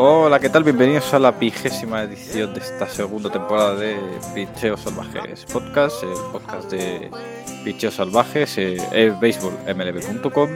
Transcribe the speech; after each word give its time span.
Hola, 0.00 0.38
¿qué 0.38 0.48
tal? 0.48 0.62
Bienvenidos 0.62 1.12
a 1.12 1.18
la 1.18 1.32
vigésima 1.32 2.04
edición 2.04 2.54
de 2.54 2.60
esta 2.60 2.88
segunda 2.88 3.30
temporada 3.30 3.74
de 3.74 3.98
Picheos 4.32 4.82
Salvajes 4.82 5.44
Podcast, 5.46 6.04
el 6.04 6.10
podcast 6.30 6.70
de 6.70 7.10
Picheos 7.64 7.94
Salvajes, 7.94 8.58
eh, 8.58 9.12
baseballmlb.com, 9.20 10.50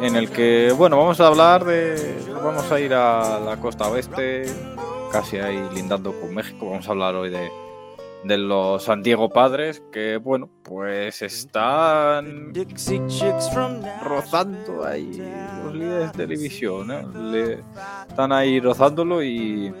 en 0.00 0.14
el 0.14 0.30
que, 0.30 0.72
bueno, 0.76 0.96
vamos 0.96 1.20
a 1.20 1.26
hablar 1.26 1.64
de. 1.64 2.18
Vamos 2.32 2.70
a 2.70 2.78
ir 2.78 2.94
a 2.94 3.40
la 3.40 3.56
costa 3.56 3.88
oeste, 3.88 4.44
casi 5.10 5.38
ahí 5.38 5.60
lindando 5.74 6.12
con 6.12 6.32
México. 6.32 6.70
Vamos 6.70 6.86
a 6.86 6.92
hablar 6.92 7.16
hoy 7.16 7.30
de, 7.30 7.50
de 8.24 8.36
los 8.36 8.82
San 8.84 9.02
Diego 9.02 9.28
Padres, 9.30 9.82
que, 9.92 10.16
bueno, 10.16 10.48
pues 10.62 11.22
están 11.22 12.52
rozando 14.02 14.84
ahí 14.84 15.22
los 15.64 15.74
líderes 15.74 16.12
de 16.14 16.26
división, 16.26 16.90
¿eh? 16.90 17.06
Le- 17.14 17.58
están 18.08 18.32
ahí 18.32 18.60
rozándolo 18.60 19.22
y, 19.22 19.72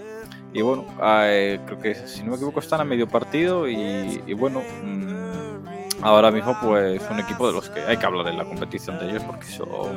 y 0.52 0.62
bueno, 0.62 0.86
eh, 1.02 1.58
creo 1.66 1.78
que 1.80 1.94
si 1.94 2.22
no 2.22 2.30
me 2.30 2.36
equivoco 2.36 2.60
están 2.60 2.80
a 2.80 2.84
medio 2.84 3.08
partido 3.08 3.68
y, 3.68 4.22
y 4.26 4.32
bueno, 4.34 4.62
mm, 4.84 6.04
ahora 6.04 6.30
mismo 6.30 6.56
pues 6.62 7.02
un 7.10 7.18
equipo 7.18 7.46
de 7.48 7.52
los 7.54 7.68
que 7.68 7.80
hay 7.80 7.96
que 7.96 8.06
hablar 8.06 8.28
en 8.28 8.38
la 8.38 8.44
competición 8.44 8.98
de 9.00 9.10
ellos 9.10 9.24
porque 9.24 9.46
son, 9.46 9.96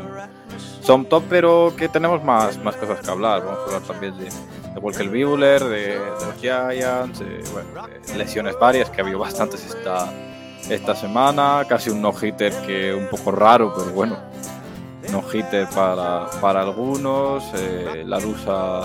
son 0.81 1.05
top, 1.05 1.23
pero 1.29 1.73
que 1.77 1.87
tenemos 1.89 2.23
más, 2.23 2.57
más 2.63 2.75
cosas 2.75 2.99
que 3.01 3.11
hablar. 3.11 3.45
Vamos 3.45 3.59
a 3.59 3.63
hablar 3.65 3.81
también 3.83 4.17
de, 4.17 4.29
de 4.73 4.79
Walker 4.79 5.09
Buehler, 5.09 5.63
de, 5.63 5.95
los 5.97 6.35
Giants, 6.39 7.19
de, 7.19 7.43
bueno, 7.51 7.87
lesiones 8.17 8.57
varias, 8.59 8.89
que 8.89 9.01
ha 9.01 9.03
habido 9.03 9.19
bastantes 9.19 9.65
esta, 9.65 10.11
esta 10.69 10.95
semana, 10.95 11.65
casi 11.67 11.89
un 11.89 12.01
no-hitter 12.01 12.53
que 12.65 12.93
un 12.93 13.07
poco 13.07 13.31
raro, 13.31 13.73
pero 13.75 13.91
bueno, 13.91 14.17
no-hitter 15.11 15.67
para, 15.73 16.29
para 16.39 16.61
algunos. 16.61 17.43
Eh, 17.55 18.03
la 18.05 18.19
Rusa 18.19 18.81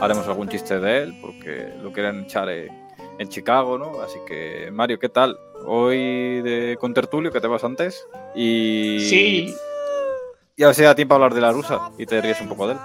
haremos 0.00 0.26
algún 0.26 0.48
chiste 0.48 0.78
de 0.78 1.02
él 1.02 1.18
porque 1.20 1.72
lo 1.82 1.92
quieren 1.92 2.24
echar 2.24 2.48
en, 2.48 2.86
en 3.18 3.28
Chicago, 3.28 3.78
¿no? 3.78 4.00
Así 4.00 4.18
que, 4.26 4.70
Mario, 4.72 4.98
¿qué 4.98 5.08
tal? 5.08 5.38
Hoy 5.66 6.42
de 6.42 6.76
con 6.78 6.94
Tertulio, 6.94 7.32
que 7.32 7.40
te 7.40 7.46
vas 7.46 7.64
antes. 7.64 8.06
Y. 8.34 9.00
Sí, 9.00 9.54
Y 10.58 10.62
ahora 10.62 10.72
sí 10.74 10.82
da 10.82 10.94
tiempo 10.94 11.14
a 11.14 11.16
hablar 11.16 11.34
de 11.34 11.42
la 11.42 11.52
Rusa 11.52 11.90
y 11.98 12.06
te 12.06 12.18
ríes 12.22 12.40
un 12.40 12.48
poco 12.48 12.66
de 12.66 12.72
él. 12.74 12.78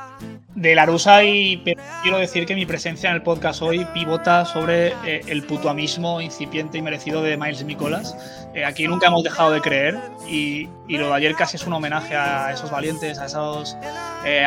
de 0.56 0.76
la 0.76 0.86
rusa 0.86 1.24
y 1.24 1.64
quiero 2.04 2.18
decir 2.18 2.46
que 2.46 2.54
mi 2.54 2.66
presencia 2.66 3.10
en 3.10 3.16
el 3.16 3.24
podcast 3.24 3.62
hoy 3.62 3.86
pivota 3.94 4.44
sobre 4.44 4.90
eh, 5.06 5.22
el 5.28 5.44
putuamismo 5.44 6.20
incipiente 6.20 6.78
y 6.78 6.82
merecido 6.82 7.24
de 7.24 7.38
Miles 7.38 7.64
Nicolas. 7.64 8.14
Eh, 8.54 8.66
aquí 8.66 8.86
nunca 8.88 9.08
hemos 9.08 9.24
dejado 9.24 9.52
de 9.52 9.62
creer 9.62 9.98
y, 10.28 10.68
y 10.90 10.98
lo 10.98 11.08
de 11.08 11.14
ayer 11.14 11.34
casi 11.36 11.56
es 11.56 11.66
un 11.66 11.72
homenaje 11.72 12.14
a 12.14 12.52
esos 12.52 12.70
valientes, 12.70 13.18
a 13.20 13.28
esos 13.28 13.78
eh, 14.26 14.46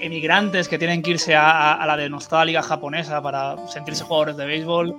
emigrantes 0.00 0.68
que 0.68 0.78
tienen 0.78 1.02
que 1.02 1.10
irse 1.10 1.34
a 1.34 1.84
la 1.84 1.96
denostada 1.96 2.44
liga 2.44 2.62
japonesa 2.62 3.20
para 3.20 3.66
sentirse 3.66 4.04
jugadores 4.04 4.36
de 4.36 4.46
béisbol 4.46 4.96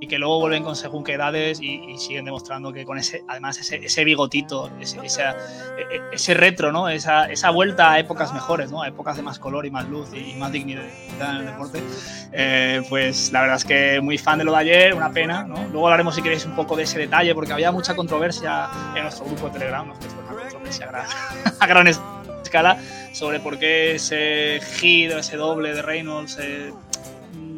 y, 0.00 0.06
que 0.06 0.18
luego 0.18 0.40
vuelven 0.40 0.62
con 0.62 0.76
según 0.76 1.04
qué 1.04 1.14
edades 1.14 1.60
y, 1.60 1.82
y 1.90 1.98
siguen 1.98 2.24
demostrando 2.24 2.72
que 2.72 2.84
con 2.84 2.98
ese, 2.98 3.24
además 3.28 3.58
ese, 3.58 3.84
ese 3.84 4.04
bigotito, 4.04 4.70
ese, 4.80 4.98
e- 4.98 5.96
e- 5.96 6.02
ese 6.12 6.34
retro, 6.34 6.72
¿no? 6.72 6.88
Esa, 6.88 7.30
esa 7.30 7.50
vuelta 7.50 7.92
a 7.92 7.98
épocas 7.98 8.32
mejores, 8.32 8.70
¿no? 8.70 8.82
A 8.82 8.88
épocas 8.88 9.16
de 9.16 9.22
más 9.22 9.38
color 9.38 9.66
y 9.66 9.70
más 9.70 9.88
luz 9.88 10.10
y, 10.14 10.34
más 10.34 10.52
dignidad 10.52 10.84
en 11.20 11.36
el 11.36 11.46
deporte. 11.46 11.82
Eh, 12.32 12.82
pues 12.88 13.32
la 13.32 13.40
verdad 13.42 13.56
es 13.56 13.64
que 13.64 14.00
muy 14.00 14.18
fan 14.18 14.38
de 14.38 14.44
lo 14.44 14.52
de 14.52 14.58
ayer, 14.58 14.94
una 14.94 15.10
pena, 15.10 15.44
¿no? 15.44 15.56
Luego 15.68 15.86
hablaremos 15.86 16.14
si 16.14 16.22
queréis 16.22 16.44
un 16.44 16.54
poco 16.54 16.76
de 16.76 16.84
ese 16.84 16.98
detalle 16.98 17.34
porque 17.34 17.52
había 17.52 17.72
mucha 17.72 17.94
controversia 17.94 18.68
en 18.94 19.02
nuestro 19.02 19.26
grupo 19.26 19.46
de 19.46 19.58
Telegram, 19.58 19.86
¿no? 19.86 19.94
Una 19.94 20.42
controversia 20.42 20.86
a 20.86 20.88
gran, 20.90 21.06
a 21.60 21.66
gran 21.66 21.86
escala 21.88 22.78
sobre 23.12 23.40
por 23.40 23.58
qué 23.58 23.96
ese 23.96 24.60
hit 24.78 25.12
o 25.12 25.18
ese 25.18 25.36
doble 25.36 25.74
de 25.74 25.82
Reynolds 25.82 26.38
eh, 26.40 26.72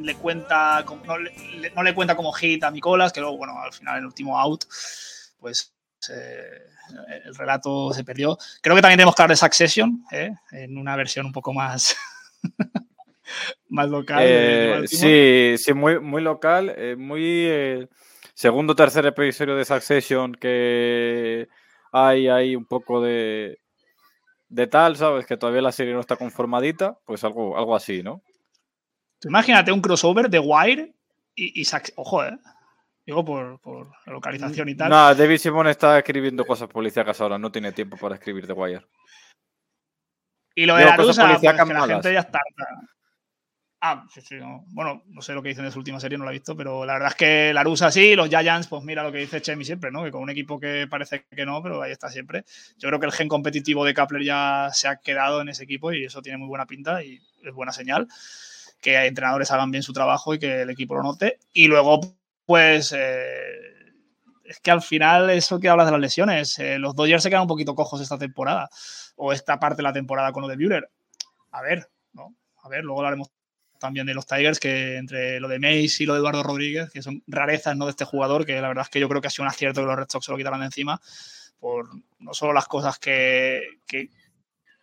le 0.02 0.14
cuenta 0.16 0.84
no, 1.06 1.18
le, 1.18 1.32
le- 1.58 1.70
no 1.70 1.82
le 1.82 1.94
cuenta 1.94 2.16
como 2.16 2.32
hit 2.32 2.64
a 2.64 2.70
Nicolas, 2.70 3.12
que 3.12 3.20
luego, 3.20 3.36
bueno, 3.36 3.54
al 3.60 3.72
final 3.72 3.98
el 3.98 4.06
último 4.06 4.38
out, 4.38 4.64
pues 5.38 5.74
eh, 6.10 6.44
el 7.24 7.34
relato 7.34 7.92
se 7.92 8.04
perdió. 8.04 8.36
Creo 8.62 8.74
que 8.76 8.82
también 8.82 8.98
tenemos 8.98 9.14
que 9.14 9.22
hablar 9.22 9.36
de 9.36 9.40
Succession, 9.40 10.04
¿eh? 10.10 10.32
en 10.52 10.76
una 10.78 10.96
versión 10.96 11.26
un 11.26 11.32
poco 11.32 11.52
más, 11.52 11.96
más 13.68 13.88
local. 13.88 14.22
Eh, 14.26 14.82
sí, 14.86 15.54
sí, 15.64 15.72
muy, 15.72 16.00
muy 16.00 16.22
local, 16.22 16.74
muy 16.98 17.88
segundo 18.34 18.74
tercer 18.74 19.06
episodio 19.06 19.54
de 19.56 19.64
Succession 19.64 20.34
que 20.34 21.48
hay 21.92 22.28
ahí 22.28 22.56
un 22.56 22.64
poco 22.64 23.00
de, 23.02 23.58
de 24.48 24.66
tal, 24.66 24.96
¿sabes? 24.96 25.26
Que 25.26 25.36
todavía 25.36 25.62
la 25.62 25.72
serie 25.72 25.92
no 25.92 26.00
está 26.00 26.16
conformadita, 26.16 26.98
pues 27.04 27.22
algo, 27.24 27.56
algo 27.58 27.76
así, 27.76 28.02
¿no? 28.02 28.22
Tú 29.20 29.28
imagínate 29.28 29.70
un 29.70 29.80
crossover 29.82 30.28
de 30.30 30.38
Wire 30.38 30.94
y, 31.34 31.60
y 31.60 31.64
Suc- 31.64 31.92
Ojo, 31.96 32.24
¿eh? 32.24 32.36
Digo 33.06 33.24
por, 33.24 33.60
por 33.60 33.90
la 34.06 34.12
localización 34.12 34.68
y 34.68 34.74
tal. 34.74 34.90
Nada, 34.90 35.14
David 35.14 35.38
Simon 35.38 35.66
está 35.68 35.98
escribiendo 35.98 36.44
cosas 36.46 36.68
policíacas 36.68 37.20
ahora, 37.20 37.38
no 37.38 37.50
tiene 37.52 37.72
tiempo 37.72 37.96
para 37.96 38.14
escribir 38.14 38.46
The 38.46 38.52
Wire. 38.52 38.86
Y 40.54 40.66
lo 40.66 40.74
de 40.74 40.80
Digo, 40.84 40.90
la 40.90 40.96
rusa, 40.96 41.22
pues, 41.28 41.40
que 41.40 41.46
la 41.74 41.86
gente 41.86 42.12
ya 42.12 42.20
está. 42.20 42.40
Ah, 43.82 44.04
sí, 44.12 44.20
sí, 44.20 44.34
no. 44.34 44.64
Bueno, 44.68 45.02
no 45.06 45.22
sé 45.22 45.32
lo 45.32 45.42
que 45.42 45.48
dicen 45.48 45.64
de 45.64 45.70
su 45.70 45.78
última 45.78 45.98
serie, 45.98 46.18
no 46.18 46.24
la 46.26 46.32
he 46.32 46.34
visto, 46.34 46.54
pero 46.54 46.84
la 46.84 46.92
verdad 46.94 47.08
es 47.08 47.14
que 47.14 47.54
la 47.54 47.64
rusa 47.64 47.90
sí, 47.90 48.14
los 48.14 48.28
Giants, 48.28 48.66
pues 48.68 48.82
mira 48.84 49.02
lo 49.02 49.10
que 49.10 49.18
dice 49.18 49.40
Chemi 49.40 49.64
siempre, 49.64 49.90
¿no? 49.90 50.04
Que 50.04 50.10
con 50.10 50.22
un 50.22 50.28
equipo 50.28 50.60
que 50.60 50.86
parece 50.88 51.24
que 51.30 51.46
no, 51.46 51.62
pero 51.62 51.80
ahí 51.80 51.90
está 51.90 52.10
siempre. 52.10 52.44
Yo 52.76 52.88
creo 52.88 53.00
que 53.00 53.06
el 53.06 53.12
gen 53.12 53.28
competitivo 53.28 53.86
de 53.86 53.94
Kapler 53.94 54.22
ya 54.22 54.68
se 54.74 54.86
ha 54.86 54.96
quedado 54.96 55.40
en 55.40 55.48
ese 55.48 55.64
equipo 55.64 55.92
y 55.92 56.04
eso 56.04 56.20
tiene 56.20 56.36
muy 56.36 56.48
buena 56.48 56.66
pinta 56.66 57.02
y 57.02 57.20
es 57.42 57.54
buena 57.54 57.72
señal. 57.72 58.06
Que 58.80 59.06
entrenadores 59.06 59.50
hagan 59.50 59.70
bien 59.70 59.82
su 59.82 59.92
trabajo 59.92 60.34
y 60.34 60.38
que 60.38 60.62
el 60.62 60.70
equipo 60.70 60.94
lo 60.94 61.02
note. 61.02 61.38
Y 61.52 61.66
luego, 61.66 62.00
pues. 62.46 62.92
eh, 62.96 63.70
es 64.50 64.58
que 64.58 64.72
al 64.72 64.82
final, 64.82 65.30
eso 65.30 65.60
que 65.60 65.68
hablas 65.68 65.86
de 65.86 65.92
las 65.92 66.00
lesiones, 66.00 66.58
eh, 66.58 66.76
los 66.76 66.96
Dodgers 66.96 67.22
se 67.22 67.30
quedan 67.30 67.42
un 67.42 67.48
poquito 67.48 67.76
cojos 67.76 68.00
esta 68.00 68.18
temporada, 68.18 68.68
o 69.14 69.32
esta 69.32 69.60
parte 69.60 69.76
de 69.76 69.84
la 69.84 69.92
temporada 69.92 70.32
con 70.32 70.42
lo 70.42 70.48
de 70.48 70.56
Buehler. 70.56 70.90
A 71.52 71.62
ver, 71.62 71.88
¿no? 72.14 72.34
A 72.64 72.68
ver, 72.68 72.82
luego 72.82 72.98
hablaremos 72.98 73.30
también 73.78 74.06
de 74.06 74.14
los 74.14 74.26
Tigers, 74.26 74.58
que 74.58 74.96
entre 74.96 75.38
lo 75.38 75.46
de 75.46 75.60
Mace 75.60 76.02
y 76.02 76.06
lo 76.06 76.14
de 76.14 76.18
Eduardo 76.18 76.42
Rodríguez, 76.42 76.90
que 76.90 77.00
son 77.00 77.22
rarezas 77.28 77.76
¿no? 77.76 77.84
de 77.84 77.92
este 77.92 78.04
jugador, 78.04 78.44
que 78.44 78.60
la 78.60 78.66
verdad 78.66 78.82
es 78.82 78.90
que 78.90 78.98
yo 78.98 79.08
creo 79.08 79.20
que 79.20 79.28
ha 79.28 79.30
sido 79.30 79.44
un 79.44 79.50
acierto 79.50 79.82
que 79.82 79.86
los 79.86 79.96
Red 79.96 80.08
Sox 80.08 80.26
se 80.26 80.32
lo 80.32 80.38
quitaran 80.38 80.58
de 80.58 80.66
encima, 80.66 81.00
por 81.60 81.88
no 82.18 82.34
solo 82.34 82.52
las 82.52 82.66
cosas 82.66 82.98
que, 82.98 83.62
que 83.86 84.10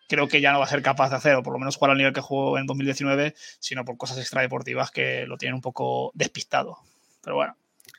creo 0.07 0.28
que 0.28 0.41
ya 0.41 0.51
no 0.51 0.59
va 0.59 0.66
a 0.66 0.69
ser 0.69 0.81
capaz 0.81 1.09
de 1.09 1.18
hacer, 1.18 1.35
o 1.35 1.44
por 1.44 1.53
lo 1.53 1.59
menos 1.59 1.75
jugar 1.75 1.91
al 1.91 1.97
nivel 1.97 2.13
que 2.13 2.22
jugó 2.22 2.57
en 2.57 2.66
2019, 2.66 3.35
sino 3.59 3.85
por 3.85 3.97
cosas 3.97 4.18
extradeportivas 4.18 4.91
que 4.91 5.25
lo 5.28 5.38
tienen 5.38 5.56
un 5.56 5.62
poco 5.62 6.12
despistado. 6.13 6.78
Pero 7.23 7.35
bueno, 7.35 7.56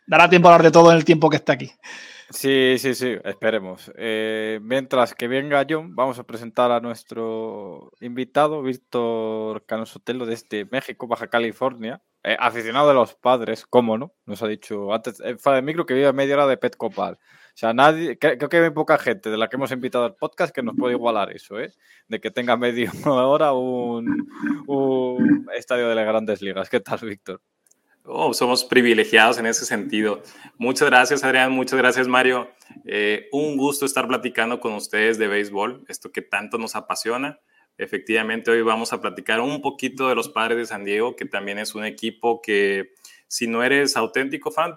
dará 0.07 0.29
tiempo 0.29 0.49
a 0.49 0.53
hablar 0.53 0.65
de 0.65 0.73
todo 0.73 0.91
en 0.91 0.97
el 0.97 1.05
tiempo 1.05 1.31
que 1.31 1.37
esté 1.37 1.53
aquí. 1.53 1.73
Sí, 2.31 2.77
sí, 2.79 2.95
sí, 2.95 3.17
esperemos. 3.25 3.91
Eh, 3.97 4.61
mientras 4.63 5.15
que 5.15 5.29
venga 5.29 5.65
John, 5.69 5.97
vamos 5.97 6.19
a 6.19 6.25
presentar 6.25 6.71
a 6.71 6.81
nuestro 6.81 7.91
invitado, 8.01 8.63
Víctor 8.63 9.65
Canosotelo, 9.65 10.27
desde 10.27 10.67
México, 10.67 11.07
Baja 11.07 11.29
California. 11.29 12.03
Eh, 12.25 12.37
aficionado 12.39 12.89
de 12.89 12.95
los 12.95 13.15
padres, 13.15 13.65
cómo 13.65 13.97
no, 13.97 14.13
nos 14.27 14.43
ha 14.43 14.49
dicho 14.49 14.93
antes, 14.93 15.21
eh, 15.21 15.37
fuera 15.39 15.57
de 15.57 15.63
micro, 15.63 15.87
que 15.87 15.95
vive 15.95 16.09
a 16.09 16.13
media 16.13 16.35
hora 16.35 16.47
de 16.49 16.57
Pet 16.57 16.77
Copal. 16.77 17.19
Sea, 17.59 17.73
nadie, 17.73 18.17
cre- 18.21 18.37
creo 18.39 18.49
que 18.49 18.57
hay 18.59 18.71
poca 18.71 18.99
gente 18.99 19.31
de 19.31 19.37
la 19.37 19.49
que 19.49 19.57
hemos 19.57 19.73
invitado 19.73 20.05
al 20.05 20.15
podcast 20.15 20.55
que 20.55 20.63
nos 20.63 20.77
puede 20.77 20.95
igualar 20.95 21.33
eso, 21.33 21.59
¿eh? 21.59 21.73
De 22.07 22.21
que 22.21 22.31
tenga 22.31 22.57
media 22.57 22.93
hora 23.05 23.53
un, 23.53 24.29
un 24.69 25.51
estadio 25.57 25.89
de 25.89 25.97
las 25.97 26.07
grandes 26.07 26.41
ligas. 26.41 26.71
¿Qué 26.71 26.79
tal, 26.79 27.01
Víctor? 27.03 27.41
Oh, 28.05 28.33
somos 28.33 28.63
privilegiados 28.63 29.39
en 29.39 29.47
ese 29.47 29.65
sentido. 29.65 30.23
Muchas 30.57 30.89
gracias, 30.89 31.25
Adrián. 31.25 31.51
Muchas 31.51 31.77
gracias, 31.81 32.07
Mario. 32.07 32.49
Eh, 32.85 33.29
un 33.33 33.57
gusto 33.57 33.87
estar 33.87 34.07
platicando 34.07 34.61
con 34.61 34.75
ustedes 34.75 35.19
de 35.19 35.27
béisbol, 35.27 35.85
esto 35.89 36.13
que 36.13 36.23
tanto 36.23 36.59
nos 36.59 36.77
apasiona. 36.77 37.41
Efectivamente, 37.77 38.53
hoy 38.53 38.63
vamos 38.63 38.93
a 38.93 39.01
platicar 39.01 39.41
un 39.41 39.61
poquito 39.63 40.09
de 40.09 40.15
los 40.15 40.29
padres 40.29 40.59
de 40.59 40.67
San 40.67 40.85
Diego, 40.85 41.17
que 41.17 41.25
también 41.25 41.59
es 41.59 41.75
un 41.75 41.85
equipo 41.85 42.41
que, 42.41 42.95
si 43.27 43.49
no 43.49 43.65
eres 43.65 43.97
auténtico 43.97 44.53
fan, 44.53 44.77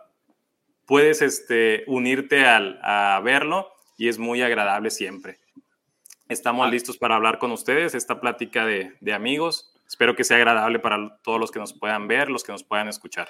puedes 0.92 1.22
este, 1.22 1.86
unirte 1.88 2.46
al, 2.46 2.78
a 2.84 3.22
verlo 3.24 3.70
y 3.98 4.10
es 4.10 4.20
muy 4.20 4.42
agradable 4.42 4.90
siempre. 4.90 5.40
Estamos 6.28 6.70
listos 6.70 6.98
para 6.98 7.16
hablar 7.16 7.40
con 7.40 7.54
ustedes, 7.54 7.96
esta 7.96 8.20
plática 8.20 8.66
de, 8.66 8.92
de 9.00 9.14
amigos. 9.14 9.74
Espero 9.88 10.18
que 10.18 10.26
sea 10.26 10.36
agradable 10.36 10.80
para 10.80 11.18
todos 11.24 11.40
los 11.40 11.50
que 11.50 11.60
nos 11.60 11.72
puedan 11.72 12.10
ver, 12.10 12.30
los 12.30 12.44
que 12.44 12.52
nos 12.52 12.66
puedan 12.66 12.90
escuchar. 12.90 13.30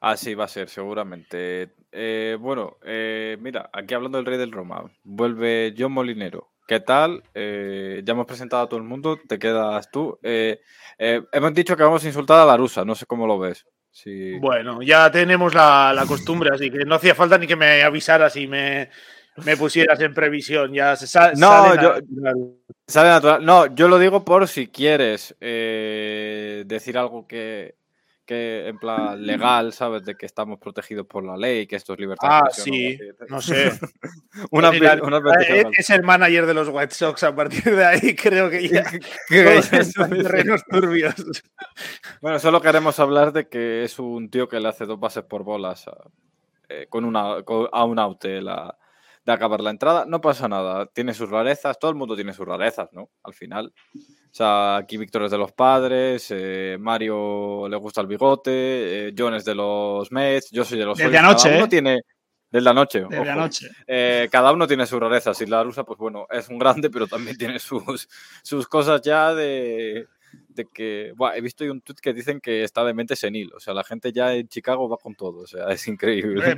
Así 0.00 0.34
va 0.34 0.46
a 0.46 0.48
ser, 0.48 0.68
seguramente. 0.68 1.76
Eh, 1.92 2.36
bueno, 2.40 2.78
eh, 2.82 3.36
mira, 3.40 3.70
aquí 3.72 3.94
hablando 3.94 4.18
del 4.18 4.26
Rey 4.26 4.36
del 4.36 4.50
Roma, 4.50 4.82
vuelve 5.04 5.72
John 5.78 5.92
Molinero. 5.92 6.50
¿Qué 6.66 6.80
tal? 6.80 7.22
Eh, 7.34 8.02
ya 8.04 8.14
hemos 8.14 8.26
presentado 8.26 8.64
a 8.64 8.68
todo 8.68 8.80
el 8.80 8.84
mundo, 8.84 9.16
te 9.28 9.38
quedas 9.38 9.92
tú. 9.92 10.18
hemos 10.24 11.54
dicho 11.54 11.76
que 11.76 11.84
vamos 11.84 12.02
a 12.02 12.08
insultar 12.08 12.40
a 12.40 12.44
la 12.44 12.56
rusa, 12.56 12.84
no 12.84 12.96
sé 12.96 13.06
cómo 13.06 13.28
lo 13.28 13.38
ves. 13.38 13.64
Bueno, 14.40 14.82
ya 14.82 15.10
tenemos 15.10 15.54
la, 15.54 16.04
costumbre, 16.06 16.50
así 16.52 16.70
que 16.70 16.84
no 16.84 16.96
hacía 16.96 17.14
falta 17.14 17.36
ni 17.38 17.46
que 17.46 17.56
me 17.56 17.82
avisaras 17.82 18.36
y 18.36 18.46
me, 18.46 18.88
pusieras 19.58 20.00
en 20.00 20.14
previsión. 20.14 20.72
Ya 20.72 20.94
se 20.96 21.06
sale, 21.06 21.34
no, 21.36 21.74
yo, 21.80 21.94
sale 22.86 23.08
natural. 23.08 23.44
No, 23.44 23.74
yo 23.74 23.88
lo 23.88 23.98
digo 23.98 24.24
por 24.24 24.46
si 24.46 24.68
quieres 24.68 25.34
decir 25.40 26.96
algo 26.96 27.26
que, 27.26 27.74
que 28.28 28.68
en 28.68 28.78
plan 28.78 29.24
legal, 29.26 29.72
¿sabes? 29.72 30.04
De 30.04 30.14
que 30.14 30.26
estamos 30.26 30.58
protegidos 30.58 31.06
por 31.06 31.24
la 31.24 31.34
ley, 31.34 31.66
que 31.66 31.76
esto 31.76 31.94
es 31.94 31.98
libertad. 31.98 32.28
Ah, 32.30 32.48
sí, 32.52 32.98
no 33.30 33.40
sé. 33.40 33.72
una, 34.50 34.68
eh, 34.68 35.64
es 35.72 35.88
el 35.88 36.02
manager 36.02 36.44
de 36.44 36.52
los 36.52 36.68
White 36.68 36.94
Sox, 36.94 37.22
a 37.22 37.34
partir 37.34 37.64
de 37.74 37.86
ahí 37.86 38.14
creo 38.22 38.50
que 38.50 38.68
ya 38.68 38.84
terrenos 39.30 40.62
turbios. 40.70 41.14
Bueno, 42.20 42.38
solo 42.38 42.60
queremos 42.60 43.00
hablar 43.00 43.32
de 43.32 43.48
que 43.48 43.84
es 43.84 43.98
un 43.98 44.28
tío 44.28 44.46
que 44.46 44.60
le 44.60 44.68
hace 44.68 44.84
dos 44.84 45.00
bases 45.00 45.24
por 45.24 45.42
bolas 45.42 45.88
a, 45.88 45.96
eh, 46.68 46.86
con 46.90 47.06
una, 47.06 47.36
a 47.72 47.84
un 47.86 47.98
out 47.98 48.24
la, 48.24 48.76
de 49.28 49.34
acabar 49.34 49.60
la 49.60 49.68
entrada. 49.68 50.06
No 50.06 50.22
pasa 50.22 50.48
nada, 50.48 50.86
tiene 50.86 51.12
sus 51.12 51.28
rarezas, 51.28 51.78
todo 51.78 51.90
el 51.90 51.98
mundo 51.98 52.16
tiene 52.16 52.32
sus 52.32 52.46
rarezas, 52.46 52.88
¿no? 52.92 53.10
Al 53.22 53.34
final. 53.34 53.74
O 53.94 54.32
sea, 54.34 54.76
aquí 54.76 54.96
Víctor 54.96 55.24
es 55.24 55.30
de 55.30 55.36
los 55.36 55.52
padres, 55.52 56.28
eh, 56.30 56.78
Mario 56.80 57.68
le 57.68 57.76
gusta 57.76 58.00
el 58.00 58.06
bigote, 58.06 59.08
eh, 59.08 59.14
John 59.16 59.34
es 59.34 59.44
de 59.44 59.54
los 59.54 60.10
Mets, 60.12 60.50
yo 60.50 60.64
soy 60.64 60.78
de 60.78 60.86
los... 60.86 60.96
Desde 60.96 61.18
anoche, 61.18 61.44
Cada 61.44 61.58
uno 61.58 61.68
tiene... 61.68 62.00
Desde 62.50 62.64
la 62.64 62.72
noche. 62.72 63.04
Desde 63.06 63.30
anoche. 63.30 63.68
Eh, 63.86 64.28
cada 64.32 64.52
uno 64.52 64.66
tiene 64.66 64.86
sus 64.86 64.98
rarezas 64.98 65.38
y 65.42 65.46
la 65.46 65.62
rusa, 65.62 65.84
pues 65.84 65.98
bueno, 65.98 66.26
es 66.30 66.48
un 66.48 66.58
grande, 66.58 66.88
pero 66.88 67.06
también 67.06 67.36
tiene 67.36 67.58
sus, 67.58 68.08
sus 68.42 68.66
cosas 68.66 69.02
ya 69.02 69.34
de, 69.34 70.06
de 70.58 70.66
que, 70.66 71.12
bueno, 71.16 71.36
he 71.36 71.40
visto 71.40 71.64
un 71.64 71.80
tweet 71.80 71.96
que 72.02 72.12
dicen 72.12 72.40
que 72.40 72.64
está 72.64 72.84
de 72.84 72.92
mente 72.92 73.16
senil, 73.16 73.50
o 73.54 73.60
sea, 73.60 73.72
la 73.72 73.84
gente 73.84 74.12
ya 74.12 74.34
en 74.34 74.48
Chicago 74.48 74.88
va 74.88 74.96
con 74.98 75.14
todo, 75.14 75.40
o 75.40 75.46
sea, 75.46 75.66
es 75.70 75.86
increíble. 75.88 76.56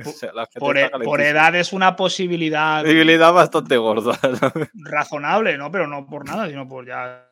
por, 0.59 0.77
e, 0.77 0.89
por, 0.89 1.21
edad 1.21 1.55
es 1.55 1.71
una 1.71 1.95
posibilidad. 1.95 2.81
Posibilidad 2.81 3.31
bastante 3.31 3.77
gorda. 3.77 4.19
Razonable, 4.73 5.57
¿no? 5.57 5.71
Pero 5.71 5.87
no 5.87 6.05
por 6.07 6.25
nada, 6.25 6.49
sino 6.49 6.67
por 6.67 6.85
ya 6.85 7.31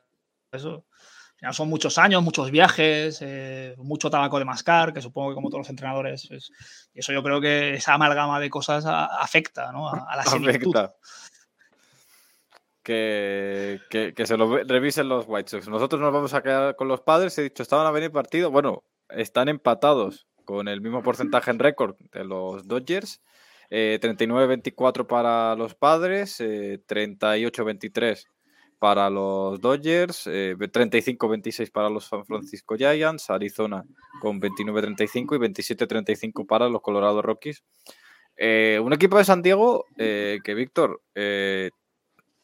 eso. 0.51 0.85
Ya 1.41 1.53
son 1.53 1.69
muchos 1.69 1.97
años, 1.97 2.21
muchos 2.21 2.51
viajes, 2.51 3.19
eh, 3.21 3.73
mucho 3.77 4.09
tabaco 4.09 4.39
de 4.39 4.45
mascar, 4.45 4.91
que 4.91 5.01
supongo 5.01 5.29
que 5.29 5.35
como 5.35 5.49
todos 5.49 5.61
los 5.61 5.69
entrenadores, 5.69 6.29
es, 6.31 6.51
eso 6.93 7.13
yo 7.13 7.23
creo 7.23 7.39
que 7.39 7.75
esa 7.75 7.93
amalgama 7.93 8.41
de 8.41 8.49
cosas 8.49 8.83
afecta 8.85 9.71
¿no? 9.71 9.89
a, 9.89 10.17
la 10.17 10.23
similitud. 10.25 10.75
Que, 12.89 14.13
que, 14.15 14.25
se 14.25 14.35
lo 14.35 14.63
revisen 14.63 15.09
los 15.09 15.25
White 15.27 15.51
Sox. 15.51 15.67
Nosotros 15.67 16.01
nos 16.01 16.11
vamos 16.11 16.33
a 16.33 16.41
quedar 16.41 16.75
con 16.75 16.87
los 16.87 17.01
padres. 17.01 17.37
He 17.37 17.43
dicho, 17.43 17.61
estaban 17.61 17.85
a 17.85 17.91
venir 17.91 18.11
partido. 18.11 18.49
Bueno, 18.49 18.83
están 19.09 19.47
empatados 19.47 20.27
con 20.43 20.67
el 20.67 20.81
mismo 20.81 21.03
porcentaje 21.03 21.51
en 21.51 21.59
récord 21.59 21.97
de 22.11 22.23
los 22.23 22.67
Dodgers. 22.67 23.21
39-24 23.69 25.01
eh, 25.01 25.03
para 25.03 25.55
los 25.55 25.75
padres, 25.75 26.39
38-23 26.39 28.01
eh, 28.01 28.23
para 28.79 29.09
los 29.11 29.61
Dodgers, 29.61 30.25
35-26 30.25 31.59
eh, 31.59 31.71
para 31.71 31.89
los 31.91 32.05
San 32.05 32.25
Francisco 32.25 32.75
Giants, 32.75 33.29
Arizona 33.29 33.85
con 34.19 34.41
29-35 34.41 35.35
y 35.35 35.85
27-35 35.85 36.47
para 36.47 36.67
los 36.69 36.81
Colorado 36.81 37.21
Rockies. 37.21 37.63
Eh, 38.35 38.79
un 38.81 38.93
equipo 38.93 39.17
de 39.17 39.25
San 39.25 39.41
Diego 39.41 39.85
eh, 39.97 40.39
que, 40.43 40.53
Víctor, 40.53 41.01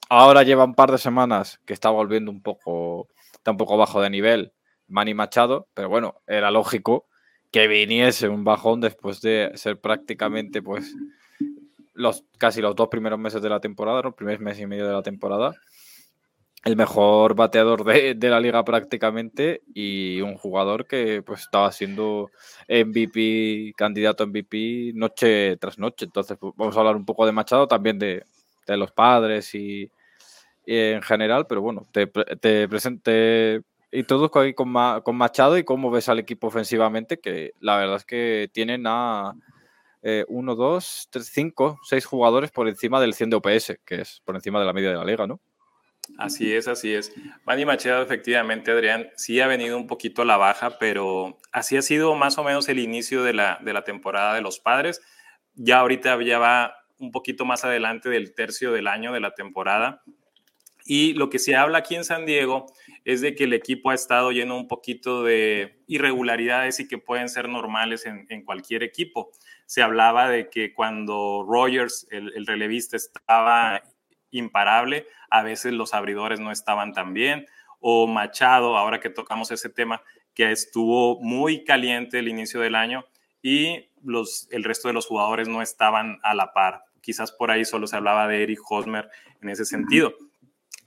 ahora 0.10 0.44
lleva 0.44 0.64
un 0.64 0.76
par 0.76 0.92
de 0.92 0.98
semanas 0.98 1.60
que 1.66 1.74
está 1.74 1.90
volviendo 1.90 2.32
un 2.32 2.42
poco, 2.42 3.08
está 3.34 3.52
un 3.52 3.58
poco 3.58 3.78
bajo 3.78 4.02
de 4.02 4.10
nivel, 4.10 4.54
Manny 4.88 5.14
Machado, 5.14 5.68
pero 5.74 5.90
bueno, 5.90 6.22
era 6.28 6.52
lógico 6.52 7.08
que 7.52 7.68
viniese 7.68 8.28
un 8.28 8.44
bajón 8.44 8.82
después 8.82 9.22
de 9.22 9.52
ser 9.56 9.80
prácticamente, 9.80 10.62
pues, 10.62 10.94
los, 11.94 12.26
casi 12.38 12.62
los 12.62 12.76
dos 12.76 12.90
primeros 12.90 13.20
meses 13.20 13.42
de 13.42 13.50
la 13.50 13.60
temporada, 13.60 14.02
los 14.02 14.16
primeros 14.16 14.42
meses 14.42 14.64
y 14.64 14.68
medio 14.68 14.88
de 14.88 14.94
la 14.94 15.04
temporada 15.04 15.56
el 16.66 16.76
mejor 16.76 17.36
bateador 17.36 17.84
de, 17.84 18.18
la 18.20 18.40
liga 18.40 18.66
prácticamente 18.66 19.62
y 19.74 20.20
un 20.22 20.36
jugador 20.36 20.88
que 20.88 21.22
pues 21.22 21.42
estaba 21.42 21.72
siendo 21.72 22.32
MVP, 22.68 23.74
candidato 23.78 24.26
MVP 24.26 24.92
noche 24.96 25.58
tras 25.58 25.78
noche. 25.78 26.06
Entonces 26.06 26.38
pues, 26.40 26.54
vamos 26.58 26.76
a 26.76 26.80
hablar 26.80 26.96
un 26.96 27.06
poco 27.06 27.28
de 27.28 27.32
Machado, 27.32 27.68
también 27.68 28.00
de, 28.00 28.26
los 28.68 28.92
padres 28.92 29.54
y, 29.54 29.92
en 30.66 31.02
general, 31.02 31.48
pero 31.48 31.62
bueno, 31.62 31.86
te, 31.92 32.08
te 32.08 32.68
presente 32.68 33.62
introduzco 33.92 34.40
ahí 34.40 34.54
con, 34.54 34.74
con, 35.04 35.16
Machado 35.16 35.58
y 35.58 35.64
cómo 35.64 35.90
ves 35.92 36.10
al 36.10 36.20
equipo 36.20 36.48
ofensivamente, 36.48 37.20
que 37.20 37.54
la 37.60 37.78
verdad 37.78 37.98
es 37.98 38.06
que 38.06 38.50
tienen 38.52 38.84
a 38.88 39.34
eh, 40.02 40.26
uno, 40.28 40.56
dos, 40.56 41.08
tres, 41.10 41.32
cinco, 41.34 41.80
seis 41.84 42.06
jugadores 42.06 42.52
por 42.52 42.68
encima 42.68 43.00
del 43.00 43.14
100 43.14 43.30
de 43.30 43.36
OPS, 43.38 43.80
que 43.86 44.02
es 44.02 44.22
por 44.26 44.36
encima 44.36 44.60
de 44.60 44.66
la 44.66 44.74
media 44.74 44.90
de 44.90 44.98
la 44.98 45.06
liga, 45.06 45.28
¿no? 45.28 45.40
Así 46.20 46.54
es, 46.54 46.68
así 46.68 46.94
es. 46.94 47.12
Manny 47.46 47.66
Machado, 47.66 48.04
efectivamente, 48.04 48.70
Adrián, 48.70 49.10
sí 49.16 49.42
ha 49.42 49.48
venido 49.48 49.76
un 49.76 49.88
poquito 49.88 50.22
a 50.22 50.26
la 50.26 50.38
baja, 50.38 50.78
pero 50.78 51.40
así 51.52 51.78
ha 51.78 51.82
sido 51.82 52.14
más 52.14 52.38
o 52.38 52.44
menos 52.44 52.70
el 52.70 52.78
inicio 52.78 53.24
de 53.24 53.34
la, 53.34 53.58
de 53.64 53.74
la 53.74 53.84
temporada 53.84 54.36
de 54.36 54.42
los 54.42 54.60
padres. 54.60 55.02
Ya 55.56 55.80
ahorita 55.80 56.22
ya 56.22 56.38
va 56.38 56.76
un 57.00 57.12
poquito 57.12 57.44
más 57.44 57.66
adelante 57.66 58.10
del 58.10 58.36
tercio 58.36 58.72
del 58.72 58.88
año 58.88 59.14
de 59.14 59.20
la 59.20 59.34
temporada. 59.34 60.04
Y 60.88 61.14
lo 61.14 61.32
que 61.32 61.40
se 61.40 61.56
habla 61.56 61.80
aquí 61.80 61.96
en 61.96 62.04
San 62.04 62.28
Diego 62.28 62.68
es 63.06 63.20
de 63.22 63.34
que 63.34 63.46
el 63.46 63.54
equipo 63.54 63.90
ha 63.90 63.96
estado 63.96 64.32
lleno 64.32 64.56
un 64.56 64.68
poquito 64.68 65.24
de 65.24 65.82
irregularidades 65.88 66.80
y 66.80 66.88
que 66.88 67.00
pueden 67.00 67.28
ser 67.28 67.50
normales 67.50 68.06
en, 68.06 68.46
cualquier 68.46 68.84
equipo. 68.84 69.32
Se 69.66 69.82
hablaba 69.82 70.30
de 70.30 70.50
que 70.50 70.74
cuando 70.74 71.44
Rogers, 71.48 72.08
el, 72.12 72.32
el 72.36 72.46
relevista, 72.46 72.96
estaba 72.98 73.82
imparable, 74.30 75.08
a 75.32 75.42
veces 75.42 75.74
los 75.74 75.96
abridores 75.96 76.40
no 76.40 76.52
estaban 76.52 76.94
tan 76.94 77.14
bien, 77.14 77.48
o 77.80 78.06
Machado, 78.06 78.78
ahora 78.78 79.00
que 79.00 79.10
tocamos 79.10 79.50
ese 79.52 79.70
tema, 79.70 80.04
que 80.36 80.52
estuvo 80.52 81.20
muy 81.22 81.64
caliente 81.64 82.20
el 82.20 82.28
inicio 82.28 82.60
del 82.60 82.76
año 82.76 83.06
y 83.42 83.90
los, 84.04 84.48
el 84.52 84.64
resto 84.64 84.88
de 84.88 84.94
los 84.94 85.08
jugadores 85.08 85.48
no 85.48 85.62
estaban 85.62 86.20
a 86.24 86.36
la 86.36 86.54
par. 86.54 86.84
Quizás 87.02 87.32
por 87.32 87.52
ahí 87.52 87.66
solo 87.66 87.88
se 87.88 87.96
hablaba 87.96 88.28
de 88.28 88.44
Eric 88.44 88.60
Hosmer 88.70 89.10
en 89.42 89.50
ese 89.50 89.66
sentido. 89.66 90.14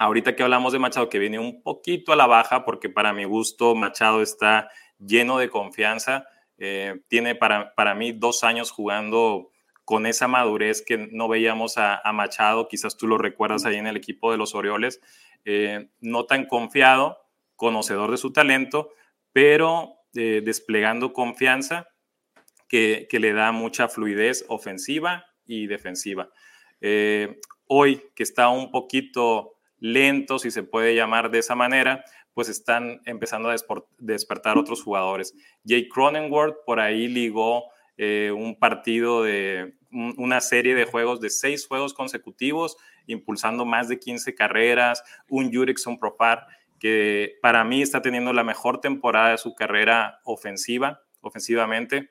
Ahorita 0.01 0.37
que 0.37 0.45
hablamos 0.45 0.73
de 0.73 0.79
Machado, 0.79 1.09
que 1.09 1.19
viene 1.19 1.41
un 1.41 1.61
poquito 1.61 2.13
a 2.13 2.17
la 2.17 2.29
baja, 2.29 2.65
porque 2.65 2.89
para 2.89 3.13
mi 3.13 3.25
gusto 3.25 3.75
Machado 3.75 4.23
está 4.23 4.71
lleno 5.01 5.39
de 5.39 5.51
confianza, 5.51 6.29
eh, 6.57 7.01
tiene 7.09 7.35
para, 7.35 7.75
para 7.75 7.97
mí 7.97 8.13
dos 8.13 8.45
años 8.45 8.71
jugando 8.71 9.51
con 9.85 10.07
esa 10.07 10.29
madurez 10.29 10.83
que 10.83 11.09
no 11.11 11.27
veíamos 11.27 11.79
a, 11.79 12.01
Machado, 12.13 12.69
quizás 12.69 12.97
tú 12.97 13.09
lo 13.09 13.19
recuerdas 13.19 13.65
ahí 13.65 13.75
en 13.77 13.89
el 13.89 13.97
equipo 13.97 14.31
de 14.31 14.39
los 14.39 14.55
Orioles, 14.55 15.01
eh, 15.45 15.89
no 16.01 16.27
tan 16.27 16.47
confiado, 16.47 17.19
conocedor 17.57 18.13
de 18.13 18.19
su 18.19 18.33
talento, 18.33 18.91
pero 19.33 19.97
eh, 20.15 20.43
desplegando 20.45 21.13
confianza 21.13 21.89
que, 22.69 23.09
le 23.11 23.33
da 23.33 23.51
mucha 23.51 23.89
fluidez 23.89 24.45
ofensiva 24.49 25.27
y 25.45 25.67
defensiva. 25.67 26.31
Hoy, 27.67 28.03
que 28.15 28.23
está 28.23 28.49
un 28.49 28.71
poquito 28.71 29.58
lento, 29.81 30.39
si 30.39 30.51
se 30.51 30.63
puede 30.63 30.95
llamar 30.95 31.31
de 31.31 31.39
esa 31.39 31.55
manera, 31.55 32.05
pues 32.35 32.49
están 32.49 33.01
empezando 33.05 33.51
a 33.51 33.57
despertar 33.99 34.59
otros 34.59 34.83
jugadores. 34.83 35.35
Jake 35.65 35.89
Cronenworth 35.89 36.57
por 36.65 36.81
ahí 36.81 37.09
ligó 37.09 37.65
un 37.99 38.57
partido 38.57 39.25
de 39.25 39.75
una 39.91 40.41
serie 40.41 40.77
de 40.77 40.85
juegos 40.85 41.21
de 41.21 41.31
seis 41.31 41.67
juegos 41.67 41.95
consecutivos, 41.95 42.77
impulsando 43.07 43.65
más 43.65 43.89
de 43.89 43.99
15 43.99 44.35
carreras, 44.35 45.03
un 45.29 45.53
Jurickson 45.53 45.99
Propar 45.99 46.47
que 46.79 47.39
para 47.43 47.65
mí 47.65 47.83
está 47.83 48.03
teniendo 48.03 48.33
la 48.33 48.45
mejor 48.45 48.81
temporada 48.81 49.31
de 49.31 49.39
su 49.39 49.55
carrera 49.55 50.21
ofensiva, 50.25 51.03
ofensivamente. 51.21 52.11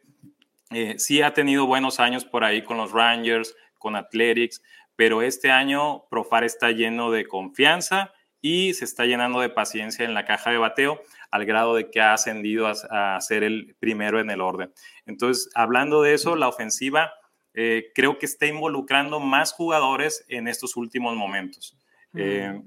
Eh, 0.72 0.96
sí 0.98 1.22
ha 1.22 1.34
tenido 1.34 1.66
buenos 1.66 2.00
años 2.00 2.26
por 2.26 2.44
ahí 2.44 2.62
con 2.62 2.78
los 2.78 2.92
Rangers, 2.92 3.56
con 3.78 3.96
Athletics, 3.96 4.62
pero 4.98 5.22
este 5.22 5.50
año 5.50 6.04
Profar 6.10 6.44
está 6.44 6.72
lleno 6.72 7.10
de 7.12 7.26
confianza 7.26 8.12
y 8.42 8.74
se 8.74 8.84
está 8.84 9.06
llenando 9.06 9.40
de 9.40 9.50
paciencia 9.50 10.04
en 10.04 10.14
la 10.14 10.26
caja 10.26 10.52
de 10.52 10.58
bateo 10.58 11.02
al 11.32 11.46
grado 11.46 11.76
de 11.76 11.90
que 11.90 12.02
ha 12.02 12.14
ascendido 12.14 12.68
a, 12.68 13.16
a 13.16 13.22
ser 13.22 13.44
el 13.44 13.78
primero 13.80 14.20
en 14.20 14.30
el 14.30 14.42
orden. 14.42 14.74
Entonces, 15.06 15.50
hablando 15.56 16.02
de 16.02 16.14
eso, 16.14 16.36
la 16.36 16.50
ofensiva 16.50 17.14
eh, 17.60 17.92
creo 17.96 18.20
que 18.20 18.28
está 18.28 18.46
involucrando 18.46 19.20
más 19.20 19.52
jugadores 19.52 20.24
en 20.28 20.48
estos 20.48 20.78
últimos 20.78 21.16
momentos. 21.16 21.76
Eh, 22.14 22.62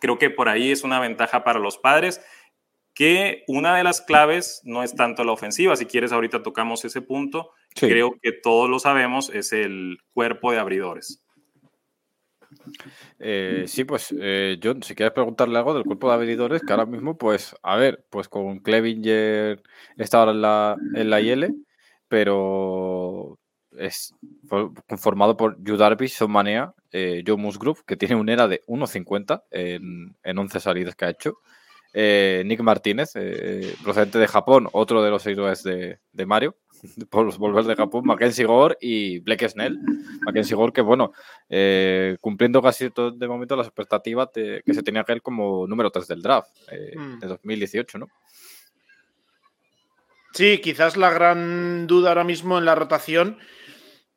creo 0.00 0.18
que 0.18 0.30
por 0.30 0.48
ahí 0.48 0.70
es 0.70 0.84
una 0.84 1.00
ventaja 1.00 1.42
para 1.42 1.58
los 1.58 1.78
padres 1.78 2.20
que 2.94 3.42
una 3.48 3.76
de 3.76 3.82
las 3.82 4.00
claves 4.00 4.60
no 4.62 4.84
es 4.84 4.94
tanto 4.94 5.24
la 5.24 5.32
ofensiva, 5.32 5.74
si 5.74 5.86
quieres 5.86 6.12
ahorita 6.12 6.44
tocamos 6.44 6.84
ese 6.84 7.02
punto, 7.02 7.50
creo 7.74 8.16
que 8.22 8.30
todos 8.30 8.70
lo 8.70 8.78
sabemos, 8.78 9.30
es 9.30 9.52
el 9.52 9.98
cuerpo 10.12 10.52
de 10.52 10.58
abridores. 10.58 11.24
Eh, 13.18 13.64
sí, 13.66 13.84
pues 13.84 14.14
eh, 14.18 14.58
John, 14.62 14.82
si 14.82 14.94
quieres 14.94 15.12
preguntarle 15.12 15.58
algo 15.58 15.74
del 15.74 15.84
cuerpo 15.84 16.08
de 16.08 16.14
abridores, 16.14 16.62
que 16.62 16.72
ahora 16.72 16.86
mismo, 16.86 17.16
pues, 17.16 17.54
a 17.62 17.76
ver, 17.76 18.04
pues 18.10 18.28
con 18.28 18.60
Clevinger 18.60 19.62
está 19.96 20.20
ahora 20.20 20.32
en 20.32 20.42
la, 20.42 20.76
en 20.94 21.10
la 21.10 21.20
IL, 21.20 21.66
pero 22.08 23.38
es 23.76 24.14
conformado 24.86 25.36
por 25.36 25.62
Yu 25.62 25.76
Darvish, 25.76 26.12
Son 26.12 26.30
Manea, 26.30 26.74
eh, 26.92 27.22
Joe 27.26 27.36
Musgrove, 27.36 27.80
que 27.86 27.96
tiene 27.96 28.16
un 28.16 28.28
ERA 28.28 28.48
de 28.48 28.62
1.50 28.66 29.44
en, 29.50 30.16
en 30.22 30.38
11 30.38 30.60
salidas 30.60 30.94
que 30.94 31.04
ha 31.04 31.10
hecho. 31.10 31.38
Eh, 31.94 32.42
Nick 32.46 32.60
Martínez, 32.60 33.12
eh, 33.14 33.74
procedente 33.82 34.18
de 34.18 34.28
Japón, 34.28 34.68
otro 34.72 35.02
de 35.02 35.10
los 35.10 35.26
héroes 35.26 35.62
de, 35.62 35.98
de 36.12 36.26
Mario, 36.26 36.56
por 37.10 37.36
volver 37.38 37.64
de 37.64 37.76
Japón, 37.76 38.04
Mackenzie 38.04 38.44
Gore 38.44 38.76
y 38.80 39.18
Blake 39.20 39.48
Snell. 39.48 39.78
Mackenzie 40.22 40.56
Gore, 40.56 40.72
que 40.72 40.80
bueno, 40.80 41.12
cumpliendo 42.20 42.62
casi 42.62 42.90
todo 42.90 43.10
de 43.10 43.28
momento 43.28 43.56
las 43.56 43.66
expectativas 43.66 44.28
que 44.32 44.62
se 44.74 44.82
tenía 44.82 45.04
que 45.04 45.12
él 45.12 45.22
como 45.22 45.66
número 45.66 45.90
3 45.90 46.06
del 46.08 46.22
draft 46.22 46.50
mm. 46.96 47.18
de 47.18 47.26
2018, 47.26 47.98
¿no? 47.98 48.08
Sí, 50.32 50.58
quizás 50.58 50.96
la 50.96 51.10
gran 51.10 51.86
duda 51.86 52.10
ahora 52.10 52.24
mismo 52.24 52.58
en 52.58 52.64
la 52.64 52.74
rotación 52.74 53.38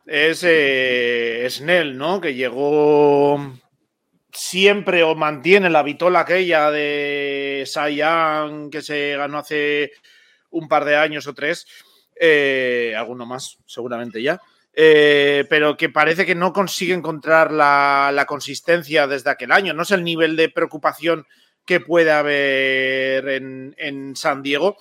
es 0.05 0.43
eh, 0.45 1.47
Snell, 1.49 1.97
¿no? 1.97 2.21
Que 2.21 2.33
llegó 2.33 3.39
siempre 4.31 5.03
o 5.03 5.15
mantiene 5.15 5.69
la 5.69 5.83
vitola 5.83 6.21
aquella 6.21 6.71
de 6.71 7.63
Saiyan 7.65 8.69
que 8.69 8.81
se 8.81 9.15
ganó 9.17 9.39
hace 9.39 9.91
un 10.49 10.67
par 10.67 10.85
de 10.85 10.95
años 10.95 11.27
o 11.27 11.33
tres, 11.33 11.65
eh, 12.23 12.93
alguno 12.95 13.25
más 13.25 13.57
seguramente 13.65 14.21
ya, 14.21 14.39
eh, 14.73 15.43
pero 15.49 15.75
que 15.75 15.89
parece 15.89 16.23
que 16.23 16.35
no 16.35 16.53
consigue 16.53 16.93
encontrar 16.93 17.51
la, 17.51 18.25
consistencia 18.27 19.07
desde 19.07 19.31
aquel 19.31 19.51
año. 19.51 19.73
No 19.73 19.81
es 19.81 19.89
el 19.89 20.03
nivel 20.03 20.35
de 20.35 20.49
preocupación 20.49 21.25
que 21.65 21.79
puede 21.79 22.11
haber 22.11 23.27
en, 23.27 24.15
San 24.15 24.43
Diego 24.43 24.77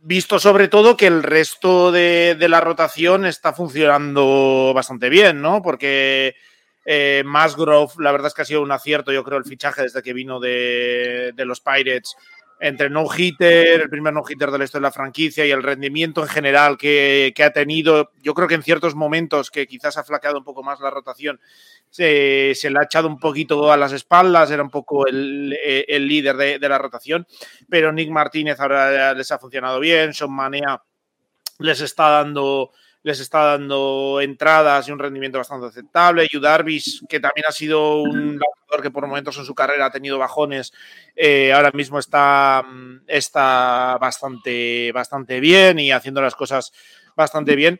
visto 0.00 0.38
sobre 0.38 0.68
todo 0.68 0.96
que 0.96 1.08
el 1.08 1.22
resto 1.22 1.92
de, 1.92 2.38
la 2.48 2.62
rotación 2.62 3.26
está 3.26 3.52
funcionando 3.52 4.72
bastante 4.74 5.10
bien, 5.10 5.42
¿no? 5.42 5.60
Porque 5.60 6.36
eh, 6.86 7.22
Masgrove, 7.26 7.92
la 7.98 8.12
verdad 8.12 8.28
es 8.28 8.34
que 8.34 8.42
ha 8.42 8.46
sido 8.46 8.62
un 8.62 8.72
acierto, 8.72 9.12
yo 9.12 9.24
creo, 9.24 9.36
el 9.36 9.44
fichaje 9.44 9.82
desde 9.82 10.02
que 10.02 10.14
vino 10.14 10.40
de 10.40 11.34
los 11.36 11.60
Pirates 11.60 12.16
entre 12.64 12.88
no-hitter, 12.88 13.82
el 13.82 13.90
primer 13.90 14.14
no-hitter 14.14 14.50
de 14.50 14.58
la 14.58 14.64
de 14.64 14.80
la 14.80 14.90
franquicia 14.90 15.44
y 15.44 15.50
el 15.50 15.62
rendimiento 15.62 16.22
en 16.22 16.28
general 16.28 16.78
que, 16.78 17.34
ha 17.44 17.50
tenido, 17.50 18.12
yo 18.22 18.32
creo 18.32 18.48
que 18.48 18.54
en 18.54 18.62
ciertos 18.62 18.94
momentos 18.94 19.50
que 19.50 19.66
quizás 19.66 19.98
ha 19.98 20.02
flaqueado 20.02 20.38
un 20.38 20.44
poco 20.44 20.62
más 20.62 20.80
la 20.80 20.88
rotación, 20.88 21.38
se, 21.90 22.54
le 22.62 22.78
ha 22.78 22.84
echado 22.84 23.06
un 23.06 23.18
poquito 23.18 23.70
a 23.70 23.76
las 23.76 23.92
espaldas, 23.92 24.50
era 24.50 24.62
un 24.62 24.70
poco 24.70 25.06
el, 25.06 25.50
líder 25.50 26.38
de, 26.38 26.58
de, 26.58 26.68
la 26.70 26.78
rotación, 26.78 27.26
pero 27.68 27.92
Nick 27.92 28.08
Martínez 28.08 28.58
ahora 28.58 29.12
les 29.12 29.30
ha 29.30 29.38
funcionado 29.38 29.78
bien, 29.78 30.14
Sean 30.14 30.32
Manea 30.32 30.82
les 31.58 31.82
está 31.82 32.08
dando 32.08 32.70
les 33.04 33.20
está 33.20 33.44
dando 33.44 34.18
entradas 34.22 34.88
y 34.88 34.92
un 34.92 34.98
rendimiento 34.98 35.36
bastante 35.36 35.66
aceptable. 35.66 36.26
Yu 36.32 36.40
Darvish, 36.40 37.06
que 37.06 37.20
también 37.20 37.44
ha 37.46 37.52
sido 37.52 38.00
un 38.00 38.38
lanzador 38.38 38.82
que 38.82 38.90
por 38.90 39.06
momentos 39.06 39.36
en 39.36 39.44
su 39.44 39.54
carrera 39.54 39.86
ha 39.86 39.90
tenido 39.90 40.18
bajones, 40.18 40.72
eh, 41.14 41.52
ahora 41.52 41.70
mismo 41.72 41.98
está, 41.98 42.64
está 43.06 43.98
bastante, 44.00 44.90
bastante 44.92 45.38
bien 45.38 45.78
y 45.78 45.92
haciendo 45.92 46.22
las 46.22 46.34
cosas 46.34 46.72
bastante 47.14 47.54
bien. 47.54 47.78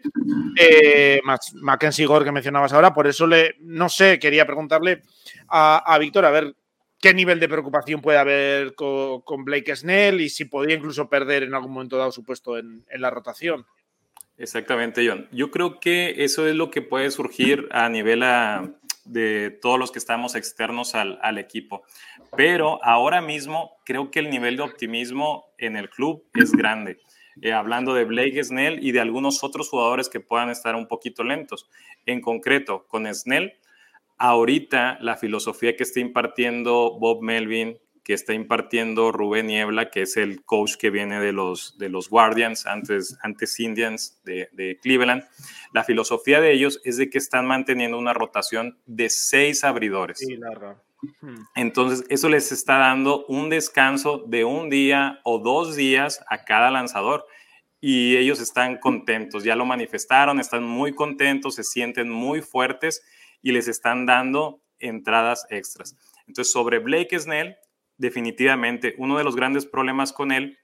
Eh, 0.61 1.23
Mackenzie 1.55 2.05
Gore, 2.05 2.27
que 2.27 2.33
mencionabas 2.33 2.75
ahora, 2.75 2.93
por 2.93 3.07
eso 3.07 3.27
le, 3.27 3.57
no 3.61 3.89
sé, 3.89 4.19
quería 4.19 4.45
preguntarle 4.45 5.01
a, 5.49 5.97
Víctor 5.99 6.27
a 6.27 6.31
ver 6.31 6.55
qué 7.01 7.15
nivel 7.15 7.41
de 7.41 7.49
preocupación 7.49 8.03
puede 8.03 8.19
haber 8.19 8.75
con, 8.75 9.45
Blake 9.47 9.75
Snell 9.75 10.21
y 10.21 10.29
si 10.29 10.45
podría 10.45 10.77
incluso 10.77 11.09
perder 11.09 11.45
en 11.45 11.55
algún 11.55 11.73
momento 11.73 11.97
dado 11.97 12.13
su 12.13 12.23
puesto 12.23 12.59
en 12.59 12.85
la 12.91 13.09
rotación. 13.09 13.65
Exactamente, 14.37 15.07
John. 15.07 15.29
Yo 15.31 15.51
creo 15.51 15.79
que 15.79 16.25
eso 16.25 16.47
es 16.47 16.57
lo 16.57 16.71
que 16.71 16.83
puede 16.83 17.11
surgir 17.11 17.69
a 17.71 17.89
nivel 17.89 18.23
ah, 18.25 18.69
de 19.05 19.51
todos 19.63 19.79
los 19.79 19.93
que 19.93 19.99
estamos 19.99 20.35
externos 20.35 20.95
al, 20.95 21.39
equipo. 21.39 21.83
Pero 22.37 22.83
ahora 22.83 23.21
mismo 23.21 23.77
creo 23.85 24.11
que 24.11 24.19
el 24.19 24.31
nivel 24.31 24.57
de 24.57 24.63
optimismo 24.63 25.45
en 25.59 25.77
el 25.77 25.89
club 25.89 26.25
es 26.35 26.53
grande. 26.53 26.99
Eh, 27.43 27.53
hablando 27.53 27.95
de 27.95 28.05
Blake 28.05 28.43
Snell 28.43 28.85
y 28.85 28.93
de 28.93 29.01
algunos 29.01 29.43
otros 29.45 29.69
jugadores 29.69 30.09
que 30.09 30.21
puedan 30.21 30.51
estar 30.51 30.75
un 30.75 30.89
poquito 30.89 31.23
lentos. 31.23 31.69
En 32.07 32.21
concreto, 32.21 32.87
con 32.89 33.13
Snell, 33.13 33.55
ahorita 34.19 34.99
la 35.01 35.17
filosofía 35.17 35.77
que 35.77 35.83
está 35.83 36.01
impartiendo 36.01 36.97
Bob 36.99 37.23
Melvin, 37.23 37.79
que 38.05 38.13
está 38.13 38.35
impartiendo 38.35 39.13
Rubén 39.13 39.47
Niebla, 39.47 39.91
que 39.91 40.03
es 40.03 40.19
el 40.19 40.45
coach 40.45 40.75
que 40.77 40.91
viene 40.91 41.21
de 41.21 41.33
los, 41.33 41.79
de 41.79 41.89
los 41.89 42.11
Guardians, 42.11 42.67
antes, 42.67 43.17
antes 43.23 43.59
Indians 43.59 44.21
de, 44.25 44.79
Cleveland. 44.83 45.25
La 45.73 45.85
filosofía 45.85 46.41
de 46.41 46.53
ellos 46.53 46.83
es 46.85 46.99
de 46.99 47.09
que 47.09 47.17
están 47.17 47.47
manteniendo 47.47 47.99
una 47.99 48.13
rotación 48.13 48.79
de 48.85 49.09
seis 49.09 49.65
abridores. 49.65 50.21
Hmm. 51.23 51.45
Entonces, 51.55 52.05
eso 52.11 52.29
les 52.29 52.53
está 52.53 52.77
dando 52.77 53.25
un 53.27 53.49
descanso 53.49 54.23
de 54.27 54.45
un 54.45 54.69
día 54.69 55.21
o 55.25 55.39
dos 55.39 55.75
días 55.75 56.23
a 56.29 56.45
cada 56.45 56.71
lanzador. 56.71 57.27
Y 57.81 58.17
ellos 58.17 58.41
están 58.41 58.79
contentos, 58.79 59.45
ya 59.45 59.57
lo 59.57 59.67
manifestaron, 59.67 60.41
están 60.41 60.65
muy 60.65 60.93
contentos, 60.95 61.55
se 61.55 61.65
sienten 61.65 62.11
muy 62.11 62.43
fuertes 62.43 63.03
y 63.43 63.53
les 63.53 63.69
están 63.69 64.07
dando 64.07 64.63
entradas 64.79 65.47
extras. 65.51 65.97
Entonces, 66.27 66.53
sobre 66.53 66.79
Blake 66.79 67.19
Snell, 67.19 67.57
definitivamente. 67.99 68.95
Uno 68.99 69.19
de 69.19 69.25
los 69.25 69.37
grandes 69.37 69.67
problemas 69.67 70.13
con 70.13 70.33
él 70.33 70.59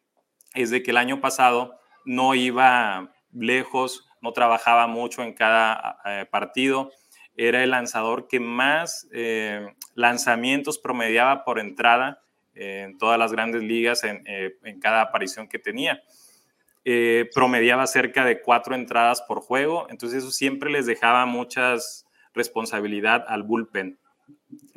es 0.54 0.70
de 0.70 0.82
que 0.82 0.90
el 0.90 0.96
año 0.96 1.20
pasado 1.20 1.78
no 2.04 2.34
iba 2.34 3.12
lejos, 3.32 4.08
no 4.20 4.32
trabajaba 4.32 4.86
mucho 4.86 5.22
en 5.22 5.34
cada 5.34 5.98
eh, 6.04 6.26
partido. 6.30 6.90
Era 7.36 7.62
el 7.62 7.70
lanzador 7.70 8.26
que 8.28 8.40
más 8.40 9.08
eh, 9.12 9.74
lanzamientos 9.94 10.78
promediaba 10.78 11.44
por 11.44 11.58
entrada 11.58 12.22
eh, 12.54 12.82
en 12.86 12.98
todas 12.98 13.18
las 13.18 13.32
grandes 13.32 13.62
ligas 13.62 14.04
en, 14.04 14.24
cada 14.80 15.02
aparición 15.02 15.48
que 15.48 15.58
tenía. 15.58 16.02
promediaba 17.34 17.86
cerca 17.86 18.24
de 18.24 18.42
cuatro 18.42 18.74
entradas 18.74 19.22
por 19.22 19.40
juego, 19.40 19.86
entonces 19.90 20.24
eso 20.24 20.32
siempre 20.32 20.70
les 20.70 20.86
dejaba 20.86 21.24
muchas 21.26 22.06
responsabilidad 22.34 23.24
al 23.28 23.42
bullpen. 23.42 23.99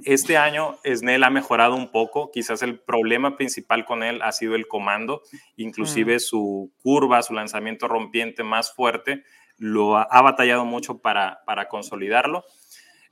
Este 0.06 0.38
año 0.38 0.78
Snell 0.86 1.24
ha 1.24 1.30
mejorado 1.30 1.76
un 1.76 1.92
poco, 1.92 2.30
quizás 2.32 2.62
el 2.62 2.80
problema 2.80 3.38
principal 3.38 3.86
con 3.86 4.04
él 4.04 4.22
ha 4.22 4.32
sido 4.32 4.56
el 4.56 4.68
comando, 4.68 5.22
inclusive 5.56 6.18
mm. 6.18 6.20
su 6.20 6.74
curva, 6.82 7.24
su 7.24 7.34
lanzamiento 7.34 7.88
rompiente 7.88 8.44
más 8.44 8.74
fuerte, 8.74 9.24
lo 9.58 9.98
ha, 9.98 10.22
batallado 10.22 10.66
mucho 10.66 11.00
para, 11.00 11.42
para 11.46 11.70
consolidarlo. 11.70 12.44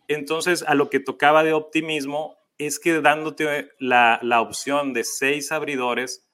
Entonces, 0.07 0.63
a 0.67 0.75
lo 0.75 0.89
que 0.89 0.99
tocaba 0.99 1.43
de 1.43 1.53
optimismo 1.53 2.35
es 2.57 2.79
que 2.79 2.99
dándote 2.99 3.69
la, 3.79 4.19
la 4.21 4.41
opción 4.41 4.91
de 4.93 5.03
seis 5.03 5.51
abridores 5.51 6.27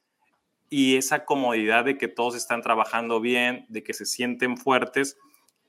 y 0.70 0.96
esa 0.98 1.26
comodidad 1.26 1.86
de 1.86 1.98
que 1.98 2.08
todos 2.08 2.36
están 2.36 2.62
trabajando 2.62 3.22
bien, 3.22 3.66
de 3.70 3.84
que 3.84 3.94
se 3.94 4.06
sienten 4.06 4.58
fuertes, 4.58 5.18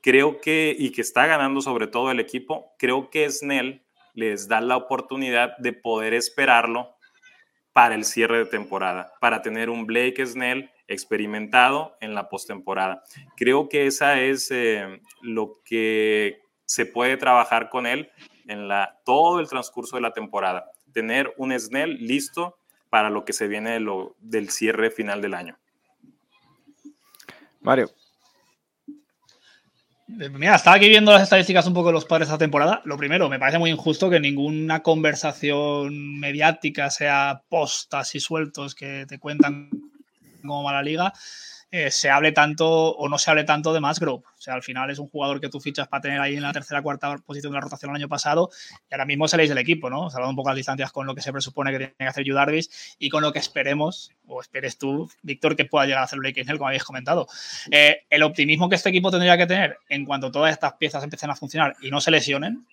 creo 0.01 0.41
que, 0.41 0.75
y 0.77 0.91
que 0.91 1.01
está 1.01 1.25
ganando 1.27 1.61
sobre 1.61 1.87
todo 1.87 2.11
el 2.11 2.19
equipo, 2.19 2.73
creo 2.77 3.09
que 3.09 3.29
Snell 3.29 3.83
les 4.19 4.49
da 4.49 4.59
la 4.59 4.75
oportunidad 4.75 5.57
de 5.57 5.71
poder 5.71 6.13
esperarlo 6.13 6.95
para 7.71 7.95
el 7.95 8.03
cierre 8.03 8.39
de 8.39 8.45
temporada, 8.45 9.13
para 9.21 9.41
tener 9.41 9.69
un 9.69 9.85
Blake 9.85 10.25
Snell 10.25 10.69
experimentado 10.87 11.95
en 12.01 12.13
la 12.13 12.27
postemporada. 12.27 13.03
Creo 13.37 13.69
que 13.69 13.87
esa 13.87 14.19
es 14.19 14.51
eh, 14.51 15.01
lo 15.21 15.61
que 15.63 16.41
se 16.65 16.85
puede 16.85 17.15
trabajar 17.15 17.69
con 17.69 17.87
él 17.87 18.11
en 18.47 18.67
la, 18.67 18.99
todo 19.05 19.39
el 19.39 19.47
transcurso 19.47 19.95
de 19.95 20.01
la 20.01 20.11
temporada. 20.11 20.69
Tener 20.91 21.33
un 21.37 21.57
Snell 21.57 21.95
listo 22.05 22.57
para 22.89 23.09
lo 23.09 23.23
que 23.23 23.33
se 23.33 23.47
viene 23.47 23.79
del 24.19 24.49
cierre 24.49 24.91
final 24.91 25.21
del 25.21 25.35
año. 25.35 25.57
Mario. 27.61 27.89
Mira, 30.11 30.55
estaba 30.55 30.75
aquí 30.75 30.89
viendo 30.89 31.11
las 31.11 31.21
estadísticas 31.21 31.67
un 31.67 31.73
poco 31.73 31.87
de 31.87 31.93
los 31.93 32.05
padres 32.05 32.27
esta 32.27 32.37
temporada. 32.39 32.81
Lo 32.83 32.97
primero, 32.97 33.29
me 33.29 33.37
parece 33.37 33.59
muy 33.59 33.69
injusto 33.69 34.09
que 34.09 34.19
ninguna 34.19 34.81
conversación 34.81 36.19
mediática 36.19 36.89
sea 36.89 37.43
postas 37.47 38.15
y 38.15 38.19
sueltos 38.19 38.73
que 38.73 39.05
te 39.07 39.19
cuentan 39.19 39.69
como 40.41 40.63
mala 40.63 40.81
liga. 40.81 41.13
Eh, 41.71 41.91
se 41.91 42.09
hable 42.09 42.31
tanto 42.31 42.67
o 42.67 43.07
no 43.09 43.17
se 43.19 43.29
hable 43.29 43.43
tanto 43.43 43.73
de 43.73 43.79
Musgrove. 43.79 44.23
O 44.25 44.41
sea, 44.41 44.55
al 44.55 44.63
final 44.63 44.89
es 44.89 44.97
un 44.97 45.07
jugador 45.07 45.39
que 45.39 45.49
tú 45.49 45.59
fichas 45.59 45.87
para 45.87 46.01
tener 46.01 46.19
ahí 46.19 46.35
en 46.35 46.41
la 46.41 46.51
tercera 46.51 46.81
cuarta 46.81 47.17
posición 47.17 47.51
de 47.51 47.57
la 47.57 47.61
rotación 47.61 47.91
el 47.91 47.97
año 47.97 48.07
pasado 48.07 48.49
y 48.89 48.93
ahora 48.93 49.05
mismo 49.05 49.27
salís 49.27 49.49
del 49.49 49.57
equipo, 49.59 49.89
¿no? 49.89 50.09
Dado 50.09 50.29
un 50.29 50.35
poco 50.35 50.49
las 50.49 50.55
distancias 50.55 50.91
con 50.91 51.05
lo 51.05 51.13
que 51.13 51.21
se 51.21 51.31
presupone 51.31 51.71
que 51.71 51.77
tiene 51.77 51.93
que 51.97 52.05
hacer 52.05 52.25
Judarvis 52.27 52.95
y 52.97 53.09
con 53.09 53.21
lo 53.21 53.31
que 53.31 53.39
esperemos, 53.39 54.11
o 54.27 54.41
esperes 54.41 54.77
tú, 54.77 55.09
Víctor, 55.21 55.55
que 55.55 55.65
pueda 55.65 55.85
llegar 55.85 56.01
a 56.01 56.05
hacer 56.05 56.19
Blake 56.19 56.43
Snell, 56.43 56.57
como 56.57 56.69
habéis 56.69 56.83
comentado. 56.83 57.27
Eh, 57.69 58.03
el 58.09 58.23
optimismo 58.23 58.67
que 58.67 58.75
este 58.75 58.89
equipo 58.89 59.11
tendría 59.11 59.37
que 59.37 59.45
tener 59.45 59.77
en 59.89 60.05
cuanto 60.05 60.31
todas 60.31 60.51
estas 60.51 60.73
piezas 60.73 61.03
empiecen 61.03 61.29
a 61.29 61.35
funcionar 61.35 61.75
y 61.81 61.91
no 61.91 62.01
se 62.01 62.11
lesionen, 62.11 62.65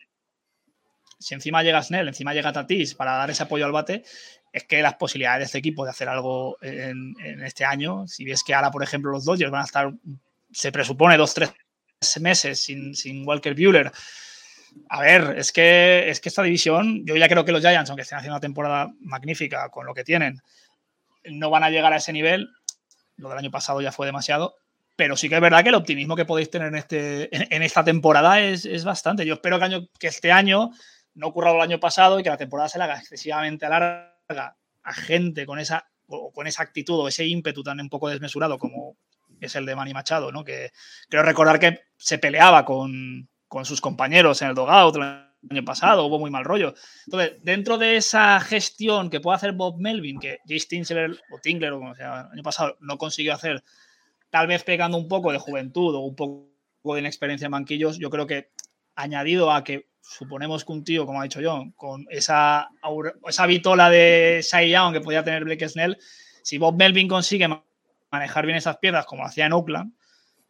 si 1.18 1.34
encima 1.34 1.62
llega 1.62 1.82
Snell, 1.82 2.08
encima 2.08 2.34
llega 2.34 2.52
Tatis 2.52 2.94
para 2.94 3.12
dar 3.12 3.30
ese 3.30 3.42
apoyo 3.42 3.64
al 3.64 3.72
bate, 3.72 4.04
es 4.52 4.64
que 4.64 4.82
las 4.82 4.94
posibilidades 4.94 5.40
de 5.40 5.44
este 5.44 5.58
equipo 5.58 5.84
de 5.84 5.90
hacer 5.90 6.08
algo 6.08 6.56
en, 6.62 7.14
este 7.44 7.64
año, 7.64 8.06
si 8.06 8.24
ves 8.24 8.42
que 8.42 8.54
ahora, 8.54 8.70
por 8.70 8.82
ejemplo, 8.82 9.10
los 9.10 9.24
Dodgers 9.24 9.50
van 9.50 9.62
a 9.62 9.64
estar, 9.64 9.92
se 10.50 10.72
presupone, 10.72 11.16
dos, 11.16 11.34
tres 11.34 11.52
meses 12.20 12.60
sin, 12.60 12.94
sin 12.94 13.26
Walker 13.26 13.54
Bueller. 13.54 13.92
A 14.88 15.00
ver, 15.00 15.34
es 15.38 15.52
que, 15.52 16.08
es 16.08 16.20
que 16.20 16.28
esta 16.28 16.42
división, 16.42 17.04
yo 17.04 17.16
ya 17.16 17.28
creo 17.28 17.44
que 17.44 17.52
los 17.52 17.60
Giants, 17.60 17.90
aunque 17.90 18.02
estén 18.02 18.18
haciendo 18.18 18.34
una 18.34 18.40
temporada 18.40 18.92
magnífica 19.00 19.68
con 19.70 19.86
lo 19.86 19.94
que 19.94 20.04
tienen, 20.04 20.40
no 21.24 21.50
van 21.50 21.64
a 21.64 21.70
llegar 21.70 21.92
a 21.92 21.96
ese 21.96 22.12
nivel. 22.12 22.48
Lo 23.16 23.28
del 23.30 23.38
año 23.38 23.50
pasado 23.50 23.80
ya 23.80 23.92
fue 23.92 24.06
demasiado. 24.06 24.56
Pero 24.96 25.16
sí 25.16 25.28
que 25.28 25.34
es 25.34 25.40
verdad 25.40 25.62
que 25.62 25.68
el 25.68 25.74
optimismo 25.74 26.16
que 26.16 26.24
podéis 26.24 26.50
tener 26.50 26.68
en, 26.68 26.76
este, 26.76 27.28
en, 27.54 27.62
esta 27.62 27.84
temporada 27.84 28.40
es, 28.40 28.64
es, 28.64 28.84
bastante. 28.84 29.26
Yo 29.26 29.34
espero 29.34 29.58
que, 29.58 29.64
año, 29.64 29.88
que 29.98 30.06
este 30.06 30.32
año 30.32 30.70
no 31.16 31.28
ocurra 31.28 31.52
el 31.52 31.60
año 31.60 31.80
pasado 31.80 32.20
y 32.20 32.22
que 32.22 32.28
la 32.28 32.36
temporada 32.36 32.68
se 32.68 32.78
la 32.78 32.84
haga 32.84 32.98
excesivamente 32.98 33.68
larga 33.68 34.56
a 34.82 34.92
gente 34.92 35.46
con 35.46 35.58
esa, 35.58 35.88
con 36.06 36.46
esa 36.46 36.62
actitud 36.62 37.00
o 37.00 37.08
ese 37.08 37.26
ímpetu 37.26 37.62
tan 37.62 37.80
un 37.80 37.88
poco 37.88 38.08
desmesurado 38.08 38.58
como 38.58 38.96
es 39.40 39.56
el 39.56 39.66
de 39.66 39.74
Manny 39.74 39.92
Machado, 39.92 40.30
¿no? 40.30 40.44
Que 40.44 40.70
creo 41.08 41.22
recordar 41.22 41.58
que 41.58 41.80
se 41.96 42.18
peleaba 42.18 42.64
con, 42.64 43.28
sus 43.64 43.80
compañeros 43.80 44.42
en 44.42 44.48
el 44.48 44.54
dogout 44.54 44.96
el 44.96 45.02
año 45.50 45.64
pasado, 45.64 46.04
hubo 46.04 46.18
muy 46.18 46.30
mal 46.30 46.44
rollo. 46.44 46.74
Entonces, 47.06 47.38
dentro 47.42 47.78
de 47.78 47.96
esa 47.96 48.38
gestión 48.40 49.08
que 49.08 49.20
puede 49.20 49.36
hacer 49.36 49.52
Bob 49.52 49.78
Melvin, 49.78 50.18
que 50.18 50.40
Jay 50.46 50.60
Stinsler 50.60 51.18
o 51.30 51.38
Tingler 51.38 51.72
o 51.72 51.78
como 51.78 51.94
sea, 51.94 52.22
el 52.26 52.32
año 52.32 52.42
pasado 52.42 52.76
no 52.80 52.98
consiguió 52.98 53.34
hacer, 53.34 53.64
tal 54.30 54.46
vez 54.46 54.64
pegando 54.64 54.98
un 54.98 55.08
poco 55.08 55.32
de 55.32 55.38
juventud 55.38 55.94
o 55.94 56.00
un 56.00 56.14
poco 56.14 56.94
de 56.94 57.00
inexperiencia 57.00 57.46
en 57.46 57.52
banquillos, 57.52 57.98
yo 57.98 58.10
creo 58.10 58.26
que 58.26 58.50
añadido 58.94 59.52
a 59.52 59.64
que 59.64 59.88
suponemos 60.08 60.64
que 60.64 60.72
un 60.72 60.84
tío, 60.84 61.04
como 61.04 61.20
ha 61.20 61.24
dicho 61.24 61.40
John, 61.42 61.72
con 61.72 62.06
esa, 62.10 62.68
esa 63.26 63.46
de 63.46 64.40
Cy 64.42 64.70
Young 64.70 64.92
que 64.94 65.00
podía 65.00 65.24
tener 65.24 65.44
Blake 65.44 65.68
Snell, 65.68 65.98
si 66.42 66.58
Bob 66.58 66.76
Melvin 66.76 67.08
consigue 67.08 67.48
manejar 68.10 68.46
bien 68.46 68.56
esas 68.56 68.78
piezas 68.78 69.04
como 69.04 69.24
hacía 69.24 69.46
en 69.46 69.52
Oakland, 69.52 69.92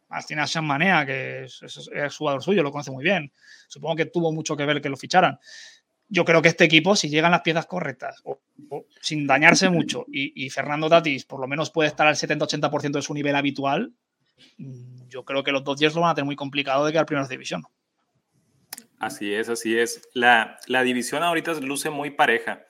más 0.09 0.25
tiene 0.25 0.43
a 0.43 0.47
Sean 0.47 0.65
Manea, 0.65 1.05
que 1.05 1.45
es, 1.45 2.17
jugador 2.17 2.41
suyo, 2.41 2.63
lo 2.63 2.71
conoce 2.71 2.91
muy 2.91 3.03
bien. 3.03 3.31
Supongo 3.67 3.97
que 3.97 4.05
tuvo 4.05 4.31
mucho 4.31 4.55
que 4.55 4.65
ver 4.65 4.81
que 4.81 4.89
lo 4.89 4.95
ficharan. 4.95 5.37
Yo 6.07 6.23
creo 6.23 6.41
que 6.41 6.47
este 6.47 6.63
equipo, 6.63 6.95
si 6.95 7.09
llegan 7.09 7.31
las 7.31 7.41
piezas 7.41 7.65
correctas, 7.65 8.21
o, 8.23 8.39
sin 9.01 9.27
dañarse 9.27 9.69
mucho, 9.69 10.05
y, 10.09 10.49
Fernando 10.49 10.87
Tatis 10.87 11.25
por 11.25 11.41
lo 11.41 11.47
menos 11.47 11.71
puede 11.71 11.89
estar 11.89 12.07
al 12.07 12.15
70-80% 12.15 12.91
de 12.91 13.01
su 13.01 13.13
nivel 13.13 13.35
habitual, 13.35 13.91
mm, 14.57 15.07
yo 15.09 15.25
creo 15.25 15.43
que 15.43 15.51
los 15.51 15.65
Dodgers 15.65 15.95
lo 15.95 16.01
van 16.01 16.11
a 16.11 16.15
tener 16.15 16.25
muy 16.25 16.37
complicado 16.37 16.85
de 16.85 16.93
quedar 16.93 17.05
primeros 17.05 17.27
de 17.27 17.35
división. 17.35 17.63
Así 18.99 19.33
es, 19.33 19.47
así 19.49 19.77
es. 19.77 20.09
La, 20.13 20.57
división 20.83 21.21
ahorita 21.21 21.53
luce 21.61 21.91
muy 21.91 22.09
pareja, 22.09 22.65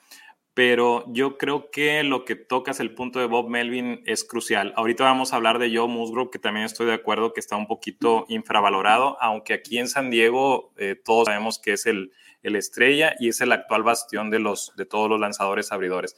pero 0.52 1.04
yo 1.08 1.38
creo 1.38 1.70
que 1.70 2.02
lo 2.02 2.26
que 2.26 2.36
tocas 2.36 2.80
el 2.80 2.94
punto 2.94 3.18
de 3.18 3.26
Bob 3.26 3.48
Melvin 3.48 4.02
es 4.04 4.24
crucial. 4.24 4.74
Ahorita 4.76 5.04
vamos 5.04 5.32
a 5.32 5.36
hablar 5.36 5.58
de 5.58 5.74
Joe 5.74 5.88
Musgrove, 5.88 6.30
que 6.30 6.38
también 6.38 6.66
estoy 6.66 6.86
de 6.86 6.92
acuerdo 6.92 7.32
que 7.32 7.40
está 7.40 7.56
un 7.56 7.66
poquito 7.66 8.26
infravalorado, 8.28 9.16
aunque 9.22 9.54
aquí 9.54 9.78
en 9.78 9.88
San 9.88 10.10
Diego 10.10 10.74
eh, 10.76 10.96
todos 11.02 11.26
sabemos 11.26 11.58
que 11.58 11.72
es 11.72 11.86
el, 11.86 12.12
el, 12.42 12.56
estrella 12.56 13.14
y 13.18 13.28
es 13.28 13.40
el 13.40 13.52
actual 13.52 13.82
bastión 13.82 14.30
de, 14.30 14.40
los, 14.40 14.74
de 14.76 14.84
todos 14.84 15.08
los 15.08 15.18
lanzadores 15.18 15.72
abridores. 15.72 16.14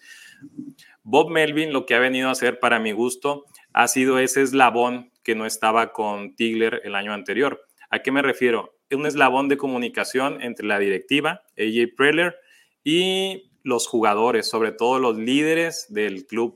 Bob 1.04 1.30
Melvin 1.30 1.72
lo 1.72 1.86
que 1.86 1.94
ha 1.94 2.00
venido 2.00 2.30
a 2.30 2.32
hacer 2.32 2.58
para 2.58 2.80
mi 2.80 2.90
gusto 2.90 3.44
ha 3.72 3.86
sido 3.86 4.18
ese 4.18 4.42
eslabón 4.42 5.12
que 5.22 5.36
no 5.36 5.46
estaba 5.46 5.92
con 5.92 6.34
Tigler 6.34 6.80
el 6.82 6.96
año 6.96 7.12
anterior. 7.12 7.60
¿A 7.90 8.00
qué 8.00 8.10
me 8.10 8.22
refiero? 8.22 8.79
Un 8.96 9.06
eslabón 9.06 9.48
de 9.48 9.56
comunicación 9.56 10.42
entre 10.42 10.66
la 10.66 10.78
directiva, 10.78 11.42
AJ 11.58 11.94
Preller, 11.96 12.36
y 12.84 13.50
los 13.62 13.86
jugadores, 13.86 14.48
sobre 14.48 14.72
todo 14.72 14.98
los 14.98 15.16
líderes 15.16 15.86
del 15.90 16.26
club. 16.26 16.54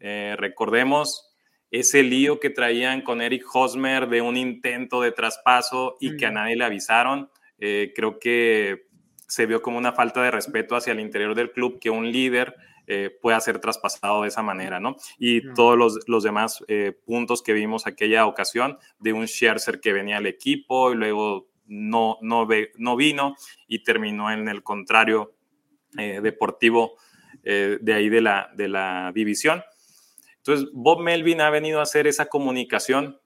Eh, 0.00 0.34
recordemos 0.38 1.34
ese 1.70 2.02
lío 2.02 2.40
que 2.40 2.50
traían 2.50 3.02
con 3.02 3.20
Eric 3.20 3.44
Hosmer 3.52 4.08
de 4.08 4.22
un 4.22 4.36
intento 4.36 5.02
de 5.02 5.12
traspaso 5.12 5.96
y 6.00 6.16
que 6.16 6.26
a 6.26 6.30
nadie 6.30 6.56
le 6.56 6.64
avisaron. 6.64 7.30
Eh, 7.58 7.92
creo 7.94 8.18
que 8.18 8.86
se 9.26 9.44
vio 9.44 9.60
como 9.60 9.76
una 9.76 9.92
falta 9.92 10.22
de 10.22 10.30
respeto 10.30 10.76
hacia 10.76 10.92
el 10.92 11.00
interior 11.00 11.34
del 11.34 11.52
club 11.52 11.78
que 11.78 11.90
un 11.90 12.10
líder 12.10 12.54
eh, 12.86 13.10
pueda 13.20 13.38
ser 13.40 13.58
traspasado 13.58 14.22
de 14.22 14.28
esa 14.28 14.42
manera, 14.42 14.80
¿no? 14.80 14.96
Y 15.18 15.52
todos 15.52 15.76
los, 15.76 16.08
los 16.08 16.22
demás 16.22 16.64
puntos 17.04 17.42
que 17.42 17.52
vimos 17.52 17.86
aquella 17.86 18.24
ocasión 18.24 18.78
de 18.98 19.12
un 19.12 19.26
Scherzer 19.26 19.80
que 19.80 19.92
venía 19.92 20.16
al 20.16 20.26
equipo 20.26 20.90
y 20.92 20.94
luego 20.94 21.48
no, 21.68 22.18
no, 22.22 22.48
no 22.76 22.96
vino 22.96 23.36
y 23.66 23.82
terminó 23.84 24.30
en 24.30 24.48
el 24.48 24.62
contrario 24.62 25.34
eh, 25.96 26.20
deportivo 26.22 26.96
eh, 27.44 27.78
de 27.80 27.94
ahí 27.94 28.08
de 28.08 28.20
la, 28.20 28.50
de 28.54 28.68
la 28.68 29.12
división. 29.14 29.62
Entonces, 30.38 30.68
Bob 30.72 31.00
Melvin 31.00 31.40
ha 31.40 31.50
venido 31.50 31.80
a 31.80 31.82
hacer 31.82 32.06
esa 32.06 32.26
comunicación, 32.26 33.20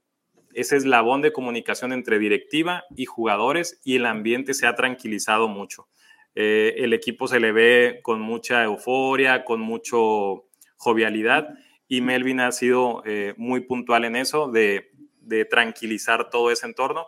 ese 0.55 0.77
eslabón 0.77 1.23
de 1.23 1.33
comunicación 1.33 1.93
entre 1.93 2.19
directiva 2.19 2.85
y 2.97 3.07
jugadores 3.07 3.81
y 3.85 3.97
el 3.97 4.07
ambiente 4.07 4.55
se 4.55 4.67
ha 4.67 4.75
tranquilizado 4.75 5.49
mucho. 5.49 5.89
Eh, 6.35 6.75
el 6.79 6.93
equipo 6.93 7.29
se 7.29 7.41
le 7.41 7.53
ve 7.53 8.01
con 8.03 8.21
mucha 8.21 8.65
euforia, 8.65 9.45
con 9.45 9.61
mucho 9.61 10.47
jovialidad 10.77 11.49
y 11.87 12.01
Melvin 12.01 12.41
ha 12.41 12.53
sido 12.53 13.03
muy 13.37 13.61
puntual 13.61 14.07
en 14.07 14.17
eso, 14.17 14.51
de, 14.51 14.91
de 15.21 15.45
tranquilizar 15.45 16.31
todo 16.31 16.51
ese 16.51 16.67
entorno 16.67 17.07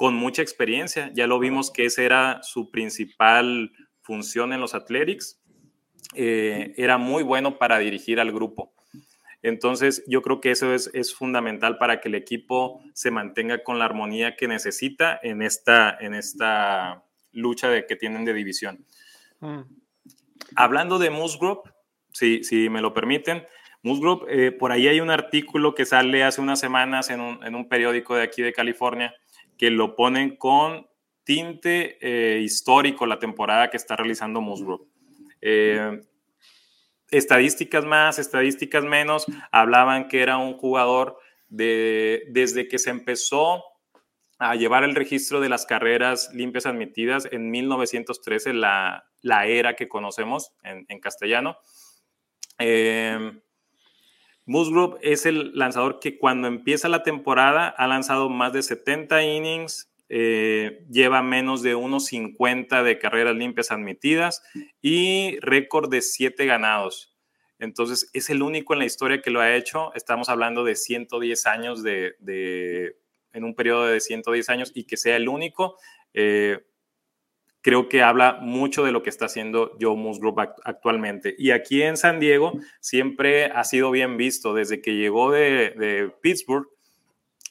con 0.00 0.14
mucha 0.14 0.40
experiencia. 0.40 1.10
Ya 1.12 1.26
lo 1.26 1.38
vimos 1.38 1.70
que 1.70 1.84
esa 1.84 2.02
era 2.02 2.42
su 2.42 2.70
principal 2.70 3.70
función 4.00 4.54
en 4.54 4.60
los 4.62 4.74
Athletics. 4.74 5.38
Eh, 6.14 6.72
era 6.78 6.96
muy 6.96 7.22
bueno 7.22 7.58
para 7.58 7.78
dirigir 7.78 8.18
al 8.18 8.32
grupo. 8.32 8.72
Entonces, 9.42 10.02
yo 10.06 10.22
creo 10.22 10.40
que 10.40 10.52
eso 10.52 10.72
es, 10.72 11.14
fundamental 11.14 11.76
para 11.76 12.00
que 12.00 12.08
el 12.08 12.14
equipo 12.14 12.82
se 12.94 13.10
mantenga 13.10 13.62
con 13.62 13.78
la 13.78 13.84
armonía 13.84 14.36
que 14.36 14.48
necesita 14.48 15.20
en 15.22 15.42
esta, 15.42 15.94
en 16.00 16.14
esta 16.14 17.04
lucha 17.32 17.68
de, 17.68 17.84
que 17.84 17.96
tienen 17.96 18.24
de 18.24 18.32
división. 18.32 18.86
Mm. 19.40 19.64
Hablando 20.56 20.98
de 20.98 21.10
Musgrove, 21.10 21.60
si, 22.10 22.42
si 22.42 22.70
me 22.70 22.80
lo 22.80 22.94
permiten, 22.94 23.46
Musgrove, 23.82 24.24
eh, 24.30 24.50
por 24.50 24.72
ahí 24.72 24.88
hay 24.88 25.02
un 25.02 25.10
artículo 25.10 25.74
que 25.74 25.84
sale 25.84 26.24
hace 26.24 26.40
unas 26.40 26.58
semanas 26.58 27.10
en 27.10 27.20
un, 27.20 27.44
en 27.44 27.54
un 27.54 27.68
periódico 27.68 28.14
de 28.14 28.22
aquí 28.22 28.40
de 28.40 28.54
California 28.54 29.14
que 29.60 29.70
lo 29.70 29.94
ponen 29.94 30.36
con 30.36 30.88
tinte 31.22 31.98
eh, 32.00 32.40
histórico 32.40 33.04
la 33.04 33.18
temporada 33.18 33.68
que 33.68 33.76
está 33.76 33.94
realizando 33.94 34.40
Musgrove. 34.40 34.86
Eh, 35.42 36.00
estadísticas 37.10 37.84
más, 37.84 38.18
estadísticas 38.18 38.84
menos, 38.84 39.26
hablaban 39.52 40.08
que 40.08 40.22
era 40.22 40.38
un 40.38 40.54
jugador 40.54 41.18
de, 41.48 42.22
desde 42.28 42.68
que 42.68 42.78
se 42.78 42.88
empezó 42.88 43.62
a 44.38 44.54
llevar 44.54 44.82
el 44.82 44.94
registro 44.94 45.40
de 45.40 45.50
las 45.50 45.66
carreras 45.66 46.30
limpias 46.32 46.64
admitidas 46.64 47.28
en 47.30 47.50
1913, 47.50 48.54
la, 48.54 49.04
la 49.20 49.44
era 49.44 49.76
que 49.76 49.88
conocemos 49.88 50.54
en, 50.62 51.00
castellano. 51.00 51.58
Eh, 52.58 53.42
Musgrove 54.50 54.98
es 55.00 55.26
el 55.26 55.52
lanzador 55.54 56.00
que 56.00 56.18
cuando 56.18 56.48
empieza 56.48 56.88
la 56.88 57.04
temporada 57.04 57.68
ha 57.68 57.86
lanzado 57.86 58.28
más 58.28 58.52
de 58.52 58.64
70 58.64 59.22
innings, 59.22 59.92
eh, 60.08 60.84
lleva 60.90 61.22
menos 61.22 61.62
de 61.62 61.76
1.50 61.76 62.82
de 62.82 62.98
carreras 62.98 63.36
limpias 63.36 63.70
admitidas 63.70 64.42
y 64.82 65.38
récord 65.38 65.88
de 65.88 66.02
7 66.02 66.46
ganados. 66.46 67.16
Entonces 67.60 68.10
es 68.12 68.28
el 68.28 68.42
único 68.42 68.72
en 68.72 68.80
la 68.80 68.86
historia 68.86 69.22
que 69.22 69.30
lo 69.30 69.40
ha 69.40 69.54
hecho. 69.54 69.94
Estamos 69.94 70.28
hablando 70.28 70.64
de 70.64 70.74
110 70.74 71.46
años 71.46 71.84
de, 71.84 72.16
en 73.32 73.44
un 73.44 73.54
periodo 73.54 73.86
de 73.86 74.00
110 74.00 74.48
años 74.48 74.72
y 74.74 74.82
que 74.82 74.96
sea 74.96 75.14
el 75.14 75.28
único. 75.28 75.76
Eh, 76.12 76.58
creo 77.62 77.88
que 77.88 78.02
habla 78.02 78.38
mucho 78.40 78.84
de 78.84 78.92
lo 78.92 79.02
que 79.02 79.10
está 79.10 79.26
haciendo 79.26 79.76
Joe 79.80 79.96
Musgrove 79.96 80.48
actualmente. 80.64 81.34
Y 81.38 81.50
aquí 81.50 81.82
en 81.82 81.96
San 81.96 82.20
Diego 82.20 82.52
siempre 82.80 83.46
ha 83.46 83.64
sido 83.64 83.90
bien 83.90 84.16
visto 84.16 84.54
desde 84.54 84.80
que 84.80 84.94
llegó 84.94 85.30
de, 85.30 86.12
Pittsburgh. 86.22 86.68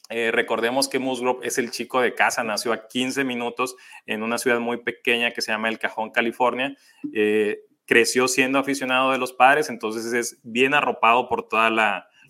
Eh, 0.09 0.31
recordemos 0.31 0.89
que 0.89 0.97
Musgrove 0.97 1.45
es 1.45 1.59
el 1.59 1.69
chico 1.69 2.01
de 2.01 2.15
casa, 2.15 2.43
nació 2.43 2.73
a 2.73 2.87
15 2.87 3.23
minutos 3.23 3.75
en 4.07 4.23
una 4.23 4.39
ciudad 4.39 4.59
muy 4.59 4.77
pequeña 4.77 5.31
que 5.31 5.41
se 5.41 5.51
llama 5.51 5.69
El 5.69 5.77
Cajón, 5.77 6.09
California. 6.09 6.75
Eh, 7.13 7.59
creció 7.85 8.27
siendo 8.27 8.57
aficionado 8.57 9.11
de 9.11 9.19
los 9.19 9.33
padres, 9.33 9.69
entonces 9.69 10.11
es 10.13 10.39
bien 10.43 10.73
arropado 10.73 11.29
por 11.29 11.47
todos 11.47 11.71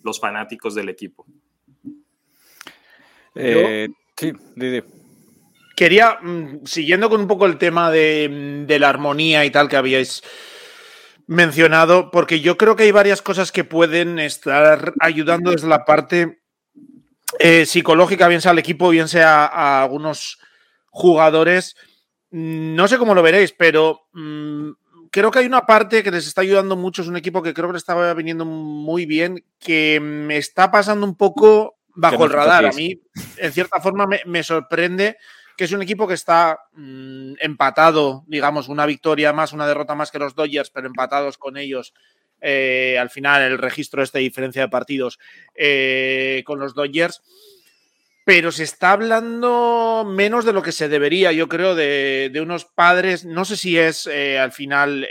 los 0.02 0.20
fanáticos 0.20 0.74
del 0.74 0.90
equipo. 0.90 1.26
Eh, 3.34 3.88
sí, 4.16 4.32
Didi. 4.56 4.82
Quería, 5.80 6.18
mm, 6.20 6.66
siguiendo 6.66 7.08
con 7.08 7.22
un 7.22 7.26
poco 7.26 7.46
el 7.46 7.56
tema 7.56 7.90
de, 7.90 8.64
de, 8.66 8.78
la 8.78 8.90
armonía 8.90 9.46
y 9.46 9.50
tal 9.50 9.66
que 9.66 9.78
habíais 9.78 10.22
mencionado, 11.26 12.10
porque 12.10 12.40
yo 12.40 12.58
creo 12.58 12.76
que 12.76 12.82
hay 12.82 12.90
varias 12.90 13.22
cosas 13.22 13.50
que 13.50 13.64
pueden 13.64 14.18
estar 14.18 14.92
ayudando 15.00 15.52
desde 15.52 15.68
la 15.68 15.86
parte 15.86 16.42
eh, 17.38 17.64
psicológica, 17.64 18.28
bien 18.28 18.42
sea 18.42 18.50
al 18.50 18.58
equipo, 18.58 18.90
bien 18.90 19.08
sea 19.08 19.46
a 19.46 19.82
algunos 19.82 20.38
jugadores. 20.90 21.76
No 22.30 22.86
sé 22.86 22.98
cómo 22.98 23.14
lo 23.14 23.22
veréis, 23.22 23.52
pero 23.52 24.02
mmm, 24.12 24.72
creo 25.10 25.30
que 25.30 25.38
hay 25.38 25.46
una 25.46 25.64
parte 25.64 26.02
que 26.02 26.10
les 26.10 26.26
está 26.26 26.42
ayudando 26.42 26.76
mucho. 26.76 27.00
Es 27.00 27.08
un 27.08 27.16
equipo 27.16 27.42
que 27.42 27.54
creo 27.54 27.68
que 27.68 27.72
le 27.72 27.78
estaba 27.78 28.12
viniendo 28.12 28.44
muy 28.44 29.06
bien, 29.06 29.42
que 29.58 29.98
me 29.98 30.36
está 30.36 30.70
pasando 30.70 31.06
un 31.06 31.16
poco 31.16 31.78
bajo 31.94 32.26
el 32.26 32.32
radar. 32.32 32.66
A 32.66 32.72
mí, 32.72 33.00
en 33.38 33.50
cierta 33.50 33.80
forma, 33.80 34.06
me, 34.06 34.20
me 34.26 34.42
sorprende 34.42 35.16
que 35.60 35.64
es 35.66 35.72
un 35.72 35.82
equipo 35.82 36.08
que 36.08 36.14
está 36.14 36.58
mmm, 36.72 37.34
empatado, 37.38 38.24
digamos, 38.26 38.68
una 38.70 38.86
victoria 38.86 39.34
más, 39.34 39.52
una 39.52 39.66
derrota 39.66 39.94
más 39.94 40.10
que 40.10 40.18
los 40.18 40.34
Dodgers, 40.34 40.70
pero 40.70 40.86
empatados 40.86 41.36
con 41.36 41.58
ellos. 41.58 41.92
Eh, 42.40 42.96
al 42.98 43.10
final, 43.10 43.42
el 43.42 43.58
registro 43.58 44.02
este 44.02 44.16
de 44.16 44.24
diferencia 44.24 44.62
de 44.62 44.68
partidos 44.70 45.18
eh, 45.54 46.42
con 46.46 46.60
los 46.60 46.74
Dodgers. 46.74 47.20
Pero 48.24 48.52
se 48.52 48.62
está 48.62 48.92
hablando 48.92 50.06
menos 50.08 50.46
de 50.46 50.54
lo 50.54 50.62
que 50.62 50.72
se 50.72 50.88
debería, 50.88 51.30
yo 51.30 51.46
creo, 51.46 51.74
de, 51.74 52.30
de 52.32 52.40
unos 52.40 52.64
padres. 52.64 53.26
No 53.26 53.44
sé 53.44 53.58
si 53.58 53.76
es 53.76 54.06
eh, 54.06 54.38
al 54.38 54.52
final 54.52 55.06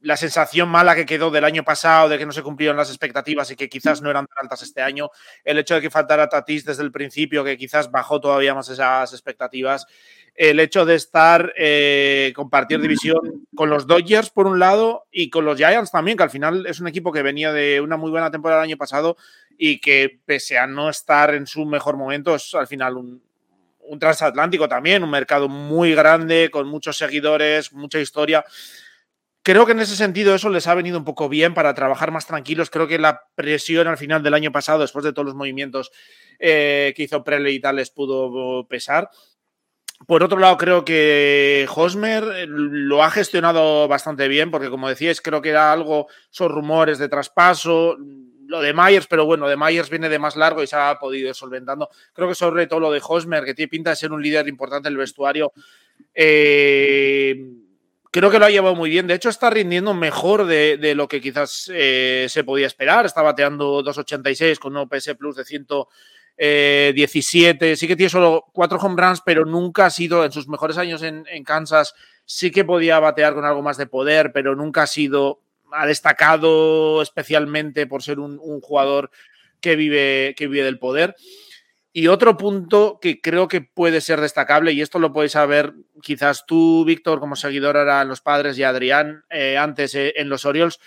la 0.00 0.16
sensación 0.16 0.68
mala 0.68 0.94
que 0.94 1.06
quedó 1.06 1.30
del 1.30 1.44
año 1.44 1.64
pasado, 1.64 2.08
de 2.08 2.18
que 2.18 2.26
no 2.26 2.32
se 2.32 2.42
cumplieron 2.42 2.76
las 2.76 2.90
expectativas 2.90 3.50
y 3.50 3.56
que 3.56 3.68
quizás 3.68 4.02
no 4.02 4.10
eran 4.10 4.26
tan 4.26 4.44
altas 4.44 4.62
este 4.62 4.82
año, 4.82 5.10
el 5.44 5.58
hecho 5.58 5.74
de 5.74 5.80
que 5.80 5.90
faltara 5.90 6.28
Tatis 6.28 6.64
desde 6.64 6.82
el 6.82 6.92
principio, 6.92 7.42
que 7.42 7.56
quizás 7.56 7.90
bajó 7.90 8.20
todavía 8.20 8.54
más 8.54 8.68
esas 8.68 9.12
expectativas, 9.12 9.86
el 10.34 10.60
hecho 10.60 10.84
de 10.84 10.94
estar, 10.96 11.52
eh, 11.56 12.32
compartir 12.36 12.80
división 12.80 13.46
con 13.54 13.70
los 13.70 13.86
Dodgers 13.86 14.30
por 14.30 14.46
un 14.46 14.58
lado 14.58 15.06
y 15.10 15.30
con 15.30 15.46
los 15.46 15.56
Giants 15.56 15.90
también, 15.90 16.16
que 16.16 16.24
al 16.24 16.30
final 16.30 16.66
es 16.66 16.78
un 16.78 16.88
equipo 16.88 17.10
que 17.10 17.22
venía 17.22 17.52
de 17.52 17.80
una 17.80 17.96
muy 17.96 18.10
buena 18.10 18.30
temporada 18.30 18.62
el 18.62 18.68
año 18.68 18.76
pasado 18.76 19.16
y 19.56 19.80
que 19.80 20.20
pese 20.26 20.58
a 20.58 20.66
no 20.66 20.90
estar 20.90 21.34
en 21.34 21.46
su 21.46 21.64
mejor 21.64 21.96
momento, 21.96 22.34
es 22.34 22.54
al 22.54 22.66
final 22.66 22.98
un 22.98 23.98
transatlántico 23.98 24.68
también, 24.68 25.02
un 25.02 25.10
mercado 25.10 25.48
muy 25.48 25.94
grande, 25.94 26.50
con 26.50 26.68
muchos 26.68 26.98
seguidores, 26.98 27.72
mucha 27.72 27.98
historia. 27.98 28.44
Creo 29.46 29.64
que 29.64 29.70
en 29.70 29.78
ese 29.78 29.94
sentido 29.94 30.34
eso 30.34 30.50
les 30.50 30.66
ha 30.66 30.74
venido 30.74 30.98
un 30.98 31.04
poco 31.04 31.28
bien 31.28 31.54
para 31.54 31.72
trabajar 31.72 32.10
más 32.10 32.26
tranquilos. 32.26 32.68
Creo 32.68 32.88
que 32.88 32.98
la 32.98 33.28
presión 33.36 33.86
al 33.86 33.96
final 33.96 34.20
del 34.20 34.34
año 34.34 34.50
pasado, 34.50 34.80
después 34.80 35.04
de 35.04 35.12
todos 35.12 35.24
los 35.24 35.36
movimientos 35.36 35.92
eh, 36.40 36.92
que 36.96 37.04
hizo 37.04 37.22
Prele 37.22 37.52
y 37.52 37.60
tal, 37.60 37.76
les 37.76 37.90
pudo 37.90 38.66
pesar. 38.66 39.08
Por 40.08 40.24
otro 40.24 40.40
lado, 40.40 40.56
creo 40.56 40.84
que 40.84 41.64
Hosmer 41.72 42.48
lo 42.48 43.04
ha 43.04 43.10
gestionado 43.12 43.86
bastante 43.86 44.26
bien, 44.26 44.50
porque 44.50 44.68
como 44.68 44.88
decíais, 44.88 45.20
creo 45.20 45.40
que 45.40 45.50
era 45.50 45.72
algo, 45.72 46.08
son 46.30 46.50
rumores 46.50 46.98
de 46.98 47.08
traspaso, 47.08 47.96
lo 48.48 48.60
de 48.60 48.74
Myers, 48.74 49.06
pero 49.06 49.26
bueno, 49.26 49.46
de 49.46 49.56
Myers 49.56 49.90
viene 49.90 50.08
de 50.08 50.18
más 50.18 50.34
largo 50.34 50.60
y 50.60 50.66
se 50.66 50.74
ha 50.74 50.98
podido 50.98 51.28
ir 51.28 51.36
solventando. 51.36 51.88
Creo 52.12 52.26
que 52.26 52.34
sobre 52.34 52.66
todo 52.66 52.80
lo 52.80 52.90
de 52.90 53.00
Hosmer, 53.00 53.44
que 53.44 53.54
tiene 53.54 53.68
pinta 53.68 53.90
de 53.90 53.96
ser 53.96 54.10
un 54.10 54.20
líder 54.20 54.48
importante 54.48 54.88
en 54.88 54.94
el 54.94 54.98
vestuario, 54.98 55.52
eh, 56.12 57.36
creo 58.16 58.30
que 58.30 58.38
lo 58.38 58.46
ha 58.46 58.50
llevado 58.50 58.74
muy 58.74 58.88
bien. 58.88 59.06
De 59.06 59.12
hecho, 59.12 59.28
está 59.28 59.50
rindiendo 59.50 59.92
mejor 59.92 60.46
de, 60.46 60.94
lo 60.94 61.06
que 61.06 61.20
quizás 61.20 61.70
eh, 61.74 62.24
se 62.30 62.44
podía 62.44 62.66
esperar. 62.66 63.04
Está 63.04 63.20
bateando 63.20 63.84
2.86 63.84 64.58
con 64.58 64.74
un 64.74 64.84
OPS 64.84 65.16
Plus 65.18 65.36
de 65.36 65.44
117. 65.44 67.76
Sí 67.76 67.86
que 67.86 67.94
tiene 67.94 68.08
solo 68.08 68.46
cuatro 68.54 68.78
home 68.78 68.96
runs, 68.96 69.20
pero 69.20 69.44
nunca 69.44 69.84
ha 69.84 69.90
sido 69.90 70.24
en 70.24 70.32
sus 70.32 70.48
mejores 70.48 70.78
años 70.78 71.02
en, 71.02 71.26
en, 71.28 71.44
Kansas. 71.44 71.94
Sí 72.24 72.50
que 72.50 72.64
podía 72.64 72.98
batear 73.00 73.34
con 73.34 73.44
algo 73.44 73.60
más 73.60 73.76
de 73.76 73.86
poder, 73.86 74.32
pero 74.32 74.56
nunca 74.56 74.84
ha 74.84 74.86
sido. 74.86 75.42
Ha 75.72 75.86
destacado 75.86 77.02
especialmente 77.02 77.86
por 77.86 78.02
ser 78.02 78.18
un, 78.18 78.38
un 78.40 78.62
jugador 78.62 79.10
que 79.60 79.76
vive, 79.76 80.34
que 80.38 80.46
vive 80.46 80.64
del 80.64 80.78
poder. 80.78 81.16
Y 81.98 82.08
otro 82.08 82.36
punto 82.36 82.98
que 83.00 83.22
creo 83.22 83.48
que 83.48 83.62
puede 83.62 84.02
ser 84.02 84.20
destacable, 84.20 84.72
y 84.72 84.82
esto 84.82 84.98
lo 84.98 85.14
podéis 85.14 85.32
saber 85.32 85.72
quizás 86.02 86.44
tú, 86.44 86.84
Víctor, 86.84 87.20
como 87.20 87.36
seguidor 87.36 87.78
ahora 87.78 88.02
en 88.02 88.08
los 88.08 88.20
padres 88.20 88.58
y 88.58 88.64
Adrián 88.64 89.24
eh, 89.30 89.56
antes 89.56 89.94
eh, 89.94 90.12
en 90.16 90.28
los 90.28 90.44
Orioles, 90.44 90.78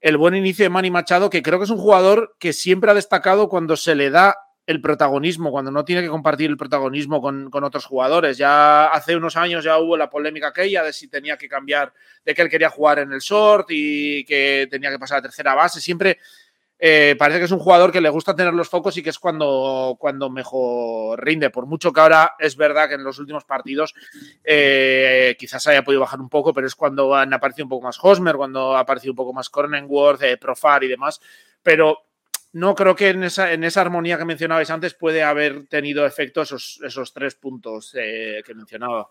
el 0.00 0.16
buen 0.16 0.34
inicio 0.34 0.64
de 0.64 0.70
Manny 0.70 0.90
Machado, 0.90 1.30
que 1.30 1.44
creo 1.44 1.60
que 1.60 1.66
es 1.66 1.70
un 1.70 1.78
jugador 1.78 2.34
que 2.40 2.52
siempre 2.52 2.90
ha 2.90 2.94
destacado 2.94 3.48
cuando 3.48 3.76
se 3.76 3.94
le 3.94 4.10
da 4.10 4.36
el 4.66 4.80
protagonismo, 4.80 5.52
cuando 5.52 5.70
no 5.70 5.84
tiene 5.84 6.02
que 6.02 6.08
compartir 6.08 6.50
el 6.50 6.56
protagonismo 6.56 7.22
con, 7.22 7.50
con, 7.50 7.62
otros 7.62 7.86
jugadores. 7.86 8.36
Ya 8.36 8.86
hace 8.86 9.14
unos 9.14 9.36
años 9.36 9.62
ya 9.62 9.78
hubo 9.78 9.96
la 9.96 10.10
polémica 10.10 10.48
aquella 10.48 10.82
de 10.82 10.92
si 10.92 11.06
tenía 11.06 11.36
que 11.36 11.48
cambiar, 11.48 11.92
de 12.24 12.34
que 12.34 12.42
él 12.42 12.48
quería 12.48 12.68
jugar 12.68 12.98
en 12.98 13.12
el 13.12 13.20
short 13.20 13.68
y 13.70 14.24
que 14.24 14.66
tenía 14.68 14.90
que 14.90 14.98
pasar 14.98 15.18
a 15.18 15.22
tercera 15.22 15.54
base. 15.54 15.80
Siempre 15.80 16.18
eh, 16.78 17.16
parece 17.18 17.40
que 17.40 17.46
es 17.46 17.50
un 17.50 17.58
jugador 17.58 17.90
que 17.90 18.00
le 18.00 18.08
gusta 18.08 18.36
tener 18.36 18.54
los 18.54 18.68
focos 18.68 18.96
y 18.96 19.02
que 19.02 19.10
es 19.10 19.18
cuando, 19.18 19.96
cuando 19.98 20.30
mejor 20.30 21.22
rinde. 21.24 21.50
Por 21.50 21.66
mucho 21.66 21.92
que 21.92 22.00
ahora 22.00 22.34
es 22.38 22.56
verdad 22.56 22.88
que 22.88 22.94
en 22.94 23.04
los 23.04 23.18
últimos 23.18 23.44
partidos 23.44 23.94
eh, 24.44 25.36
quizás 25.38 25.66
haya 25.66 25.82
podido 25.82 26.00
bajar 26.00 26.20
un 26.20 26.28
poco, 26.28 26.54
pero 26.54 26.66
es 26.66 26.74
cuando 26.74 27.14
han 27.14 27.32
aparecido 27.34 27.64
un 27.64 27.70
poco 27.70 27.86
más 27.86 27.98
Hosmer, 28.00 28.36
cuando 28.36 28.76
ha 28.76 28.80
aparecido 28.80 29.12
un 29.12 29.16
poco 29.16 29.32
más 29.32 29.50
Cronenworth, 29.50 30.22
eh, 30.22 30.36
Profar 30.36 30.84
y 30.84 30.88
demás. 30.88 31.20
Pero 31.62 32.04
no 32.52 32.74
creo 32.74 32.94
que 32.94 33.10
en 33.10 33.24
esa, 33.24 33.52
en 33.52 33.64
esa 33.64 33.82
armonía 33.82 34.16
que 34.16 34.24
mencionabais 34.24 34.70
antes 34.70 34.94
puede 34.94 35.22
haber 35.22 35.66
tenido 35.66 36.06
efecto 36.06 36.42
esos, 36.42 36.80
esos 36.82 37.12
tres 37.12 37.34
puntos 37.34 37.94
eh, 37.98 38.42
que 38.44 38.54
mencionaba. 38.54 39.10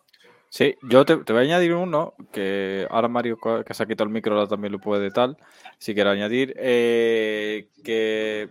Sí, 0.50 0.76
yo 0.82 1.06
te, 1.06 1.16
voy 1.16 1.38
a 1.38 1.42
añadir 1.42 1.74
uno, 1.74 2.14
que 2.32 2.88
ahora 2.90 3.08
Mario, 3.10 3.38
que 3.66 3.74
se 3.74 3.84
ha 3.84 3.86
quitado 3.86 4.08
el 4.08 4.14
micro, 4.14 4.34
ahora 4.34 4.48
también 4.48 4.72
lo 4.72 4.80
puede 4.80 5.12
tal, 5.12 5.38
si 5.78 5.94
quiero 5.94 6.10
añadir, 6.10 6.56
eh, 6.58 7.68
que 7.84 8.50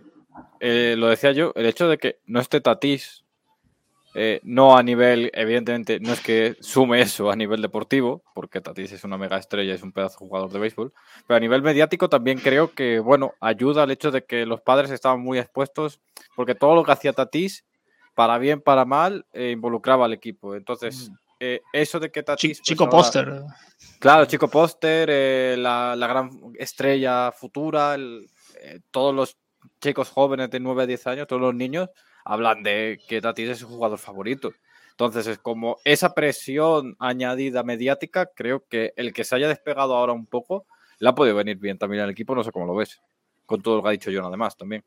eh, 0.59 0.95
lo 0.97 1.07
decía 1.07 1.31
yo, 1.31 1.53
el 1.55 1.65
hecho 1.65 1.89
de 1.89 1.97
que 1.97 2.19
no 2.25 2.39
esté 2.39 2.61
Tatís, 2.61 3.23
eh, 4.13 4.39
no 4.43 4.77
a 4.77 4.83
nivel, 4.83 5.31
evidentemente, 5.33 5.99
no 5.99 6.13
es 6.13 6.21
que 6.21 6.55
sume 6.59 7.01
eso 7.01 7.31
a 7.31 7.35
nivel 7.35 7.61
deportivo, 7.63 8.23
porque 8.35 8.61
Tatís 8.61 8.91
es 8.91 9.03
una 9.03 9.17
mega 9.17 9.37
estrella, 9.37 9.73
es 9.73 9.81
un 9.81 9.91
pedazo 9.91 10.19
jugador 10.19 10.51
de 10.51 10.59
béisbol, 10.59 10.93
pero 11.25 11.37
a 11.37 11.39
nivel 11.39 11.63
mediático 11.63 12.09
también 12.09 12.37
creo 12.37 12.73
que, 12.73 12.99
bueno, 12.99 13.33
ayuda 13.41 13.83
al 13.83 13.91
hecho 13.91 14.11
de 14.11 14.23
que 14.23 14.45
los 14.45 14.61
padres 14.61 14.91
estaban 14.91 15.19
muy 15.19 15.39
expuestos, 15.39 15.99
porque 16.35 16.53
todo 16.53 16.75
lo 16.75 16.83
que 16.83 16.91
hacía 16.91 17.13
Tatís, 17.13 17.65
para 18.13 18.37
bien, 18.37 18.61
para 18.61 18.85
mal, 18.85 19.25
involucraba 19.33 20.05
al 20.05 20.13
equipo. 20.13 20.55
Entonces... 20.55 21.09
Mm 21.09 21.26
eh, 21.39 21.61
eso 21.73 21.99
de 21.99 22.11
que 22.11 22.23
Tatis. 22.23 22.61
Chico 22.61 22.89
pues, 22.89 23.05
póster. 23.05 23.43
Claro, 23.99 24.25
Chico 24.25 24.47
póster, 24.47 25.09
eh, 25.11 25.55
la, 25.57 25.95
la, 25.95 26.07
gran 26.07 26.31
estrella 26.57 27.31
futura, 27.31 27.95
el, 27.95 28.29
eh, 28.61 28.79
todos 28.91 29.13
los 29.13 29.37
chicos 29.81 30.09
jóvenes 30.09 30.49
de 30.49 30.59
9 30.59 30.83
a 30.83 30.85
10 30.85 31.07
años, 31.07 31.27
todos 31.27 31.41
los 31.41 31.55
niños, 31.55 31.89
hablan 32.25 32.63
de 32.63 32.99
que 33.07 33.21
Tatis 33.21 33.49
es 33.49 33.59
su 33.59 33.67
jugador 33.67 33.99
favorito. 33.99 34.51
Entonces, 34.91 35.27
es 35.27 35.37
como 35.37 35.77
esa 35.85 36.15
presión 36.15 36.95
añadida 36.99 37.61
mediática, 37.63 38.31
creo 38.33 38.65
que 38.67 38.93
el 38.95 39.13
que 39.13 39.23
se 39.23 39.35
haya 39.35 39.47
despegado 39.47 39.95
ahora 39.95 40.13
un 40.13 40.25
poco, 40.25 40.65
le 40.99 41.09
ha 41.09 41.13
podido 41.13 41.35
venir 41.35 41.57
bien 41.57 41.77
también 41.77 42.01
al 42.01 42.09
equipo, 42.09 42.33
no 42.33 42.43
sé 42.43 42.51
cómo 42.51 42.65
lo 42.65 42.75
ves, 42.75 42.99
con 43.45 43.61
todo 43.61 43.77
lo 43.77 43.83
que 43.83 43.89
ha 43.89 43.91
dicho 43.91 44.09
John 44.11 44.25
además 44.25 44.57
también. 44.57 44.83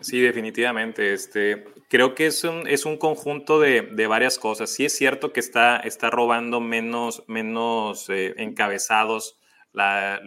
Sí, 0.00 0.20
definitivamente. 0.20 1.12
Este, 1.12 1.64
creo 1.88 2.14
que 2.14 2.26
es 2.26 2.44
un, 2.44 2.68
es 2.68 2.84
un 2.84 2.98
conjunto 2.98 3.58
de, 3.58 3.82
de, 3.82 4.06
varias 4.06 4.38
cosas. 4.38 4.70
Sí 4.70 4.84
es 4.84 4.96
cierto 4.96 5.32
que 5.32 5.40
está, 5.40 5.78
está 5.78 6.08
robando 6.10 6.60
menos, 6.60 7.24
menos 7.26 8.08
eh, 8.08 8.34
encabezados 8.36 9.38
la, 9.72 10.20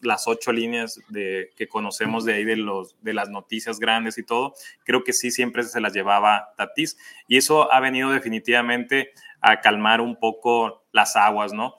las 0.00 0.28
ocho 0.28 0.52
líneas 0.52 1.00
que 1.12 1.68
conocemos 1.68 2.24
de 2.24 2.34
ahí 2.34 2.44
de, 2.44 2.56
los, 2.56 2.96
de 3.02 3.14
las 3.14 3.30
noticias 3.30 3.78
grandes 3.78 4.18
y 4.18 4.24
todo. 4.24 4.54
Creo 4.84 5.04
que 5.04 5.12
sí 5.12 5.30
siempre 5.30 5.62
se 5.62 5.80
las 5.80 5.92
llevaba 5.92 6.52
Tatis 6.56 6.96
y 7.26 7.36
eso 7.36 7.72
ha 7.72 7.80
venido 7.80 8.10
definitivamente 8.10 9.12
a 9.40 9.60
calmar 9.60 10.00
un 10.00 10.16
poco 10.16 10.84
las 10.92 11.16
aguas, 11.16 11.52
¿no? 11.52 11.76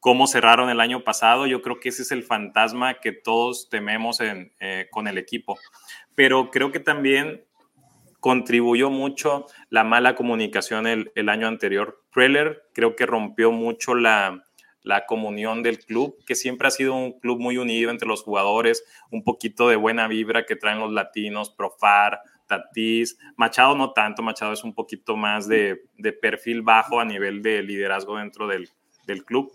Cómo 0.00 0.26
cerraron 0.26 0.70
el 0.70 0.80
año 0.80 1.02
pasado, 1.02 1.46
yo 1.46 1.60
creo 1.60 1.80
que 1.80 1.88
ese 1.88 2.02
es 2.02 2.12
el 2.12 2.22
fantasma 2.22 3.00
que 3.00 3.12
todos 3.12 3.68
tememos 3.68 4.20
en, 4.20 4.52
eh, 4.60 4.86
con 4.90 5.08
el 5.08 5.18
equipo 5.18 5.58
pero 6.18 6.50
creo 6.50 6.72
que 6.72 6.80
también 6.80 7.44
contribuyó 8.18 8.90
mucho 8.90 9.46
la 9.70 9.84
mala 9.84 10.16
comunicación 10.16 10.88
el, 10.88 11.28
año 11.28 11.46
anterior. 11.46 12.02
Preller 12.12 12.64
creo 12.74 12.96
que 12.96 13.06
rompió 13.06 13.52
mucho 13.52 13.94
la, 13.94 14.44
la 14.82 15.06
comunión 15.06 15.62
del 15.62 15.78
club, 15.78 16.16
que 16.26 16.34
siempre 16.34 16.66
ha 16.66 16.72
sido 16.72 16.96
un 16.96 17.20
club 17.20 17.38
muy 17.38 17.56
unido 17.56 17.92
entre 17.92 18.08
los 18.08 18.24
jugadores, 18.24 18.82
un 19.12 19.22
poquito 19.22 19.68
de 19.68 19.76
buena 19.76 20.08
vibra 20.08 20.44
que 20.44 20.56
traen 20.56 20.80
los 20.80 20.90
latinos, 20.90 21.50
Profar, 21.50 22.18
Tatís, 22.48 23.16
Machado 23.36 23.76
no 23.76 23.92
tanto, 23.92 24.20
Machado 24.20 24.52
es 24.52 24.64
un 24.64 24.74
poquito 24.74 25.16
más 25.16 25.46
de, 25.46 25.84
de 25.98 26.12
perfil 26.12 26.62
bajo 26.62 26.98
a 26.98 27.04
nivel 27.04 27.42
de 27.42 27.62
liderazgo 27.62 28.16
dentro 28.16 28.48
del, 28.48 28.68
del, 29.06 29.24
club, 29.24 29.52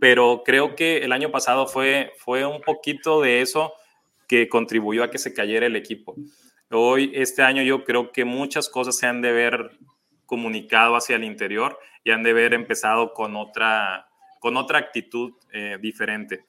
pero 0.00 0.42
creo 0.44 0.74
que 0.74 0.96
el 1.04 1.12
año 1.12 1.30
pasado 1.30 1.68
fue, 1.68 2.12
fue 2.18 2.44
un 2.44 2.60
poquito 2.60 3.20
de 3.20 3.40
eso 3.40 3.74
que 4.30 4.48
contribuyó 4.48 5.02
a 5.02 5.10
que 5.10 5.18
se 5.18 5.34
cayera 5.34 5.66
el 5.66 5.74
equipo. 5.74 6.14
Hoy, 6.70 7.10
este 7.16 7.42
año, 7.42 7.64
yo 7.64 7.82
creo 7.82 8.12
que 8.12 8.24
muchas 8.24 8.68
cosas 8.68 8.96
se 8.96 9.08
han 9.08 9.22
de 9.22 9.32
ver 9.32 9.72
comunicado 10.24 10.94
hacia 10.94 11.16
el 11.16 11.24
interior 11.24 11.76
y 12.04 12.12
han 12.12 12.22
de 12.22 12.30
haber 12.30 12.54
empezado 12.54 13.12
con 13.12 13.34
otra, 13.34 14.06
con 14.38 14.56
otra 14.56 14.78
actitud 14.78 15.32
eh, 15.52 15.78
diferente. 15.80 16.44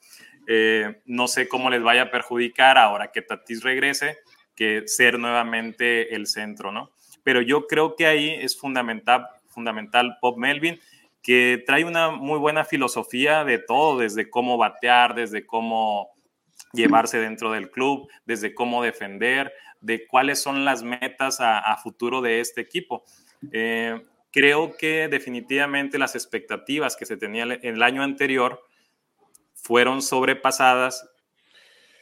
Eh, 0.46 1.00
no 1.06 1.26
sé 1.26 1.48
cómo 1.48 1.70
les 1.70 1.82
vaya 1.82 2.02
a 2.02 2.10
perjudicar 2.12 2.78
ahora 2.78 3.10
que 3.10 3.20
Tatis 3.20 3.64
regrese, 3.64 4.18
que 4.54 4.86
ser 4.86 5.18
nuevamente 5.18 6.14
el 6.14 6.28
centro, 6.28 6.70
¿no? 6.70 6.92
Pero 7.24 7.42
yo 7.42 7.66
creo 7.66 7.96
que 7.96 8.06
ahí 8.06 8.30
es 8.30 8.56
fundamental, 8.56 9.26
fundamental 9.48 10.18
Pop 10.20 10.38
Melvin, 10.38 10.78
que 11.20 11.60
trae 11.66 11.84
una 11.84 12.10
muy 12.10 12.38
buena 12.38 12.64
filosofía 12.64 13.42
de 13.42 13.58
todo, 13.58 13.98
desde 13.98 14.30
cómo 14.30 14.56
batear, 14.56 15.16
desde 15.16 15.44
cómo 15.44 16.12
llevarse 16.72 17.18
dentro 17.18 17.52
del 17.52 17.70
club, 17.70 18.08
desde 18.24 18.54
cómo 18.54 18.82
defender, 18.82 19.52
de 19.80 20.06
cuáles 20.06 20.40
son 20.40 20.64
las 20.64 20.82
metas 20.82 21.38
a, 21.40 21.76
futuro 21.76 22.20
de 22.20 22.40
este 22.40 22.60
equipo. 22.60 23.04
Eh, 23.50 24.00
creo 24.30 24.76
que 24.76 25.08
definitivamente 25.08 25.98
las 25.98 26.14
expectativas 26.14 26.96
que 26.96 27.06
se 27.06 27.16
tenían 27.16 27.58
el 27.62 27.82
año 27.82 28.02
anterior 28.02 28.60
fueron 29.54 30.02
sobrepasadas, 30.02 31.08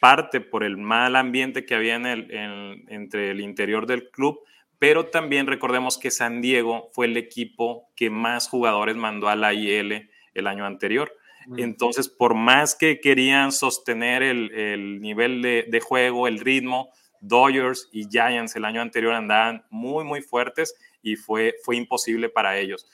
parte 0.01 0.41
por 0.41 0.65
el 0.65 0.79
mal 0.79 1.17
ambiente 1.17 1.67
que 1.67 1.75
había 1.75 1.95
en 1.97 2.07
el, 2.07 2.85
entre 2.89 3.33
el 3.33 3.41
interior 3.41 3.87
del 3.87 4.11
club, 4.11 4.41
pero 4.79 5.07
también 5.07 5.47
recordemos 5.47 5.99
que 5.99 6.11
San 6.11 6.41
Diego 6.41 6.89
fue 6.93 7.05
el 7.05 7.19
equipo 7.19 7.91
que 7.95 8.09
más 8.09 8.49
jugadores 8.49 8.97
mandó 8.97 9.29
a 9.29 9.37
la 9.37 9.53
IL 9.53 10.11
el 10.33 10.47
año 10.47 10.65
anterior. 10.65 11.15
Entonces, 11.57 12.09
por 12.09 12.35
más 12.35 12.75
que 12.75 13.01
querían 13.01 13.51
sostener 13.53 14.23
el, 14.23 15.01
nivel 15.01 15.43
de, 15.43 15.67
de, 15.69 15.81
juego, 15.81 16.29
el 16.29 16.39
ritmo, 16.39 16.91
Dodgers 17.21 17.89
y 17.93 18.09
Giants 18.09 18.57
el 18.57 18.65
año 18.65 18.81
anterior 18.81 19.15
andaban 19.15 19.65
muy, 19.71 20.05
muy 20.05 20.23
fuertes 20.23 20.75
y 21.03 21.17
fue, 21.17 21.57
fue 21.65 21.77
imposible 21.77 22.29
para 22.29 22.59
ellos. 22.59 22.87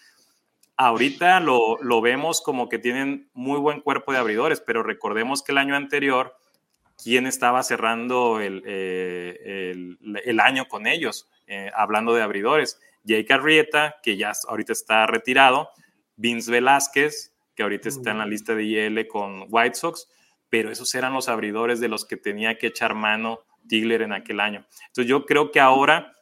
Ahorita 0.76 1.40
lo, 1.40 1.76
lo 1.82 2.00
vemos 2.00 2.40
como 2.40 2.68
que 2.68 2.78
tienen 2.78 3.30
muy 3.32 3.58
buen 3.58 3.80
cuerpo 3.80 4.12
de 4.12 4.18
abridores, 4.18 4.60
pero 4.60 4.82
recordemos 4.82 5.42
que 5.42 5.52
el 5.52 5.58
año 5.58 5.74
anterior, 5.74 6.36
¿quién 7.02 7.26
estaba 7.26 7.62
cerrando 7.62 8.40
el, 8.40 8.62
eh, 8.66 9.70
el, 9.72 10.20
el 10.24 10.40
año 10.40 10.68
con 10.68 10.86
ellos? 10.86 11.28
Eh, 11.46 11.70
hablando 11.74 12.12
de 12.12 12.22
abridores. 12.22 12.80
Jake 13.04 13.32
Arrieta, 13.32 13.96
que 14.02 14.16
ya 14.16 14.32
ahorita 14.48 14.72
está 14.72 15.06
retirado, 15.06 15.70
Vince 16.16 16.50
Velázquez, 16.50 17.35
que 17.56 17.62
ahorita 17.62 17.88
está 17.88 18.12
en 18.12 18.18
la 18.18 18.26
lista 18.26 18.54
de 18.54 18.64
IL 18.64 19.08
con 19.08 19.46
White 19.48 19.74
Sox, 19.74 20.08
pero 20.48 20.70
esos 20.70 20.94
eran 20.94 21.14
los 21.14 21.28
abridores 21.28 21.80
de 21.80 21.88
los 21.88 22.04
que 22.04 22.16
tenía 22.16 22.58
que 22.58 22.68
echar 22.68 22.94
mano 22.94 23.40
Tigler 23.66 24.02
en 24.02 24.12
aquel 24.12 24.38
año. 24.38 24.64
Entonces 24.86 25.06
yo 25.06 25.26
creo 25.26 25.50
que 25.50 25.58
ahora, 25.58 26.12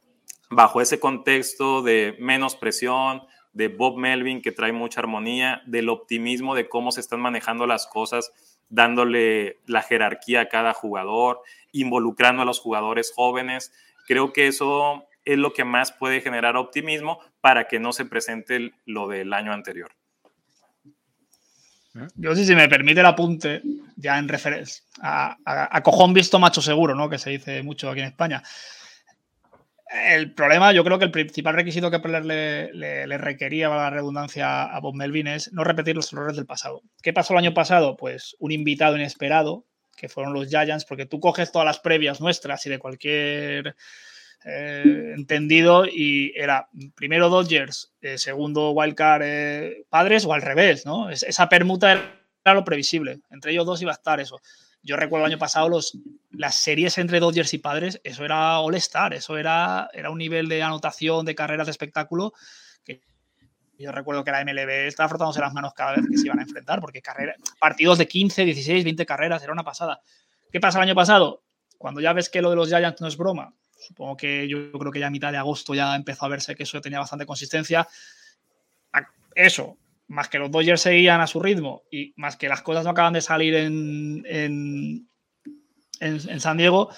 bajo 0.48 0.80
ese 0.80 0.98
contexto 0.98 1.82
de 1.82 2.16
menos 2.18 2.56
presión, 2.56 3.22
de 3.52 3.68
Bob 3.68 3.96
Melvin, 3.96 4.42
que 4.42 4.52
trae 4.52 4.72
mucha 4.72 5.00
armonía, 5.00 5.62
del 5.66 5.88
optimismo 5.88 6.54
de 6.54 6.68
cómo 6.68 6.90
se 6.90 7.00
están 7.00 7.20
manejando 7.20 7.66
las 7.66 7.86
cosas, 7.86 8.32
dándole 8.68 9.60
la 9.66 9.82
jerarquía 9.82 10.42
a 10.42 10.48
cada 10.48 10.74
jugador, 10.74 11.40
involucrando 11.72 12.42
a 12.42 12.44
los 12.44 12.58
jugadores 12.58 13.12
jóvenes, 13.14 13.72
creo 14.06 14.32
que 14.32 14.48
eso 14.48 15.06
es 15.24 15.38
lo 15.38 15.52
que 15.52 15.64
más 15.64 15.92
puede 15.92 16.20
generar 16.20 16.56
optimismo 16.56 17.20
para 17.40 17.68
que 17.68 17.78
no 17.78 17.92
se 17.92 18.04
presente 18.04 18.72
lo 18.84 19.08
del 19.08 19.32
año 19.32 19.52
anterior. 19.52 19.92
Yo 22.16 22.34
sí, 22.34 22.44
si 22.44 22.56
me 22.56 22.68
permite 22.68 23.00
el 23.00 23.06
apunte, 23.06 23.62
ya 23.96 24.18
en 24.18 24.28
referencia 24.28 24.82
a, 25.00 25.80
cojón 25.82 26.12
visto 26.12 26.38
macho 26.38 26.60
seguro, 26.60 26.94
¿no? 26.94 27.08
Que 27.08 27.18
se 27.18 27.30
dice 27.30 27.62
mucho 27.62 27.88
aquí 27.88 28.00
en 28.00 28.06
España. 28.06 28.42
El 30.08 30.34
problema, 30.34 30.72
yo 30.72 30.82
creo 30.82 30.98
que 30.98 31.04
el 31.04 31.12
principal 31.12 31.54
requisito 31.54 31.90
que 31.90 31.98
le, 31.98 32.72
le, 33.06 33.18
requería 33.18 33.68
la 33.68 33.90
redundancia 33.90 34.64
a 34.64 34.80
Bob 34.80 34.96
Melvin 34.96 35.28
es 35.28 35.52
no 35.52 35.62
repetir 35.62 35.94
los 35.94 36.12
errores 36.12 36.34
del 36.34 36.46
pasado. 36.46 36.82
¿Qué 37.00 37.12
pasó 37.12 37.32
el 37.34 37.38
año 37.38 37.54
pasado? 37.54 37.96
Pues 37.96 38.34
un 38.40 38.50
invitado 38.50 38.96
inesperado, 38.96 39.64
que 39.96 40.08
fueron 40.08 40.32
los 40.32 40.48
Giants, 40.48 40.84
porque 40.84 41.06
tú 41.06 41.20
coges 41.20 41.52
todas 41.52 41.66
las 41.66 41.78
previas 41.78 42.20
nuestras 42.20 42.66
y 42.66 42.70
de 42.70 42.80
cualquier 42.80 43.76
eh, 44.44 45.14
entendido 45.16 45.86
y 45.86 46.32
era 46.36 46.68
primero 46.94 47.30
Dodgers, 47.30 47.94
eh, 48.02 48.18
segundo 48.18 48.72
Wildcard 48.72 49.22
eh, 49.24 49.86
Padres 49.88 50.26
o 50.26 50.34
al 50.34 50.42
revés, 50.42 50.84
¿no? 50.84 51.08
esa 51.08 51.48
permuta 51.48 51.92
era 52.44 52.54
lo 52.54 52.62
previsible. 52.62 53.20
Entre 53.30 53.52
ellos 53.52 53.64
dos 53.64 53.80
iba 53.80 53.92
a 53.92 53.94
estar 53.94 54.20
eso. 54.20 54.40
Yo 54.82 54.96
recuerdo 54.96 55.24
el 55.24 55.32
año 55.32 55.38
pasado 55.38 55.70
los, 55.70 55.98
las 56.30 56.56
series 56.56 56.98
entre 56.98 57.20
Dodgers 57.20 57.54
y 57.54 57.58
Padres, 57.58 58.02
eso 58.04 58.22
era 58.22 58.60
all-star, 58.60 59.14
eso 59.14 59.38
era, 59.38 59.88
era 59.94 60.10
un 60.10 60.18
nivel 60.18 60.46
de 60.48 60.62
anotación, 60.62 61.24
de 61.24 61.34
carreras 61.34 61.66
de 61.66 61.70
espectáculo 61.70 62.34
que 62.84 63.00
yo 63.78 63.92
recuerdo 63.92 64.24
que 64.24 64.30
la 64.30 64.44
MLB 64.44 64.86
estaba 64.86 65.08
frotándose 65.08 65.40
las 65.40 65.54
manos 65.54 65.72
cada 65.72 65.92
vez 65.94 66.04
que 66.10 66.18
se 66.18 66.26
iban 66.26 66.38
a 66.38 66.42
enfrentar, 66.42 66.80
porque 66.80 67.00
carrera, 67.00 67.34
partidos 67.58 67.96
de 67.96 68.06
15, 68.06 68.44
16, 68.44 68.84
20 68.84 69.06
carreras, 69.06 69.42
era 69.42 69.52
una 69.52 69.64
pasada. 69.64 70.02
¿Qué 70.52 70.60
pasa 70.60 70.78
el 70.78 70.82
año 70.82 70.94
pasado? 70.94 71.42
Cuando 71.78 72.02
ya 72.02 72.12
ves 72.12 72.28
que 72.28 72.42
lo 72.42 72.50
de 72.50 72.56
los 72.56 72.68
Giants 72.68 73.00
no 73.00 73.08
es 73.08 73.16
broma, 73.16 73.54
Supongo 73.86 74.16
que 74.16 74.48
yo 74.48 74.72
creo 74.72 74.90
que 74.92 75.00
ya 75.00 75.08
a 75.08 75.10
mitad 75.10 75.30
de 75.30 75.38
agosto 75.38 75.74
ya 75.74 75.94
empezó 75.94 76.24
a 76.24 76.28
verse 76.28 76.54
que 76.54 76.62
eso 76.62 76.80
tenía 76.80 76.98
bastante 76.98 77.26
consistencia. 77.26 77.86
Eso, 79.34 79.78
más 80.08 80.28
que 80.28 80.38
los 80.38 80.50
Dodgers 80.50 80.80
seguían 80.80 81.20
a 81.20 81.26
su 81.26 81.40
ritmo 81.40 81.82
y 81.90 82.12
más 82.16 82.36
que 82.36 82.48
las 82.48 82.62
cosas 82.62 82.84
no 82.84 82.90
acaban 82.90 83.12
de 83.12 83.20
salir 83.20 83.54
en, 83.54 84.24
en, 86.00 86.40
San 86.40 86.56
Diego, 86.56 86.90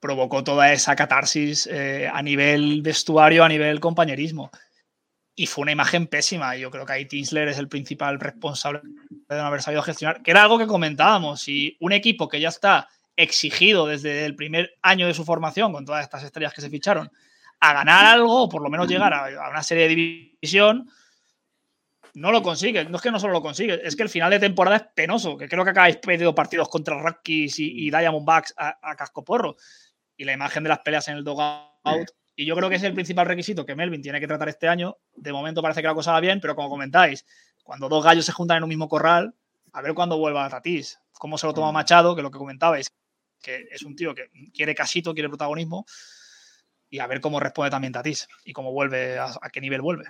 provocó 0.00 0.44
toda 0.44 0.72
esa 0.72 0.94
catarsis 0.94 1.66
eh, 1.66 2.08
a 2.12 2.22
nivel 2.22 2.82
vestuario, 2.82 3.44
a 3.44 3.48
nivel 3.48 3.80
compañerismo. 3.80 4.50
Y 5.34 5.46
fue 5.46 5.62
una 5.62 5.72
imagen 5.72 6.06
pésima. 6.06 6.56
Yo 6.56 6.70
creo 6.70 6.84
que 6.84 6.92
ahí 6.92 7.06
Tinsler 7.06 7.48
es 7.48 7.58
el 7.58 7.68
principal 7.68 8.20
responsable 8.20 8.80
de 8.84 9.36
no 9.36 9.42
haber 9.46 9.62
sabido 9.62 9.82
gestionar, 9.82 10.22
que 10.22 10.30
era 10.30 10.42
algo 10.42 10.58
que 10.58 10.66
comentábamos. 10.66 11.40
Si 11.40 11.76
un 11.80 11.92
equipo 11.92 12.28
que 12.28 12.40
ya 12.40 12.48
está 12.48 12.88
exigido 13.18 13.86
desde 13.86 14.24
el 14.24 14.36
primer 14.36 14.78
año 14.80 15.08
de 15.08 15.12
su 15.12 15.24
formación, 15.24 15.72
con 15.72 15.84
todas 15.84 16.04
estas 16.04 16.22
estrellas 16.22 16.54
que 16.54 16.60
se 16.60 16.70
ficharon, 16.70 17.10
a 17.58 17.72
ganar 17.72 18.06
algo, 18.06 18.44
o 18.44 18.48
por 18.48 18.62
lo 18.62 18.70
menos 18.70 18.88
llegar 18.88 19.12
a, 19.12 19.50
una 19.50 19.62
serie 19.64 19.88
de 19.88 19.94
división, 19.94 20.88
no 22.14 22.30
lo 22.30 22.42
consigue. 22.42 22.84
No 22.84 22.96
es 22.96 23.02
que 23.02 23.10
no 23.10 23.18
solo 23.18 23.32
lo 23.32 23.42
consigue, 23.42 23.80
es 23.84 23.96
que 23.96 24.04
el 24.04 24.08
final 24.08 24.30
de 24.30 24.38
temporada 24.38 24.76
es 24.76 24.84
penoso, 24.94 25.36
que 25.36 25.48
creo 25.48 25.64
que 25.64 25.70
acabáis 25.70 25.96
perdido 25.96 26.32
partidos 26.32 26.68
contra 26.68 26.96
Rockies 27.02 27.58
y, 27.58 27.90
Diamondbacks 27.90 28.54
a, 28.56 28.78
a 28.80 28.94
cascoporro. 28.94 29.56
Y 30.16 30.24
la 30.24 30.32
imagen 30.32 30.62
de 30.62 30.68
las 30.68 30.78
peleas 30.78 31.08
en 31.08 31.16
el 31.16 31.24
dogout. 31.24 32.10
Y 32.36 32.46
yo 32.46 32.54
creo 32.54 32.68
que 32.68 32.76
es 32.76 32.82
el 32.84 32.94
principal 32.94 33.26
requisito 33.26 33.66
que 33.66 33.74
Melvin 33.74 34.00
tiene 34.00 34.20
que 34.20 34.28
tratar 34.28 34.48
este 34.48 34.68
año. 34.68 34.96
De 35.16 35.32
momento 35.32 35.60
parece 35.60 35.80
que 35.80 35.88
la 35.88 35.94
cosa 35.94 36.12
va 36.12 36.20
bien, 36.20 36.40
pero 36.40 36.54
como 36.54 36.68
comentáis, 36.68 37.24
cuando 37.64 37.88
dos 37.88 38.04
gallos 38.04 38.24
se 38.24 38.32
juntan 38.32 38.58
en 38.58 38.62
un 38.62 38.68
mismo 38.68 38.88
corral, 38.88 39.34
a 39.72 39.82
ver 39.82 39.94
cuándo 39.94 40.18
vuelva 40.18 40.44
a 40.44 40.48
Tatís. 40.48 41.00
Cómo 41.12 41.36
se 41.36 41.46
lo 41.48 41.54
toma 41.54 41.72
Machado, 41.72 42.14
que 42.14 42.22
lo 42.22 42.30
que 42.30 42.38
comentabais, 42.38 42.88
que 43.42 43.68
es 43.70 43.82
un 43.82 43.96
tío 43.96 44.14
que 44.14 44.30
quiere 44.52 44.74
casito, 44.74 45.14
quiere 45.14 45.28
protagonismo, 45.28 45.86
y 46.90 46.98
a 47.00 47.06
ver 47.06 47.20
cómo 47.20 47.40
responde 47.40 47.70
también 47.70 47.92
Tatís 47.92 48.28
y 48.44 48.52
cómo 48.52 48.72
vuelve, 48.72 49.18
a, 49.18 49.32
qué 49.52 49.60
nivel 49.60 49.80
vuelve. 49.80 50.04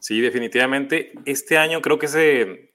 Sí, 0.00 0.20
definitivamente. 0.20 1.12
Este 1.24 1.58
año 1.58 1.80
creo 1.80 1.98
que 1.98 2.08
se. 2.08 2.74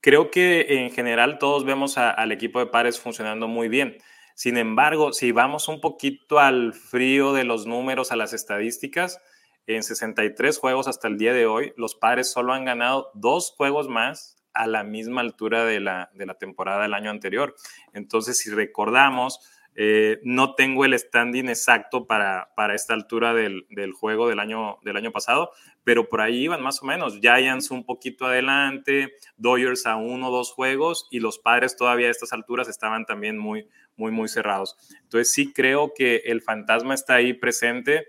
Creo 0.00 0.30
que 0.30 0.84
en 0.84 0.90
general 0.90 1.38
todos 1.38 1.64
vemos 1.64 1.96
al 1.96 2.30
equipo 2.30 2.58
de 2.58 2.66
pares 2.66 3.00
funcionando 3.00 3.48
muy 3.48 3.68
bien. 3.68 3.96
Sin 4.34 4.58
embargo, 4.58 5.12
si 5.12 5.32
vamos 5.32 5.68
un 5.68 5.80
poquito 5.80 6.40
al 6.40 6.74
frío 6.74 7.32
de 7.32 7.44
los 7.44 7.66
números, 7.66 8.12
a 8.12 8.16
las 8.16 8.34
estadísticas, 8.34 9.18
en 9.66 9.82
63 9.82 10.58
juegos 10.58 10.88
hasta 10.88 11.08
el 11.08 11.16
día 11.16 11.32
de 11.32 11.46
hoy, 11.46 11.72
los 11.76 11.94
pares 11.94 12.30
solo 12.30 12.52
han 12.52 12.66
ganado 12.66 13.10
dos 13.14 13.54
juegos 13.56 13.88
más 13.88 14.36
a 14.54 14.66
la 14.66 14.84
misma 14.84 15.20
altura 15.20 15.64
de 15.64 15.80
la, 15.80 16.10
temporada 16.38 16.82
del 16.82 16.94
año 16.94 17.10
anterior. 17.10 17.54
Entonces, 17.92 18.38
si 18.38 18.50
recordamos, 18.50 19.40
eh, 19.76 20.20
no 20.22 20.54
tengo 20.54 20.84
el 20.84 20.96
standing 20.96 21.48
exacto 21.48 22.06
para, 22.06 22.50
para 22.54 22.74
esta 22.74 22.94
altura 22.94 23.34
del, 23.34 23.66
juego 23.92 24.28
del 24.28 24.38
año, 24.38 24.78
del 24.84 24.96
año 24.96 25.10
pasado, 25.10 25.50
pero 25.82 26.08
por 26.08 26.20
ahí 26.20 26.44
iban 26.44 26.62
más 26.62 26.82
o 26.82 26.86
menos. 26.86 27.18
Giants 27.20 27.70
un 27.72 27.84
poquito 27.84 28.26
adelante, 28.26 29.14
Dodgers 29.36 29.86
a 29.86 29.96
uno 29.96 30.28
o 30.28 30.30
dos 30.30 30.52
juegos 30.52 31.08
y 31.10 31.18
los 31.18 31.38
padres 31.38 31.76
todavía 31.76 32.08
a 32.08 32.12
estas 32.12 32.32
alturas 32.32 32.68
estaban 32.68 33.04
también 33.04 33.36
muy, 33.36 33.68
muy, 33.96 34.12
muy 34.12 34.28
cerrados. 34.28 34.76
Entonces 35.02 35.32
sí 35.32 35.52
creo 35.52 35.92
que 35.94 36.22
el 36.26 36.40
fantasma 36.40 36.94
está 36.94 37.14
ahí 37.14 37.34
presente 37.34 38.06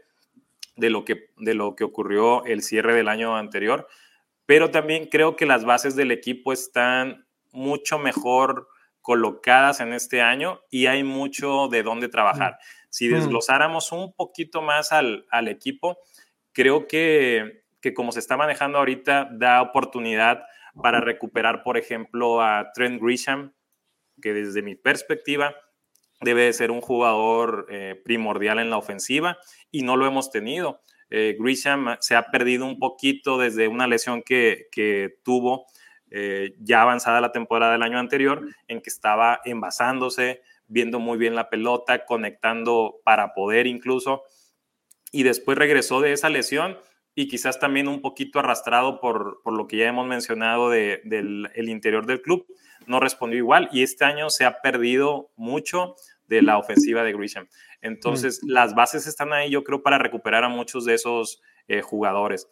de 0.76 0.90
lo 0.90 1.06
que, 1.06 1.30
de 1.38 1.56
lo 1.56 1.76
que 1.76 1.84
ocurrió 1.84 2.46
el 2.46 2.62
cierre 2.62 2.94
del 2.94 3.08
año 3.08 3.36
anterior 3.36 3.88
pero 4.46 4.72
también 4.72 5.08
creo 5.08 5.36
que 5.36 5.46
las 5.46 5.66
bases 5.66 5.96
del 5.96 6.12
equipo 6.12 6.54
están 6.54 7.26
mucho 7.52 7.98
mejor 7.98 8.68
colocadas 9.02 9.80
en 9.82 9.94
este 9.94 10.22
año 10.22 10.62
y 10.70 10.88
hay 10.88 11.04
mucho 11.04 11.68
de 11.68 11.84
dónde 11.84 12.10
trabajar. 12.10 12.58
Si 12.90 13.08
desglosáramos 13.08 13.92
un 13.92 14.14
poquito 14.14 14.62
más 14.62 14.92
al, 14.92 15.26
equipo, 15.48 16.00
creo 16.54 16.88
que, 16.88 17.66
que, 17.82 17.94
como 17.94 18.12
se 18.12 18.20
está 18.20 18.36
manejando 18.36 18.80
ahorita, 18.80 19.30
da 19.32 19.62
oportunidad 19.62 20.44
para 20.82 21.02
recuperar, 21.02 21.62
por 21.62 21.78
ejemplo, 21.78 22.42
a 22.42 22.72
Trent 22.74 23.02
Grisham, 23.02 23.54
que 24.22 24.34
desde 24.34 24.62
mi 24.62 24.76
perspectiva 24.76 25.56
debe 26.22 26.46
de 26.46 26.54
ser 26.54 26.72
un 26.72 26.82
jugador 26.82 27.68
primordial 28.04 28.60
en 28.60 28.70
la 28.70 28.78
ofensiva 28.78 29.38
y 29.72 29.84
no 29.84 29.98
lo 29.98 30.08
hemos 30.08 30.32
tenido. 30.32 30.82
Grisham 31.10 31.98
se 32.00 32.16
ha 32.16 32.32
perdido 32.32 32.66
un 32.66 32.80
poquito 32.80 33.38
desde 33.38 33.68
una 33.68 33.88
lesión 33.88 34.22
que, 34.24 34.68
que 34.72 35.18
tuvo 35.24 35.66
ya 36.60 36.82
avanzada 36.82 37.20
la 37.20 37.32
temporada 37.32 37.74
del 37.74 37.84
año 37.84 38.00
anterior, 38.00 38.48
en 38.68 38.82
que 38.82 38.90
estaba 38.90 39.42
envasándose, 39.44 40.42
viendo 40.68 41.00
muy 41.00 41.18
bien 41.18 41.36
la 41.36 41.50
pelota, 41.50 42.06
conectando 42.06 43.02
para 43.04 43.34
poder 43.34 43.68
incluso, 43.68 44.24
y 45.12 45.24
después 45.24 45.58
regresó 45.58 46.02
de 46.02 46.14
esa 46.14 46.30
lesión 46.30 46.78
y 47.16 47.28
quizás 47.28 47.60
también 47.60 47.88
un 47.88 48.02
poquito 48.02 48.40
arrastrado 48.40 49.00
por, 49.00 49.42
por 49.44 49.54
lo 49.54 49.68
que 49.68 49.78
ya 49.78 49.88
hemos 49.88 50.06
mencionado 50.06 50.70
del 50.70 51.50
el 51.54 51.70
interior 51.70 52.06
del 52.06 52.22
club, 52.22 52.46
no 52.86 53.00
respondió 53.00 53.38
igual 53.38 53.70
y 53.72 53.84
este 53.84 54.04
año 54.04 54.30
se 54.30 54.44
ha 54.44 54.62
perdido 54.62 55.32
mucho 55.38 55.96
de 56.28 56.42
la 56.42 56.58
ofensiva 56.58 57.04
de 57.04 57.14
Grisham. 57.14 57.48
Entonces, 57.86 58.42
mm. 58.44 58.50
las 58.50 58.74
bases 58.74 59.06
están 59.06 59.32
ahí, 59.32 59.52
yo 59.52 59.64
creo, 59.64 59.84
para 59.84 60.00
recuperar 60.00 60.44
a 60.44 60.50
muchos 60.50 60.86
de 60.86 60.96
esos 60.96 61.42
eh, 61.68 61.82
jugadores. 61.82 62.50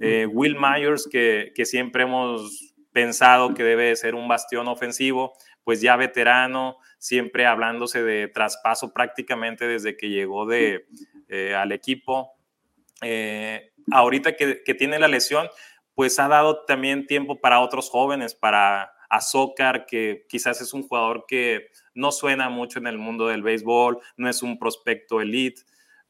Eh, 0.00 0.26
mm. 0.26 0.30
Will 0.32 0.56
Myers, 0.58 1.08
que, 1.10 1.52
que, 1.56 1.66
siempre 1.66 2.04
hemos 2.04 2.74
pensado 2.92 3.52
que 3.52 3.64
debe 3.64 3.96
ser 3.96 4.14
un 4.14 4.28
bastión 4.28 4.68
ofensivo, 4.68 5.32
pues 5.64 5.80
ya 5.80 5.96
veterano, 5.96 6.76
siempre 6.98 7.46
hablándose 7.46 8.04
de 8.04 8.28
traspaso 8.28 8.92
prácticamente 8.92 9.66
desde 9.66 9.96
que 9.96 10.08
llegó 10.08 10.46
de, 10.46 10.86
eh, 11.28 11.54
al 11.56 11.72
equipo. 11.72 12.36
Ahorita 13.90 14.36
que, 14.36 14.74
tiene 14.78 15.00
la 15.00 15.08
lesión, 15.08 15.48
pues 15.94 16.18
ha 16.20 16.28
dado 16.28 16.64
también 16.64 17.06
tiempo 17.06 17.40
para 17.40 17.60
otros 17.60 17.90
jóvenes, 17.90 18.34
para 18.34 18.92
Azócar, 19.10 19.86
que 19.86 20.26
quizás 20.28 20.60
es 20.60 20.72
un 20.72 20.86
jugador 20.86 21.24
que 21.26 21.68
no 21.96 22.12
suena 22.12 22.48
mucho 22.48 22.78
en 22.78 22.86
el 22.86 22.98
mundo 22.98 23.26
del 23.26 23.42
béisbol, 23.42 23.98
no 24.16 24.28
es 24.28 24.42
un 24.42 24.58
prospecto 24.58 25.20
elite, 25.20 25.62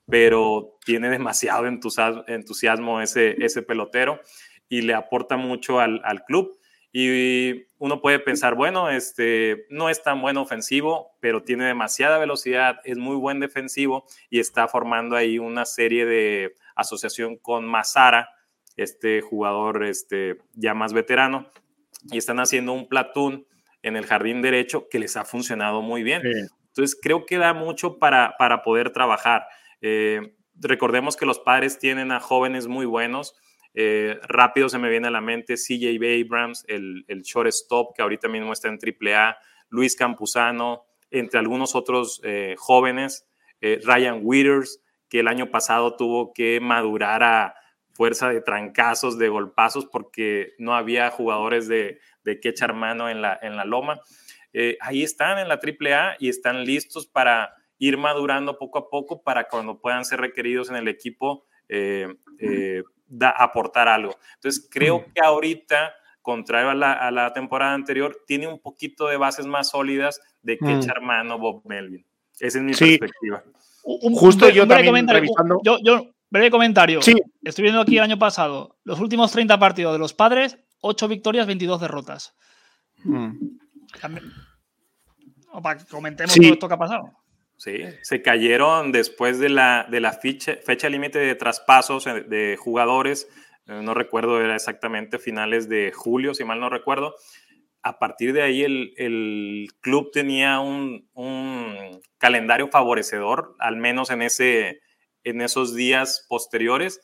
pero 0.08 0.78
tiene 0.84 1.08
demasiado 1.08 1.66
entusiasmo, 1.66 3.00
ese, 3.00 3.62
pelotero 3.66 4.20
y 4.68 4.82
le 4.82 4.94
aporta 4.94 5.36
mucho 5.36 5.80
al, 5.80 6.00
al 6.04 6.24
club. 6.24 6.58
Y 6.92 7.66
uno 7.78 8.00
puede 8.00 8.18
pensar, 8.18 8.54
bueno, 8.54 8.88
este 8.88 9.66
no 9.68 9.90
es 9.90 10.02
tan 10.02 10.22
buen 10.22 10.36
ofensivo, 10.38 11.16
pero 11.20 11.42
tiene 11.42 11.64
demasiada 11.64 12.18
velocidad, 12.18 12.80
es 12.84 12.96
muy 12.96 13.16
buen 13.16 13.38
defensivo 13.38 14.06
y 14.30 14.38
está 14.38 14.66
formando 14.66 15.14
ahí 15.14 15.38
una 15.38 15.66
serie 15.66 16.06
de 16.06 16.56
asociación 16.74 17.36
con 17.36 17.66
Mazara, 17.66 18.30
este 18.76 19.20
jugador 19.20 19.84
este, 19.84 20.38
ya 20.54 20.74
más 20.74 20.92
veterano, 20.92 21.50
y 22.10 22.18
están 22.18 22.38
haciendo 22.40 22.72
un 22.72 22.88
platoon 22.88 23.46
en 23.86 23.96
el 23.96 24.06
jardín 24.06 24.42
derecho 24.42 24.88
que 24.88 24.98
les 24.98 25.16
ha 25.16 25.24
funcionado 25.24 25.82
muy 25.82 26.02
bien. 26.02 26.22
Entonces, 26.68 26.98
creo 27.00 27.24
que 27.24 27.38
da 27.38 27.54
mucho 27.54 27.98
para, 27.98 28.34
para 28.38 28.62
poder 28.62 28.90
trabajar. 28.90 29.46
Eh, 29.80 30.34
recordemos 30.54 31.16
que 31.16 31.26
los 31.26 31.38
padres 31.38 31.78
tienen 31.78 32.12
a 32.12 32.20
jóvenes 32.20 32.66
muy 32.66 32.86
buenos 32.86 33.34
eh, 33.78 34.18
rápido 34.22 34.70
se 34.70 34.78
me 34.78 34.88
viene 34.88 35.08
a 35.08 35.10
la 35.10 35.20
mente 35.20 35.56
CJ 35.56 35.98
Abrams, 36.24 36.64
el, 36.66 37.04
el 37.08 37.20
shortstop 37.20 37.94
que 37.94 38.00
ahorita 38.00 38.26
mismo 38.26 38.54
está 38.54 38.68
en 38.68 38.78
AAA, 38.78 39.36
Luis 39.68 39.94
Campuzano, 39.94 40.86
entre 41.10 41.38
algunos 41.38 41.74
otros 41.74 42.22
eh, 42.24 42.54
jóvenes, 42.56 43.28
eh, 43.60 43.78
Ryan 43.84 44.20
Withers, 44.22 44.82
que 45.10 45.20
el 45.20 45.28
año 45.28 45.50
pasado 45.50 45.94
tuvo 45.94 46.32
que 46.32 46.58
madurar 46.58 47.22
a 47.22 47.54
fuerza 47.96 48.28
de 48.28 48.40
trancazos, 48.40 49.18
de 49.18 49.28
golpazos, 49.28 49.86
porque 49.86 50.54
no 50.58 50.74
había 50.74 51.10
jugadores 51.10 51.68
de, 51.68 51.98
de 52.24 52.40
que 52.40 52.50
echar 52.50 52.74
mano 52.74 53.08
en 53.08 53.22
la, 53.22 53.38
en 53.40 53.56
la 53.56 53.64
loma. 53.64 54.00
ahí 54.80 55.02
están 55.02 55.38
en 55.38 55.48
la 55.48 55.54
AAA 55.54 56.16
y 56.18 56.28
están 56.28 56.64
listos 56.64 57.06
para 57.06 57.54
ir 57.78 57.98
madurando 57.98 58.58
poco 58.58 58.78
a 58.78 58.90
poco 58.90 59.22
para 59.22 59.48
cuando 59.48 59.80
puedan 59.80 60.04
ser 60.04 60.20
requeridos 60.20 60.70
en 60.70 60.76
el 60.76 60.88
equipo 60.88 61.46
da, 63.06 63.30
aportar 63.30 63.88
algo. 63.88 64.16
Entonces, 64.34 64.68
creo 64.70 65.04
que 65.14 65.20
ahorita, 65.20 65.94
contrario 66.22 66.70
a 66.70 66.74
la, 66.74 66.92
a 66.92 67.10
la, 67.10 67.32
temporada 67.32 67.74
anterior, 67.74 68.22
tiene 68.26 68.46
un 68.46 68.60
poquito 68.60 69.08
de 69.08 69.16
bases 69.16 69.46
más 69.46 69.70
sólidas 69.70 70.20
de 70.42 70.58
que 70.58 70.74
echar 70.74 71.00
mano 71.00 71.38
Bob 71.38 71.62
Melvin. 71.64 72.04
Esa 72.38 72.58
es 72.58 72.64
mi 72.64 72.72
perspectiva. 72.72 73.42
Un, 73.84 74.14
Justo 74.14 74.48
yo 74.48 74.66
también 74.66 74.88
comentario, 74.88 75.20
revisando... 75.20 75.60
yo, 75.62 75.78
yo, 75.82 76.10
breve 76.30 76.50
comentario. 76.50 77.02
Sí. 77.02 77.14
Estoy 77.42 77.62
viendo 77.62 77.80
aquí 77.80 77.96
el 77.96 78.04
año 78.04 78.18
pasado, 78.18 78.78
los 78.84 79.00
últimos 79.00 79.32
30 79.32 79.58
partidos 79.58 79.92
de 79.92 79.98
los 79.98 80.14
padres, 80.14 80.58
8 80.80 81.08
victorias, 81.08 81.46
22 81.46 81.80
derrotas. 81.80 82.34
Mm. 83.04 83.58
O 85.52 85.62
para 85.62 85.78
que 85.78 85.86
comentemos 85.86 86.34
todo 86.34 86.52
esto 86.52 86.68
que 86.68 86.74
ha 86.74 86.78
pasado. 86.78 87.12
Sí, 87.56 87.78
se 88.02 88.20
cayeron 88.20 88.92
después 88.92 89.38
de 89.38 89.48
la, 89.48 89.86
de 89.90 90.00
la 90.00 90.12
fecha, 90.12 90.56
fecha 90.62 90.90
límite 90.90 91.18
de 91.18 91.34
traspasos 91.34 92.04
de 92.04 92.56
jugadores, 92.58 93.28
eh, 93.66 93.80
no 93.82 93.94
recuerdo, 93.94 94.40
era 94.42 94.54
exactamente 94.54 95.18
finales 95.18 95.68
de 95.68 95.92
julio, 95.92 96.34
si 96.34 96.44
mal 96.44 96.60
no 96.60 96.68
recuerdo. 96.68 97.14
A 97.82 97.98
partir 97.98 98.32
de 98.32 98.42
ahí 98.42 98.62
el, 98.62 98.92
el 98.96 99.68
club 99.80 100.10
tenía 100.12 100.60
un, 100.60 101.08
un, 101.14 102.00
calendario 102.18 102.68
favorecedor, 102.68 103.54
al 103.58 103.76
menos 103.76 104.10
en, 104.10 104.22
ese, 104.22 104.80
en 105.26 105.42
esos 105.42 105.74
días 105.74 106.24
posteriores, 106.28 107.00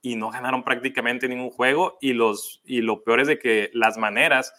y 0.00 0.14
no 0.14 0.30
ganaron 0.30 0.62
prácticamente 0.62 1.28
ningún 1.28 1.50
juego. 1.50 1.98
Y, 2.00 2.12
los, 2.12 2.62
y 2.64 2.80
lo 2.80 3.02
peor 3.02 3.20
es 3.20 3.26
de 3.26 3.38
que 3.38 3.70
las 3.74 3.98
maneras 3.98 4.52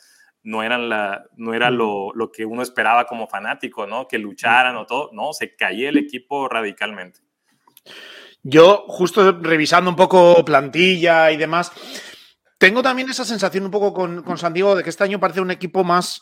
no, 0.44 0.62
eran 0.62 0.90
la, 0.90 1.26
no 1.38 1.54
era 1.54 1.72
lo, 1.72 2.12
lo, 2.14 2.32
que 2.32 2.46
uno 2.46 2.62
esperaba 2.62 3.06
como 3.06 3.28
fanático, 3.28 3.88
¿no? 3.88 4.08
Que 4.08 4.18
lucharan 4.18 4.76
o 4.76 4.86
todo. 4.86 5.10
No, 5.14 5.32
se 5.32 5.56
caía 5.56 5.90
el 5.90 5.98
equipo 5.98 6.50
radicalmente. 6.50 7.22
Yo, 8.44 8.86
justo 8.88 9.40
revisando 9.42 9.90
un 9.90 9.96
poco 9.96 10.44
plantilla 10.44 11.32
y 11.32 11.38
demás, 11.38 11.72
tengo 12.58 12.82
también 12.82 13.10
esa 13.10 13.24
sensación 13.24 13.64
un 13.64 13.72
poco 13.72 13.94
con, 13.94 14.24
con 14.24 14.38
San 14.38 14.54
Diego 14.54 14.76
de 14.76 14.84
que 14.84 14.90
este 14.90 15.04
año 15.04 15.20
parece 15.20 15.42
un 15.42 15.52
equipo 15.52 15.84
más, 15.84 16.22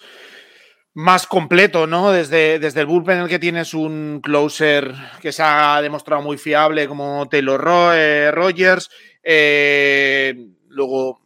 más 0.95 1.27
completo, 1.27 1.87
¿no? 1.87 2.11
Desde, 2.11 2.57
desde 2.57 2.79
el 2.79 2.85
bullpen 2.87 3.17
en 3.17 3.23
el 3.23 3.29
que 3.29 3.37
tienes 3.37 3.73
un 3.73 4.21
closer 4.23 4.95
que 5.21 5.33
se 5.33 5.43
ha 5.43 5.81
demostrado 5.81 6.21
muy 6.21 6.37
fiable 6.37 6.87
como 6.87 7.27
Taylor 7.27 7.93
eh, 7.93 8.31
Rogers, 8.33 8.89
eh, 9.21 10.47
luego 10.69 11.21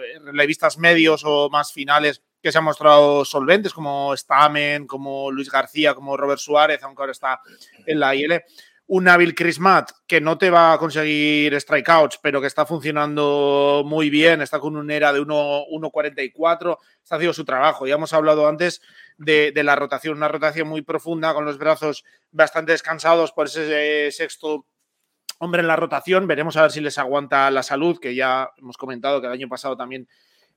eh, 0.00 0.20
revistas 0.32 0.78
medios 0.78 1.22
o 1.24 1.50
más 1.50 1.72
finales 1.72 2.22
que 2.40 2.52
se 2.52 2.58
han 2.58 2.64
mostrado 2.64 3.24
solventes, 3.24 3.74
como 3.74 4.16
Stamen, 4.16 4.86
como 4.86 5.32
Luis 5.32 5.50
García, 5.50 5.94
como 5.94 6.16
Robert 6.16 6.38
Suárez, 6.38 6.80
aunque 6.84 7.02
ahora 7.02 7.12
está 7.12 7.40
en 7.86 7.98
la 7.98 8.14
IL. 8.14 8.40
Un 8.86 9.04
Nabil 9.04 9.34
Crismat 9.34 9.90
que 10.06 10.20
no 10.20 10.38
te 10.38 10.48
va 10.48 10.72
a 10.72 10.78
conseguir 10.78 11.60
strikeouts, 11.60 12.20
pero 12.22 12.40
que 12.40 12.46
está 12.46 12.64
funcionando 12.64 13.82
muy 13.84 14.10
bien, 14.10 14.40
está 14.40 14.60
con 14.60 14.76
un 14.76 14.90
era 14.92 15.12
de 15.12 15.20
1.44, 15.20 16.78
está 17.02 17.16
haciendo 17.16 17.34
su 17.34 17.44
trabajo. 17.44 17.86
Ya 17.86 17.96
hemos 17.96 18.12
hablado 18.12 18.46
antes 18.46 18.80
de, 19.18 19.52
la 19.62 19.76
rotación, 19.76 20.16
una 20.16 20.28
rotación 20.28 20.68
muy 20.68 20.82
profunda, 20.82 21.34
con 21.34 21.44
los 21.44 21.58
brazos 21.58 22.04
bastante 22.30 22.72
descansados 22.72 23.32
por 23.32 23.46
ese 23.46 24.10
sexto 24.12 24.64
hombre 25.38 25.60
en 25.60 25.66
la 25.68 25.76
rotación. 25.76 26.26
Veremos 26.26 26.56
a 26.56 26.62
ver 26.62 26.70
si 26.70 26.80
les 26.80 26.98
aguanta 26.98 27.50
la 27.50 27.62
salud, 27.62 27.98
que 27.98 28.14
ya 28.14 28.50
hemos 28.56 28.76
comentado 28.76 29.20
que 29.20 29.26
el 29.26 29.32
año 29.32 29.48
pasado 29.48 29.76
también 29.76 30.08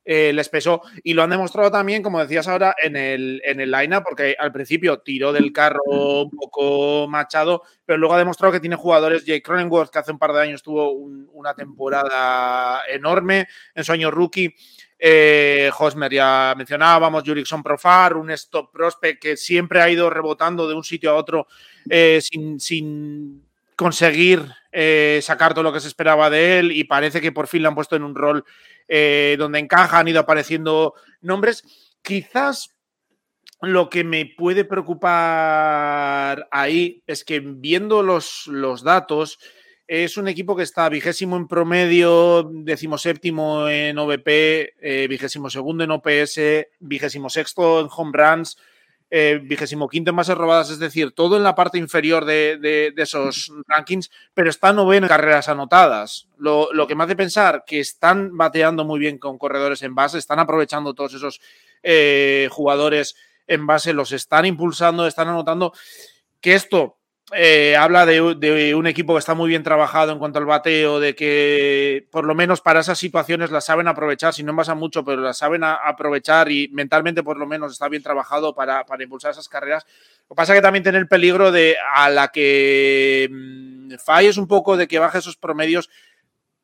eh, 0.03 0.31
les 0.33 0.49
pesó. 0.49 0.81
Y 1.03 1.13
lo 1.13 1.23
han 1.23 1.29
demostrado 1.29 1.71
también, 1.71 2.01
como 2.01 2.19
decías 2.19 2.47
ahora, 2.47 2.75
en 2.81 2.95
el, 2.95 3.41
en 3.43 3.59
el 3.59 3.71
line 3.71 4.01
porque 4.01 4.35
al 4.37 4.51
principio 4.51 4.99
tiró 4.99 5.31
del 5.31 5.51
carro 5.51 6.23
un 6.23 6.31
poco 6.31 7.07
machado, 7.07 7.63
pero 7.85 7.97
luego 7.97 8.15
ha 8.15 8.19
demostrado 8.19 8.51
que 8.51 8.59
tiene 8.59 8.75
jugadores. 8.75 9.25
Jake 9.25 9.43
Cronenworth, 9.43 9.91
que 9.91 9.99
hace 9.99 10.11
un 10.11 10.19
par 10.19 10.33
de 10.33 10.41
años 10.41 10.63
tuvo 10.63 10.91
una 10.91 11.53
temporada 11.53 12.81
enorme 12.87 13.47
en 13.75 13.83
su 13.83 13.91
año 13.91 14.09
rookie. 14.11 14.55
Eh, 15.03 15.71
Hosmer 15.79 16.13
ya 16.13 16.53
mencionábamos, 16.55 17.23
Jurickson 17.25 17.63
Profar, 17.63 18.15
un 18.15 18.29
stop 18.31 18.71
prospect 18.71 19.19
que 19.19 19.35
siempre 19.35 19.81
ha 19.81 19.89
ido 19.89 20.11
rebotando 20.11 20.67
de 20.67 20.75
un 20.75 20.83
sitio 20.83 21.09
a 21.09 21.15
otro 21.15 21.47
eh, 21.89 22.19
sin, 22.21 22.59
sin, 22.59 23.43
conseguir 23.81 24.45
eh, 24.71 25.19
sacar 25.23 25.55
todo 25.55 25.63
lo 25.63 25.73
que 25.73 25.79
se 25.79 25.87
esperaba 25.87 26.29
de 26.29 26.59
él 26.59 26.71
y 26.71 26.83
parece 26.83 27.19
que 27.19 27.31
por 27.31 27.47
fin 27.47 27.63
lo 27.63 27.69
han 27.69 27.73
puesto 27.73 27.95
en 27.95 28.03
un 28.03 28.13
rol 28.13 28.45
eh, 28.87 29.35
donde 29.39 29.57
encaja, 29.57 29.97
han 29.97 30.07
ido 30.07 30.19
apareciendo 30.19 30.93
nombres. 31.21 31.63
Quizás 32.03 32.75
lo 33.59 33.89
que 33.89 34.03
me 34.03 34.27
puede 34.37 34.65
preocupar 34.65 36.47
ahí 36.51 37.01
es 37.07 37.23
que 37.23 37.39
viendo 37.39 38.03
los, 38.03 38.45
los 38.45 38.83
datos, 38.83 39.39
es 39.91 40.15
un 40.15 40.29
equipo 40.29 40.55
que 40.55 40.63
está 40.63 40.87
vigésimo 40.87 41.35
en 41.35 41.49
promedio, 41.49 42.49
decimoséptimo 42.49 43.67
en 43.67 43.99
OVP, 43.99 44.75
eh, 44.79 45.07
vigésimo 45.09 45.49
segundo 45.49 45.83
en 45.83 45.91
OPS, 45.91 46.39
vigésimo 46.79 47.29
sexto 47.29 47.81
en 47.81 47.89
home 47.93 48.11
runs, 48.13 48.57
eh, 49.09 49.41
vigésimo 49.43 49.89
quinto 49.89 50.11
en 50.11 50.15
bases 50.15 50.37
robadas, 50.37 50.69
es 50.69 50.79
decir, 50.79 51.11
todo 51.11 51.35
en 51.35 51.43
la 51.43 51.55
parte 51.55 51.77
inferior 51.77 52.23
de, 52.23 52.93
esos 52.95 53.51
rankings, 53.67 54.09
pero 54.33 54.49
está 54.49 54.71
noveno 54.71 55.07
en 55.07 55.09
carreras 55.09 55.49
anotadas. 55.49 56.29
Lo, 56.37 56.69
que 56.87 56.95
me 56.95 57.03
hace 57.03 57.17
pensar 57.17 57.65
que 57.67 57.81
están 57.81 58.37
bateando 58.37 58.85
muy 58.85 58.97
bien 58.97 59.17
con 59.17 59.37
corredores 59.37 59.81
en 59.81 59.93
base, 59.93 60.19
están 60.19 60.39
aprovechando 60.39 60.93
todos 60.93 61.15
esos 61.15 61.41
eh, 61.83 62.47
jugadores 62.49 63.17
en 63.45 63.67
base, 63.67 63.91
los 63.91 64.13
están 64.13 64.45
impulsando, 64.45 65.05
están 65.05 65.27
anotando. 65.27 65.73
que 66.39 66.53
esto 66.53 67.00
eh, 67.33 67.75
habla 67.77 68.05
de, 68.05 68.73
un 68.75 68.87
equipo 68.87 69.13
que 69.13 69.19
está 69.19 69.33
muy 69.33 69.47
bien 69.47 69.63
trabajado 69.63 70.11
en 70.11 70.19
cuanto 70.19 70.39
al 70.39 70.45
bateo, 70.45 70.99
de 70.99 71.15
que 71.15 72.05
por 72.11 72.25
lo 72.25 72.35
menos 72.35 72.61
para 72.61 72.81
esas 72.81 72.99
situaciones 72.99 73.51
las 73.51 73.65
saben 73.65 73.87
aprovechar, 73.87 74.33
si 74.33 74.43
no 74.43 74.51
envasan 74.51 74.77
mucho, 74.77 75.05
pero 75.05 75.21
las 75.21 75.37
saben 75.37 75.63
aprovechar 75.63 76.51
y 76.51 76.67
mentalmente 76.69 77.23
por 77.23 77.37
lo 77.37 77.45
menos 77.45 77.71
está 77.71 77.87
bien 77.87 78.03
trabajado 78.03 78.53
para, 78.53 78.85
impulsar 78.99 79.31
esas 79.31 79.47
carreras. 79.47 79.85
Lo 80.29 80.35
que 80.35 80.35
pasa 80.35 80.53
que 80.53 80.61
también 80.61 80.83
tiene 80.83 80.97
el 80.97 81.07
peligro 81.07 81.51
de 81.51 81.77
a 81.95 82.09
la 82.09 82.29
que 82.29 83.29
mmm, 83.31 83.95
falles 84.03 84.37
un 84.37 84.47
poco, 84.47 84.75
de 84.75 84.87
que 84.87 84.99
baje 84.99 85.19
esos 85.19 85.37
promedios, 85.37 85.89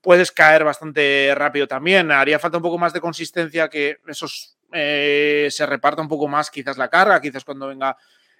puedes 0.01 0.31
caer 0.31 0.63
bastante 0.63 1.33
rápido 1.35 1.67
también. 1.67 2.11
Haría 2.11 2.39
falta 2.39 2.57
un 2.57 2.63
poco 2.63 2.77
más 2.77 2.93
de 2.93 3.01
consistencia, 3.01 3.69
que 3.69 3.97
esos 4.07 4.57
eh, 4.73 5.47
se 5.49 5.65
reparta 5.65 6.01
un 6.01 6.09
poco 6.09 6.27
más 6.27 6.51
quizás 6.51 6.77
la 6.77 6.89
carga, 6.89 7.21
quizás 7.21 7.45
cuando 7.45 7.67
venga 7.67 7.95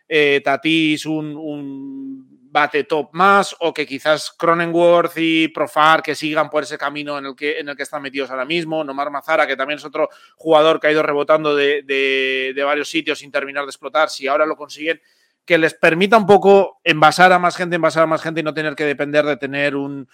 eh, 0.08 0.42
Tatis 0.44 1.06
un, 1.06 2.26
bate 2.50 2.86
top 2.86 3.10
más 3.12 3.56
o 3.60 3.74
que 3.74 3.86
quizás 3.86 4.32
Cronenworth 4.32 5.18
y 5.18 5.50
Profar 5.50 6.02
que 6.02 6.16
sigan 6.16 6.50
por 6.50 6.64
ese 6.64 6.78
camino 6.78 7.18
en 7.18 7.26
el 7.26 7.36
que, 7.36 7.60
en 7.60 7.70
el 7.70 7.76
que 7.76 7.84
están 7.84 8.02
metidos 8.02 8.32
ahora 8.32 8.46
mismo, 8.46 8.84
Nomar 8.84 9.12
Mazara 9.12 9.46
que 9.46 9.56
también 9.56 9.78
es 9.78 9.86
otro 9.86 10.10
jugador 10.36 10.80
que 10.80 10.88
ha 10.88 10.92
ido 10.92 11.04
rebotando 11.04 11.56
de, 11.56 11.84
de, 11.84 12.54
de 12.56 12.64
varios 12.64 12.90
sitios 12.90 13.20
sin 13.20 13.32
terminar 13.32 13.66
de 13.66 13.70
explotar, 13.70 14.10
si 14.10 14.28
ahora 14.28 14.46
lo 14.46 14.56
consiguen 14.56 15.02
que 15.46 15.58
les 15.58 15.74
permita 15.74 16.18
un 16.18 16.26
poco 16.26 16.80
envasar 16.84 17.32
a 17.32 17.40
más 17.40 17.56
gente, 17.56 17.76
envasar 17.76 18.04
a 18.04 18.08
más 18.08 18.22
gente 18.22 18.42
y 18.42 18.44
no 18.44 18.54
tener 18.54 18.76
que 18.76 18.86
depender 18.86 19.26
de 19.26 19.38
tener 19.38 19.76
un, 19.76 20.10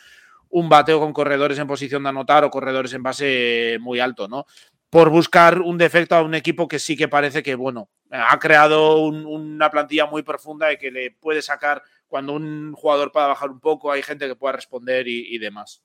un 0.49 0.69
bateo 0.69 0.99
con 0.99 1.13
corredores 1.13 1.57
en 1.57 1.67
posición 1.67 2.03
de 2.03 2.09
anotar 2.09 2.43
o 2.43 2.51
corredores 2.51 2.93
en 2.93 3.03
base 3.03 3.77
muy 3.79 3.99
alto, 3.99 4.27
¿no? 4.27 4.45
por 4.93 5.09
buscar 5.09 5.59
un 5.59 5.79
defecto 5.79 6.13
a 6.13 6.21
un 6.21 6.35
equipo 6.35 6.67
que 6.67 6.77
sí 6.77 6.95
que 6.95 7.07
parece 7.07 7.41
que, 7.41 7.55
bueno, 7.55 7.89
ha 8.13 8.39
creado 8.39 8.99
un, 8.99 9.25
una 9.25 9.69
plantilla 9.69 10.05
muy 10.05 10.21
profunda 10.21 10.71
y 10.71 10.77
que 10.77 10.91
le 10.91 11.11
puede 11.11 11.41
sacar 11.41 11.81
cuando 12.07 12.33
un 12.33 12.73
jugador 12.73 13.11
pueda 13.11 13.27
bajar 13.27 13.49
un 13.49 13.59
poco, 13.59 13.91
hay 13.91 14.03
gente 14.03 14.27
que 14.27 14.35
pueda 14.35 14.53
responder 14.53 15.07
y, 15.07 15.33
y 15.33 15.39
demás. 15.39 15.83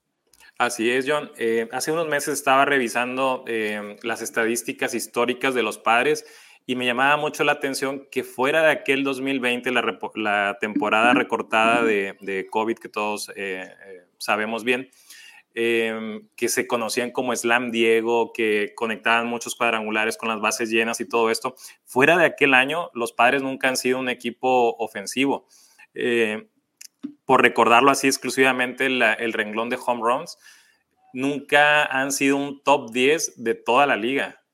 Así 0.58 0.90
es, 0.90 1.06
John. 1.08 1.30
Eh, 1.38 1.68
hace 1.72 1.92
unos 1.92 2.08
meses 2.08 2.34
estaba 2.34 2.64
revisando 2.64 3.44
eh, 3.46 3.96
las 4.02 4.22
estadísticas 4.22 4.92
históricas 4.92 5.54
de 5.54 5.62
los 5.62 5.78
padres 5.78 6.26
y 6.66 6.74
me 6.74 6.84
llamaba 6.84 7.16
mucho 7.16 7.44
la 7.44 7.52
atención 7.52 8.08
que 8.10 8.24
fuera 8.24 8.62
de 8.62 8.72
aquel 8.72 9.04
2020, 9.04 9.70
la, 9.70 9.98
la 10.16 10.58
temporada 10.60 11.14
recortada 11.14 11.82
de, 11.82 12.16
de, 12.20 12.46
COVID 12.50 12.76
que 12.76 12.88
todos 12.88 13.32
eh, 13.36 13.72
sabemos 14.18 14.64
bien, 14.64 14.90
eh, 15.60 16.20
que 16.36 16.48
se 16.48 16.68
conocían 16.68 17.10
como 17.10 17.34
Slam 17.34 17.72
Diego, 17.72 18.32
que 18.32 18.74
conectaban 18.76 19.26
muchos 19.26 19.56
cuadrangulares 19.56 20.16
con 20.16 20.28
las 20.28 20.40
bases 20.40 20.70
llenas 20.70 21.00
y 21.00 21.08
todo 21.08 21.30
esto. 21.30 21.56
Fuera 21.84 22.16
de 22.16 22.26
aquel 22.26 22.54
año, 22.54 22.90
los 22.94 23.12
padres 23.12 23.42
nunca 23.42 23.66
han 23.66 23.76
sido 23.76 23.98
un 23.98 24.08
equipo 24.08 24.76
ofensivo. 24.78 25.48
Eh, 25.94 26.46
por 27.24 27.42
recordarlo 27.42 27.90
así 27.90 28.06
exclusivamente, 28.06 28.88
la, 28.88 29.14
el 29.14 29.32
renglón 29.32 29.68
de 29.68 29.78
home 29.84 30.00
runs, 30.00 30.38
nunca 31.12 31.86
han 31.86 32.12
sido 32.12 32.36
un 32.36 32.62
top 32.62 32.92
10 32.92 33.42
de 33.42 33.54
toda 33.56 33.84
la 33.88 33.96
liga. 33.96 34.44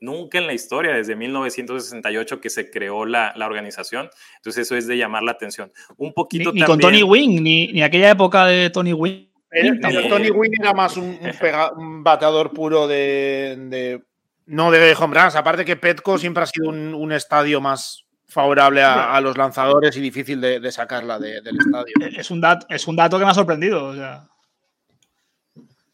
Nunca 0.00 0.38
en 0.38 0.48
la 0.48 0.54
historia, 0.54 0.92
desde 0.92 1.14
1968 1.14 2.40
que 2.40 2.50
se 2.50 2.68
creó 2.68 3.04
la, 3.04 3.32
la 3.36 3.46
organización. 3.46 4.10
Entonces 4.38 4.66
eso 4.66 4.76
es 4.76 4.88
de 4.88 4.96
llamar 4.96 5.22
la 5.22 5.30
atención. 5.30 5.70
Un 5.96 6.12
poquito 6.12 6.52
ni, 6.52 6.60
ni 6.60 6.66
también, 6.66 6.66
con 6.66 6.80
Tony 6.80 7.02
Wing, 7.04 7.42
ni, 7.44 7.68
ni 7.68 7.82
aquella 7.82 8.10
época 8.10 8.46
de 8.46 8.70
Tony 8.70 8.92
Wing. 8.92 9.27
Pero, 9.50 9.74
pero 9.80 10.08
Tony 10.08 10.30
Wynn 10.30 10.52
era 10.60 10.74
más 10.74 10.96
un, 10.96 11.18
un, 11.20 11.30
pega, 11.40 11.72
un 11.72 12.04
bateador 12.04 12.52
puro 12.52 12.86
de, 12.86 13.56
de, 13.68 14.02
No 14.46 14.70
de 14.70 14.94
home 14.94 15.20
runs. 15.20 15.36
Aparte 15.36 15.64
que 15.64 15.76
Petco 15.76 16.18
siempre 16.18 16.42
ha 16.42 16.46
sido 16.46 16.68
un, 16.68 16.94
un 16.94 17.12
estadio 17.12 17.60
más 17.60 18.04
favorable 18.26 18.82
a, 18.82 19.14
a, 19.14 19.20
los 19.20 19.38
lanzadores 19.38 19.96
y 19.96 20.00
difícil 20.00 20.40
de, 20.40 20.60
de 20.60 20.72
sacarla 20.72 21.18
de, 21.18 21.40
del 21.40 21.56
estadio. 21.56 21.94
Es 22.16 22.30
un, 22.30 22.40
dato, 22.40 22.66
es 22.68 22.86
un 22.86 22.96
dato 22.96 23.18
que 23.18 23.24
me 23.24 23.30
ha 23.30 23.34
sorprendido. 23.34 23.86
O 23.86 23.94
sea. 23.94 24.28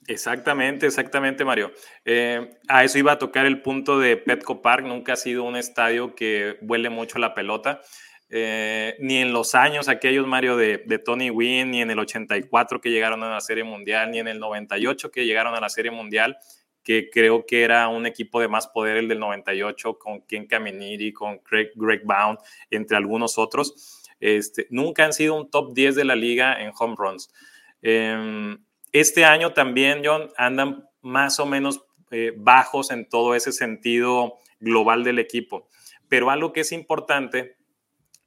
Exactamente, 0.06 0.86
exactamente, 0.86 1.44
Mario. 1.44 1.72
Eh, 2.04 2.58
a 2.68 2.84
eso 2.84 2.98
iba 2.98 3.12
a 3.12 3.18
tocar 3.18 3.46
el 3.46 3.62
punto 3.62 3.98
de 3.98 4.16
Petco 4.16 4.60
Park. 4.60 4.84
Nunca 4.84 5.14
ha 5.14 5.16
sido 5.16 5.44
un 5.44 5.56
estadio 5.56 6.14
que 6.14 6.58
huele 6.62 6.90
mucho 6.90 7.18
la 7.18 7.34
pelota. 7.34 7.80
Eh, 8.36 8.96
ni 8.98 9.18
en 9.18 9.32
los 9.32 9.54
años 9.54 9.88
aquellos, 9.88 10.26
Mario, 10.26 10.56
de, 10.56 10.78
Tony 11.04 11.30
Wynn, 11.30 11.70
ni 11.70 11.82
en 11.82 11.92
el 11.92 12.00
84 12.00 12.80
que 12.80 12.90
llegaron 12.90 13.22
a 13.22 13.30
la 13.30 13.40
Serie 13.40 13.62
Mundial, 13.62 14.10
ni 14.10 14.18
en 14.18 14.26
el 14.26 14.40
98 14.40 15.12
que 15.12 15.24
llegaron 15.24 15.54
a 15.54 15.60
la 15.60 15.68
Serie 15.68 15.92
Mundial, 15.92 16.36
que 16.82 17.10
creo 17.10 17.46
que 17.46 17.62
era 17.62 17.86
un 17.86 18.06
equipo 18.06 18.40
de 18.40 18.48
más 18.48 18.66
poder 18.66 18.96
el 18.96 19.06
del 19.06 19.20
98, 19.20 20.00
con 20.00 20.22
Ken 20.22 20.48
Caminiti, 20.48 21.12
con 21.12 21.42
Greg, 21.48 22.02
Bound, 22.04 22.40
entre 22.72 22.96
algunos 22.96 23.38
otros. 23.38 24.02
Este, 24.18 24.66
nunca 24.68 25.04
han 25.04 25.12
sido 25.12 25.36
un 25.36 25.48
top 25.48 25.72
10 25.72 25.94
de 25.94 26.04
la 26.04 26.16
liga 26.16 26.60
en 26.60 26.72
home 26.76 26.96
runs. 26.98 27.32
Eh, 27.82 28.56
este 28.90 29.24
año 29.24 29.52
también, 29.52 30.02
John, 30.04 30.32
andan 30.36 30.88
más 31.02 31.38
o 31.38 31.46
menos 31.46 31.84
eh, 32.10 32.32
bajos 32.36 32.90
en 32.90 33.08
todo 33.08 33.36
ese 33.36 33.52
sentido 33.52 34.38
global 34.58 35.04
del 35.04 35.20
equipo. 35.20 35.68
Pero 36.08 36.30
algo 36.30 36.52
que 36.52 36.62
es 36.62 36.72
importante 36.72 37.62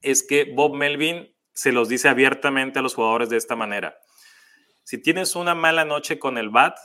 es 0.01 0.25
que 0.25 0.45
Bob 0.53 0.75
Melvin 0.75 1.33
se 1.53 1.71
los 1.71 1.89
dice 1.89 2.07
abiertamente 2.09 2.79
a 2.79 2.81
los 2.81 2.93
jugadores 2.93 3.29
de 3.29 3.37
esta 3.37 3.55
manera. 3.55 3.97
Si 4.83 5.01
tienes 5.01 5.35
una 5.35 5.55
mala 5.55 5.85
noche 5.85 6.19
con 6.19 6.37
el 6.37 6.49
bat, 6.49 6.77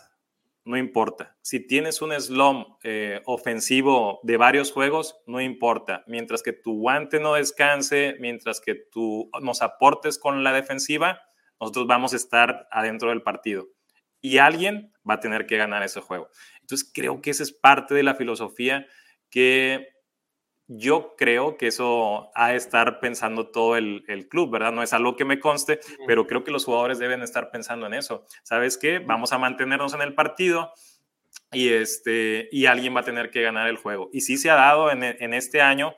no 0.65 0.77
importa. 0.77 1.37
Si 1.43 1.67
tienes 1.67 2.03
un 2.03 2.13
slum 2.21 2.65
eh, 2.83 3.21
ofensivo 3.27 4.21
de 4.23 4.37
varios 4.37 4.71
juegos, 4.73 5.21
no 5.27 5.41
importa. 5.41 6.05
Mientras 6.07 6.43
que 6.43 6.53
tu 6.53 6.79
guante 6.79 7.21
no 7.21 7.35
descanse, 7.35 8.17
mientras 8.21 8.61
que 8.61 8.75
tú 8.75 9.31
nos 9.41 9.61
aportes 9.61 10.19
con 10.19 10.45
la 10.45 10.53
defensiva, 10.53 11.21
nosotros 11.61 11.87
vamos 11.87 12.13
a 12.13 12.17
estar 12.17 12.69
adentro 12.71 13.11
del 13.11 13.23
partido. 13.23 13.69
Y 14.21 14.39
alguien 14.39 14.93
va 15.09 15.15
a 15.15 15.21
tener 15.21 15.47
que 15.47 15.57
ganar 15.57 15.83
ese 15.83 16.01
juego. 16.01 16.29
Entonces 16.61 16.91
creo 16.93 17.21
que 17.21 17.31
esa 17.31 17.43
es 17.43 17.53
parte 17.53 17.95
de 17.95 18.05
la 18.05 18.15
filosofía 18.15 18.87
que 19.31 19.89
yo 20.77 21.15
creo 21.17 21.57
que 21.57 21.67
eso 21.67 22.31
ha 22.35 22.51
de 22.51 22.57
estar 22.57 23.01
pensando 23.01 23.49
todo 23.49 23.77
el, 23.77 24.05
el, 24.09 24.29
club, 24.29 24.51
¿verdad? 24.51 24.73
No 24.73 24.83
es 24.83 24.93
algo 24.93 25.17
que 25.17 25.25
me 25.25 25.41
conste, 25.41 25.81
pero 26.07 26.27
creo 26.27 26.45
que 26.45 26.51
los 26.51 26.65
jugadores 26.65 26.99
deben 26.99 27.23
estar 27.23 27.51
pensando 27.51 27.87
en 27.87 27.95
eso. 27.95 28.25
¿Sabes 28.43 28.79
qué? 28.79 28.99
Vamos 28.99 29.33
a 29.33 29.39
mantenernos 29.39 29.95
en 29.95 30.03
el 30.03 30.15
partido 30.15 30.73
y, 31.53 31.69
este, 31.71 32.49
y 32.51 32.67
alguien 32.67 32.95
va 32.97 33.01
a 33.01 33.05
tener 33.05 33.31
que 33.31 33.43
ganar 33.43 33.69
el 33.69 33.77
juego. 33.77 34.09
Y 34.13 34.23
sí 34.23 34.37
se 34.37 34.51
ha 34.51 34.55
dado 34.55 34.91
en, 34.91 35.03
en 35.03 35.35
este 35.35 35.61
año, 35.61 35.95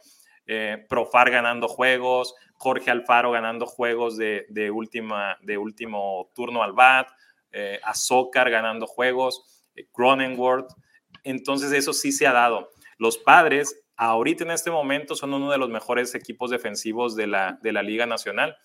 eh, 0.46 0.84
Profar 0.88 1.30
ganando 1.30 1.68
juegos, 1.68 2.34
Jorge 2.54 2.90
Alfaro 2.90 3.30
ganando 3.30 3.66
juegos 3.66 4.16
de, 4.16 4.46
de, 4.48 4.70
última, 4.70 5.38
de 5.42 5.58
último 5.58 6.30
turno 6.34 6.62
al 6.62 6.72
bat, 6.72 7.08
eh, 7.52 7.80
Azócar 7.84 8.50
ganando 8.50 8.86
juegos, 8.86 9.64
eh, 9.74 9.86
Cronenworth. 9.92 10.70
Entonces 11.22 11.72
eso 11.72 11.92
sí 11.92 12.12
se 12.12 12.26
ha 12.26 12.32
dado. 12.32 12.70
Los 12.98 13.18
padres 13.18 13.83
ahorita 13.96 14.44
en 14.44 14.50
este 14.50 14.70
momento 14.70 15.14
son 15.14 15.34
uno 15.34 15.50
de 15.50 15.58
los 15.58 15.70
mejores 15.70 16.14
equipos 16.14 16.50
defensivos 16.50 17.16
de 17.16 17.26
la, 17.26 17.58
de 17.62 17.72
la 17.72 17.82
Liga 17.82 18.06
Nacional. 18.06 18.56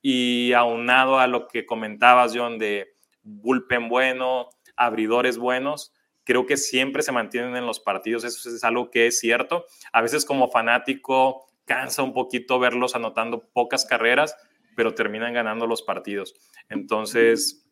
Y 0.00 0.52
aunado 0.52 1.18
a 1.18 1.26
lo 1.26 1.46
que 1.46 1.64
comentabas, 1.64 2.32
John, 2.34 2.58
de 2.58 2.96
bullpen 3.22 3.88
bueno, 3.88 4.48
abridores 4.76 5.38
buenos, 5.38 5.92
creo 6.24 6.46
que 6.46 6.56
siempre 6.56 7.02
se 7.02 7.12
mantienen 7.12 7.56
en 7.56 7.66
los 7.66 7.80
partidos. 7.80 8.24
Eso 8.24 8.48
es 8.48 8.64
algo 8.64 8.90
que 8.90 9.06
es 9.06 9.18
cierto. 9.18 9.66
A 9.92 10.02
veces 10.02 10.24
como 10.24 10.50
fanático 10.50 11.46
cansa 11.64 12.02
un 12.02 12.12
poquito 12.12 12.58
verlos 12.58 12.96
anotando 12.96 13.48
pocas 13.52 13.84
carreras, 13.84 14.36
pero 14.76 14.94
terminan 14.94 15.32
ganando 15.32 15.66
los 15.66 15.82
partidos. 15.82 16.34
Entonces, 16.68 17.68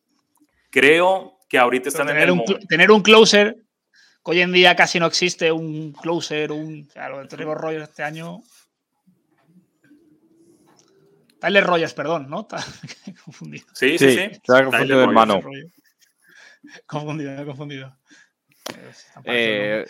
creo 0.69 1.37
que 1.49 1.57
ahorita 1.57 1.89
están 1.89 2.09
en 2.09 2.17
el 2.17 2.31
un, 2.31 2.37
momento. 2.39 2.67
Tener 2.67 2.91
un 2.91 3.01
closer 3.01 3.57
hoy 4.23 4.41
en 4.41 4.51
día 4.51 4.75
casi 4.75 4.99
no 4.99 5.05
existe 5.05 5.51
un 5.51 5.93
closer, 5.93 6.51
un. 6.51 6.85
Claro, 6.85 7.19
de 7.19 7.27
Trevor 7.27 7.59
Rogers 7.59 7.89
este 7.89 8.03
año. 8.03 8.41
Tyler 11.39 11.63
Rogers, 11.63 11.93
perdón, 11.93 12.29
¿no? 12.29 12.47
confundido. 13.25 13.65
Sí, 13.73 13.97
sí, 13.97 14.11
sí. 14.11 14.19
Está 14.19 14.63
confundido, 14.63 15.03
hermano. 15.03 15.41
Confundido, 16.85 17.31
me 17.31 17.41
he 17.41 17.45
confundido. 17.45 17.97
Eh, 19.25 19.85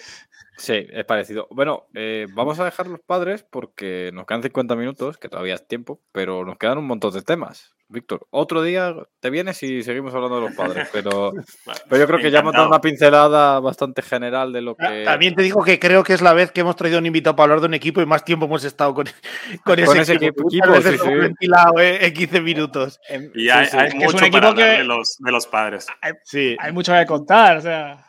sí, 0.58 0.88
es 0.90 1.06
parecido. 1.06 1.48
Bueno, 1.52 1.88
eh, 1.94 2.28
vamos 2.32 2.60
a 2.60 2.66
dejar 2.66 2.88
los 2.88 3.02
padres 3.02 3.44
porque 3.44 4.12
nos 4.14 4.26
quedan 4.26 4.44
50 4.44 4.76
minutos, 4.76 5.18
que 5.18 5.28
todavía 5.28 5.56
es 5.56 5.68
tiempo, 5.68 6.02
pero 6.14 6.46
nos 6.46 6.58
quedan 6.58 6.78
un 6.78 6.88
montón 6.88 7.14
de 7.14 7.22
temas. 7.22 7.76
Víctor, 7.92 8.26
otro 8.30 8.64
día 8.64 8.96
te 9.20 9.30
vienes 9.30 9.62
y 9.64 9.84
seguimos 9.84 10.16
hablando 10.16 10.38
de 10.39 10.48
los 10.48 10.56
padres, 10.56 10.88
pero, 10.94 11.34
pero 11.89 12.02
yo 12.02 12.08
creo 12.08 12.20
que 12.20 12.32
ya 12.32 12.39
hemos 12.39 12.54
dado 12.54 12.68
una 12.68 12.80
pincelada 12.80 13.60
bastante 13.60 14.02
general 14.02 14.54
de 14.54 14.62
lo 14.62 14.76
que. 14.76 15.04
También 15.04 15.36
te 15.36 15.44
digo 15.44 15.62
que 15.64 15.78
creo 15.78 16.04
que 16.04 16.14
es 16.14 16.22
la 16.22 16.34
vez 16.34 16.52
que 16.52 16.62
hemos 16.62 16.78
traído 16.78 17.00
un 17.00 17.06
invitado 17.06 17.36
para 17.36 17.46
hablar 17.46 17.60
de 17.60 17.68
un 17.68 17.74
equipo 17.74 18.02
y 18.02 18.06
más 18.06 18.24
tiempo 18.24 18.46
hemos 18.46 18.64
estado 18.64 18.94
con, 18.94 19.06
con, 19.66 19.76
con 19.76 19.80
ese, 19.80 20.00
ese, 20.00 20.14
equipo. 20.14 20.48
equipo 20.48 20.82
sí, 20.82 20.98
sí. 20.98 21.14
ventilado 21.14 21.80
eh, 21.80 22.06
en 22.06 22.14
15 22.14 22.42
minutos. 22.42 23.00
Y 23.36 23.50
hay, 23.50 23.66
sí, 23.66 23.78
hay 23.78 23.88
es 23.88 23.96
mucho 23.96 24.26
es 24.26 24.32
para 24.32 24.48
hablar 24.48 24.66
que... 24.66 24.78
de, 24.78 24.84
los, 24.86 25.18
de 25.20 25.32
los 25.32 25.48
padres. 25.48 25.88
Hay, 26.02 26.14
sí. 26.24 26.56
hay 26.60 26.72
mucho 26.72 26.94
que 26.94 27.06
contar, 27.06 27.58
o 27.58 27.62
sea. 27.62 28.06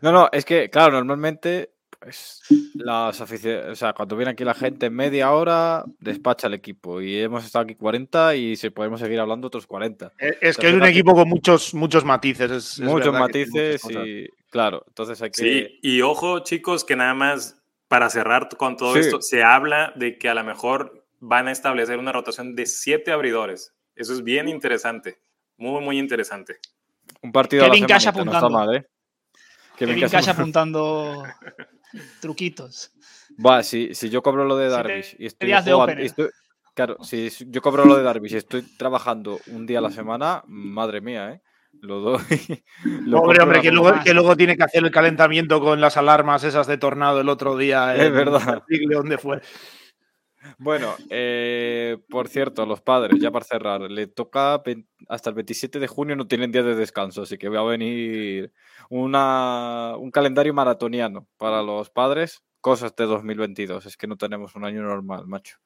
No, 0.00 0.12
no, 0.12 0.28
es 0.30 0.44
que, 0.44 0.70
claro, 0.70 0.92
normalmente 0.92 1.72
Pues 2.00 2.40
las 2.74 3.20
o 3.20 3.74
sea, 3.74 3.92
cuando 3.92 4.16
viene 4.16 4.32
aquí 4.32 4.42
la 4.42 4.54
gente 4.54 4.88
media 4.88 5.32
hora, 5.32 5.84
despacha 5.98 6.46
el 6.46 6.54
equipo. 6.54 7.02
Y 7.02 7.18
hemos 7.20 7.44
estado 7.44 7.64
aquí 7.64 7.74
40 7.74 8.36
y 8.36 8.56
se 8.56 8.70
podemos 8.70 9.00
seguir 9.00 9.20
hablando 9.20 9.48
otros 9.48 9.66
40. 9.66 10.12
Eh, 10.18 10.38
es, 10.40 10.56
que 10.56 10.68
es 10.68 10.74
un 10.74 10.84
equipo 10.84 11.14
con 11.14 11.28
muchos, 11.28 11.74
muchos 11.74 12.02
matices. 12.04 12.80
muchos 12.80 13.12
matices 13.12 13.82
y 13.90 14.26
claro, 14.48 14.82
entonces 14.88 15.20
hay 15.20 15.30
que. 15.30 15.42
Sí, 15.42 15.78
y 15.82 16.00
ojo, 16.00 16.38
chicos, 16.38 16.84
que 16.84 16.96
nada 16.96 17.12
más 17.12 17.60
para 17.86 18.08
cerrar 18.08 18.48
con 18.56 18.78
todo 18.78 18.96
esto, 18.96 19.20
se 19.20 19.42
habla 19.42 19.92
de 19.94 20.16
que 20.16 20.30
a 20.30 20.34
lo 20.34 20.42
mejor 20.42 21.06
van 21.18 21.48
a 21.48 21.52
establecer 21.52 21.98
una 21.98 22.12
rotación 22.12 22.54
de 22.54 22.64
siete 22.64 23.12
abridores. 23.12 23.74
Eso 23.94 24.14
es 24.14 24.24
bien 24.24 24.48
interesante. 24.48 25.18
Muy, 25.58 25.82
muy 25.82 25.98
interesante. 25.98 26.60
Un 27.20 27.32
partido 27.32 27.64
Kevin 27.64 27.84
a 27.84 27.88
la 27.88 27.96
apuntando. 27.96 28.24
No 28.24 28.38
está 28.38 28.48
mal, 28.48 28.74
¿eh? 28.74 28.86
Kevin, 29.76 30.08
Cash 30.08 30.28
apuntando 30.28 31.24
truquitos. 32.20 32.92
Va, 33.44 33.62
si, 33.62 33.94
si, 33.94 34.10
yo 34.10 34.22
cobro 34.22 34.44
lo 34.44 34.56
de 34.56 34.68
Darvish 34.68 35.16
y 35.18 35.26
estoy, 35.26 35.50
claro, 36.74 36.96
si 37.02 37.30
yo 37.46 37.62
cobro 37.62 37.84
lo 37.84 37.96
de 37.96 38.02
Darvish 38.02 38.34
y 38.34 38.36
estoy 38.36 38.62
trabajando 38.62 39.38
un 39.48 39.66
día 39.66 39.78
a 39.78 39.82
la 39.82 39.90
semana, 39.90 40.42
madre 40.46 41.00
mía, 41.00 41.32
¿eh? 41.32 41.42
Lo 41.80 42.00
doy. 42.00 42.20
Pobre 43.10 43.42
hombre, 43.42 43.60
que 43.60 43.70
luego, 43.70 43.98
que 44.04 44.12
luego, 44.12 44.36
tiene 44.36 44.56
que 44.56 44.64
hacer 44.64 44.84
el 44.84 44.90
calentamiento 44.90 45.60
con 45.60 45.80
las 45.80 45.96
alarmas 45.96 46.44
esas 46.44 46.66
de 46.66 46.78
tornado 46.78 47.20
el 47.20 47.28
otro 47.28 47.56
día. 47.56 47.94
Es 47.94 48.12
verdad. 48.12 48.62
¿Dónde 48.90 49.18
fue? 49.18 49.40
Bueno, 50.58 50.94
eh, 51.10 51.98
por 52.08 52.28
cierto, 52.28 52.64
los 52.64 52.80
padres, 52.80 53.18
ya 53.20 53.30
para 53.30 53.44
cerrar, 53.44 53.82
le 53.82 54.06
toca 54.06 54.62
hasta 55.08 55.30
el 55.30 55.36
27 55.36 55.78
de 55.78 55.86
junio, 55.86 56.16
no 56.16 56.26
tienen 56.26 56.52
día 56.52 56.62
de 56.62 56.74
descanso, 56.74 57.22
así 57.22 57.36
que 57.36 57.48
va 57.48 57.60
a 57.60 57.64
venir 57.64 58.52
una, 58.88 59.96
un 59.98 60.10
calendario 60.10 60.54
maratoniano 60.54 61.28
para 61.36 61.62
los 61.62 61.90
padres, 61.90 62.42
cosas 62.60 62.94
de 62.96 63.04
2022. 63.04 63.86
Es 63.86 63.96
que 63.96 64.06
no 64.06 64.16
tenemos 64.16 64.54
un 64.54 64.64
año 64.64 64.82
normal, 64.82 65.26
macho. 65.26 65.58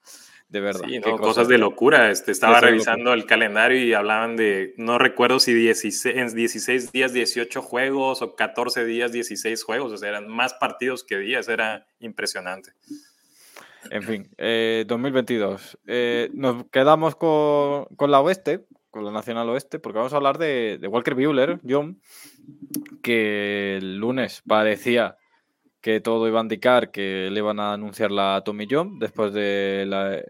De 0.48 0.60
verdad. 0.60 0.86
Sí, 0.86 1.00
cosas, 1.00 1.48
de 1.48 1.58
locura. 1.58 2.10
Este, 2.10 2.30
estaba 2.30 2.60
revisando 2.60 3.12
el 3.12 3.26
calendario 3.26 3.82
y 3.82 3.94
hablaban 3.94 4.36
de, 4.36 4.74
no 4.76 4.98
recuerdo 4.98 5.40
si 5.40 5.54
16, 5.54 6.16
en 6.16 6.34
16 6.34 6.92
días 6.92 7.12
18 7.12 7.62
juegos 7.62 8.22
o 8.22 8.36
14 8.36 8.84
días 8.84 9.10
16 9.10 9.64
juegos, 9.64 9.92
o 9.92 9.96
sea, 9.96 10.10
eran 10.10 10.28
más 10.28 10.54
partidos 10.54 11.02
que 11.02 11.18
días, 11.18 11.48
era 11.48 11.86
impresionante. 11.98 12.72
En 13.90 14.02
fin, 14.02 14.28
2022. 14.38 15.74
Eh, 15.74 15.78
eh, 15.86 16.30
nos 16.34 16.64
quedamos 16.70 17.16
con, 17.16 18.10
la 18.10 18.20
Oeste, 18.20 18.66
con 18.90 19.04
la 19.04 19.10
Nacional 19.10 19.48
Oeste, 19.50 19.78
porque 19.78 19.98
vamos 19.98 20.12
a 20.12 20.16
hablar 20.16 20.38
de, 20.38 20.78
Walker 20.90 21.14
Buehler, 21.14 21.60
John, 21.68 22.00
que 23.02 23.76
el 23.76 23.96
lunes 23.96 24.42
parecía 24.46 25.16
que 25.80 26.00
todo 26.00 26.26
iba 26.26 26.40
a 26.40 26.42
indicar 26.42 26.90
que 26.90 27.28
le 27.30 27.40
iban 27.40 27.60
a 27.60 27.74
anunciar 27.74 28.10
la 28.10 28.40
Tommy 28.42 28.66
John 28.70 28.98
después 28.98 29.34
de 29.34 29.84
la, 29.86 30.22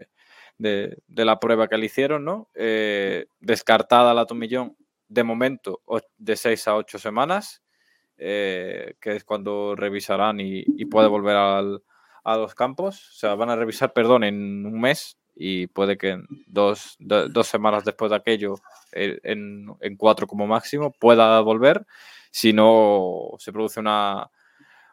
de, 0.57 0.97
la 1.07 1.39
prueba 1.39 1.69
que 1.69 1.77
le 1.77 1.85
hicieron, 1.85 2.25
¿no? 2.25 2.49
Eh, 2.55 3.27
descartada 3.39 4.13
la 4.13 4.25
Tommy 4.25 4.49
John 4.51 4.75
de 5.07 5.23
momento 5.23 5.81
de 6.17 6.35
6 6.35 6.67
a 6.67 6.75
8 6.75 6.99
semanas, 6.99 7.63
que 8.17 8.95
es 9.03 9.23
cuando 9.23 9.75
revisarán 9.75 10.39
y 10.41 10.85
puede 10.85 11.07
volver 11.07 11.37
al, 11.37 11.81
a 12.25 12.37
los 12.37 12.55
campos, 12.55 13.09
o 13.11 13.13
sea, 13.13 13.35
van 13.35 13.49
a 13.51 13.55
revisar, 13.55 13.93
perdón, 13.93 14.23
en 14.23 14.65
un 14.65 14.81
mes 14.81 15.17
y 15.35 15.67
puede 15.67 15.97
que 15.97 16.17
dos, 16.47 16.97
dos 16.99 17.47
semanas 17.47 17.85
después 17.85 18.09
de 18.09 18.17
aquello, 18.17 18.55
en, 18.91 19.67
en, 19.79 19.95
cuatro 19.95 20.27
como 20.27 20.47
máximo, 20.47 20.91
pueda 20.91 21.39
volver. 21.41 21.85
Si 22.31 22.51
no 22.51 23.31
se 23.37 23.53
produce 23.53 23.79
una, 23.79 24.31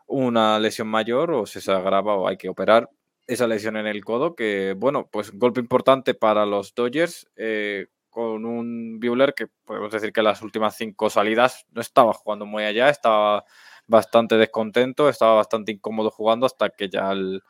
una 0.06 0.58
lesión 0.58 0.88
mayor 0.88 1.32
o 1.32 1.46
se 1.46 1.72
agrava 1.72 2.16
o 2.16 2.28
hay 2.28 2.36
que 2.36 2.48
operar 2.48 2.90
esa 3.26 3.46
lesión 3.46 3.76
en 3.76 3.86
el 3.86 4.04
codo, 4.04 4.34
que 4.34 4.74
bueno, 4.76 5.08
pues 5.10 5.30
golpe 5.32 5.60
importante 5.60 6.14
para 6.14 6.44
los 6.44 6.74
Dodgers. 6.74 7.28
Eh, 7.36 7.86
con 8.10 8.44
un 8.44 9.00
Buehler 9.00 9.32
que 9.32 9.46
podemos 9.64 9.90
decir 9.90 10.12
que 10.12 10.22
las 10.22 10.42
últimas 10.42 10.76
cinco 10.76 11.08
salidas 11.08 11.64
no 11.70 11.80
estaba 11.80 12.12
jugando 12.12 12.44
muy 12.44 12.62
allá, 12.62 12.90
estaba 12.90 13.42
bastante 13.86 14.36
descontento, 14.36 15.08
estaba 15.08 15.34
bastante 15.34 15.72
incómodo 15.72 16.10
jugando 16.10 16.46
hasta 16.46 16.70
que 16.70 16.88
ya 16.88 17.12
el, 17.12 17.42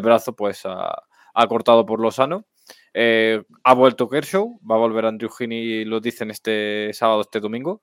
brazo 0.00 0.34
pues 0.34 0.62
ha, 0.64 1.02
cortado 1.48 1.86
por 1.86 2.00
lo 2.00 2.10
sano. 2.10 2.46
Eh, 2.92 3.42
ha 3.64 3.74
vuelto 3.74 4.08
Kershaw, 4.08 4.60
va 4.68 4.74
a 4.74 4.78
volver 4.78 5.06
Andrew 5.06 5.30
Heaney, 5.30 5.84
lo 5.84 6.00
dicen 6.00 6.30
este 6.30 6.90
sábado, 6.92 7.20
este 7.22 7.40
domingo, 7.40 7.82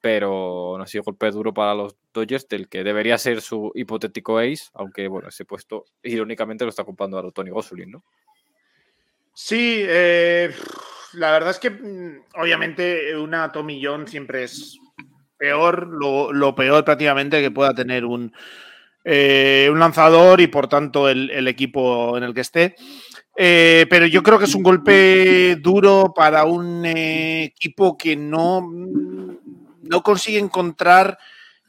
pero 0.00 0.74
no 0.76 0.82
ha 0.82 0.86
sido 0.86 1.04
golpe 1.04 1.30
duro 1.30 1.54
para 1.54 1.74
los 1.74 1.96
Dodgers, 2.12 2.48
del 2.48 2.68
que 2.68 2.84
debería 2.84 3.18
ser 3.18 3.40
su 3.40 3.72
hipotético 3.74 4.38
ace, 4.38 4.70
aunque 4.74 5.08
bueno, 5.08 5.28
ese 5.28 5.44
puesto 5.44 5.86
irónicamente 6.02 6.64
lo 6.64 6.70
está 6.70 6.82
ocupando 6.82 7.16
ahora 7.16 7.30
Tony 7.30 7.50
Gosulin, 7.50 7.90
¿no? 7.92 8.04
Sí, 9.38 9.82
eh, 9.86 10.50
la 11.12 11.30
verdad 11.30 11.50
es 11.50 11.58
que 11.58 11.70
mm, 11.70 12.24
obviamente 12.36 13.16
una 13.16 13.52
Tommy 13.52 13.84
John 13.84 14.08
siempre 14.08 14.44
es 14.44 14.78
peor, 15.36 15.86
lo, 15.86 16.54
peor 16.54 16.84
prácticamente 16.84 17.40
que 17.40 17.50
pueda 17.50 17.74
tener 17.74 18.04
un, 18.04 18.32
eh, 19.04 19.68
un 19.70 19.78
lanzador 19.78 20.40
y 20.40 20.46
por 20.46 20.68
tanto 20.68 21.08
el, 21.08 21.46
equipo 21.48 22.16
en 22.16 22.24
el 22.24 22.34
que 22.34 22.40
esté. 22.40 22.76
Eh, 23.36 23.86
pero 23.90 24.06
yo 24.06 24.22
creo 24.22 24.38
que 24.38 24.46
es 24.46 24.54
un 24.54 24.62
golpe 24.62 25.56
duro 25.56 26.12
para 26.14 26.44
un 26.44 26.84
eh, 26.86 27.44
equipo 27.44 27.96
que 27.96 28.16
no, 28.16 28.66
no 29.82 30.02
consigue 30.02 30.38
encontrar. 30.38 31.18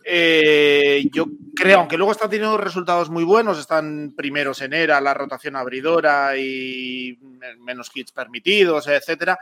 yo 0.05 1.25
creo, 1.53 1.79
aunque 1.79 1.97
luego 1.97 2.13
está 2.13 2.29
teniendo 2.29 2.57
resultados 2.57 3.09
muy 3.09 3.25
buenos, 3.25 3.59
están 3.59 4.13
primeros 4.15 4.61
en 4.61 4.73
era, 4.73 5.01
la 5.01 5.13
rotación 5.13 5.57
abridora 5.57 6.37
y 6.37 7.19
menos 7.59 7.91
hits 7.93 8.13
permitidos, 8.13 8.87
etcétera 8.87 9.37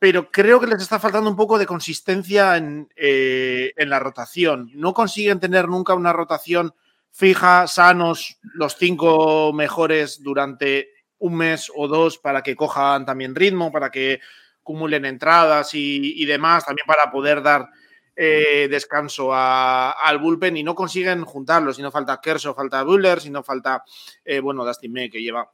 pero 0.00 0.30
creo 0.30 0.58
que 0.58 0.66
les 0.66 0.80
está 0.80 0.98
faltando 0.98 1.28
un 1.28 1.36
poco 1.36 1.58
de 1.58 1.66
consistencia 1.66 2.56
eh, 2.96 3.72
en, 3.76 3.90
la 3.90 3.98
rotación. 3.98 4.70
No 4.74 4.94
consiguen 4.94 5.40
tener 5.40 5.68
nunca 5.68 5.92
una 5.92 6.14
rotación 6.14 6.74
fija, 7.12 7.66
sanos, 7.66 8.38
los 8.54 8.76
cinco 8.76 9.52
mejores 9.52 10.22
durante 10.22 10.88
un 11.18 11.36
mes 11.36 11.70
o 11.76 11.86
dos 11.86 12.16
para 12.16 12.42
que 12.42 12.56
cojan 12.56 13.04
también 13.04 13.34
ritmo, 13.34 13.70
para 13.70 13.90
que 13.90 14.20
acumulen 14.62 15.04
entradas 15.04 15.74
y, 15.74 16.24
demás, 16.24 16.64
también 16.64 16.86
para 16.86 17.10
poder 17.10 17.42
dar 17.42 17.68
eh, 18.16 18.68
descanso 18.70 19.34
al 19.34 20.18
bullpen 20.18 20.56
y 20.56 20.62
no 20.62 20.74
consiguen 20.74 21.26
juntarlo. 21.26 21.74
Si 21.74 21.82
no 21.82 21.90
falta 21.90 22.22
Kershaw, 22.22 22.54
falta 22.54 22.82
Buller, 22.84 23.20
si 23.20 23.28
no 23.28 23.42
falta, 23.42 23.84
eh, 24.24 24.40
bueno, 24.40 24.64
Dustin 24.64 24.94
May, 24.94 25.10
que 25.10 25.20
lleva 25.20 25.50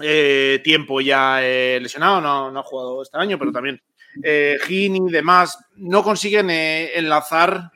eh, 0.00 0.60
tiempo 0.62 1.00
ya 1.00 1.42
eh, 1.42 1.78
lesionado, 1.80 2.20
no, 2.20 2.58
ha 2.58 2.62
jugado 2.62 3.02
este 3.02 3.18
año, 3.18 3.38
pero 3.38 3.52
también 3.52 3.80
eh, 4.22 4.58
Gini 4.66 4.98
y 5.08 5.12
demás 5.12 5.58
no 5.76 6.02
consiguen 6.02 6.50
enlazar 6.50 7.70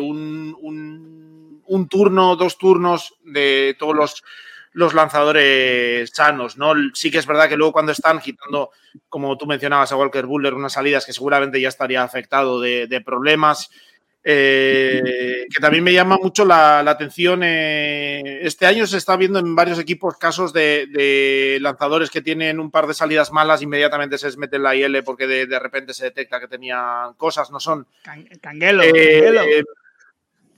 un, 0.00 1.62
un, 1.64 1.88
turno, 1.88 2.36
dos 2.36 2.58
turnos 2.58 3.14
de 3.24 3.76
todos 3.78 3.94
los, 3.94 4.24
los, 4.72 4.94
lanzadores 4.94 6.10
sanos, 6.12 6.56
¿no? 6.56 6.72
Sí 6.94 7.10
que 7.10 7.18
es 7.18 7.26
verdad 7.26 7.48
que 7.48 7.56
luego 7.56 7.72
cuando 7.72 7.92
están 7.92 8.18
quitando, 8.20 8.70
como 9.08 9.36
tú 9.38 9.46
mencionabas 9.46 9.92
a 9.92 9.96
Walker 9.96 10.26
Buller, 10.26 10.54
unas 10.54 10.72
salidas 10.72 11.06
que 11.06 11.12
seguramente 11.12 11.60
ya 11.60 11.68
estaría 11.68 12.02
afectado 12.02 12.60
de, 12.60 12.86
de 12.86 13.00
problemas 13.00 13.70
eh, 14.30 15.46
que 15.50 15.58
también 15.58 15.82
me 15.82 15.90
llama 15.90 16.18
mucho 16.22 16.44
la, 16.44 16.80
atención. 16.80 17.40
Eh, 17.42 18.40
este 18.42 18.66
año 18.66 18.86
se 18.86 18.98
está 18.98 19.16
viendo 19.16 19.38
en 19.38 19.56
varios 19.56 19.78
equipos 19.78 20.18
casos 20.18 20.52
de, 20.52 21.56
lanzadores 21.62 22.10
que 22.10 22.20
tienen 22.20 22.60
un 22.60 22.70
par 22.70 22.86
de 22.86 22.92
salidas 22.92 23.32
malas, 23.32 23.62
inmediatamente 23.62 24.18
se 24.18 24.26
les 24.26 24.36
mete 24.36 24.56
en 24.56 24.64
la 24.64 24.76
IL 24.76 25.02
porque 25.02 25.26
de, 25.26 25.58
repente 25.58 25.94
se 25.94 26.04
detecta 26.04 26.40
que 26.40 26.46
tenían 26.46 27.14
cosas, 27.14 27.50
no 27.50 27.58
son 27.58 27.86
eh, 28.60 29.62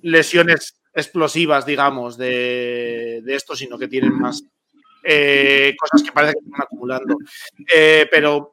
lesiones 0.03 0.81
explosivas, 0.93 1.65
digamos, 1.65 2.19
de, 2.19 3.23
esto, 3.29 3.55
sino 3.55 3.79
que 3.79 3.87
tienen 3.87 4.19
más 4.19 4.43
cosas 5.79 6.03
que 6.05 6.13
parece 6.13 6.33
que 6.33 6.45
están 6.45 6.63
acumulando. 6.63 7.17
pero 8.11 8.51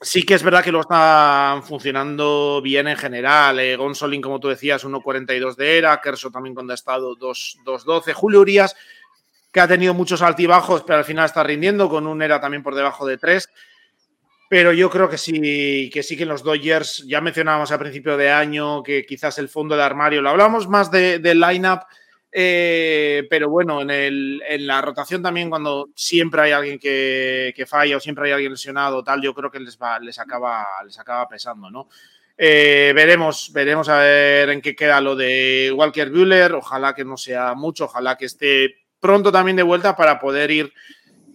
Sí 0.00 0.22
que 0.22 0.34
es 0.34 0.44
verdad 0.44 0.62
que 0.62 0.70
lo 0.70 0.80
están 0.80 1.62
funcionando 1.64 2.60
bien 2.62 2.86
en 2.86 2.96
general. 2.96 3.58
Eh, 3.58 3.74
Gonzolin, 3.74 4.22
como 4.22 4.38
tú 4.38 4.48
decías, 4.48 4.84
1.42 4.84 5.56
de 5.56 5.78
era. 5.78 6.00
Kerso 6.00 6.30
también 6.30 6.54
cuando 6.54 6.72
ha 6.72 6.74
estado 6.74 7.16
2.12. 7.16 8.12
Julio 8.12 8.40
Urias, 8.40 8.76
que 9.50 9.60
ha 9.60 9.66
tenido 9.66 9.94
muchos 9.94 10.22
altibajos, 10.22 10.84
pero 10.84 11.00
al 11.00 11.04
final 11.04 11.24
está 11.24 11.42
rindiendo 11.42 11.88
con 11.88 12.06
un 12.06 12.22
era 12.22 12.40
también 12.40 12.62
por 12.62 12.76
debajo 12.76 13.06
de 13.06 13.18
3. 13.18 13.48
Pero 14.48 14.72
yo 14.72 14.88
creo 14.88 15.08
que 15.08 15.18
sí, 15.18 15.90
que 15.92 16.02
sí 16.02 16.16
que 16.16 16.24
los 16.24 16.44
Dodgers, 16.44 17.04
ya 17.06 17.20
mencionábamos 17.20 17.72
a 17.72 17.78
principio 17.78 18.16
de 18.16 18.30
año 18.30 18.82
que 18.82 19.04
quizás 19.04 19.38
el 19.38 19.48
fondo 19.48 19.76
de 19.76 19.82
armario, 19.82 20.22
lo 20.22 20.30
hablamos 20.30 20.68
más 20.68 20.90
de, 20.90 21.18
del 21.18 21.40
line-up 21.40 21.80
eh, 22.30 23.26
pero 23.30 23.48
bueno, 23.48 23.80
en, 23.80 24.66
la 24.66 24.80
rotación 24.82 25.22
también, 25.22 25.48
cuando 25.48 25.88
siempre 25.94 26.42
hay 26.42 26.52
alguien 26.52 26.78
que, 26.78 27.66
falla 27.66 27.96
o 27.96 28.00
siempre 28.00 28.26
hay 28.26 28.32
alguien 28.32 28.52
lesionado, 28.52 29.02
tal, 29.02 29.22
yo 29.22 29.34
creo 29.34 29.50
que 29.50 29.60
les, 29.60 29.78
va, 29.78 29.98
les, 29.98 30.18
acaba, 30.18 30.66
les 30.84 30.98
acaba 30.98 31.28
pesando, 31.28 31.70
¿no? 31.70 31.88
Eh, 32.40 32.92
veremos, 32.94 33.50
veremos 33.52 33.88
a 33.88 33.98
ver 33.98 34.50
en 34.50 34.60
qué 34.60 34.76
queda 34.76 35.00
lo 35.00 35.16
de 35.16 35.72
Walker 35.74 36.08
Buehler. 36.10 36.54
Ojalá 36.54 36.94
que 36.94 37.04
no 37.04 37.16
sea 37.16 37.54
mucho, 37.54 37.86
ojalá 37.86 38.16
que 38.16 38.26
esté 38.26 38.76
pronto 39.00 39.32
también 39.32 39.56
de 39.56 39.64
vuelta 39.64 39.96
para 39.96 40.20
poder 40.20 40.50
ir 40.50 40.72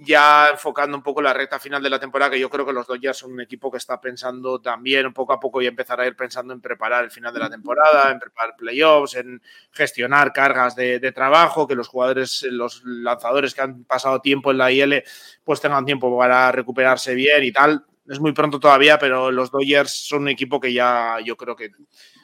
ya 0.04 0.50
enfocando 0.52 0.98
un 0.98 1.04
poco 1.04 1.22
la 1.22 1.34
recta 1.34 1.60
final 1.60 1.82
de 1.82 1.90
la 1.90 2.00
temporada, 2.00 2.32
que 2.32 2.40
yo 2.40 2.50
creo 2.50 2.66
que 2.66 2.74
los 2.74 2.88
Dodgers 2.88 3.18
son 3.18 3.34
un 3.34 3.42
equipo 3.42 3.72
que 3.72 3.78
está 3.78 4.00
pensando 4.00 4.60
también 4.60 5.14
poco 5.14 5.34
a 5.34 5.40
poco 5.40 5.62
y 5.62 5.68
empezar 5.68 6.00
a 6.02 6.08
ir 6.08 6.16
pensando 6.16 6.54
en 6.54 6.62
preparar 6.62 7.04
el 7.04 7.12
final 7.12 7.34
de 7.34 7.40
la 7.40 7.50
temporada, 7.50 8.12
en 8.12 8.20
preparar 8.20 8.56
playoffs, 8.56 9.16
en 9.16 9.42
gestionar 9.72 10.34
cargas 10.34 10.76
de, 10.76 11.12
trabajo, 11.12 11.68
que 11.68 11.76
los 11.76 11.88
jugadores, 11.88 12.46
los 12.50 12.82
lanzadores 12.86 13.54
que 13.54 13.62
han 13.62 13.84
pasado 13.84 14.20
tiempo 14.22 14.52
en 14.52 14.58
la 14.58 14.72
IL, 14.72 15.04
pues 15.44 15.62
tengan 15.62 15.86
tiempo 15.86 16.18
para 16.18 16.52
recuperarse 16.52 17.16
bien 17.16 17.44
y 17.44 17.52
tal. 17.52 17.86
Es 18.08 18.20
muy 18.20 18.34
pronto 18.34 18.60
todavía, 18.60 19.00
pero 19.00 19.32
los 19.32 19.52
Dodgers 19.52 20.08
son 20.08 20.24
un 20.24 20.30
equipo 20.30 20.60
que 20.60 20.74
ya 20.74 21.18
yo 21.24 21.38
creo 21.38 21.56
que 21.56 21.72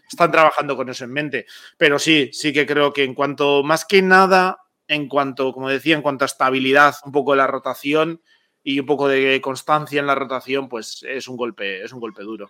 están 0.10 0.32
trabajando 0.32 0.76
con 0.76 0.90
eso 0.90 1.06
en 1.06 1.14
mente. 1.14 1.46
Pero 1.78 2.00
sí, 2.00 2.30
sí 2.34 2.52
que 2.52 2.66
creo 2.66 2.92
que 2.92 3.04
en 3.04 3.14
cuanto 3.14 3.64
más 3.64 3.86
que 3.86 4.02
nada 4.02 4.58
en 4.90 5.08
cuanto, 5.08 5.54
como 5.54 5.70
decía, 5.70 5.96
en 5.96 6.02
cuanto 6.02 6.26
a 6.26 6.28
estabilidad, 6.28 6.96
un 7.06 7.14
poco 7.14 7.32
de 7.32 7.38
la 7.38 7.48
rotación 7.48 8.22
y 8.64 8.80
un 8.80 8.86
poco 8.86 9.08
de 9.08 9.40
constancia 9.40 10.00
en 10.00 10.08
la 10.08 10.16
rotación, 10.16 10.68
pues 10.68 11.06
es 11.08 11.28
un 11.28 11.38
golpe, 11.38 11.84
es 11.84 11.94
un 11.94 12.02
golpe 12.02 12.24
duro. 12.24 12.50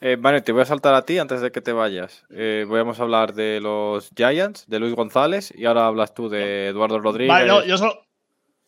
Eh, 0.00 0.16
vale, 0.18 0.40
te 0.40 0.52
voy 0.52 0.62
a 0.62 0.66
saltar 0.66 0.94
a 0.94 1.04
ti 1.04 1.18
antes 1.18 1.40
de 1.40 1.52
que 1.52 1.60
te 1.60 1.72
vayas. 1.72 2.24
Eh, 2.30 2.66
vamos 2.68 2.98
a 2.98 3.04
hablar 3.04 3.34
de 3.34 3.60
los 3.60 4.10
Giants, 4.16 4.66
de 4.68 4.80
Luis 4.80 4.94
González, 4.94 5.52
y 5.56 5.64
ahora 5.64 5.86
hablas 5.86 6.12
tú 6.12 6.28
de 6.28 6.68
Eduardo 6.68 6.98
Rodríguez. 6.98 7.28
Vale, 7.28 7.46
no, 7.46 7.64
yo 7.64 7.78
solo, 7.78 8.04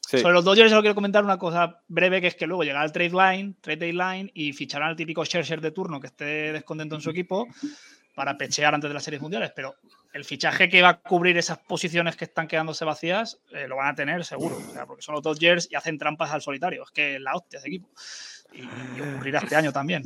Sobre 0.00 0.34
los 0.34 0.44
Dodgers 0.44 0.70
solo 0.70 0.82
quiero 0.82 0.94
comentar 0.94 1.24
una 1.24 1.38
cosa 1.38 1.82
breve, 1.88 2.20
que 2.20 2.28
es 2.28 2.36
que 2.36 2.46
luego 2.46 2.62
llegará 2.62 2.84
el 2.84 2.92
trade 2.92 3.10
line, 3.10 3.54
trade 3.60 3.92
line, 3.92 4.30
y 4.32 4.52
ficharán 4.52 4.90
al 4.90 4.96
típico 4.96 5.24
Scherzer 5.24 5.60
de 5.60 5.72
turno 5.72 6.00
que 6.00 6.06
esté 6.06 6.52
descontento 6.52 6.94
en 6.94 7.00
su 7.00 7.10
equipo 7.10 7.48
para 8.14 8.38
pechear 8.38 8.74
antes 8.74 8.88
de 8.88 8.94
las 8.94 9.02
series 9.02 9.20
mundiales, 9.20 9.52
pero 9.56 9.74
el 10.16 10.24
fichaje 10.24 10.70
que 10.70 10.80
va 10.80 10.88
a 10.88 11.00
cubrir 11.00 11.36
esas 11.36 11.58
posiciones 11.58 12.16
que 12.16 12.24
están 12.24 12.48
quedándose 12.48 12.86
vacías 12.86 13.38
eh, 13.52 13.68
lo 13.68 13.76
van 13.76 13.88
a 13.88 13.94
tener 13.94 14.24
seguro, 14.24 14.56
o 14.56 14.72
sea, 14.72 14.86
porque 14.86 15.02
son 15.02 15.14
los 15.14 15.22
Dodgers 15.22 15.68
y 15.70 15.74
hacen 15.74 15.98
trampas 15.98 16.30
al 16.32 16.40
solitario, 16.40 16.84
es 16.84 16.90
que 16.90 17.18
la 17.18 17.34
hostia 17.34 17.58
ese 17.58 17.68
equipo. 17.68 17.90
Y, 18.54 19.00
ocurrirá 19.00 19.40
este 19.40 19.56
año 19.56 19.72
también. 19.72 20.04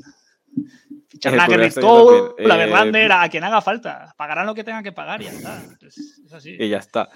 Fichar 1.08 1.38
a 1.38 1.46
Gary 1.46 1.66
este 1.66 1.80
la 1.80 2.56
Verlander, 2.56 3.12
a 3.12 3.28
quien 3.28 3.44
haga 3.44 3.60
falta. 3.60 4.12
Pagarán 4.16 4.46
lo 4.46 4.54
que 4.54 4.64
tengan 4.64 4.82
que 4.82 4.90
pagar 4.90 5.22
y 5.22 5.26
ya 5.26 5.30
está. 5.30 5.62
Es, 5.80 6.32
así. 6.32 6.56
Y 6.58 6.68
ya 6.68 6.78
está. 6.78 7.08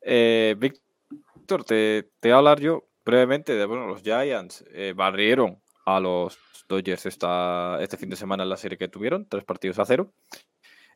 Eh, 0.00 0.56
Víctor, 0.56 1.64
te, 1.64 2.10
te, 2.18 2.28
voy 2.28 2.34
a 2.34 2.38
hablar 2.38 2.60
yo 2.60 2.88
brevemente 3.04 3.54
de 3.54 3.66
bueno, 3.66 3.86
los 3.86 4.02
Giants. 4.02 4.64
Eh, 4.72 4.94
barrieron 4.96 5.60
a 5.84 6.00
los 6.00 6.38
Dodgers 6.66 7.04
esta, 7.04 7.78
este 7.80 7.98
fin 7.98 8.08
de 8.08 8.16
semana 8.16 8.42
en 8.44 8.48
la 8.48 8.56
serie 8.56 8.78
que 8.78 8.88
tuvieron, 8.88 9.26
tres 9.28 9.44
partidos 9.44 9.78
a 9.78 9.84
cero. 9.84 10.12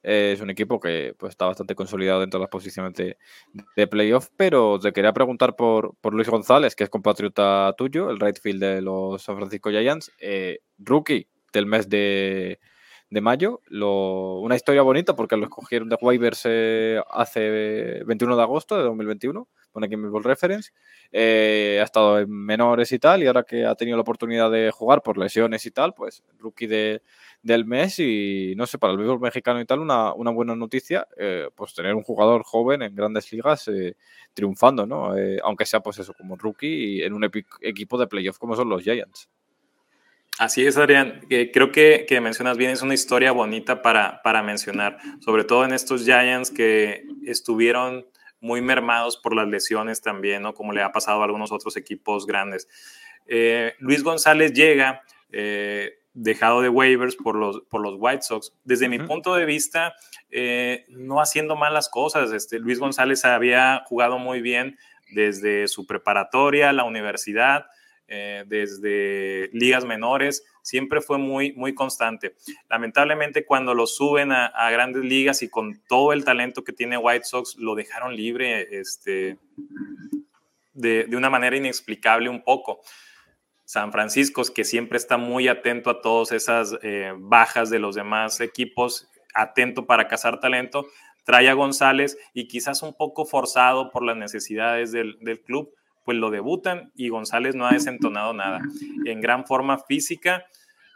Es 0.02 0.40
un 0.40 0.50
equipo 0.50 0.80
que 0.80 1.14
pues, 1.18 1.30
está 1.30 1.46
bastante 1.46 1.74
consolidado 1.74 2.20
dentro 2.20 2.38
de 2.38 2.44
las 2.44 2.50
posiciones 2.50 2.94
de, 2.94 3.16
de 3.76 3.86
playoff, 3.86 4.28
pero 4.36 4.78
te 4.78 4.92
quería 4.92 5.12
preguntar 5.12 5.56
por, 5.56 5.94
por, 6.00 6.14
Luis 6.14 6.28
González, 6.28 6.74
que 6.74 6.84
es 6.84 6.90
compatriota 6.90 7.74
tuyo, 7.76 8.10
el 8.10 8.18
right 8.18 8.38
field 8.40 8.60
de 8.60 8.82
los 8.82 9.22
San 9.22 9.36
Francisco 9.36 9.70
Giants, 9.70 10.12
eh, 10.18 10.60
rookie 10.78 11.28
del 11.52 11.66
mes 11.66 11.88
de, 11.88 12.58
de 13.10 13.20
mayo. 13.20 13.60
Una 13.70 14.56
historia 14.56 14.82
bonita 14.82 15.14
porque 15.14 15.36
lo 15.36 15.44
escogieron 15.44 15.88
de 15.88 15.96
waivers 16.00 16.46
hace 17.10 18.02
21 18.04 18.36
de 18.36 18.42
agosto 18.42 18.76
de 18.76 18.82
2021, 18.84 19.48
pone 19.72 19.86
aquí 19.86 19.96
mi 19.96 20.08
reference. 20.22 20.72
Eh, 21.10 21.78
ha 21.80 21.84
estado 21.84 22.20
en 22.20 22.30
menores 22.30 22.92
y 22.92 22.98
tal, 22.98 23.22
y 23.22 23.26
ahora 23.26 23.42
que 23.42 23.64
ha 23.64 23.74
tenido 23.74 23.96
la 23.96 24.02
oportunidad 24.02 24.50
de 24.50 24.70
jugar 24.70 25.02
por 25.02 25.18
lesiones 25.18 25.66
y 25.66 25.70
tal, 25.70 25.94
pues 25.94 26.22
rookie 26.38 26.66
de, 26.66 27.02
del 27.42 27.64
mes 27.64 27.98
y 27.98 28.54
no 28.56 28.66
sé, 28.66 28.78
para 28.78 28.92
el 28.92 28.98
béisbol 28.98 29.20
mexicano 29.20 29.60
y 29.60 29.64
tal, 29.64 29.80
una, 29.80 30.12
una 30.14 30.30
buena 30.30 30.54
noticia, 30.54 31.08
eh, 31.16 31.48
pues 31.54 31.74
tener 31.74 31.94
un 31.94 32.02
jugador 32.02 32.42
joven 32.44 32.82
en 32.82 32.94
grandes 32.94 33.32
ligas 33.32 33.70
triunfando, 34.34 34.86
¿no? 34.86 35.14
aunque 35.42 35.66
sea 35.66 35.80
pues 35.80 35.98
eso, 35.98 36.14
como 36.14 36.36
rookie 36.36 37.02
en 37.02 37.12
un 37.12 37.24
equipo 37.60 37.98
de 37.98 38.06
playoff 38.06 38.38
como 38.38 38.54
son 38.56 38.68
los 38.68 38.82
Giants. 38.82 39.28
Así 40.38 40.66
es, 40.66 40.78
Adrián. 40.78 41.20
creo 41.28 41.72
que, 41.72 42.06
que, 42.08 42.20
mencionas 42.20 42.56
bien, 42.56 42.70
es 42.70 42.82
una 42.82 42.94
historia 42.94 43.32
bonita 43.32 43.82
para, 43.82 44.22
para 44.22 44.42
mencionar, 44.42 44.98
sobre 45.20 45.44
todo 45.44 45.64
en 45.64 45.72
estos 45.72 46.04
Giants 46.04 46.50
que 46.50 47.04
estuvieron 47.26 48.06
muy 48.42 48.60
mermados 48.60 49.16
por 49.16 49.34
las 49.34 49.48
lesiones 49.48 50.02
también, 50.02 50.42
¿no? 50.42 50.52
Como 50.52 50.72
le 50.72 50.82
ha 50.82 50.92
pasado 50.92 51.22
a 51.22 51.24
algunos 51.24 51.52
otros 51.52 51.76
equipos 51.76 52.26
grandes. 52.26 52.68
Eh, 53.26 53.74
Luis 53.78 54.02
González 54.02 54.52
llega 54.52 55.02
eh, 55.30 56.00
dejado 56.12 56.60
de 56.60 56.68
waivers 56.68 57.14
por 57.14 57.36
los, 57.36 57.62
por 57.70 57.80
los 57.80 57.94
White 57.96 58.22
Sox. 58.22 58.52
Desde 58.64 58.88
mi 58.88 58.98
punto 58.98 59.34
de 59.36 59.46
vista, 59.46 59.94
eh, 60.30 60.84
no 60.88 61.20
haciendo 61.20 61.54
malas 61.54 61.88
cosas. 61.88 62.32
Este, 62.32 62.58
Luis 62.58 62.80
González 62.80 63.24
había 63.24 63.84
jugado 63.86 64.18
muy 64.18 64.42
bien 64.42 64.76
desde 65.12 65.68
su 65.68 65.86
preparatoria, 65.86 66.72
la 66.72 66.84
universidad. 66.84 67.66
Eh, 68.08 68.44
desde 68.46 69.48
ligas 69.52 69.84
menores, 69.86 70.44
siempre 70.60 71.00
fue 71.00 71.18
muy, 71.18 71.52
muy 71.52 71.74
constante. 71.74 72.34
Lamentablemente 72.68 73.46
cuando 73.46 73.74
lo 73.74 73.86
suben 73.86 74.32
a, 74.32 74.70
grandes 74.70 75.04
ligas 75.04 75.42
y 75.42 75.48
con 75.48 75.80
todo 75.88 76.12
el 76.12 76.24
talento 76.24 76.62
que 76.62 76.72
tiene 76.72 76.98
White 76.98 77.24
Sox, 77.24 77.56
lo 77.56 77.74
dejaron 77.74 78.14
libre 78.14 78.68
este, 78.78 79.38
de, 80.74 81.08
una 81.16 81.30
manera 81.30 81.56
inexplicable 81.56 82.28
un 82.28 82.42
poco. 82.42 82.80
San 83.64 83.92
Francisco, 83.92 84.42
que 84.54 84.64
siempre 84.64 84.98
está 84.98 85.16
muy 85.16 85.48
atento 85.48 85.88
a 85.88 86.02
todas 86.02 86.32
esas 86.32 86.76
eh, 86.82 87.12
bajas 87.16 87.70
de 87.70 87.78
los 87.78 87.94
demás 87.94 88.40
equipos, 88.40 89.08
atento 89.32 89.86
para 89.86 90.08
cazar 90.08 90.40
talento, 90.40 90.86
trae 91.24 91.48
a 91.48 91.54
González 91.54 92.18
y 92.34 92.48
quizás 92.48 92.82
un 92.82 92.94
poco 92.94 93.24
forzado 93.24 93.90
por 93.90 94.02
las 94.02 94.16
necesidades 94.16 94.92
del, 94.92 95.16
del 95.20 95.40
club, 95.40 95.72
pues 96.04 96.16
lo 96.18 96.30
debutan 96.30 96.92
y 96.94 97.08
González 97.08 97.54
no 97.54 97.66
ha 97.66 97.72
desentonado 97.72 98.32
nada. 98.32 98.60
En 99.04 99.20
gran 99.20 99.46
forma 99.46 99.78
física, 99.78 100.44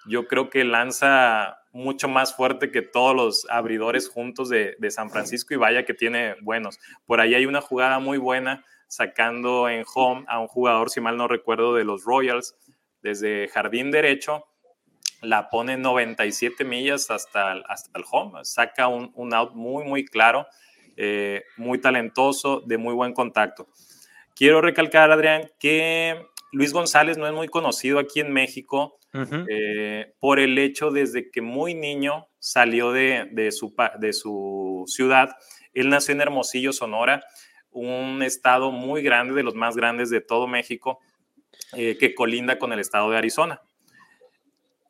yo 0.08 0.26
creo 0.26 0.50
que 0.50 0.64
lanza 0.64 1.58
mucho 1.72 2.08
más 2.08 2.34
fuerte 2.34 2.70
que 2.70 2.82
todos 2.82 3.14
los 3.14 3.46
abridores 3.50 4.08
juntos 4.08 4.48
de, 4.48 4.76
San 4.90 5.10
Francisco 5.10 5.52
y 5.52 5.58
vaya 5.58 5.84
que 5.84 5.94
tiene 5.94 6.36
buenos. 6.40 6.78
Por 7.04 7.20
ahí 7.20 7.34
hay 7.34 7.46
una 7.46 7.60
jugada 7.60 7.98
muy 7.98 8.18
buena 8.18 8.64
sacando 8.88 9.68
en 9.68 9.84
home 9.94 10.24
a 10.28 10.38
un 10.38 10.46
jugador, 10.46 10.90
si 10.90 11.00
mal 11.00 11.16
no 11.16 11.28
recuerdo, 11.28 11.74
de 11.74 11.84
los 11.84 12.04
Royals, 12.04 12.56
desde 13.02 13.48
jardín 13.48 13.90
derecho, 13.90 14.46
la 15.22 15.48
pone 15.48 15.76
97 15.76 16.64
millas 16.64 17.10
hasta, 17.10 17.52
hasta 17.52 17.98
el 17.98 18.04
home, 18.10 18.44
saca 18.44 18.88
un, 18.88 19.34
out 19.34 19.54
muy, 19.54 19.84
muy 19.84 20.04
claro, 20.04 20.46
eh, 20.96 21.42
muy 21.56 21.78
talentoso, 21.78 22.60
de 22.60 22.78
muy 22.78 22.94
buen 22.94 23.12
contacto. 23.12 23.68
Quiero 24.36 24.60
recalcar, 24.60 25.10
Adrián, 25.10 25.50
que 25.58 26.26
Luis 26.52 26.74
González 26.74 27.16
no 27.16 27.26
es 27.26 27.32
muy 27.32 27.48
conocido 27.48 27.98
aquí 27.98 28.20
en 28.20 28.34
México 28.34 28.98
eh, 29.48 30.12
por 30.20 30.38
el 30.38 30.58
hecho 30.58 30.90
desde 30.90 31.30
que 31.30 31.40
muy 31.40 31.72
niño 31.72 32.28
salió 32.38 32.92
de, 32.92 33.50
su, 33.50 33.74
de 33.98 34.12
su 34.12 34.84
ciudad. 34.88 35.30
Él 35.72 35.88
nació 35.88 36.12
en 36.12 36.20
Hermosillo, 36.20 36.74
Sonora, 36.74 37.24
un 37.70 38.22
estado 38.22 38.70
muy 38.72 39.02
grande, 39.02 39.32
de 39.32 39.42
los 39.42 39.54
más 39.54 39.74
grandes 39.74 40.10
de 40.10 40.20
todo 40.20 40.46
México, 40.46 41.00
eh, 41.72 41.96
que 41.98 42.14
colinda 42.14 42.58
con 42.58 42.74
el 42.74 42.78
estado 42.78 43.10
de 43.10 43.16
Arizona. 43.16 43.62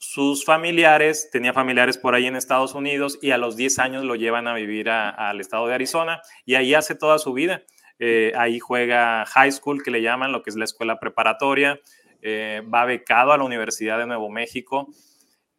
Sus 0.01 0.45
familiares, 0.45 1.31
tenía 1.31 1.53
familiares 1.53 1.99
por 1.99 2.17
ahí 2.17 2.27
en 2.27 2.35
Estados 2.35 2.75
Unidos 2.75 3.17
y 3.23 3.31
a 3.31 3.39
los 3.39 3.57
10 3.57 3.79
años 3.79 4.05
lo 4.05 4.17
llevan 4.17 4.49
a 4.49 4.55
vivir 4.55 4.91
al 4.91 5.41
estado 5.41 5.69
de 5.69 5.75
Arizona 5.75 6.21
y 6.45 6.57
ahí 6.57 6.75
hace 6.75 6.97
toda 6.97 7.19
su 7.19 7.33
vida. 7.33 7.63
Eh, 7.99 8.33
ahí 8.37 8.59
juega 8.59 9.25
high 9.27 9.51
school, 9.53 9.83
que 9.83 9.91
le 9.91 10.03
llaman, 10.03 10.33
lo 10.33 10.43
que 10.43 10.51
es 10.51 10.57
la 10.57 10.65
escuela 10.65 10.99
preparatoria. 10.99 11.81
Eh, 12.23 12.63
va 12.73 12.85
becado 12.85 13.33
a 13.33 13.39
la 13.39 13.45
Universidad 13.45 13.99
de 13.99 14.07
Nuevo 14.07 14.31
México. 14.31 14.89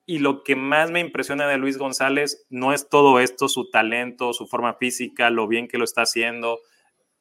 Y 0.06 0.20
lo 0.20 0.44
que 0.44 0.56
más 0.56 0.90
me 0.90 1.00
impresiona 1.00 1.48
de 1.48 1.58
Luis 1.58 1.78
González 1.78 2.46
no 2.50 2.74
es 2.74 2.88
todo 2.90 3.20
esto, 3.20 3.50
su 3.50 3.70
talento, 3.70 4.34
su 4.34 4.48
forma 4.48 4.76
física, 4.76 5.30
lo 5.30 5.48
bien 5.48 5.68
que 5.68 5.78
lo 5.78 5.84
está 5.84 6.04
haciendo, 6.04 6.60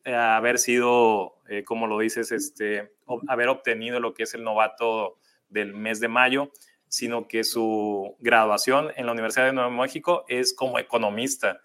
eh, 0.05 0.15
haber 0.15 0.59
sido, 0.59 1.35
como 1.65 1.89
lo 1.89 1.99
dices, 1.99 2.31
este, 2.31 2.93
haber 3.27 3.49
obtenido 3.49 3.99
lo 3.99 4.15
que 4.15 4.23
es 4.23 4.35
el 4.35 4.45
novato 4.45 5.19
del 5.49 5.75
mes 5.75 5.99
de 5.99 6.09
mayo, 6.09 6.53
sino 6.89 7.27
que 7.27 7.45
su 7.45 8.17
graduación 8.21 8.93
en 8.97 9.07
la 9.07 9.13
Universidad 9.13 9.47
de 9.47 9.53
Nuevo 9.53 9.71
México 9.71 10.25
es 10.29 10.55
como 10.55 10.79
economista. 10.79 11.61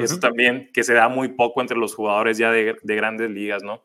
Eso 0.00 0.18
también, 0.18 0.70
que 0.72 0.84
se 0.84 0.94
da 0.94 1.08
muy 1.08 1.28
poco 1.28 1.60
entre 1.60 1.76
los 1.76 1.94
jugadores 1.94 2.38
ya 2.38 2.50
de, 2.50 2.76
grandes 2.82 3.30
ligas, 3.30 3.62
¿no? 3.62 3.84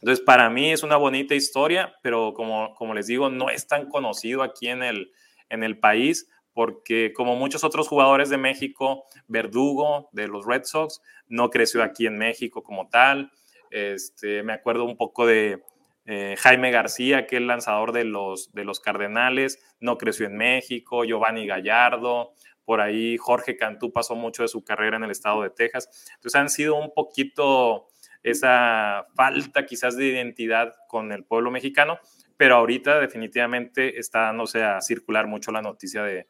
Entonces, 0.00 0.24
para 0.24 0.50
mí 0.50 0.72
es 0.72 0.82
una 0.82 0.96
bonita 0.96 1.34
historia, 1.34 1.94
pero 2.02 2.34
como, 2.34 2.74
como 2.74 2.92
les 2.94 3.06
digo, 3.06 3.30
no 3.30 3.50
es 3.50 3.66
tan 3.66 3.88
conocido 3.88 4.42
aquí 4.42 4.68
en 4.68 4.82
el, 4.82 5.12
en 5.48 5.62
el 5.62 5.78
país, 5.78 6.28
porque 6.52 7.12
como 7.12 7.36
muchos 7.36 7.64
otros 7.64 7.88
jugadores 7.88 8.28
de 8.28 8.38
México, 8.38 9.04
Verdugo 9.28 10.08
de 10.12 10.28
los 10.28 10.44
Red 10.44 10.64
Sox 10.64 11.00
no 11.28 11.50
creció 11.50 11.82
aquí 11.82 12.06
en 12.06 12.18
México 12.18 12.62
como 12.62 12.88
tal. 12.88 13.30
Este, 13.70 14.42
me 14.42 14.52
acuerdo 14.52 14.84
un 14.84 14.96
poco 14.96 15.24
de 15.26 15.62
eh, 16.04 16.34
Jaime 16.38 16.70
García, 16.70 17.26
que 17.26 17.36
es 17.36 17.42
lanzador 17.42 17.92
de 17.92 18.04
los, 18.04 18.52
de 18.52 18.64
los 18.64 18.80
Cardenales, 18.80 19.62
no 19.80 19.98
creció 19.98 20.26
en 20.26 20.36
México. 20.36 21.04
Giovanni 21.04 21.46
Gallardo, 21.46 22.32
por 22.64 22.80
ahí 22.80 23.16
Jorge 23.16 23.56
Cantú 23.56 23.92
pasó 23.92 24.14
mucho 24.14 24.42
de 24.42 24.48
su 24.48 24.64
carrera 24.64 24.96
en 24.96 25.04
el 25.04 25.10
estado 25.10 25.42
de 25.42 25.50
Texas. 25.50 25.88
Entonces 26.14 26.40
han 26.40 26.48
sido 26.48 26.76
un 26.76 26.92
poquito 26.94 27.88
esa 28.22 29.06
falta 29.14 29.66
quizás 29.66 29.96
de 29.96 30.06
identidad 30.06 30.72
con 30.88 31.12
el 31.12 31.24
pueblo 31.24 31.50
mexicano, 31.50 31.98
pero 32.36 32.56
ahorita 32.56 33.00
definitivamente 33.00 33.98
está 33.98 34.32
no 34.32 34.46
sé, 34.46 34.62
a 34.62 34.80
circular 34.80 35.26
mucho 35.26 35.52
la 35.52 35.62
noticia 35.62 36.02
de, 36.02 36.26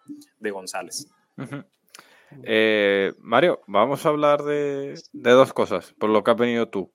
González. 0.50 1.08
Eh, 2.44 3.12
Mario, 3.20 3.60
vamos 3.66 4.06
a 4.06 4.08
hablar 4.08 4.42
de, 4.42 4.94
dos 5.12 5.52
cosas, 5.52 5.94
por 5.98 6.10
lo 6.10 6.24
que 6.24 6.30
has 6.30 6.36
venido 6.36 6.68
tú. 6.68 6.92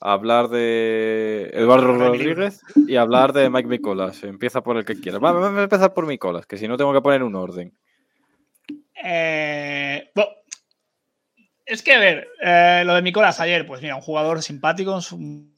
hablar 0.00 0.48
de 0.48 1.50
Eduardo 1.52 1.96
Rodríguez 1.96 2.60
y 2.86 2.96
hablar 2.96 3.32
de 3.32 3.50
Mike 3.50 3.68
Micolas. 3.68 4.22
Empieza 4.22 4.62
por 4.62 4.76
el 4.76 4.84
que 4.84 5.00
quieras. 5.00 5.20
Vamos 5.20 5.44
a 5.44 5.62
empezar 5.62 5.92
por 5.92 6.06
Micolas, 6.06 6.46
que 6.46 6.56
si 6.56 6.68
no 6.68 6.76
tengo 6.76 6.92
que 6.92 7.00
poner 7.00 7.24
un 7.24 7.34
orden. 7.34 7.76
Eh, 9.02 10.10
es 11.64 11.82
que, 11.82 11.94
a 11.94 11.98
ver, 11.98 12.28
eh, 12.40 12.82
lo 12.86 12.94
de 12.94 13.02
Nicolás 13.02 13.40
ayer, 13.40 13.66
pues 13.66 13.82
mira, 13.82 13.96
un 13.96 14.02
jugador 14.02 14.42
simpático, 14.42 14.98
un, 15.12 15.54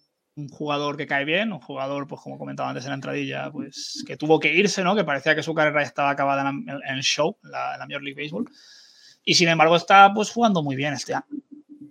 jugador 0.51 0.97
que 0.97 1.07
cae 1.07 1.25
bien, 1.25 1.53
un 1.53 1.61
jugador, 1.61 2.07
pues 2.07 2.21
como 2.21 2.39
comentaba 2.39 2.69
antes 2.69 2.85
en 2.85 2.91
la 2.91 2.95
entradilla, 2.95 3.51
pues 3.51 4.05
que 4.07 4.17
tuvo 4.17 4.39
que 4.39 4.55
irse, 4.55 4.85
¿no? 4.85 4.95
Que 4.95 5.03
parecía 5.03 5.35
que 5.35 5.43
su 5.43 5.53
carrera 5.53 5.83
ya 5.83 5.89
estaba 5.89 6.11
acabada 6.11 6.49
en, 6.49 6.69
el 6.69 7.03
show, 7.03 7.37
en 7.43 7.51
la, 7.51 7.75
en 7.75 7.81
la 7.81 7.87
Major 7.87 8.03
League 8.03 8.23
Baseball. 8.23 8.49
Y 9.25 9.35
sin 9.35 9.49
embargo 9.49 9.77
está 9.77 10.13
pues 10.15 10.31
jugando 10.31 10.63
muy 10.63 10.77
bien 10.77 10.95
este 10.95 11.15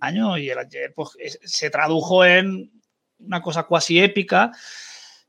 año 0.00 0.38
y 0.38 0.48
el 0.48 0.58
ayer 0.58 0.92
pues, 0.94 1.10
se 1.44 1.70
tradujo 1.70 2.24
en 2.24 2.72
una 3.18 3.42
cosa 3.42 3.64
cuasi 3.64 4.00
épica 4.00 4.50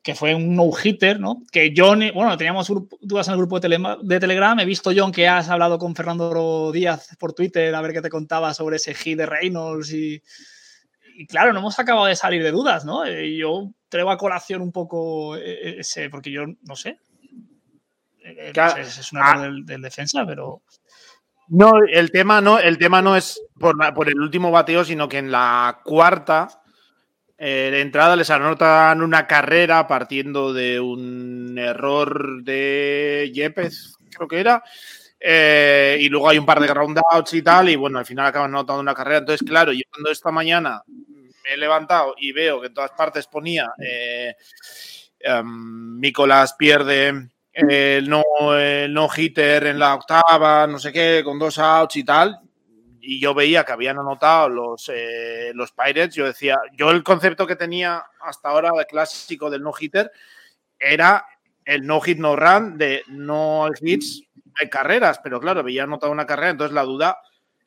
que 0.02 0.16
fue 0.16 0.34
un 0.34 0.56
no-hitter, 0.56 1.20
¿no? 1.20 1.44
Que 1.52 1.74
John, 1.76 2.02
bueno, 2.14 2.38
teníamos 2.38 2.72
dudas 3.02 3.28
en 3.28 3.34
el 3.34 3.38
grupo 3.38 3.60
de, 3.60 4.20
Telegram. 4.20 4.60
He 4.60 4.66
visto, 4.66 4.92
John, 4.96 5.12
que 5.12 5.28
has 5.28 5.50
hablado 5.50 5.78
con 5.78 5.96
Fernando 5.96 6.72
Díaz 6.72 7.16
por 7.20 7.34
Twitter 7.34 7.74
a 7.76 7.82
ver 7.82 7.94
qué 7.94 8.02
te 8.02 8.10
contaba 8.10 8.54
sobre 8.54 8.78
ese 8.78 8.94
hit 8.94 9.18
de 9.18 9.26
Reynolds 9.26 9.92
y, 9.92 10.22
claro, 11.28 11.52
no 11.52 11.60
hemos 11.60 11.78
acabado 11.80 12.06
de 12.06 12.16
salir 12.16 12.42
de 12.44 12.52
dudas, 12.52 12.86
¿no? 12.86 13.04
Eh, 13.06 13.36
yo 13.36 13.72
traigo 13.90 14.12
a 14.12 14.18
colación 14.18 14.62
un 14.62 14.72
poco 14.72 15.36
eh, 15.36 15.80
ese, 15.80 16.10
porque 16.10 16.32
yo 16.32 16.44
no 16.62 16.76
sé. 16.76 16.98
Eh, 18.24 18.54
es, 18.78 19.12
un 19.12 19.20
error 19.20 19.36
ah. 19.36 19.50
del, 19.66 19.82
defensa, 19.82 20.26
pero. 20.26 20.62
No, 21.50 21.72
el 21.92 22.12
tema 22.12 22.42
no, 22.42 22.60
el 22.60 22.78
tema 22.78 23.02
no 23.02 23.16
es 23.16 23.42
por, 23.60 23.76
por 23.94 24.08
el 24.08 24.20
último 24.22 24.52
bateo, 24.52 24.86
sino 24.86 25.10
que 25.10 25.18
en 25.18 25.32
la 25.32 25.82
cuarta 25.84 26.59
eh, 27.42 27.70
de 27.72 27.80
entrada 27.80 28.18
les 28.18 28.30
anotan 28.30 29.02
una 29.02 29.26
carrera 29.26 29.88
partiendo 29.88 30.52
de 30.52 30.78
un 30.78 31.58
error 31.58 32.44
de 32.44 33.32
Yepes, 33.34 33.96
creo 34.12 34.28
que 34.28 34.42
era. 34.42 34.62
Eh, 35.18 35.98
y 36.02 36.10
luego 36.10 36.28
hay 36.28 36.38
un 36.38 36.46
par 36.46 36.60
de 36.60 36.68
roundouts 36.68 37.34
y 37.34 37.42
tal, 37.42 37.70
y 37.70 37.78
bueno, 37.78 37.98
al 37.98 38.06
final 38.06 38.26
acaban 38.26 38.54
anotando 38.54 38.82
una 38.82 38.94
carrera. 38.94 39.20
Entonces, 39.20 39.48
claro, 39.48 39.72
yo 39.72 39.84
cuando 39.90 40.12
esta 40.12 40.32
mañana 40.32 40.84
me 40.88 41.54
he 41.54 41.58
levantado 41.58 42.14
y 42.18 42.34
veo 42.34 42.60
que 42.60 42.68
en 42.68 42.74
todas 42.74 42.92
partes 42.92 43.26
ponía 43.28 43.72
eh, 43.82 44.36
em, 45.22 46.02
pierde 46.58 47.30
no, 48.04 48.24
el 48.58 48.94
no 48.94 49.10
hitter 49.16 49.68
en 49.68 49.80
la 49.80 49.96
octava, 49.96 50.68
no 50.68 50.78
sé 50.78 50.92
qué, 50.92 51.22
con 51.24 51.40
dos 51.40 51.58
outs 51.58 51.96
y 51.96 52.04
tal 52.04 52.49
y 53.10 53.20
yo 53.20 53.34
veía 53.34 53.64
que 53.64 53.72
habían 53.72 53.98
anotado 53.98 54.50
los, 54.50 54.88
eh, 54.94 55.52
los 55.56 55.72
Pirates, 55.72 56.14
yo 56.14 56.28
decía, 56.28 56.60
yo 56.74 56.92
el 56.92 57.02
concepto 57.02 57.48
que 57.48 57.56
tenía 57.56 58.04
hasta 58.22 58.50
ahora 58.50 58.70
de 58.78 58.86
clásico 58.86 59.50
del 59.50 59.64
no-hitter 59.64 60.12
era 60.78 61.26
el 61.66 61.88
no-hit, 61.88 62.20
no-run, 62.20 62.78
de 62.78 63.02
no 63.08 63.68
hits, 63.82 64.22
hay 64.62 64.70
carreras, 64.70 65.20
pero 65.24 65.40
claro, 65.40 65.62
había 65.62 65.86
anotado 65.86 66.12
una 66.12 66.28
carrera, 66.28 66.52
entonces 66.52 66.76
la 66.76 66.84
duda 66.84 67.18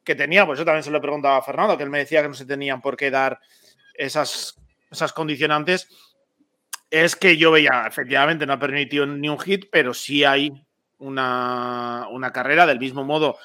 que 0.04 0.14
tenía, 0.14 0.46
pues 0.46 0.60
yo 0.60 0.64
también 0.64 0.84
se 0.84 0.92
lo 0.92 1.00
preguntaba 1.00 1.38
a 1.38 1.42
Fernando, 1.42 1.76
que 1.76 1.82
él 1.82 1.90
me 1.90 1.98
decía 1.98 2.22
que 2.22 2.28
no 2.28 2.34
se 2.34 2.46
tenían 2.46 2.80
por 2.80 2.96
qué 2.96 3.10
dar 3.10 3.40
esas, 3.94 4.54
esas 4.92 5.12
condicionantes, 5.12 5.88
es 6.88 7.16
que 7.16 7.36
yo 7.36 7.50
veía, 7.50 7.84
efectivamente, 7.88 8.46
no 8.46 8.52
ha 8.52 8.60
permitido 8.60 9.06
ni 9.06 9.28
un 9.28 9.40
hit, 9.40 9.64
pero 9.72 9.92
sí 9.92 10.22
hay 10.22 10.52
una, 10.98 12.06
una 12.12 12.30
carrera 12.30 12.64
del 12.64 12.78
mismo 12.78 13.02
modo 13.02 13.38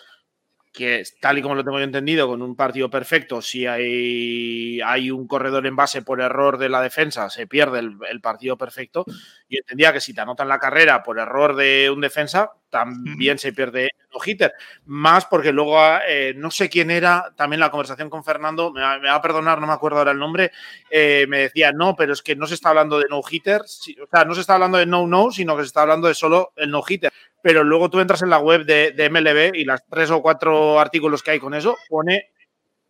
que 0.77 1.03
tal 1.19 1.39
y 1.39 1.41
como 1.41 1.55
lo 1.55 1.63
tengo 1.63 1.79
yo 1.79 1.85
entendido, 1.85 2.27
con 2.27 2.43
un 2.43 2.55
partido 2.55 2.87
perfecto, 2.87 3.41
si 3.41 3.65
hay, 3.65 4.79
hay 4.81 5.09
un 5.09 5.27
corredor 5.27 5.65
en 5.65 5.75
base 5.75 6.03
por 6.03 6.21
error 6.21 6.59
de 6.59 6.69
la 6.69 6.81
defensa, 6.81 7.31
se 7.31 7.47
pierde 7.47 7.79
el, 7.79 8.21
partido 8.21 8.57
perfecto. 8.59 9.03
Y 9.49 9.57
entendía 9.57 9.91
que 9.91 10.01
si 10.01 10.13
te 10.13 10.21
anotan 10.21 10.47
la 10.47 10.59
carrera 10.59 11.01
por 11.01 11.17
error 11.17 11.55
de 11.55 11.89
un 11.89 11.99
defensa, 11.99 12.51
también 12.69 13.39
se 13.39 13.53
pierde 13.53 13.85
el 13.85 14.07
no-hitter. 14.13 14.53
Más 14.85 15.25
porque 15.25 15.51
luego, 15.51 15.79
eh, 16.07 16.33
no 16.35 16.51
sé 16.51 16.69
quién 16.69 16.91
era, 16.91 17.33
también 17.35 17.59
la 17.59 17.71
conversación 17.71 18.11
con 18.11 18.23
Fernando, 18.23 18.71
me 18.71 18.81
va, 18.81 19.15
a 19.15 19.21
perdonar, 19.21 19.59
no 19.59 19.65
me 19.65 19.73
acuerdo 19.73 19.97
ahora 19.97 20.11
el 20.11 20.19
nombre, 20.19 20.51
eh, 20.91 21.25
me 21.27 21.39
decía, 21.39 21.71
no, 21.71 21.95
pero 21.95 22.13
es 22.13 22.21
que 22.21 22.35
no 22.35 22.45
se 22.45 22.53
está 22.53 22.69
hablando 22.69 22.99
de 22.99 23.05
no-hitter, 23.09 23.61
o 23.61 24.07
sea, 24.11 24.25
no 24.25 24.35
se 24.35 24.41
está 24.41 24.53
hablando 24.53 24.77
de 24.77 24.85
no-no, 24.85 25.31
sino 25.31 25.55
que 25.55 25.63
se 25.63 25.67
está 25.67 25.81
hablando 25.81 26.07
de 26.07 26.13
solo 26.13 26.53
el 26.55 26.69
no-hitter 26.69 27.11
pero 27.41 27.63
luego 27.63 27.89
tú 27.89 27.99
entras 27.99 28.21
en 28.21 28.29
la 28.29 28.39
web 28.39 28.65
de, 28.65 29.09
MLB 29.09 29.55
y 29.55 29.65
las 29.65 29.85
tres 29.89 30.11
o 30.11 30.21
cuatro 30.21 30.79
artículos 30.79 31.23
que 31.23 31.31
hay 31.31 31.39
con 31.39 31.53
eso 31.53 31.75
pone 31.89 32.31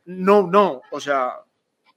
no, 0.05 0.47
no, 0.47 0.81
o 0.89 0.99
sea, 1.01 1.33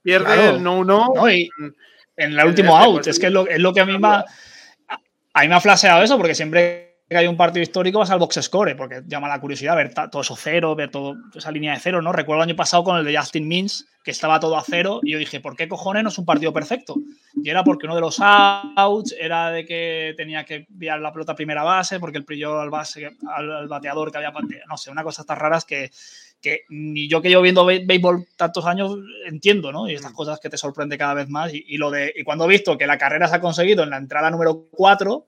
pierde 0.01 0.49
el 0.49 0.61
no, 0.61 0.83
no. 0.83 1.13
en 1.27 1.73
el 2.17 2.45
último 2.45 2.77
out, 2.77 3.07
es 3.07 3.17
que 3.17 3.27
es 3.27 3.31
lo, 3.31 3.47
es 3.47 3.59
lo 3.59 3.73
que 3.73 3.79
a 3.79 3.85
mí 3.85 3.97
me 3.97 4.07
ha, 4.07 4.25
a 5.33 5.41
mí 5.41 5.47
me 5.47 5.55
ha 5.55 5.61
flasheado 5.61 6.03
eso, 6.03 6.17
porque 6.17 6.35
siempre 6.35 6.90
que 7.11 7.17
hay 7.17 7.27
un 7.27 7.35
partido 7.35 7.61
histórico 7.61 7.99
vas 7.99 8.09
al 8.09 8.19
box 8.19 8.39
score, 8.41 8.73
porque 8.77 9.01
llama 9.05 9.27
la 9.27 9.41
curiosidad 9.41 9.75
ver 9.75 9.93
todo 9.93 10.21
eso 10.21 10.35
cero, 10.37 10.75
ver 10.75 10.89
todo 10.89 11.15
esa 11.35 11.51
línea 11.51 11.73
de 11.73 11.79
cero, 11.79 12.01
¿no? 12.01 12.13
Recuerdo 12.13 12.41
el 12.41 12.49
año 12.49 12.55
pasado 12.55 12.85
con 12.85 12.97
el 12.97 13.03
de 13.03 13.17
Justin 13.17 13.49
Means, 13.49 13.85
que 14.01 14.11
estaba 14.11 14.39
todo 14.39 14.55
a 14.55 14.63
cero, 14.65 15.01
y 15.03 15.11
yo 15.11 15.19
dije, 15.19 15.41
¿por 15.41 15.57
qué 15.57 15.67
cojones 15.67 16.03
no 16.03 16.09
es 16.09 16.17
un 16.17 16.25
partido 16.25 16.53
perfecto? 16.53 16.95
Y 17.35 17.49
era 17.49 17.65
porque 17.65 17.85
uno 17.85 17.95
de 17.95 18.01
los 18.01 18.17
outs 18.21 19.13
era 19.19 19.51
de 19.51 19.65
que 19.65 20.13
tenía 20.15 20.45
que 20.45 20.65
enviar 20.69 21.01
la 21.01 21.11
pelota 21.11 21.33
a 21.33 21.35
primera 21.35 21.63
base, 21.63 21.99
porque 21.99 22.17
el 22.17 22.23
pilló 22.23 22.61
al 22.61 22.69
base, 22.69 23.11
al, 23.27 23.67
bateador 23.67 24.09
que 24.09 24.17
había, 24.17 24.31
no 24.69 24.77
sé, 24.77 24.89
una 24.89 25.03
cosa 25.03 25.25
tan 25.25 25.37
raras 25.37 25.65
que, 25.65 25.91
que 26.41 26.61
ni 26.69 27.09
yo 27.09 27.21
que 27.21 27.27
llevo 27.27 27.41
viendo 27.41 27.65
béisbol 27.65 28.25
tantos 28.37 28.65
años 28.65 28.97
entiendo, 29.25 29.73
¿no? 29.73 29.89
Y 29.89 29.95
estas 29.95 30.13
mm. 30.13 30.15
cosas 30.15 30.39
que 30.39 30.49
te 30.49 30.57
sorprende 30.57 30.97
cada 30.97 31.13
vez 31.13 31.27
más. 31.27 31.51
Y, 31.53 31.75
lo 31.75 31.91
de, 31.91 32.13
y 32.15 32.23
cuando 32.23 32.45
he 32.45 32.47
visto 32.47 32.77
que 32.77 32.87
la 32.87 32.97
carrera 32.97 33.27
se 33.27 33.35
ha 33.35 33.41
conseguido 33.41 33.83
en 33.83 33.89
la 33.89 33.97
entrada 33.97 34.31
número 34.31 34.67
4, 34.71 35.25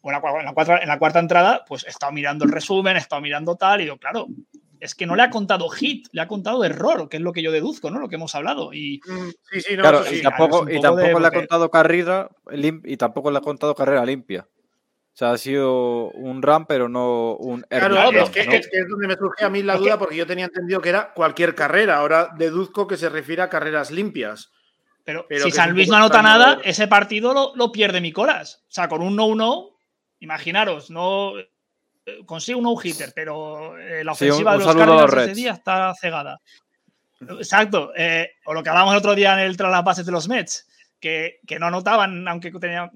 o 0.00 0.10
en 0.10 0.44
la, 0.44 0.52
cuarta, 0.52 0.78
en 0.78 0.88
la 0.88 0.98
cuarta 0.98 1.18
entrada, 1.18 1.64
pues 1.66 1.84
he 1.84 1.90
estado 1.90 2.12
mirando 2.12 2.44
el 2.44 2.52
resumen, 2.52 2.96
he 2.96 3.00
estado 3.00 3.20
mirando 3.20 3.56
tal, 3.56 3.80
y 3.80 3.84
digo, 3.84 3.98
claro, 3.98 4.26
es 4.80 4.94
que 4.94 5.06
no 5.06 5.16
le 5.16 5.22
ha 5.22 5.30
contado 5.30 5.68
hit, 5.68 6.06
le 6.12 6.20
ha 6.20 6.28
contado 6.28 6.64
error, 6.64 7.08
que 7.08 7.16
es 7.16 7.22
lo 7.22 7.32
que 7.32 7.42
yo 7.42 7.52
deduzco, 7.52 7.90
¿no? 7.90 7.98
Lo 7.98 8.08
que 8.08 8.16
hemos 8.16 8.34
hablado. 8.34 8.72
Y, 8.72 9.00
mm, 9.06 9.28
sí, 9.50 9.60
sí, 9.60 9.76
no, 9.76 9.82
claro, 9.82 10.02
y 10.10 10.22
tampoco, 10.22 10.70
y 10.70 10.80
tampoco 10.80 11.20
le 11.20 11.26
ha 11.26 11.30
contado 11.30 11.70
carrera 11.70 12.30
y 12.52 12.96
tampoco 12.96 13.30
le 13.30 13.38
ha 13.38 13.42
contado 13.42 13.74
carrera 13.74 14.04
limpia. 14.04 14.46
O 15.12 15.18
sea, 15.18 15.32
ha 15.32 15.38
sido 15.38 16.10
un 16.10 16.42
RAM, 16.42 16.66
pero 16.66 16.88
no 16.88 17.34
un 17.34 17.62
Claro, 17.62 18.08
es, 18.08 18.30
que, 18.30 18.40
es, 18.40 18.88
donde 18.88 19.08
me 19.08 19.16
surge 19.16 19.44
a 19.44 19.50
mí 19.50 19.64
la 19.64 19.76
duda, 19.76 19.98
porque 19.98 20.14
yo 20.14 20.28
tenía 20.28 20.44
entendido 20.44 20.80
que 20.80 20.90
era 20.90 21.12
cualquier 21.12 21.56
carrera. 21.56 21.96
Ahora 21.96 22.30
deduzco 22.38 22.86
que 22.86 22.96
se 22.96 23.08
refiere 23.08 23.42
a 23.42 23.48
carreras 23.48 23.90
limpias. 23.90 24.52
Pero, 25.02 25.26
si 25.28 25.50
San 25.50 25.72
Luis 25.72 25.88
no 25.88 25.96
anota 25.96 26.22
nada, 26.22 26.60
ese 26.62 26.86
partido 26.86 27.34
lo, 27.34 27.52
lo 27.56 27.72
pierde 27.72 28.00
Nicolás. 28.00 28.62
O 28.68 28.70
sea, 28.70 28.88
con 28.88 29.02
un 29.02 29.16
no-no 29.16 29.77
imaginaros, 30.20 30.90
no 30.90 31.32
eh, 32.08 32.24
consigue 32.24 32.56
un 32.56 32.64
no-hitter, 32.64 33.12
pero 33.14 33.78
eh, 33.78 34.02
la 34.02 34.12
ofensiva 34.12 34.52
de 34.52 34.64
los 34.64 34.74
Cardinals 34.74 35.12
ese 35.12 35.34
día 35.34 35.52
está 35.52 35.94
cegada. 35.94 36.40
Exacto. 37.20 37.92
Eh, 37.96 38.30
o 38.46 38.54
lo 38.54 38.62
que 38.62 38.68
hablábamos 38.68 38.94
el 38.94 38.98
otro 38.98 39.14
día 39.14 39.34
en 39.34 39.40
el 39.40 39.56
tras 39.56 39.70
las 39.70 39.84
bases 39.84 40.06
de 40.06 40.12
los 40.12 40.28
Mets, 40.28 40.66
que, 41.00 41.40
no 41.58 41.66
anotaban, 41.66 42.26
aunque 42.26 42.50
tenían. 42.52 42.90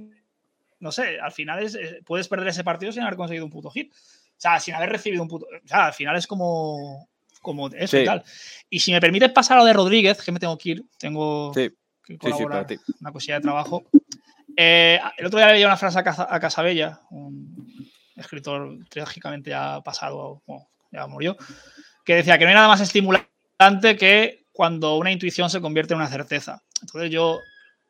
No 0.81 0.91
sé, 0.91 1.21
al 1.21 1.33
final 1.33 1.63
es, 1.63 1.79
puedes 2.05 2.27
perder 2.27 2.49
ese 2.49 2.65
partido 2.65 2.91
sin 2.91 3.03
haber 3.03 3.17
conseguido 3.17 3.45
un 3.45 3.51
puto 3.51 3.71
hit. 3.71 3.93
O 3.93 3.97
sea, 4.37 4.59
sin 4.59 4.75
haber 4.75 4.91
recibido 4.91 5.23
un 5.23 5.29
puto. 5.29 5.47
O 5.47 5.69
sea, 5.69 5.87
al 5.87 5.93
final 5.93 6.17
es 6.17 6.27
como. 6.27 7.09
Como 7.41 7.69
eso 7.71 7.99
y 7.99 8.05
tal. 8.05 8.23
Y 8.71 8.79
si 8.79 8.93
me 8.93 9.01
permites 9.01 9.33
pasar 9.33 9.59
a 9.59 9.61
lo 9.61 9.67
de 9.67 9.73
Rodríguez, 9.73 10.23
que 10.23 10.31
me 10.31 10.39
tengo 10.39 10.57
que 10.57 10.71
ir, 10.71 10.85
tengo 10.97 11.53
que 11.53 11.73
colaborar, 12.17 12.67
una 13.01 13.13
cosilla 13.13 13.35
de 13.35 13.41
trabajo. 13.41 13.85
Eh, 14.57 15.01
el 15.17 15.27
otro 15.27 15.39
día 15.39 15.53
leí 15.53 15.65
una 15.65 15.77
frase 15.77 15.99
a, 15.99 16.41
Casabella, 16.41 17.01
un 17.11 17.91
escritor 18.17 18.79
trágicamente 18.89 19.51
ya 19.51 19.81
pasado, 19.83 20.43
ya 20.91 21.07
murió, 21.07 21.37
que 22.05 22.17
decía 22.17 22.39
que 22.39 22.45
no 22.45 22.51
hay 22.51 22.55
nada 22.55 22.69
más 22.69 22.81
estimulante 22.81 23.97
que 23.97 24.45
cuando 24.53 24.97
una 24.97 25.11
intuición 25.11 25.49
se 25.49 25.61
convierte 25.61 25.95
en 25.95 26.01
una 26.01 26.09
certeza. 26.09 26.63
Entonces 26.83 27.11
yo, 27.11 27.39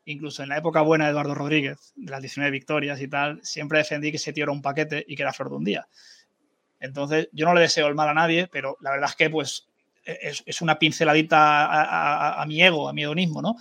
incluso 0.04 0.42
en 0.42 0.50
la 0.50 0.58
época 0.58 0.82
buena 0.82 1.06
de 1.06 1.10
Eduardo 1.10 1.34
Rodríguez, 1.34 1.92
de 1.96 2.10
las 2.10 2.20
19 2.20 2.50
victorias 2.50 3.00
y 3.00 3.08
tal, 3.08 3.40
siempre 3.42 3.78
defendí 3.78 4.10
que 4.10 4.18
ese 4.18 4.32
tío 4.32 4.44
era 4.44 4.52
un 4.52 4.62
paquete 4.62 5.04
y 5.06 5.16
que 5.16 5.22
era 5.22 5.32
flor 5.32 5.50
de 5.50 5.56
un 5.56 5.64
día. 5.64 5.88
Entonces 6.78 7.28
yo 7.32 7.46
no 7.46 7.54
le 7.54 7.62
deseo 7.62 7.88
el 7.88 7.94
mal 7.94 8.08
a 8.08 8.14
nadie, 8.14 8.48
pero 8.48 8.76
la 8.80 8.90
verdad 8.90 9.10
es 9.10 9.16
que 9.16 9.30
pues 9.30 9.68
es, 10.04 10.62
una 10.62 10.78
pinceladita 10.78 11.66
a, 11.66 12.42
a, 12.42 12.46
mi 12.46 12.62
ego, 12.62 12.88
a 12.88 12.92
mi 12.92 13.02
hedonismo, 13.02 13.40
¿no? 13.40 13.56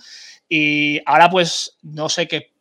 Y 0.48 1.00
ahora 1.06 1.30
pues 1.30 1.78
no 1.82 2.08
sé 2.08 2.26
qué 2.26 2.51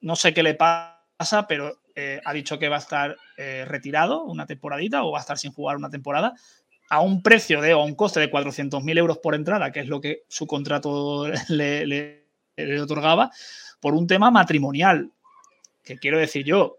no 0.00 0.16
sé 0.16 0.32
qué 0.34 0.42
le 0.42 0.54
pasa, 0.54 1.46
pero 1.48 1.80
eh, 1.94 2.20
ha 2.24 2.32
dicho 2.32 2.58
que 2.58 2.68
va 2.68 2.76
a 2.76 2.80
estar 2.80 3.16
eh, 3.36 3.64
retirado 3.66 4.24
una 4.24 4.46
temporadita 4.46 5.04
o 5.04 5.12
va 5.12 5.18
a 5.18 5.20
estar 5.20 5.38
sin 5.38 5.52
jugar 5.52 5.76
una 5.76 5.90
temporada 5.90 6.34
a 6.88 7.00
un 7.00 7.22
precio 7.22 7.60
de 7.60 7.72
o 7.74 7.80
a 7.80 7.84
un 7.84 7.94
coste 7.94 8.20
de 8.20 8.30
400.000 8.30 8.98
euros 8.98 9.18
por 9.18 9.34
entrada, 9.34 9.70
que 9.70 9.80
es 9.80 9.86
lo 9.86 10.00
que 10.00 10.24
su 10.28 10.46
contrato 10.46 11.28
le, 11.48 12.26
otorgaba, 12.82 13.30
por 13.80 13.94
un 13.94 14.06
tema 14.06 14.30
matrimonial. 14.30 15.10
Que 15.84 15.98
quiero 15.98 16.18
decir 16.18 16.44
yo, 16.44 16.78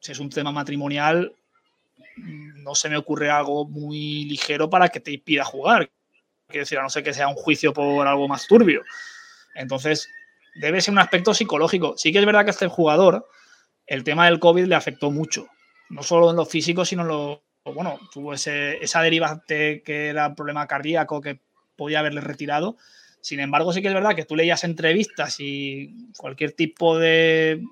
si 0.00 0.12
es 0.12 0.18
un 0.18 0.30
tema 0.30 0.52
matrimonial, 0.52 1.34
no 2.16 2.74
se 2.74 2.88
me 2.88 2.96
ocurre 2.96 3.30
algo 3.30 3.66
muy 3.66 4.24
ligero 4.24 4.68
para 4.68 4.88
que 4.88 5.00
te 5.00 5.12
impida 5.12 5.44
jugar. 5.44 5.90
Quiero 6.46 6.62
decir, 6.62 6.78
a 6.78 6.82
no 6.82 6.90
ser 6.90 7.02
que 7.02 7.14
sea 7.14 7.28
un 7.28 7.34
juicio 7.34 7.72
por 7.72 8.06
algo 8.06 8.28
más 8.28 8.46
turbio. 8.46 8.82
Entonces, 9.54 10.08
debe 10.58 10.80
ser 10.80 10.92
un 10.92 10.98
aspecto 10.98 11.34
psicológico. 11.34 11.94
Sí 11.96 12.12
que 12.12 12.18
es 12.18 12.26
verdad 12.26 12.44
que 12.44 12.50
este 12.50 12.68
jugador, 12.68 13.26
el 13.86 14.04
tema 14.04 14.26
del 14.26 14.38
COVID 14.38 14.64
le 14.66 14.74
afectó 14.74 15.10
mucho. 15.10 15.46
No 15.88 16.02
solo 16.02 16.30
en 16.30 16.36
lo 16.36 16.44
físico, 16.44 16.84
sino 16.84 17.02
en 17.02 17.08
lo. 17.08 17.42
Bueno, 17.64 17.98
tuvo 18.12 18.34
esa 18.34 19.02
derivante 19.02 19.82
que 19.82 20.08
era 20.08 20.34
problema 20.34 20.66
cardíaco 20.66 21.20
que 21.20 21.40
podía 21.76 22.00
haberle 22.00 22.20
retirado. 22.20 22.76
Sin 23.20 23.40
embargo, 23.40 23.72
sí 23.72 23.82
que 23.82 23.88
es 23.88 23.94
verdad 23.94 24.14
que 24.14 24.24
tú 24.24 24.36
leías 24.36 24.64
entrevistas 24.64 25.36
y 25.38 26.10
cualquier 26.16 26.52
tipo 26.52 26.98
de 26.98 27.62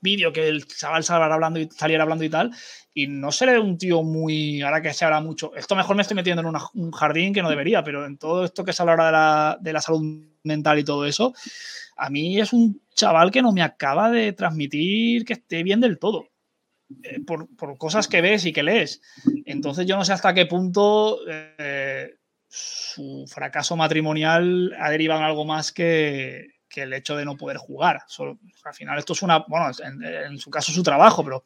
vídeo 0.00 0.32
que 0.32 0.48
el 0.48 0.66
chaval 0.66 1.04
saliera 1.04 1.34
hablando, 1.34 1.60
y, 1.60 1.68
saliera 1.70 2.02
hablando 2.02 2.24
y 2.24 2.30
tal, 2.30 2.50
y 2.94 3.06
no 3.06 3.32
seré 3.32 3.58
un 3.58 3.78
tío 3.78 4.02
muy, 4.02 4.62
ahora 4.62 4.82
que 4.82 4.92
se 4.92 5.04
habla 5.04 5.20
mucho, 5.20 5.54
esto 5.54 5.76
mejor 5.76 5.96
me 5.96 6.02
estoy 6.02 6.14
metiendo 6.14 6.42
en 6.42 6.54
un 6.74 6.92
jardín 6.92 7.32
que 7.32 7.42
no 7.42 7.50
debería, 7.50 7.82
pero 7.84 8.06
en 8.06 8.18
todo 8.18 8.44
esto 8.44 8.64
que 8.64 8.72
se 8.72 8.82
habla 8.82 8.92
ahora 8.92 9.06
de 9.06 9.12
la, 9.12 9.58
de 9.60 9.72
la 9.72 9.80
salud 9.80 10.02
mental 10.42 10.78
y 10.78 10.84
todo 10.84 11.06
eso, 11.06 11.34
a 11.96 12.10
mí 12.10 12.40
es 12.40 12.52
un 12.52 12.80
chaval 12.94 13.30
que 13.30 13.42
no 13.42 13.52
me 13.52 13.62
acaba 13.62 14.10
de 14.10 14.32
transmitir 14.32 15.24
que 15.24 15.34
esté 15.34 15.62
bien 15.62 15.80
del 15.80 15.98
todo. 15.98 16.28
Eh, 17.02 17.20
por, 17.26 17.54
por, 17.54 17.76
cosas 17.76 18.08
que 18.08 18.22
ves 18.22 18.46
y 18.46 18.52
que 18.52 18.62
lees. 18.62 19.02
Entonces 19.44 19.86
yo 19.86 19.96
no 19.96 20.06
sé 20.06 20.14
hasta 20.14 20.32
qué 20.32 20.46
punto 20.46 21.18
eh, 21.28 22.14
su 22.48 23.26
fracaso 23.28 23.76
matrimonial 23.76 24.74
ha 24.78 24.90
derivado 24.90 25.20
en 25.20 25.26
algo 25.26 25.44
más 25.44 25.70
que, 25.70 26.46
que 26.78 26.84
el 26.84 26.92
hecho 26.92 27.16
de 27.16 27.24
no 27.24 27.36
poder 27.36 27.56
jugar. 27.56 28.02
Solo, 28.06 28.38
al 28.64 28.74
final 28.74 28.98
esto 28.98 29.12
es 29.12 29.22
una, 29.22 29.40
bueno, 29.48 29.70
en, 29.82 30.38
su 30.38 30.50
caso 30.50 30.70
su 30.70 30.82
trabajo, 30.82 31.24
pero 31.24 31.44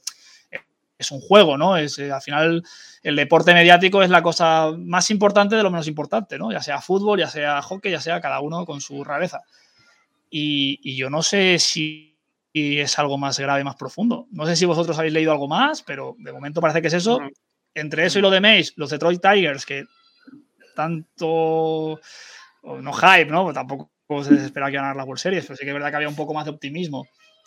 es 0.98 1.10
un 1.10 1.20
juego, 1.20 1.56
¿no? 1.56 1.76
Es, 1.76 1.98
eh, 1.98 2.12
al 2.12 2.20
final 2.20 2.62
el 3.02 3.16
deporte 3.16 3.54
mediático 3.54 4.02
es 4.02 4.10
la 4.10 4.22
cosa 4.22 4.70
más 4.76 5.10
importante 5.10 5.56
de 5.56 5.62
lo 5.62 5.70
menos 5.70 5.88
importante, 5.88 6.38
¿no? 6.38 6.52
Ya 6.52 6.60
sea 6.60 6.80
fútbol, 6.80 7.18
ya 7.18 7.28
sea 7.28 7.62
hockey, 7.62 7.90
ya 7.90 8.00
sea 8.00 8.20
cada 8.20 8.40
uno 8.40 8.64
con 8.64 8.80
su 8.80 9.02
rareza. 9.02 9.40
Y, 10.30 10.78
y 10.82 10.96
yo 10.96 11.10
no 11.10 11.22
sé 11.22 11.58
si 11.58 12.18
es 12.52 12.98
algo 12.98 13.16
más 13.16 13.38
grave, 13.38 13.64
más 13.64 13.76
profundo. 13.76 14.26
No 14.30 14.46
sé 14.46 14.54
si 14.54 14.66
vosotros 14.66 14.98
habéis 14.98 15.14
leído 15.14 15.32
algo 15.32 15.48
más, 15.48 15.82
pero 15.82 16.14
de 16.18 16.32
momento 16.32 16.60
parece 16.60 16.82
que 16.82 16.88
es 16.88 16.94
eso. 16.94 17.18
Entre 17.74 18.04
eso 18.04 18.18
y 18.18 18.22
lo 18.22 18.30
de 18.30 18.40
Mace, 18.40 18.72
los 18.76 18.90
Detroit 18.90 19.20
Tigers, 19.20 19.64
que 19.64 19.84
tanto, 20.76 21.98
no 22.62 22.92
hype, 22.92 23.30
¿no? 23.30 23.52
Tampoco 23.52 23.90
se 24.22 24.34
esperaba 24.34 24.70
que 24.70 24.76
ganar 24.76 24.96
la 24.96 25.04
World 25.04 25.20
Series, 25.20 25.44
pero 25.46 25.56
sí 25.56 25.64
que 25.64 25.70
es 25.70 25.74
verdad 25.74 25.90
que 25.90 25.96
había 25.96 26.08
un 26.08 26.16
poco 26.16 26.34
más 26.34 26.44
de 26.44 26.50
optimismo. 26.50 27.06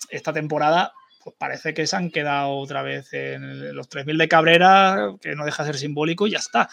Esta 0.09 0.33
temporada, 0.33 0.93
pues 1.23 1.35
parece 1.37 1.73
que 1.73 1.87
se 1.87 1.95
han 1.95 2.11
quedado 2.11 2.51
otra 2.57 2.81
vez 2.81 3.13
en 3.13 3.75
los 3.75 3.89
3.000 3.89 4.17
de 4.17 4.27
Cabrera, 4.27 5.15
que 5.21 5.35
no 5.35 5.45
deja 5.45 5.63
de 5.63 5.71
ser 5.71 5.79
simbólico 5.79 6.27
y 6.27 6.31
ya 6.31 6.39
está. 6.39 6.69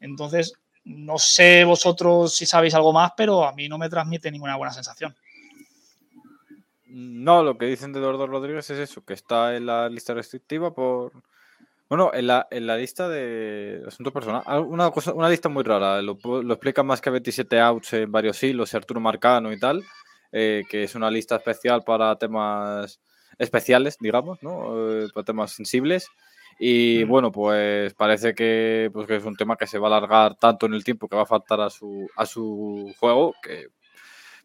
Entonces, 0.00 0.52
no 0.84 1.18
sé 1.18 1.64
vosotros 1.64 2.34
si 2.34 2.46
sabéis 2.46 2.74
algo 2.74 2.92
más, 2.92 3.12
pero 3.16 3.46
a 3.46 3.52
mí 3.52 3.68
no 3.68 3.78
me 3.78 3.90
transmite 3.90 4.30
ninguna 4.30 4.56
buena 4.56 4.72
sensación. 4.72 5.14
No, 6.86 7.42
lo 7.42 7.58
que 7.58 7.66
dicen 7.66 7.92
de 7.92 8.00
Eduardo 8.00 8.26
Rodríguez 8.26 8.70
es 8.70 8.78
eso, 8.78 9.04
que 9.04 9.12
está 9.12 9.56
en 9.56 9.66
la 9.66 9.88
lista 9.88 10.14
restrictiva 10.14 10.72
por, 10.72 11.12
bueno, 11.88 12.10
en 12.12 12.26
la, 12.26 12.46
en 12.50 12.66
la 12.66 12.76
lista 12.76 13.08
de 13.08 13.82
asuntos 13.86 14.12
personales, 14.12 14.46
una, 14.66 14.90
cosa, 14.90 15.12
una 15.14 15.28
lista 15.28 15.48
muy 15.48 15.62
rara, 15.64 16.02
lo, 16.02 16.18
lo 16.22 16.54
explica 16.54 16.82
más 16.82 17.00
que 17.00 17.10
27 17.10 17.60
outs 17.60 17.94
en 17.94 18.12
varios 18.12 18.42
hilos, 18.42 18.74
Arturo 18.74 19.00
Marcano 19.00 19.52
y 19.52 19.58
tal, 19.58 19.82
eh, 20.32 20.64
que 20.68 20.84
es 20.84 20.94
una 20.94 21.10
lista 21.10 21.36
especial 21.36 21.82
para 21.84 22.16
temas 22.16 23.00
especiales, 23.38 23.96
digamos, 24.00 24.42
¿no? 24.42 25.02
Eh, 25.02 25.08
para 25.14 25.24
temas 25.24 25.52
sensibles. 25.52 26.08
Y 26.58 27.04
bueno, 27.04 27.30
pues 27.32 27.94
parece 27.94 28.34
que, 28.34 28.90
pues 28.92 29.06
que 29.06 29.16
es 29.16 29.24
un 29.24 29.36
tema 29.36 29.56
que 29.56 29.66
se 29.66 29.78
va 29.78 29.88
a 29.88 29.96
alargar 29.96 30.34
tanto 30.36 30.66
en 30.66 30.74
el 30.74 30.84
tiempo 30.84 31.08
que 31.08 31.16
va 31.16 31.22
a 31.22 31.26
faltar 31.26 31.60
a 31.60 31.70
su, 31.70 32.08
a 32.16 32.26
su 32.26 32.92
juego, 32.98 33.34
que 33.42 33.68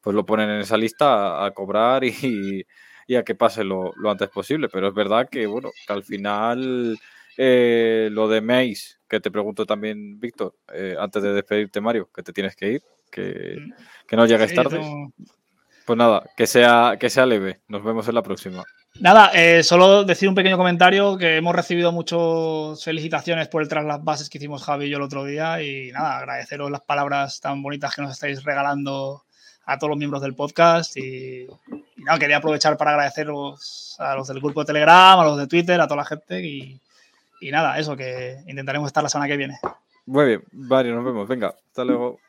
pues 0.01 0.15
lo 0.15 0.25
ponen 0.25 0.49
en 0.49 0.61
esa 0.61 0.77
lista 0.77 1.45
a, 1.45 1.51
cobrar 1.51 2.03
y, 2.03 2.65
y, 3.07 3.15
a 3.15 3.23
que 3.23 3.35
pase 3.35 3.63
lo, 3.63 3.91
lo, 3.95 4.11
antes 4.11 4.29
posible. 4.29 4.69
Pero 4.69 4.89
es 4.89 4.93
verdad 4.93 5.27
que, 5.29 5.47
bueno, 5.47 5.71
que 5.87 5.93
al 5.93 6.03
final 6.03 6.97
eh, 7.37 8.09
lo 8.11 8.27
de 8.27 8.41
Mace, 8.41 8.97
que 9.07 9.19
te 9.19 9.31
pregunto 9.31 9.65
también, 9.65 10.19
Víctor, 10.19 10.55
eh, 10.73 10.95
antes 10.99 11.21
de 11.23 11.33
despedirte, 11.33 11.81
Mario, 11.81 12.09
que 12.13 12.23
te 12.23 12.33
tienes 12.33 12.55
que 12.55 12.71
ir, 12.73 12.81
que, 13.11 13.57
que 14.07 14.15
no 14.15 14.25
llegues 14.25 14.53
tarde. 14.53 14.81
Pues 15.85 15.97
nada, 15.97 16.23
que 16.37 16.47
sea, 16.47 16.97
que 16.99 17.09
sea 17.09 17.25
leve. 17.25 17.61
Nos 17.67 17.83
vemos 17.83 18.07
en 18.07 18.15
la 18.15 18.23
próxima. 18.23 18.63
Nada, 18.99 19.31
eh, 19.33 19.63
solo 19.63 20.03
decir 20.03 20.29
un 20.29 20.35
pequeño 20.35 20.55
comentario 20.55 21.17
que 21.17 21.37
hemos 21.37 21.55
recibido 21.55 21.91
muchas 21.91 22.83
felicitaciones 22.83 23.47
por 23.47 23.63
el 23.63 23.67
tras 23.67 23.83
las 23.83 24.03
bases 24.03 24.29
que 24.29 24.37
hicimos 24.37 24.63
Javi 24.63 24.85
y 24.85 24.89
yo 24.89 24.97
el 24.97 25.03
otro 25.03 25.25
día 25.25 25.61
y 25.63 25.91
nada, 25.91 26.19
agradeceros 26.19 26.69
las 26.69 26.81
palabras 26.81 27.41
tan 27.41 27.63
bonitas 27.63 27.95
que 27.95 28.03
nos 28.03 28.11
estáis 28.11 28.43
regalando 28.43 29.23
a 29.65 29.79
todos 29.79 29.89
los 29.89 29.97
miembros 29.97 30.21
del 30.21 30.35
podcast 30.35 30.95
y, 30.95 31.47
y 31.97 32.03
nada, 32.03 32.19
quería 32.19 32.37
aprovechar 32.37 32.77
para 32.77 32.91
agradeceros 32.91 33.95
a 33.97 34.15
los 34.15 34.27
del 34.27 34.39
grupo 34.39 34.61
de 34.61 34.67
Telegram, 34.67 35.19
a 35.19 35.23
los 35.23 35.39
de 35.39 35.47
Twitter, 35.47 35.81
a 35.81 35.87
toda 35.87 35.97
la 35.97 36.05
gente 36.05 36.45
y, 36.45 36.79
y 37.41 37.51
nada, 37.51 37.77
eso, 37.77 37.95
que 37.95 38.37
intentaremos 38.47 38.87
estar 38.87 39.03
la 39.03 39.09
semana 39.09 39.27
que 39.27 39.37
viene. 39.37 39.59
Muy 40.05 40.25
bien, 40.25 40.43
varios, 40.51 40.95
nos 40.95 41.05
vemos. 41.05 41.27
Venga, 41.27 41.55
hasta 41.67 41.85
luego. 41.85 42.19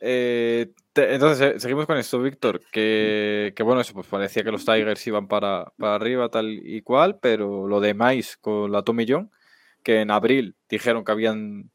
Eh, 0.00 0.72
entonces, 0.94 1.56
eh, 1.56 1.60
seguimos 1.60 1.86
con 1.86 1.96
esto, 1.96 2.20
Víctor, 2.20 2.60
que, 2.70 3.52
que, 3.56 3.62
bueno, 3.62 3.80
eso 3.80 3.94
pues 3.94 4.06
parecía 4.06 4.44
que 4.44 4.52
los 4.52 4.64
Tigers 4.64 5.06
iban 5.06 5.26
para, 5.26 5.72
para, 5.78 5.94
arriba 5.94 6.28
tal 6.28 6.50
y 6.50 6.82
cual, 6.82 7.18
pero 7.20 7.66
lo 7.66 7.80
de 7.80 7.94
Mais 7.94 8.36
con 8.36 8.70
la 8.70 8.82
Tomillón, 8.82 9.30
que 9.82 10.00
en 10.00 10.10
abril 10.10 10.56
dijeron 10.68 11.04
que 11.04 11.12
habían 11.12 11.70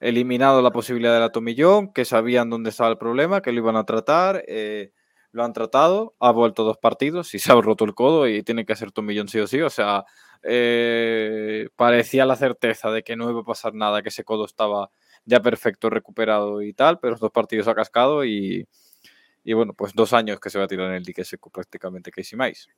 eliminado 0.00 0.62
la 0.62 0.72
posibilidad 0.72 1.14
de 1.14 1.20
la 1.20 1.32
Tomillón, 1.32 1.92
que 1.92 2.04
sabían 2.04 2.50
dónde 2.50 2.70
estaba 2.70 2.90
el 2.90 2.98
problema, 2.98 3.40
que 3.40 3.52
lo 3.52 3.58
iban 3.58 3.76
a 3.76 3.84
tratar, 3.84 4.44
eh, 4.46 4.92
lo 5.32 5.44
han 5.44 5.52
tratado, 5.52 6.14
ha 6.20 6.30
vuelto 6.30 6.62
dos 6.62 6.78
partidos 6.78 7.34
y 7.34 7.38
se 7.38 7.52
ha 7.52 7.60
roto 7.60 7.84
el 7.84 7.94
codo 7.94 8.28
y 8.28 8.42
tiene 8.42 8.64
que 8.64 8.76
ser 8.76 8.92
Tomillón 8.92 9.28
sí 9.28 9.40
o 9.40 9.46
sí, 9.46 9.60
o 9.60 9.70
sea, 9.70 10.04
eh, 10.42 11.68
parecía 11.74 12.26
la 12.26 12.36
certeza 12.36 12.90
de 12.90 13.02
que 13.02 13.16
no 13.16 13.30
iba 13.30 13.40
a 13.40 13.44
pasar 13.44 13.74
nada, 13.74 14.02
que 14.02 14.10
ese 14.10 14.24
codo 14.24 14.44
estaba 14.44 14.90
ya 15.24 15.40
perfecto, 15.40 15.88
recuperado 15.88 16.62
y 16.62 16.72
tal, 16.74 16.98
pero 17.00 17.16
dos 17.16 17.30
partidos 17.30 17.66
ha 17.68 17.74
cascado 17.74 18.24
y, 18.24 18.68
y 19.44 19.52
bueno, 19.54 19.72
pues 19.72 19.94
dos 19.94 20.12
años 20.12 20.38
que 20.38 20.50
se 20.50 20.58
va 20.58 20.64
a 20.64 20.68
tirar 20.68 20.88
en 20.88 20.96
el 20.96 21.04
dique 21.04 21.24
seco 21.24 21.50
prácticamente 21.50 22.10
Casey 22.10 22.36
Mais. 22.36 22.68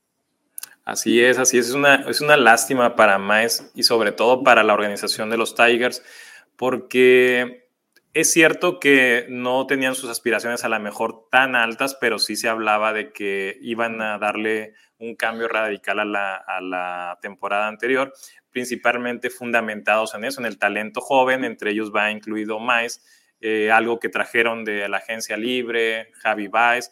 Así 0.84 1.22
es, 1.22 1.38
así 1.38 1.58
es. 1.58 1.68
Es 1.68 1.74
una, 1.74 1.94
es 2.08 2.20
una 2.20 2.36
lástima 2.36 2.94
para 2.94 3.18
Mais 3.18 3.70
y 3.74 3.82
sobre 3.82 4.12
todo 4.12 4.44
para 4.44 4.62
la 4.62 4.74
organización 4.74 5.30
de 5.30 5.38
los 5.38 5.54
Tigers, 5.54 6.02
porque 6.56 7.63
es 8.14 8.32
cierto 8.32 8.78
que 8.78 9.26
no 9.28 9.66
tenían 9.66 9.96
sus 9.96 10.08
aspiraciones 10.08 10.64
a 10.64 10.68
la 10.68 10.78
mejor 10.78 11.28
tan 11.30 11.56
altas, 11.56 11.96
pero 12.00 12.20
sí 12.20 12.36
se 12.36 12.48
hablaba 12.48 12.92
de 12.92 13.12
que 13.12 13.58
iban 13.60 14.00
a 14.00 14.18
darle 14.18 14.74
un 14.98 15.16
cambio 15.16 15.48
radical 15.48 15.98
a 15.98 16.04
la, 16.60 17.18
temporada 17.20 17.66
anterior, 17.66 18.12
principalmente 18.50 19.30
fundamentados 19.30 20.14
en 20.14 20.24
eso, 20.24 20.40
en 20.40 20.46
el 20.46 20.58
talento 20.58 21.00
joven, 21.00 21.44
entre 21.44 21.72
ellos 21.72 21.92
va 21.94 22.12
incluido 22.12 22.60
Mais, 22.60 23.04
eh, 23.40 23.72
algo 23.72 23.98
que 23.98 24.08
trajeron 24.08 24.64
de 24.64 24.88
la 24.88 24.98
agencia 24.98 25.36
libre, 25.36 26.12
Javi 26.14 26.46
Baez, 26.46 26.90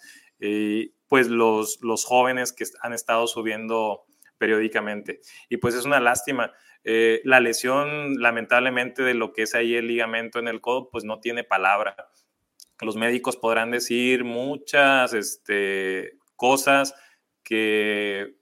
pues 1.06 1.28
los, 1.28 1.78
los 1.82 2.04
jóvenes 2.04 2.52
que 2.52 2.64
han 2.80 2.92
estado 2.92 3.28
subiendo 3.28 4.06
periódicamente. 4.38 5.20
Y 5.48 5.58
pues 5.58 5.76
es 5.76 5.84
una 5.84 6.00
lástima. 6.00 6.52
Eh, 6.84 7.20
la 7.24 7.40
lesión, 7.40 8.20
lamentablemente, 8.20 9.02
de 9.02 9.14
lo 9.14 9.32
que 9.32 9.42
es 9.42 9.54
ahí 9.54 9.74
el 9.74 9.86
ligamento 9.86 10.38
en 10.38 10.48
el 10.48 10.60
codo, 10.60 10.88
pues 10.90 11.04
no 11.04 11.20
tiene 11.20 11.44
palabra. 11.44 11.96
Los 12.80 12.96
médicos 12.96 13.36
podrán 13.36 13.70
decir 13.70 14.24
muchas 14.24 15.14
este, 15.14 16.18
cosas, 16.34 16.94
que 17.44 18.34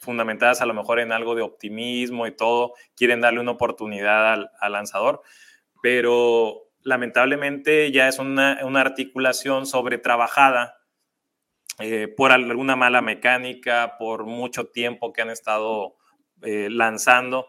fundamentadas 0.00 0.60
a 0.60 0.66
lo 0.66 0.74
mejor 0.74 0.98
en 0.98 1.12
algo 1.12 1.34
de 1.34 1.42
optimismo 1.42 2.26
y 2.26 2.34
todo, 2.34 2.74
quieren 2.96 3.20
darle 3.20 3.40
una 3.40 3.52
oportunidad 3.52 4.32
al, 4.32 4.72
lanzador, 4.72 5.22
pero 5.82 6.68
lamentablemente 6.82 7.92
ya 7.92 8.08
es 8.08 8.18
una, 8.18 8.52
articulación 8.80 9.66
sobretrabajada 9.66 10.78
eh, 11.78 12.08
por 12.08 12.32
alguna 12.32 12.76
mala 12.76 13.02
mecánica, 13.02 13.96
por 13.98 14.24
mucho 14.24 14.68
tiempo 14.68 15.12
que 15.12 15.22
han 15.22 15.30
estado 15.30 15.96
eh, 16.42 16.68
lanzando 16.70 17.46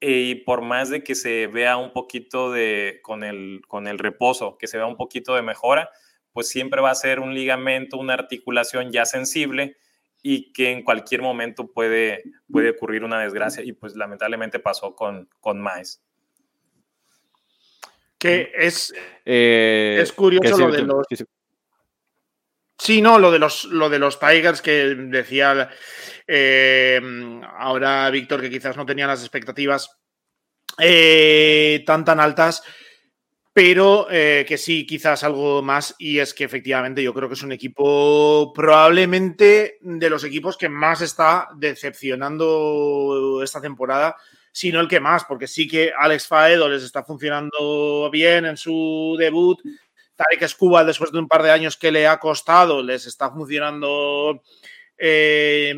y 0.00 0.36
por 0.36 0.62
más 0.62 0.88
de 0.88 1.04
que 1.04 1.14
se 1.14 1.46
vea 1.46 1.76
un 1.76 1.92
poquito 1.92 2.50
de, 2.50 3.00
con 3.02 3.22
el, 3.22 3.60
con 3.68 3.86
el 3.86 3.98
reposo, 3.98 4.56
que 4.58 4.66
se 4.66 4.78
vea 4.78 4.86
un 4.86 4.96
poquito 4.96 5.34
de 5.34 5.42
mejora, 5.42 5.90
pues 6.32 6.48
siempre 6.48 6.80
va 6.80 6.90
a 6.90 6.94
ser 6.94 7.20
un 7.20 7.34
ligamento, 7.34 7.98
una 7.98 8.14
articulación 8.14 8.92
ya 8.92 9.04
sensible 9.04 9.76
y 10.22 10.52
que 10.52 10.70
en 10.70 10.82
cualquier 10.82 11.22
momento 11.22 11.70
puede, 11.72 12.22
puede 12.50 12.70
ocurrir 12.70 13.04
una 13.04 13.20
desgracia 13.20 13.62
y 13.62 13.72
pues 13.72 13.94
lamentablemente 13.94 14.58
pasó 14.58 14.94
con, 14.94 15.28
con 15.40 15.62
Mice. 15.62 15.98
Que 18.18 18.52
es, 18.54 18.94
Eh, 19.24 19.98
es 20.00 20.12
curioso 20.12 20.56
que 20.56 20.62
lo 20.62 20.70
de 20.70 20.82
los... 20.82 21.06
sí, 21.08 21.16
sí. 21.16 21.24
Sí, 22.80 23.02
no, 23.02 23.18
lo 23.18 23.30
de 23.30 23.38
los, 23.38 23.64
lo 23.64 23.90
de 23.90 23.98
los 23.98 24.18
Tigers 24.18 24.62
que 24.62 24.94
decía 24.94 25.68
eh, 26.32 27.00
ahora 27.58 28.08
Víctor, 28.10 28.40
que 28.40 28.50
quizás 28.50 28.76
no 28.76 28.86
tenía 28.86 29.08
las 29.08 29.20
expectativas 29.20 29.98
eh, 30.78 31.82
tan 31.84 32.04
tan 32.04 32.20
altas, 32.20 32.62
pero 33.52 34.06
eh, 34.08 34.44
que 34.46 34.56
sí, 34.56 34.86
quizás 34.86 35.24
algo 35.24 35.60
más, 35.60 35.96
y 35.98 36.20
es 36.20 36.32
que 36.32 36.44
efectivamente 36.44 37.02
yo 37.02 37.12
creo 37.12 37.28
que 37.28 37.34
es 37.34 37.42
un 37.42 37.50
equipo 37.50 38.52
probablemente 38.54 39.78
de 39.80 40.08
los 40.08 40.22
equipos 40.22 40.56
que 40.56 40.68
más 40.68 41.00
está 41.00 41.48
decepcionando 41.56 43.40
esta 43.42 43.60
temporada, 43.60 44.14
si 44.52 44.70
no 44.70 44.78
el 44.78 44.86
que 44.86 45.00
más, 45.00 45.24
porque 45.24 45.48
sí 45.48 45.66
que 45.66 45.92
Alex 45.98 46.28
Faedo 46.28 46.68
les 46.68 46.84
está 46.84 47.02
funcionando 47.02 48.08
bien 48.12 48.46
en 48.46 48.56
su 48.56 49.16
debut, 49.18 49.60
Tarek 50.14 50.42
Escuba, 50.42 50.84
después 50.84 51.10
de 51.10 51.18
un 51.18 51.26
par 51.26 51.42
de 51.42 51.50
años 51.50 51.76
que 51.76 51.90
le 51.90 52.06
ha 52.06 52.20
costado, 52.20 52.84
les 52.84 53.04
está 53.06 53.32
funcionando 53.32 54.42
eh, 54.96 55.74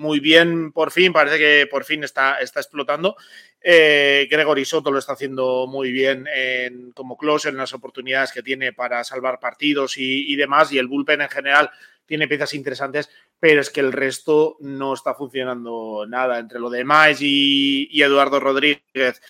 muy 0.00 0.18
bien 0.18 0.72
por 0.72 0.90
fin, 0.90 1.12
parece 1.12 1.38
que 1.38 1.66
por 1.70 1.84
fin 1.84 2.02
está, 2.02 2.40
está 2.40 2.60
explotando. 2.60 3.16
Eh, 3.60 4.26
Gregory 4.30 4.64
Soto 4.64 4.90
lo 4.90 4.98
está 4.98 5.12
haciendo 5.12 5.66
muy 5.66 5.92
bien 5.92 6.26
en, 6.34 6.92
como 6.92 7.18
closer 7.18 7.52
en 7.52 7.58
las 7.58 7.74
oportunidades 7.74 8.32
que 8.32 8.42
tiene 8.42 8.72
para 8.72 9.04
salvar 9.04 9.38
partidos 9.38 9.98
y, 9.98 10.34
demás, 10.36 10.72
y 10.72 10.78
el 10.78 10.88
bullpen 10.88 11.20
en 11.20 11.28
general 11.28 11.70
tiene 12.06 12.26
piezas 12.26 12.54
interesantes, 12.54 13.10
pero 13.38 13.60
es 13.60 13.68
que 13.68 13.80
el 13.80 13.92
resto 13.92 14.56
no 14.60 14.94
está 14.94 15.14
funcionando 15.14 16.06
nada. 16.08 16.38
Entre 16.38 16.58
lo 16.58 16.70
de 16.70 16.82
Mais 16.82 17.20
y, 17.20 17.86
y 17.90 18.02
Eduardo 18.02 18.40
Rodríguez, 18.40 19.20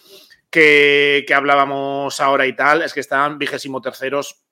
que, 0.50 1.24
que, 1.26 1.34
hablábamos 1.34 2.20
ahora 2.20 2.46
y 2.46 2.54
tal, 2.54 2.82
es 2.82 2.94
que 2.94 3.00
están 3.00 3.38
vigésimo 3.38 3.82
terceros 3.82 4.44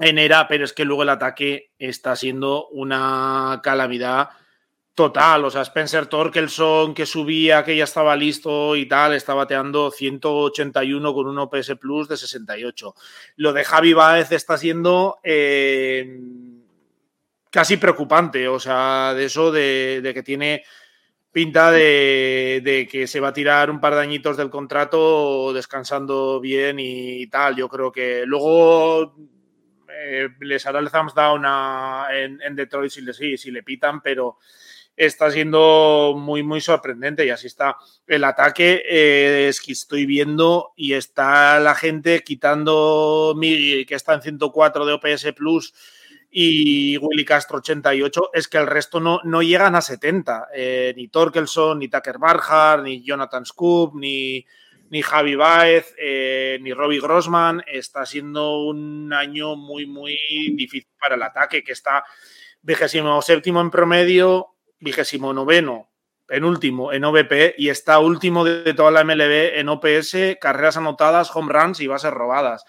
en 0.00 0.18
era, 0.18 0.48
pero 0.48 0.64
es 0.64 0.72
que 0.72 0.84
luego 0.84 1.04
el 1.04 1.08
ataque 1.08 1.70
está 1.78 2.16
siendo 2.16 2.68
una 2.68 3.60
calamidad 3.62 4.30
total. 4.98 5.44
O 5.44 5.50
sea, 5.50 5.62
Spencer 5.62 6.06
Torkelson 6.06 6.92
que 6.92 7.06
subía, 7.06 7.64
que 7.64 7.76
ya 7.76 7.84
estaba 7.84 8.16
listo 8.16 8.74
y 8.74 8.86
tal, 8.86 9.14
está 9.14 9.32
bateando 9.32 9.92
181 9.92 11.14
con 11.14 11.28
un 11.28 11.38
OPS 11.38 11.76
Plus 11.80 12.08
de 12.08 12.16
68. 12.16 12.96
Lo 13.36 13.52
de 13.52 13.62
Javi 13.62 13.92
Baez 13.92 14.32
está 14.32 14.58
siendo 14.58 15.20
eh, 15.22 16.18
casi 17.48 17.76
preocupante. 17.76 18.48
O 18.48 18.58
sea, 18.58 19.14
de 19.14 19.26
eso 19.26 19.52
de, 19.52 20.10
que 20.12 20.24
tiene 20.24 20.64
pinta 21.30 21.70
de, 21.70 22.88
que 22.90 23.06
se 23.06 23.20
va 23.20 23.28
a 23.28 23.32
tirar 23.32 23.70
un 23.70 23.78
par 23.78 23.94
de 23.94 24.00
añitos 24.00 24.36
del 24.36 24.50
contrato 24.50 25.52
descansando 25.52 26.40
bien 26.40 26.80
y 26.80 27.24
tal. 27.28 27.54
Yo 27.54 27.68
creo 27.68 27.92
que 27.92 28.24
luego 28.26 29.14
eh, 29.96 30.28
les 30.40 30.66
hará 30.66 30.80
el 30.80 30.90
thumbs 30.90 31.14
down 31.14 31.44
en, 32.10 32.56
Detroit 32.56 32.90
si 32.90 33.02
le, 33.02 33.12
si 33.12 33.52
le 33.52 33.62
pitan, 33.62 34.00
pero 34.00 34.38
está 34.98 35.30
siendo 35.30 36.14
muy, 36.18 36.42
muy 36.42 36.60
sorprendente 36.60 37.24
y 37.24 37.30
así 37.30 37.46
está 37.46 37.76
el 38.06 38.24
ataque. 38.24 38.82
Eh, 38.88 39.46
es 39.48 39.60
que 39.60 39.72
estoy 39.72 40.04
viendo 40.04 40.72
y 40.76 40.94
está 40.94 41.60
la 41.60 41.74
gente 41.74 42.22
quitando 42.24 43.34
Miggy, 43.36 43.86
que 43.86 43.94
está 43.94 44.14
en 44.14 44.22
104 44.22 44.84
de 44.84 44.92
OPS 44.92 45.32
Plus 45.34 45.72
y 46.30 46.98
Willy 46.98 47.24
Castro 47.24 47.58
88, 47.58 48.30
es 48.34 48.48
que 48.48 48.58
el 48.58 48.66
resto 48.66 49.00
no, 49.00 49.20
no 49.24 49.40
llegan 49.40 49.74
a 49.76 49.80
70. 49.80 50.48
Eh, 50.54 50.92
ni 50.96 51.08
Torkelson, 51.08 51.78
ni 51.78 51.88
Tucker 51.88 52.18
Barhart, 52.18 52.82
ni 52.82 53.02
Jonathan 53.02 53.46
Scoop, 53.46 53.94
ni, 53.94 54.44
ni 54.90 55.00
Javi 55.00 55.36
Baez, 55.36 55.94
eh, 55.98 56.58
ni 56.60 56.72
Robbie 56.72 57.00
Grossman. 57.00 57.62
Está 57.66 58.04
siendo 58.04 58.62
un 58.64 59.12
año 59.12 59.56
muy, 59.56 59.86
muy 59.86 60.18
difícil 60.54 60.90
para 61.00 61.14
el 61.14 61.22
ataque, 61.22 61.62
que 61.62 61.72
está 61.72 62.04
vigésimo 62.60 63.22
séptimo 63.22 63.60
en 63.60 63.70
promedio, 63.70 64.57
vigésimo 64.80 65.32
noveno, 65.32 65.90
penúltimo 66.26 66.92
en 66.92 67.04
OVP 67.04 67.54
y 67.56 67.70
está 67.70 67.98
último 67.98 68.44
de 68.44 68.74
toda 68.74 68.90
la 68.90 69.02
MLB 69.02 69.58
en 69.58 69.68
OPS, 69.68 70.38
carreras 70.40 70.76
anotadas, 70.76 71.34
home 71.34 71.52
runs 71.52 71.80
y 71.80 71.86
bases 71.86 72.12
robadas. 72.12 72.64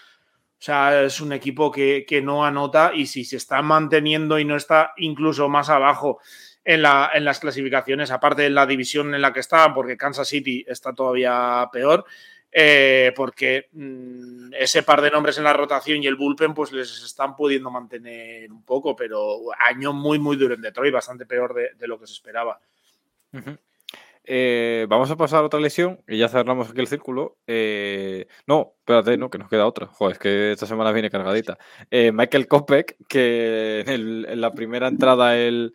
O 0.60 0.62
sea, 0.62 1.04
es 1.04 1.22
un 1.22 1.32
equipo 1.32 1.72
que, 1.72 2.06
que, 2.08 2.22
no 2.22 2.46
anota 2.46 2.92
y 2.94 3.06
si 3.06 3.24
se 3.24 3.38
está 3.38 3.62
manteniendo 3.62 4.40
y 4.40 4.46
no 4.46 4.56
está 4.56 4.94
incluso 4.98 5.48
más 5.48 5.70
abajo 5.70 6.20
en, 6.66 6.82
la, 6.82 7.12
en, 7.14 7.24
las 7.24 7.40
clasificaciones, 7.40 8.12
aparte 8.12 8.42
de 8.42 8.50
la 8.50 8.66
división 8.66 9.16
en 9.16 9.22
la 9.22 9.32
que 9.32 9.40
está, 9.40 9.74
porque 9.74 9.96
Kansas 9.96 10.28
City 10.28 10.66
está 10.68 10.94
todavía 10.94 11.70
peor, 11.72 12.06
eh, 12.52 13.14
porque 13.16 13.70
mmm, 13.74 14.54
ese 14.54 14.82
par 14.84 15.02
de 15.02 15.12
nombres 15.12 15.38
en 15.38 15.44
la 15.44 15.54
rotación 15.54 16.02
y 16.02 16.08
el 16.08 16.16
bullpen 16.16 16.54
pues 16.54 16.72
les 16.72 17.04
están 17.04 17.36
pudiendo 17.36 17.70
mantener 17.70 18.52
un 18.52 18.64
poco, 18.64 18.96
pero 18.96 19.40
año 19.58 19.94
muy, 19.94 20.18
muy 20.18 20.36
duro 20.36 20.56
en 20.56 20.62
Detroit, 20.62 20.94
bastante 20.94 21.26
peor 21.26 21.54
de, 21.54 21.88
lo 21.88 22.00
que 22.00 22.08
se 22.08 22.14
esperaba. 22.14 22.60
Eh, 24.32 24.86
vamos 24.90 25.10
a 25.12 25.16
pasar 25.16 25.44
a 25.44 25.46
otra 25.46 25.60
lesión 25.60 26.02
y 26.08 26.18
ya 26.18 26.28
cerramos 26.28 26.70
aquí 26.70 26.80
el 26.80 26.88
círculo. 26.88 27.38
Eh, 27.46 28.28
no, 28.48 28.74
espérate, 28.80 29.18
no, 29.18 29.30
que 29.30 29.38
nos 29.38 29.50
queda 29.50 29.68
otra. 29.68 29.88
Joder, 29.88 30.14
es 30.14 30.20
que 30.20 30.52
esta 30.52 30.66
semana 30.66 30.92
viene 30.92 31.12
cargadita. 31.12 31.58
Michael 31.92 32.48
Kopek, 32.48 32.98
que 33.08 33.82
en, 33.82 34.26
en, 34.26 34.42
la 34.42 34.54
primera 34.54 34.88
entrada 34.88 35.38
el, 35.38 35.74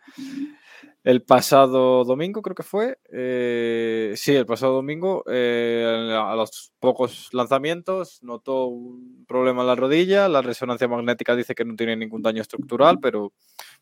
el 1.05 1.21
pasado 1.21 2.03
domingo, 2.03 2.41
creo 2.41 2.55
que 2.55 2.63
fue. 2.63 2.97
Eh, 3.13 4.13
sí, 4.15 4.35
el 4.35 4.47
pasado 4.47 4.73
domingo, 4.73 5.23
eh, 5.29 6.17
a 6.19 6.35
los 6.35 6.73
pocos 6.79 7.29
lanzamientos, 7.31 8.23
notó 8.23 8.65
un 8.65 9.23
problema 9.27 9.61
en 9.61 9.67
la 9.67 9.75
rodilla. 9.75 10.27
La 10.27 10.41
resonancia 10.41 10.87
magnética 10.87 11.35
dice 11.35 11.53
que 11.53 11.63
no 11.63 11.75
tiene 11.75 11.95
ningún 11.95 12.23
daño 12.23 12.41
estructural, 12.41 12.97
pero 12.99 13.33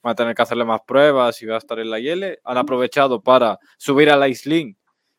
van 0.01 0.11
a 0.11 0.15
tener 0.15 0.35
que 0.35 0.41
hacerle 0.41 0.65
más 0.65 0.81
pruebas 0.85 1.41
y 1.41 1.45
va 1.45 1.55
a 1.55 1.59
estar 1.59 1.79
en 1.79 1.91
la 1.91 1.99
IL. 2.01 2.39
Han 2.43 2.57
aprovechado 2.57 3.23
para 3.23 3.57
subir 3.77 4.09
a 4.09 4.17
la 4.17 4.27
Isling 4.27 4.75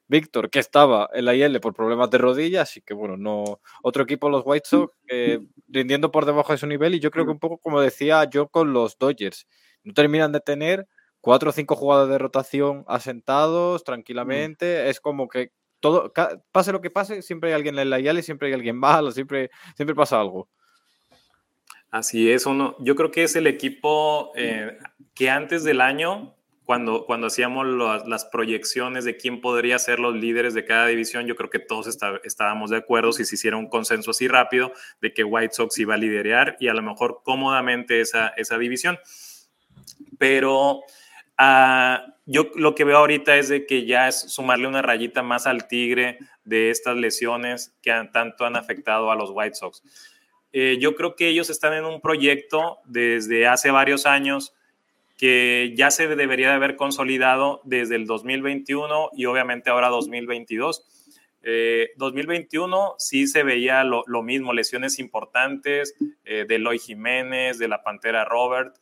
Víctor, 0.06 0.50
que 0.50 0.58
estaba 0.58 1.08
en 1.14 1.24
la 1.24 1.34
IL 1.34 1.58
por 1.60 1.72
problemas 1.72 2.10
de 2.10 2.18
rodilla, 2.18 2.62
así 2.62 2.82
que 2.82 2.92
bueno, 2.92 3.16
no. 3.16 3.60
Otro 3.82 4.02
equipo, 4.02 4.28
los 4.28 4.42
White 4.44 4.68
Sox, 4.68 4.94
eh, 5.08 5.38
rindiendo 5.68 6.10
por 6.10 6.26
debajo 6.26 6.52
de 6.52 6.58
su 6.58 6.66
nivel, 6.66 6.94
y 6.96 7.00
yo 7.00 7.10
creo 7.10 7.24
que 7.24 7.30
un 7.30 7.38
poco 7.38 7.56
como 7.56 7.80
decía 7.80 8.28
yo 8.28 8.48
con 8.48 8.74
los 8.74 8.98
Dodgers, 8.98 9.46
no 9.84 9.94
terminan 9.94 10.32
de 10.32 10.40
tener 10.40 10.86
cuatro 11.24 11.48
o 11.48 11.52
cinco 11.52 11.74
jugadas 11.74 12.10
de 12.10 12.18
rotación 12.18 12.84
asentados 12.86 13.82
tranquilamente. 13.82 14.84
Mm. 14.84 14.88
Es 14.88 15.00
como 15.00 15.26
que 15.26 15.52
todo, 15.80 16.12
pase 16.52 16.70
lo 16.70 16.82
que 16.82 16.90
pase, 16.90 17.22
siempre 17.22 17.48
hay 17.48 17.54
alguien 17.54 17.78
en 17.78 17.88
la 17.88 17.98
IL, 17.98 18.22
siempre 18.22 18.48
hay 18.48 18.54
alguien 18.54 18.76
malo, 18.76 19.10
siempre, 19.10 19.50
siempre 19.74 19.94
pasa 19.94 20.20
algo. 20.20 20.50
Así 21.90 22.30
es, 22.30 22.44
uno, 22.44 22.76
yo 22.78 22.94
creo 22.94 23.10
que 23.10 23.22
es 23.22 23.36
el 23.36 23.46
equipo 23.46 24.32
eh, 24.36 24.76
que 25.14 25.30
antes 25.30 25.64
del 25.64 25.80
año, 25.80 26.34
cuando, 26.64 27.06
cuando 27.06 27.28
hacíamos 27.28 27.66
lo, 27.66 28.04
las 28.06 28.26
proyecciones 28.26 29.06
de 29.06 29.16
quién 29.16 29.40
podría 29.40 29.78
ser 29.78 30.00
los 30.00 30.14
líderes 30.14 30.52
de 30.52 30.66
cada 30.66 30.88
división, 30.88 31.26
yo 31.26 31.36
creo 31.36 31.48
que 31.48 31.58
todos 31.58 31.86
está, 31.86 32.20
estábamos 32.24 32.68
de 32.68 32.78
acuerdo 32.78 33.12
si 33.12 33.24
se 33.24 33.36
hiciera 33.36 33.56
un 33.56 33.68
consenso 33.68 34.10
así 34.10 34.28
rápido 34.28 34.72
de 35.00 35.14
que 35.14 35.24
White 35.24 35.54
Sox 35.54 35.78
iba 35.78 35.94
a 35.94 35.98
liderar 35.98 36.58
y 36.60 36.68
a 36.68 36.74
lo 36.74 36.82
mejor 36.82 37.20
cómodamente 37.22 38.00
esa, 38.00 38.28
esa 38.36 38.58
división. 38.58 38.98
Pero 40.18 40.82
uh, 41.38 42.12
yo 42.26 42.50
lo 42.54 42.74
que 42.74 42.84
veo 42.84 42.98
ahorita 42.98 43.36
es 43.36 43.48
de 43.48 43.66
que 43.66 43.86
ya 43.86 44.08
es 44.08 44.20
sumarle 44.20 44.66
una 44.66 44.82
rayita 44.82 45.22
más 45.22 45.46
al 45.46 45.68
tigre 45.68 46.18
de 46.44 46.70
estas 46.70 46.96
lesiones 46.96 47.74
que 47.82 47.92
tanto 48.12 48.46
han 48.46 48.56
afectado 48.56 49.10
a 49.10 49.16
los 49.16 49.30
White 49.32 49.56
Sox. 49.56 49.82
Eh, 50.52 50.78
yo 50.80 50.94
creo 50.94 51.16
que 51.16 51.28
ellos 51.28 51.50
están 51.50 51.72
en 51.74 51.84
un 51.84 52.00
proyecto 52.00 52.78
desde 52.84 53.46
hace 53.46 53.70
varios 53.70 54.06
años 54.06 54.54
que 55.18 55.72
ya 55.76 55.90
se 55.90 56.06
debería 56.08 56.48
de 56.48 56.54
haber 56.54 56.76
consolidado 56.76 57.60
desde 57.64 57.96
el 57.96 58.06
2021 58.06 59.10
y 59.14 59.26
obviamente 59.26 59.70
ahora 59.70 59.88
2022. 59.88 60.84
Eh, 61.42 61.90
2021 61.96 62.94
sí 62.98 63.26
se 63.26 63.42
veía 63.42 63.84
lo, 63.84 64.04
mismo, 64.22 64.52
lesiones 64.52 64.98
importantes 64.98 65.94
eh, 66.24 66.46
de 66.48 66.54
Eloy 66.54 66.78
Jiménez, 66.78 67.58
de 67.58 67.68
la 67.68 67.82
Pantera 67.82 68.24
Robert, 68.24 68.76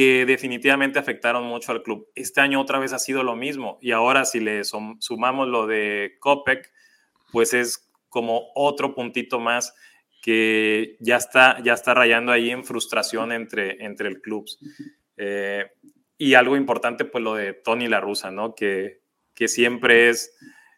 que 0.00 0.24
definitivamente 0.24 0.98
afectaron 0.98 1.44
mucho 1.44 1.72
al 1.72 1.82
club. 1.82 2.08
Este 2.14 2.40
año 2.40 2.58
otra 2.58 2.78
vez 2.78 2.94
ha 2.94 2.98
sido 2.98 3.22
lo 3.22 3.36
mismo 3.36 3.78
y 3.82 3.90
ahora 3.90 4.24
si 4.24 4.40
le 4.40 4.62
sumamos 4.64 5.46
lo 5.46 5.66
de 5.66 6.16
Copec, 6.20 6.72
pues 7.32 7.52
es 7.52 7.86
como 8.08 8.50
otro 8.54 8.94
puntito 8.94 9.40
más 9.40 9.74
que 10.22 10.96
ya 11.00 11.18
está, 11.18 11.62
ya 11.62 11.74
está 11.74 11.92
rayando 11.92 12.32
ahí 12.32 12.48
en 12.48 12.64
frustración 12.64 13.30
entre, 13.30 13.84
entre 13.84 14.08
el 14.08 14.22
club. 14.22 14.46
Eh, 15.18 15.70
y 16.16 16.32
algo 16.32 16.56
importante, 16.56 17.04
pues 17.04 17.22
lo 17.22 17.34
de 17.34 17.52
Tony 17.52 17.86
La 17.86 18.00
Russa, 18.00 18.30
¿no? 18.30 18.54
Que, 18.54 19.02
que 19.34 19.48
siempre 19.48 20.08
es, 20.08 20.34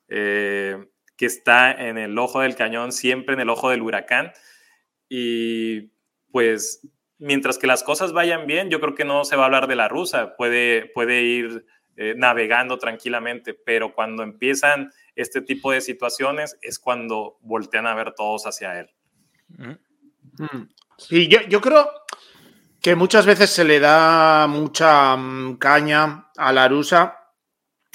eh, 0.09 0.85
que 1.17 1.27
está 1.27 1.71
en 1.71 1.97
el 1.97 2.19
ojo 2.19 2.41
del 2.41 2.57
cañón, 2.57 2.91
siempre 2.91 3.35
en 3.35 3.41
el 3.43 3.51
ojo 3.51 3.71
del 3.71 3.83
huracán. 3.83 4.33
Y 5.09 5.93
pues 6.33 6.81
mientras 7.23 7.57
que 7.57 7.69
las 7.69 7.85
cosas 7.85 8.13
vayan 8.13 8.47
bien, 8.47 8.69
yo 8.69 8.81
creo 8.81 8.95
que 8.95 9.05
no 9.05 9.25
se 9.25 9.37
va 9.37 9.43
a 9.43 9.47
hablar 9.47 9.69
de 9.69 9.77
la 9.77 9.89
rusa, 9.89 10.35
puede, 10.37 10.87
puede 10.87 11.23
ir 11.23 11.65
eh, 11.97 12.15
navegando 12.17 12.79
tranquilamente, 12.79 13.55
pero 13.55 13.95
cuando 13.95 14.25
empiezan 14.25 14.91
este 15.15 15.41
tipo 15.41 15.71
de 15.71 15.81
situaciones 15.81 16.59
es 16.63 16.81
cuando 16.81 17.39
voltean 17.43 17.87
a 17.87 17.95
ver 17.95 18.13
todos 18.15 18.47
hacia 18.47 18.81
él. 18.81 18.91
Mm. 19.57 20.67
Sí, 20.99 21.29
yo, 21.29 21.41
yo 21.43 21.61
creo 21.61 21.89
que 22.81 22.97
muchas 22.97 23.25
veces 23.25 23.51
se 23.51 23.65
le 23.65 23.79
da 23.79 24.49
mucha 24.49 25.17
mm, 25.17 25.59
caña 25.59 26.29
a 26.37 26.53
la 26.53 26.67
rusa. 26.67 27.19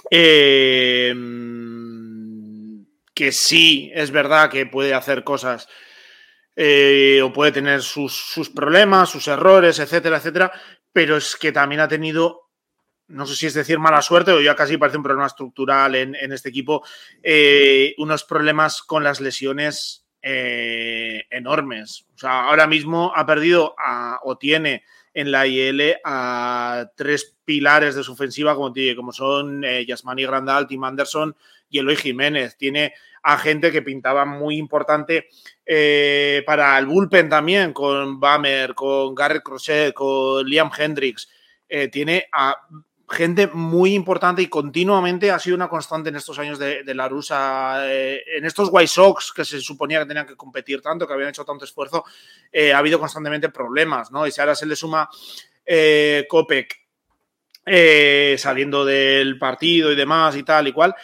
Eh, 0.10 1.14
que 3.14 3.32
sí, 3.34 3.92
es 3.94 4.12
verdad 4.12 4.50
que 4.50 4.68
puede 4.68 4.94
hacer 4.94 5.26
cosas 5.26 5.68
eh, 6.60 7.22
o 7.24 7.32
puede 7.32 7.52
tener 7.52 7.84
sus, 7.84 8.52
problemas, 8.56 9.12
sus 9.12 9.28
errores, 9.28 9.78
etcétera, 9.78 10.18
etcétera, 10.18 10.52
pero 10.92 11.18
es 11.18 11.36
que 11.36 11.52
también 11.52 11.82
ha 11.82 11.88
tenido, 11.88 12.50
no 13.10 13.28
sé 13.28 13.36
si 13.36 13.46
es 13.46 13.54
decir 13.54 13.78
mala 13.78 14.02
suerte 14.02 14.32
o 14.32 14.42
ya 14.42 14.56
casi 14.56 14.76
parece 14.76 14.98
un 14.98 15.04
problema 15.04 15.28
estructural 15.28 15.94
en, 15.94 16.16
este 16.34 16.50
equipo, 16.50 16.84
eh, 17.22 17.94
unos 18.00 18.24
problemas 18.24 18.82
con 18.82 19.04
las 19.04 19.22
lesiones 19.22 20.08
eh, 20.24 21.26
enormes. 21.30 22.08
O 22.16 22.18
sea, 22.18 22.46
ahora 22.46 22.66
mismo 22.66 23.14
ha 23.16 23.28
perdido 23.28 23.76
o 24.24 24.38
tiene 24.40 24.84
en 25.14 25.32
la 25.32 25.46
IL 25.46 25.98
a 26.04 26.90
tres 26.96 27.38
pilares 27.46 27.94
de 27.94 28.04
su 28.04 28.14
ofensiva, 28.14 28.56
como, 28.56 28.74
como 28.96 29.12
son 29.12 29.62
Yasmani 29.62 30.24
Grandal, 30.24 30.66
Tim 30.66 30.84
Anderson 30.84 31.36
y 31.70 31.80
Eloy 31.80 31.96
Jiménez. 31.96 32.58
Tiene 32.58 32.94
a 33.28 33.38
gente 33.38 33.74
que 33.74 33.82
pintaba 33.82 34.24
muy 34.24 34.56
importante 34.56 35.28
eh, 35.66 36.44
para 36.46 36.80
el 36.80 36.86
bullpen 36.86 37.28
también, 37.28 37.74
con 37.74 38.22
Bammer, 38.22 38.74
con 38.74 39.14
Garrett 39.14 39.44
Crochet, 39.44 39.94
con 39.94 40.46
Liam 40.46 40.72
Hendricks. 40.76 41.30
Eh, 41.68 41.90
tiene 41.90 42.30
a 42.32 42.56
gente 43.10 43.48
muy 43.48 43.94
importante 43.96 44.42
y 44.42 44.48
continuamente 44.48 45.30
ha 45.30 45.40
sido 45.40 45.58
una 45.58 45.68
constante 45.68 46.08
en 46.08 46.16
estos 46.16 46.40
años 46.40 46.58
de, 46.58 46.84
la 46.96 47.10
rusa. 47.10 47.86
Eh, 47.86 48.22
en 48.38 48.46
estos 48.46 48.70
White 48.72 48.88
Sox 48.88 49.34
que 49.34 49.44
se 49.44 49.60
suponía 49.60 50.00
que 50.00 50.06
tenían 50.06 50.26
que 50.26 50.38
competir 50.38 50.82
tanto, 50.82 51.06
que 51.06 51.14
habían 51.14 51.30
hecho 51.30 51.44
tanto 51.44 51.66
esfuerzo, 51.66 52.06
ha 52.74 52.78
habido 52.78 52.98
constantemente 52.98 53.50
problemas, 53.50 54.10
¿no? 54.10 54.26
Y 54.26 54.32
si 54.32 54.40
ahora 54.40 54.56
se 54.56 54.66
le 54.66 54.78
suma 54.78 55.10
Kopek 56.30 56.80
saliendo 58.38 58.86
del 58.86 59.38
partido 59.38 59.92
y 59.92 59.98
demás 59.98 60.38
y 60.38 60.44
tal 60.44 60.70
y 60.70 60.72
cual, 60.72 60.96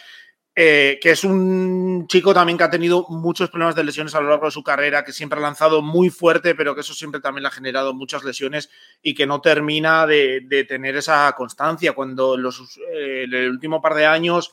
eh, 0.56 1.00
que 1.02 1.10
es 1.10 1.24
un 1.24 2.06
chico 2.06 2.32
también 2.32 2.56
que 2.56 2.62
ha 2.62 2.70
tenido 2.70 3.06
muchos 3.08 3.50
problemas 3.50 3.74
de 3.74 3.82
lesiones 3.82 4.14
a 4.14 4.20
lo 4.20 4.28
largo 4.28 4.44
de 4.44 4.52
su 4.52 4.62
carrera, 4.62 5.02
que 5.02 5.12
siempre 5.12 5.40
ha 5.40 5.42
lanzado 5.42 5.82
muy 5.82 6.10
fuerte, 6.10 6.54
pero 6.54 6.76
que 6.76 6.82
eso 6.82 6.94
siempre 6.94 7.20
también 7.20 7.42
le 7.42 7.48
ha 7.48 7.52
generado 7.52 7.92
muchas 7.92 8.22
lesiones 8.22 8.70
y 9.02 9.14
que 9.14 9.26
no 9.26 9.40
termina 9.40 10.06
de, 10.06 10.66
tener 10.68 10.96
esa 10.96 11.32
constancia. 11.36 11.92
Cuando 11.92 12.36
los, 12.36 12.78
eh, 12.92 13.24
el 13.24 13.50
último 13.50 13.82
par 13.82 13.94
de 13.94 14.06
años, 14.06 14.52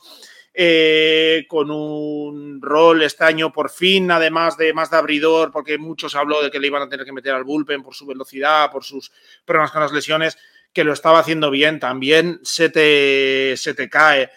eh, 0.52 1.46
con 1.48 1.70
un 1.70 2.60
rol 2.60 3.02
este 3.02 3.24
año 3.24 3.52
por 3.52 3.70
fin, 3.70 4.10
además 4.10 4.56
de 4.56 4.74
más 4.74 4.90
de 4.90 4.96
abridor, 4.96 5.52
porque 5.52 5.78
muchos 5.78 6.16
habló 6.16 6.42
de 6.42 6.50
que 6.50 6.58
le 6.58 6.66
iban 6.66 6.82
a 6.82 6.88
tener 6.88 7.06
que 7.06 7.12
meter 7.12 7.32
al 7.32 7.44
bullpen 7.44 7.82
por 7.84 7.94
su 7.94 8.06
velocidad, 8.06 8.72
por 8.72 8.82
sus 8.82 9.12
problemas 9.44 9.70
con 9.70 9.82
las 9.82 9.92
lesiones, 9.92 10.36
que 10.72 10.82
lo 10.82 10.92
estaba 10.92 11.20
haciendo 11.20 11.50
bien, 11.50 11.78
también 11.78 12.40
se 12.42 12.70
te, 12.70 13.56
se 13.56 13.72
te 13.74 13.88
cae 13.88 14.30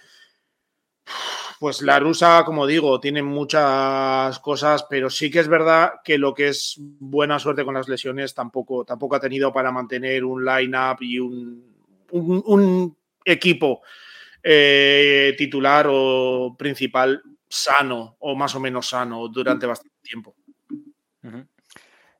pues 1.59 1.81
la 1.81 1.99
rusa, 1.99 2.43
como 2.45 2.67
digo, 2.67 2.99
tiene 2.99 3.23
muchas 3.23 4.39
cosas, 4.39 4.85
pero 4.89 5.09
sí 5.09 5.31
que 5.31 5.39
es 5.39 5.47
verdad 5.47 5.93
que 6.03 6.17
lo 6.17 6.33
que 6.33 6.49
es 6.49 6.75
buena 6.77 7.39
suerte 7.39 7.63
con 7.63 7.73
las 7.73 7.87
lesiones 7.87 8.33
tampoco, 8.33 8.83
tampoco 8.83 9.15
ha 9.15 9.19
tenido 9.19 9.53
para 9.53 9.71
mantener 9.71 10.25
un 10.25 10.43
line-up 10.43 10.97
y 11.01 11.19
un, 11.19 12.97
equipo 13.27 13.81
eh, 14.43 15.33
titular 15.37 15.87
o 15.89 16.55
principal 16.57 17.23
sano 17.47 18.17
o 18.19 18.35
más 18.35 18.53
o 18.55 18.59
menos 18.59 18.89
sano 18.89 19.27
durante 19.29 19.65
bastante 19.65 19.97
tiempo. 20.03 20.35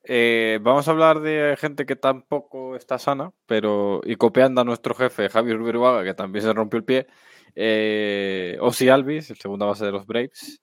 Eh, 0.08 0.60
vamos 0.62 0.88
a 0.88 0.92
hablar 0.92 1.20
de 1.20 1.56
gente 1.60 1.86
que 1.86 1.96
tampoco 1.96 2.76
está 2.76 3.00
sana, 3.00 3.32
pero 3.46 4.02
y 4.04 4.16
copiando 4.16 4.62
a 4.62 4.64
nuestro 4.64 4.94
jefe 4.94 5.30
Javier 5.30 5.58
Berbaga, 5.58 6.04
que 6.04 6.14
también 6.14 6.46
se 6.46 6.54
rompió 6.54 6.78
el 6.78 6.84
pie. 6.84 7.08
Eh, 7.56 8.58
Ozzy 8.62 8.90
Alvis, 8.90 9.30
el 9.32 9.38
segunda 9.38 9.66
base 9.66 9.86
de 9.86 9.92
los 9.92 10.06
Braves, 10.06 10.62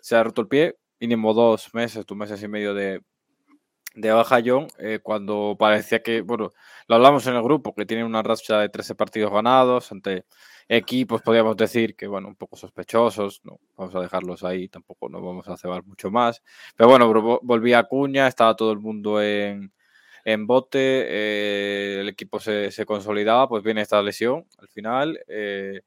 se 0.00 0.16
ha 0.16 0.22
roto 0.24 0.42
el 0.42 0.48
pie. 0.48 0.76
Mínimo 1.00 1.34
dos 1.34 1.74
meses, 1.74 2.04
dos 2.06 2.16
meses 2.16 2.42
y 2.42 2.48
medio 2.48 2.74
de, 2.74 3.00
de 3.94 4.12
baja 4.12 4.40
John, 4.44 4.68
eh, 4.78 5.00
cuando 5.02 5.56
parecía 5.58 6.02
que, 6.02 6.22
bueno, 6.22 6.52
lo 6.88 6.94
hablamos 6.94 7.26
en 7.26 7.34
el 7.34 7.42
grupo, 7.42 7.74
que 7.74 7.86
tiene 7.86 8.04
una 8.04 8.22
racha 8.22 8.60
de 8.60 8.68
13 8.68 8.94
partidos 8.94 9.32
ganados 9.32 9.92
ante 9.92 10.24
equipos, 10.68 11.22
podríamos 11.22 11.56
decir 11.56 11.94
que, 11.96 12.06
bueno, 12.06 12.28
un 12.28 12.36
poco 12.36 12.56
sospechosos, 12.56 13.40
no 13.44 13.60
vamos 13.76 13.94
a 13.94 14.00
dejarlos 14.00 14.44
ahí, 14.44 14.68
tampoco 14.68 15.08
nos 15.08 15.22
vamos 15.22 15.48
a 15.48 15.56
cebar 15.56 15.84
mucho 15.84 16.10
más. 16.10 16.42
Pero 16.76 16.88
bueno, 16.88 17.40
volvía 17.42 17.80
a 17.80 17.84
Cuña, 17.84 18.26
estaba 18.28 18.56
todo 18.56 18.72
el 18.72 18.78
mundo 18.78 19.20
en, 19.22 19.72
en 20.24 20.46
bote, 20.46 20.78
eh, 20.78 22.00
el 22.00 22.08
equipo 22.08 22.40
se, 22.40 22.70
se, 22.70 22.86
consolidaba, 22.86 23.48
pues 23.48 23.62
viene 23.62 23.82
esta 23.82 24.00
lesión 24.02 24.46
al 24.58 24.68
final. 24.68 25.20
Eh, 25.28 25.82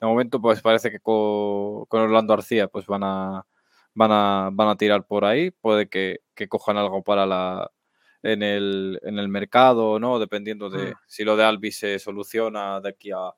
de 0.00 0.06
momento, 0.06 0.40
pues 0.40 0.62
parece 0.62 0.90
que 0.90 1.00
con, 1.00 1.86
Orlando 1.90 2.34
García 2.34 2.68
pues 2.68 2.86
van 2.86 3.02
a, 3.04 3.46
van 3.94 4.10
a, 4.12 4.48
van 4.52 4.68
a 4.68 4.76
tirar 4.76 5.06
por 5.06 5.24
ahí. 5.24 5.50
Puede 5.50 5.88
que, 5.88 6.20
cojan 6.48 6.78
algo 6.78 7.02
para 7.02 7.26
la 7.26 7.70
en 8.22 8.42
el, 8.42 8.98
en 9.02 9.18
el 9.18 9.28
mercado, 9.28 9.98
¿no? 9.98 10.18
Dependiendo 10.18 10.70
de 10.70 10.92
mm. 10.92 10.94
si 11.06 11.24
lo 11.24 11.36
de 11.36 11.44
Albi 11.44 11.72
se 11.72 11.98
soluciona 11.98 12.80
de 12.80 12.90
aquí 12.90 13.10
a, 13.10 13.32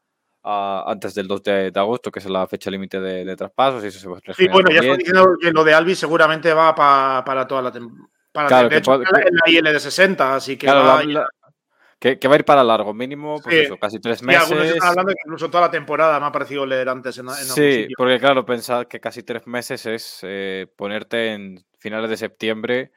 antes 0.45 1.15
del 1.15 1.29
2 1.29 1.43
de, 1.43 1.73
agosto, 1.75 2.11
que 2.11 2.19
es 2.19 2.27
la 2.27 2.47
fecha 2.47 2.71
límite 2.71 3.01
de, 3.01 3.37
traspasos. 3.37 3.85
Y 3.85 3.89
eso 3.89 3.99
se 3.99 4.35
sí, 4.35 4.49
bueno, 4.49 4.71
ya 4.71 4.81
estoy 4.81 4.99
diciendo 4.99 5.37
que 5.41 5.51
lo 5.51 5.65
de 5.65 5.75
Albi 5.75 5.95
seguramente 5.95 6.53
va 6.53 6.75
para 6.75 7.47
toda 7.47 7.63
la 7.63 7.73
temporada. 7.73 8.09
Para 8.33 8.67
de 8.67 8.79
hecho, 8.79 8.95
en 8.95 9.03
la 9.03 9.51
IL 9.51 9.65
de 9.65 9.79
60, 9.79 10.37
así 10.37 10.57
que 10.57 10.67
que, 12.03 12.27
va 12.27 12.35
a 12.35 12.39
ir 12.39 12.45
para 12.45 12.65
largo, 12.65 12.93
mínimo, 12.93 13.41
pues 13.41 13.67
eso, 13.67 13.77
casi 13.77 14.01
tres 14.01 14.25
meses. 14.25 14.49
Sí, 14.49 14.55
están 14.55 14.89
hablando 14.89 15.13
que 15.13 15.21
incluso 15.25 15.49
toda 15.49 15.67
la 15.67 15.71
temporada 15.71 16.19
me 16.19 16.27
ha 16.27 16.33
parecido 16.33 16.67
leer 16.67 16.89
antes 16.89 17.17
en, 17.19 17.31
Sí, 17.31 17.87
porque 17.97 18.19
claro, 18.19 18.45
pensar 18.45 18.89
que 18.89 18.99
casi 18.99 19.23
tres 19.23 19.47
meses 19.47 19.87
es 19.87 20.19
eh, 20.23 20.67
ponerte 20.75 21.33
en 21.33 21.65
finales 21.79 22.11
de 22.11 22.17
septiembre 22.17 22.91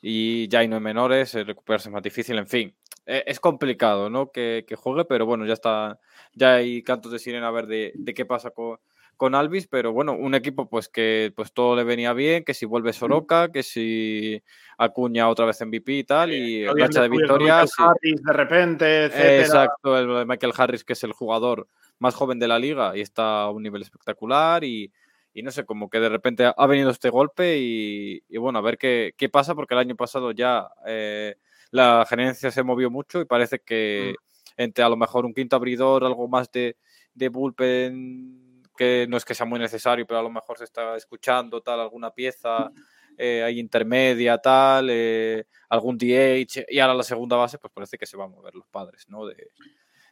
y 0.00 0.46
ya 0.46 0.60
hay 0.60 0.68
no 0.68 0.76
hay 0.76 0.82
menores, 0.82 1.34
eh, 1.34 1.42
recuperarse 1.42 1.88
es 1.88 1.92
más 1.92 2.04
difícil, 2.04 2.38
en 2.38 2.46
fin. 2.46 2.72
Eh, 3.04 3.24
es 3.26 3.40
complicado, 3.40 4.10
¿no? 4.10 4.30
Que, 4.30 4.64
que, 4.66 4.76
juegue, 4.76 5.04
pero 5.06 5.26
bueno, 5.26 5.44
ya 5.44 5.54
está, 5.54 5.98
ya 6.32 6.54
hay 6.54 6.84
cantos 6.84 7.10
de 7.10 7.18
sirena 7.18 7.48
a 7.48 7.50
ver 7.50 7.66
de, 7.66 7.92
de 7.96 8.14
qué 8.14 8.26
pasa 8.26 8.50
con, 8.50 8.78
con 9.16 9.34
Alvis, 9.34 9.66
pero 9.66 9.92
bueno, 9.92 10.12
un 10.12 10.34
equipo 10.34 10.68
pues 10.68 10.88
que 10.88 11.32
pues 11.34 11.52
todo 11.52 11.74
le 11.74 11.84
venía 11.84 12.12
bien, 12.12 12.44
que 12.44 12.54
si 12.54 12.66
vuelve 12.66 12.92
Soroka, 12.92 13.50
que 13.50 13.62
si 13.62 14.42
Acuña 14.78 15.28
otra 15.28 15.46
vez 15.46 15.60
MVP 15.64 15.92
y 15.92 16.04
tal, 16.04 16.32
y 16.32 16.66
racha 16.66 17.02
de 17.02 17.08
victorias. 17.08 17.72
de 18.02 18.32
repente, 18.32 19.06
Exacto, 19.40 19.98
el 19.98 20.06
de 20.06 20.26
Michael 20.26 20.52
Harris, 20.56 20.84
que 20.84 20.92
es 20.92 21.02
el 21.04 21.12
jugador 21.12 21.66
más 21.98 22.14
joven 22.14 22.38
de 22.38 22.48
la 22.48 22.58
liga 22.58 22.96
y 22.96 23.00
está 23.00 23.42
a 23.42 23.50
un 23.50 23.62
nivel 23.62 23.82
espectacular 23.82 24.64
y, 24.64 24.92
no 25.34 25.50
sé, 25.50 25.64
como 25.64 25.88
que 25.88 25.98
de 25.98 26.10
repente 26.10 26.52
ha 26.54 26.66
venido 26.66 26.90
este 26.90 27.08
golpe 27.08 27.56
y, 27.58 28.36
bueno, 28.36 28.58
a 28.58 28.62
ver 28.62 28.76
qué, 28.76 29.14
qué, 29.16 29.30
pasa, 29.30 29.54
porque 29.54 29.74
el 29.74 29.80
año 29.80 29.96
pasado 29.96 30.32
ya 30.32 30.68
eh, 30.86 31.36
la 31.70 32.04
gerencia 32.06 32.50
se 32.50 32.62
movió 32.62 32.90
mucho 32.90 33.20
y 33.20 33.24
parece 33.24 33.60
que 33.60 34.14
mm. 34.14 34.62
entre 34.62 34.84
a 34.84 34.90
lo 34.90 34.96
mejor 34.96 35.24
un 35.24 35.32
quinto 35.32 35.56
abridor, 35.56 36.04
algo 36.04 36.28
más 36.28 36.52
de, 36.52 36.76
de 37.14 37.30
bullpen 37.30 38.45
que 38.76 39.06
no 39.08 39.16
es 39.16 39.24
que 39.24 39.34
sea 39.34 39.46
muy 39.46 39.58
necesario, 39.58 40.06
pero 40.06 40.20
a 40.20 40.22
lo 40.22 40.30
mejor 40.30 40.58
se 40.58 40.64
está 40.64 40.96
escuchando 40.96 41.62
tal 41.62 41.80
alguna 41.80 42.10
pieza 42.10 42.70
eh, 43.18 43.42
ahí 43.42 43.58
intermedia, 43.58 44.36
tal, 44.38 44.88
eh, 44.90 45.46
algún 45.70 45.96
DH, 45.96 46.66
y 46.68 46.78
ahora 46.78 46.94
la 46.94 47.02
segunda 47.02 47.36
base, 47.36 47.58
pues 47.58 47.72
parece 47.72 47.96
que 47.96 48.04
se 48.04 48.16
van 48.16 48.26
a 48.26 48.34
mover 48.34 48.54
los 48.54 48.66
padres, 48.66 49.06
¿no? 49.08 49.24
De, 49.26 49.48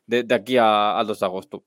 de, 0.06 0.34
aquí 0.34 0.56
al 0.56 1.06
2 1.06 1.20
de 1.20 1.26
agosto. 1.26 1.64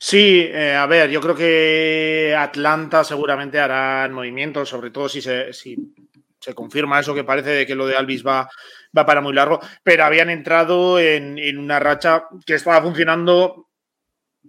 Sí, 0.00 0.40
eh, 0.50 0.74
a 0.74 0.86
ver, 0.86 1.10
yo 1.10 1.20
creo 1.20 1.36
que 1.36 2.34
Atlanta 2.36 3.04
seguramente 3.04 3.60
hará 3.60 4.08
movimientos, 4.08 4.68
sobre 4.68 4.90
todo 4.90 5.08
si 5.08 5.22
se, 5.22 5.52
si 5.52 5.76
se 6.40 6.54
confirma 6.54 6.98
eso 6.98 7.14
que 7.14 7.22
parece 7.22 7.50
de 7.50 7.64
que 7.64 7.76
lo 7.76 7.86
de 7.86 7.94
Alvis 7.94 8.26
va, 8.26 8.50
va 8.96 9.06
para 9.06 9.20
muy 9.20 9.32
largo, 9.32 9.60
pero 9.84 10.04
habían 10.04 10.28
entrado 10.28 10.98
en, 10.98 11.38
en 11.38 11.56
una 11.56 11.78
racha 11.78 12.24
que 12.44 12.54
estaba 12.54 12.82
funcionando 12.82 13.68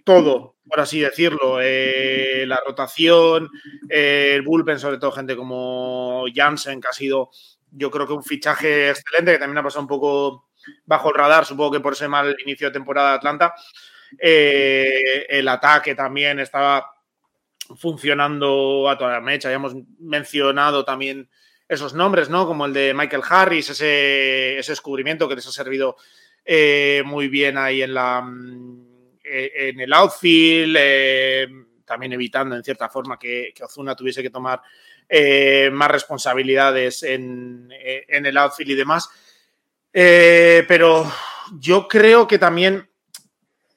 todo, 0.03 0.52
por 0.67 0.79
así 0.79 0.99
decirlo. 0.99 1.59
Eh, 1.61 2.45
la 2.47 2.61
rotación, 2.65 3.49
eh, 3.89 4.31
el 4.35 4.41
bullpen, 4.41 4.79
sobre 4.79 4.97
todo 4.97 5.11
gente 5.11 5.35
como 5.35 6.25
Jansen, 6.33 6.81
que 6.81 6.87
ha 6.87 6.93
sido, 6.93 7.29
yo 7.71 7.91
creo 7.91 8.07
que 8.07 8.13
un 8.13 8.23
fichaje 8.23 8.89
excelente, 8.89 9.33
que 9.33 9.39
también 9.39 9.57
ha 9.57 9.63
pasado 9.63 9.81
un 9.81 9.87
poco 9.87 10.49
bajo 10.85 11.09
el 11.09 11.15
radar, 11.15 11.45
supongo 11.45 11.71
que 11.71 11.79
por 11.79 11.93
ese 11.93 12.07
mal 12.07 12.35
inicio 12.43 12.67
de 12.67 12.73
temporada 12.73 13.11
de 13.11 13.15
Atlanta. 13.15 13.53
Eh, 14.19 15.25
el 15.29 15.47
ataque 15.47 15.95
también 15.95 16.39
estaba 16.39 16.91
funcionando 17.75 18.89
a 18.89 18.97
toda 18.97 19.13
la 19.13 19.21
mecha. 19.21 19.47
Habíamos 19.47 19.73
mencionado 19.99 20.85
también 20.85 21.29
esos 21.67 21.93
nombres, 21.93 22.29
¿no? 22.29 22.45
Como 22.45 22.65
el 22.65 22.73
de 22.73 22.93
Michael 22.93 23.23
Harris, 23.27 23.71
ese, 23.71 24.57
ese 24.59 24.71
descubrimiento 24.71 25.27
que 25.27 25.35
les 25.35 25.47
ha 25.47 25.51
servido 25.51 25.97
eh, 26.45 27.03
muy 27.05 27.29
bien 27.29 27.57
ahí 27.57 27.81
en 27.81 27.93
la 27.93 28.21
en 29.33 29.79
el 29.79 29.93
outfield, 29.93 30.75
eh, 30.79 31.47
también 31.85 32.13
evitando 32.13 32.55
en 32.55 32.63
cierta 32.63 32.89
forma 32.89 33.17
que, 33.17 33.53
Ozuna 33.61 33.95
tuviese 33.95 34.21
que 34.21 34.29
tomar 34.29 34.61
eh, 35.09 35.69
más 35.71 35.89
responsabilidades 35.89 37.03
en, 37.03 37.69
el 37.71 38.37
outfield 38.37 38.71
y 38.71 38.75
demás. 38.75 39.09
pero 39.91 41.11
yo 41.59 41.87
creo 41.87 42.27
que 42.27 42.39
también 42.39 42.89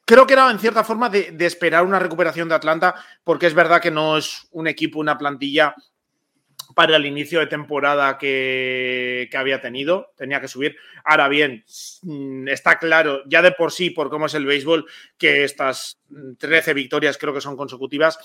creo 0.07 0.27
que 0.27 0.33
era 0.33 0.51
en 0.51 0.59
cierta 0.59 0.85
forma 0.85 1.11
de, 1.11 1.35
esperar 1.41 1.85
una 1.85 1.99
recuperación 1.99 2.49
de 2.49 2.55
Atlanta, 2.55 2.95
porque 3.25 3.47
es 3.47 3.55
verdad 3.55 3.83
que 3.83 3.91
no 3.91 4.17
es 4.17 4.47
un 4.53 4.69
equipo, 4.69 5.01
una 5.01 5.19
plantilla 5.19 5.75
para 6.75 6.97
el 6.97 7.07
inicio 7.07 7.41
de 7.41 7.47
temporada 7.47 8.19
que, 8.19 9.29
había 9.37 9.61
tenido. 9.61 10.13
Tenía 10.17 10.41
que 10.41 10.49
subir. 10.49 10.77
Ahora 11.05 11.29
bien, 11.29 11.65
mm, 12.03 12.49
está 12.49 12.79
claro, 12.79 13.23
ya 13.27 13.43
de 13.43 13.53
por 13.53 13.73
sí, 13.73 13.91
por 13.91 14.11
cómo 14.11 14.27
es 14.27 14.35
el 14.35 14.47
béisbol, 14.47 14.87
que 15.19 15.45
estas 15.45 15.99
13 16.39 16.75
victorias, 16.75 17.19
creo 17.19 17.35
que 17.35 17.41
son 17.41 17.57
consecutivas, 17.57 18.19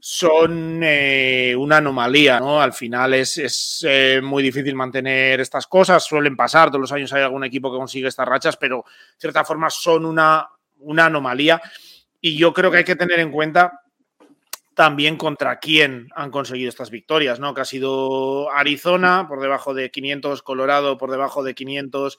son 0.00 0.80
eh, 0.82 1.54
una 1.56 1.78
anomalía, 1.78 2.40
¿no? 2.40 2.60
Al 2.60 2.72
final 2.72 3.14
es, 3.14 3.84
eh, 3.86 4.20
muy 4.22 4.42
difícil 4.42 4.74
mantener 4.74 5.40
estas 5.40 5.66
cosas. 5.66 6.04
Suelen 6.04 6.36
pasar, 6.36 6.68
todos 6.68 6.80
los 6.80 6.92
años 6.92 7.12
hay 7.12 7.22
algún 7.22 7.44
equipo 7.44 7.70
que 7.70 7.78
consigue 7.78 8.08
estas 8.08 8.28
rachas, 8.28 8.56
pero 8.56 8.84
de 8.86 9.20
cierta 9.20 9.44
forma 9.44 9.70
son 9.70 10.06
una, 10.06 10.48
una 10.78 11.06
anomalía. 11.06 11.60
Y 12.20 12.36
yo 12.36 12.52
creo 12.54 12.70
que 12.70 12.78
hay 12.78 12.84
que 12.84 12.96
tener 12.96 13.20
en 13.20 13.30
cuenta 13.30 13.83
también 14.74 15.16
contra 15.16 15.58
quién 15.58 16.08
han 16.14 16.30
conseguido 16.30 16.68
estas 16.68 16.90
victorias, 16.90 17.40
¿no? 17.40 17.54
Que 17.54 17.60
ha 17.62 17.64
sido 17.64 18.50
Arizona 18.50 19.26
por 19.28 19.40
debajo 19.40 19.74
de 19.74 19.90
500, 19.90 20.42
Colorado 20.42 20.98
por 20.98 21.10
debajo 21.10 21.42
de 21.44 21.54
500, 21.54 22.18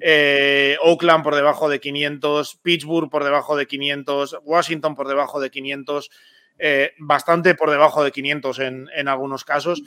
eh, 0.00 0.76
Oakland 0.82 1.22
por 1.22 1.34
debajo 1.34 1.68
de 1.68 1.80
500, 1.80 2.56
Pittsburgh 2.62 3.10
por 3.10 3.24
debajo 3.24 3.56
de 3.56 3.66
500, 3.66 4.38
Washington 4.42 4.94
por 4.94 5.08
debajo 5.08 5.40
de 5.40 5.50
500, 5.50 6.10
eh, 6.58 6.92
bastante 6.98 7.54
por 7.54 7.70
debajo 7.70 8.02
de 8.02 8.12
500 8.12 8.58
en, 8.60 8.88
en 8.94 9.08
algunos 9.08 9.44
casos. 9.44 9.82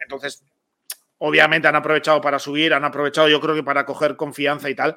Entonces, 0.00 0.44
obviamente 1.18 1.68
han 1.68 1.76
aprovechado 1.76 2.20
para 2.20 2.38
subir, 2.38 2.74
han 2.74 2.84
aprovechado 2.84 3.28
yo 3.28 3.40
creo 3.40 3.54
que 3.54 3.62
para 3.62 3.86
coger 3.86 4.16
confianza 4.16 4.68
y 4.68 4.74
tal, 4.74 4.96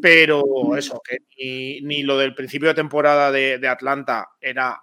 pero 0.00 0.76
eso, 0.76 1.00
que 1.04 1.18
ni, 1.82 2.02
lo 2.02 2.18
del 2.18 2.34
principio 2.34 2.68
de 2.68 2.74
temporada 2.74 3.32
de 3.32 3.68
Atlanta 3.68 4.28
era 4.40 4.80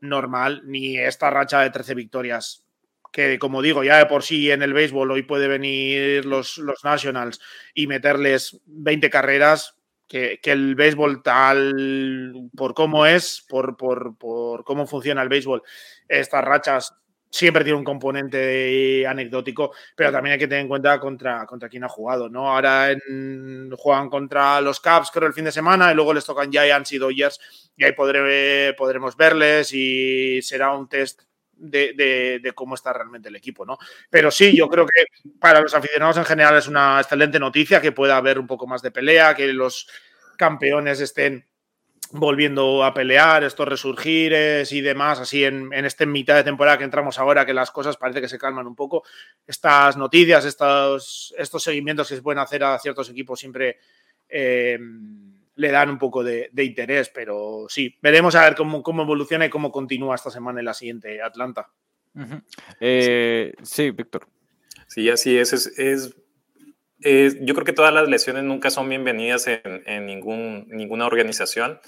normal, 0.00 0.62
ni 0.64 0.98
esta 0.98 1.30
racha 1.30 1.60
de 1.60 1.70
13 1.70 1.94
victorias. 1.94 2.64
Que 3.12 3.38
como 3.38 3.62
digo, 3.62 3.82
ya 3.84 3.98
de 3.98 4.06
por 4.06 4.22
sí 4.22 4.50
en 4.50 4.62
el 4.62 4.74
béisbol 4.74 5.10
hoy 5.10 5.22
puede 5.22 5.48
venir 5.48 6.26
los, 6.26 6.58
los 6.58 6.84
Nationals 6.84 7.40
y 7.74 7.86
meterles 7.86 8.60
20 8.66 9.08
carreras, 9.10 9.76
que, 10.06 10.38
el 10.44 10.74
béisbol 10.74 11.22
tal 11.22 12.50
por 12.56 12.74
cómo 12.74 13.06
es, 13.06 13.44
por, 13.48 13.76
por, 13.76 14.16
por, 14.16 14.64
cómo 14.64 14.86
funciona 14.86 15.22
el 15.22 15.28
béisbol, 15.28 15.62
estas 16.08 16.44
rachas 16.44 16.94
siempre 17.36 17.64
tiene 17.64 17.78
un 17.78 17.84
componente 17.84 19.06
anecdótico, 19.06 19.72
pero 19.94 20.10
también 20.10 20.34
hay 20.34 20.38
que 20.38 20.48
tener 20.48 20.62
en 20.62 20.68
cuenta 20.68 20.98
contra, 20.98 21.46
contra 21.46 21.68
quién 21.68 21.84
ha 21.84 21.88
jugado, 21.88 22.28
¿no? 22.28 22.50
Ahora 22.50 22.88
juegan 23.76 24.08
contra 24.08 24.60
los 24.60 24.80
Cubs, 24.80 25.10
creo, 25.12 25.28
el 25.28 25.34
fin 25.34 25.44
de 25.44 25.52
semana, 25.52 25.92
y 25.92 25.94
luego 25.94 26.14
les 26.14 26.24
tocan 26.24 26.50
Giants 26.50 26.92
y 26.92 26.98
Dodgers, 26.98 27.72
y 27.76 27.84
ahí 27.84 27.92
podremos 27.92 29.16
verles 29.16 29.72
y 29.72 30.40
será 30.42 30.72
un 30.72 30.88
test 30.88 31.22
de, 31.52 32.40
de, 32.42 32.52
cómo 32.52 32.74
está 32.74 32.92
realmente 32.92 33.28
el 33.28 33.36
equipo, 33.36 33.64
¿no? 33.64 33.78
Pero 34.10 34.30
sí, 34.30 34.56
yo 34.56 34.68
creo 34.68 34.86
que 34.86 35.06
para 35.40 35.60
los 35.60 35.74
aficionados 35.74 36.18
en 36.18 36.24
general 36.24 36.56
es 36.56 36.68
una 36.68 37.00
excelente 37.00 37.38
noticia 37.38 37.80
que 37.80 37.92
pueda 37.92 38.16
haber 38.16 38.38
un 38.38 38.46
poco 38.46 38.66
más 38.66 38.82
de 38.82 38.90
pelea, 38.90 39.34
que 39.34 39.52
los 39.52 39.88
campeones 40.36 41.00
estén 41.00 41.46
volviendo 42.18 42.84
a 42.84 42.94
pelear, 42.94 43.44
estos 43.44 43.68
resurgires 43.68 44.70
y 44.72 44.80
demás, 44.80 45.20
así 45.20 45.44
en, 45.44 45.72
en 45.72 45.84
este 45.84 46.06
mitad 46.06 46.34
de 46.34 46.44
temporada 46.44 46.78
que 46.78 46.84
entramos 46.84 47.18
ahora, 47.18 47.46
que 47.46 47.54
las 47.54 47.70
cosas 47.70 47.96
parece 47.96 48.20
que 48.20 48.28
se 48.28 48.38
calman 48.38 48.66
un 48.66 48.74
poco. 48.74 49.04
Estas 49.46 49.96
noticias, 49.96 50.44
estos, 50.44 51.34
estos 51.38 51.62
seguimientos 51.62 52.08
que 52.08 52.16
se 52.16 52.22
pueden 52.22 52.38
hacer 52.38 52.64
a 52.64 52.78
ciertos 52.78 53.08
equipos 53.10 53.38
siempre 53.40 53.78
eh, 54.28 54.78
le 55.56 55.70
dan 55.70 55.90
un 55.90 55.98
poco 55.98 56.22
de, 56.22 56.50
interés, 56.58 57.08
pero 57.08 57.66
sí, 57.68 57.96
veremos 58.02 58.34
a 58.34 58.44
ver 58.44 58.54
cómo, 58.54 58.82
cómo, 58.82 59.02
evoluciona 59.02 59.46
y 59.46 59.50
cómo 59.50 59.72
continúa 59.72 60.14
esta 60.14 60.30
semana 60.30 60.60
en 60.60 60.66
la 60.66 60.74
siguiente 60.74 61.22
Atlanta. 61.22 61.70
Eh, 62.80 63.52
sí, 63.62 63.90
Víctor. 63.90 64.26
Sí, 64.86 65.08
así 65.10 65.36
es, 65.36 65.52
es, 65.52 65.66
es 65.78 66.16
yo 67.40 67.54
creo 67.54 67.64
que 67.64 67.72
todas 67.72 67.92
las 67.92 68.08
lesiones 68.08 68.44
nunca 68.44 68.70
son 68.70 68.88
bienvenidas 68.88 69.46
en, 69.46 69.82
en 69.86 70.06
ningún, 70.06 70.66
ninguna 70.68 71.06
organización. 71.06 71.80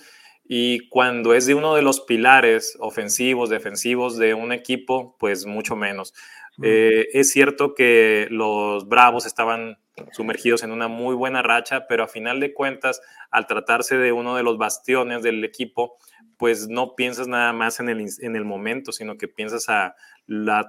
Y 0.51 0.89
cuando 0.89 1.35
es 1.35 1.45
de 1.45 1.55
uno 1.55 1.75
de 1.75 1.83
los 1.83 2.01
pilares 2.01 2.79
ofensivos, 2.81 3.51
defensivos 3.51 4.17
de 4.17 4.33
un 4.33 4.51
equipo, 4.53 5.15
pues 5.19 5.45
mucho 5.45 5.77
menos. 5.77 6.15
Eh, 6.63 7.09
es 7.13 7.31
cierto 7.31 7.75
que 7.75 8.27
los 8.31 8.89
Bravos 8.89 9.27
estaban 9.27 9.79
sumergidos 10.13 10.63
en 10.63 10.73
una 10.73 10.89
muy 10.89 11.15
buena 11.15 11.43
racha, 11.43 11.87
pero 11.87 12.05
a 12.05 12.09
final 12.09 12.41
de 12.41 12.55
cuentas, 12.55 13.03
al 13.31 13.47
tratarse 13.47 13.99
de 13.99 14.13
uno 14.13 14.37
de 14.37 14.43
los 14.43 14.57
bastiones 14.57 15.23
del 15.23 15.45
equipo, 15.45 15.99
pues 16.39 16.67
no 16.69 16.95
piensas 16.95 17.29
nada 17.29 17.53
más 17.53 17.79
en 17.81 17.91
el, 17.91 18.07
en 18.21 18.35
el 18.35 18.47
momento, 18.47 18.91
sino 18.91 19.19
que 19.19 19.29
piensas 19.29 19.69
a 19.69 19.97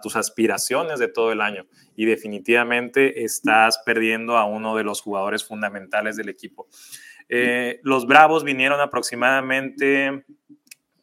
tus 0.02 0.16
aspiraciones 0.18 1.00
de 1.00 1.08
todo 1.08 1.32
el 1.32 1.40
año. 1.40 1.66
Y 1.96 2.06
definitivamente 2.06 3.24
estás 3.24 3.80
perdiendo 3.86 4.38
a 4.38 4.46
uno 4.46 4.76
de 4.76 4.84
los 4.84 5.02
jugadores 5.02 5.46
fundamentales 5.46 6.18
del 6.18 6.28
equipo. 6.28 6.68
Eh, 7.30 7.80
los 7.84 8.08
Bravos 8.08 8.44
vinieron 8.44 8.82
aproximadamente 8.82 10.26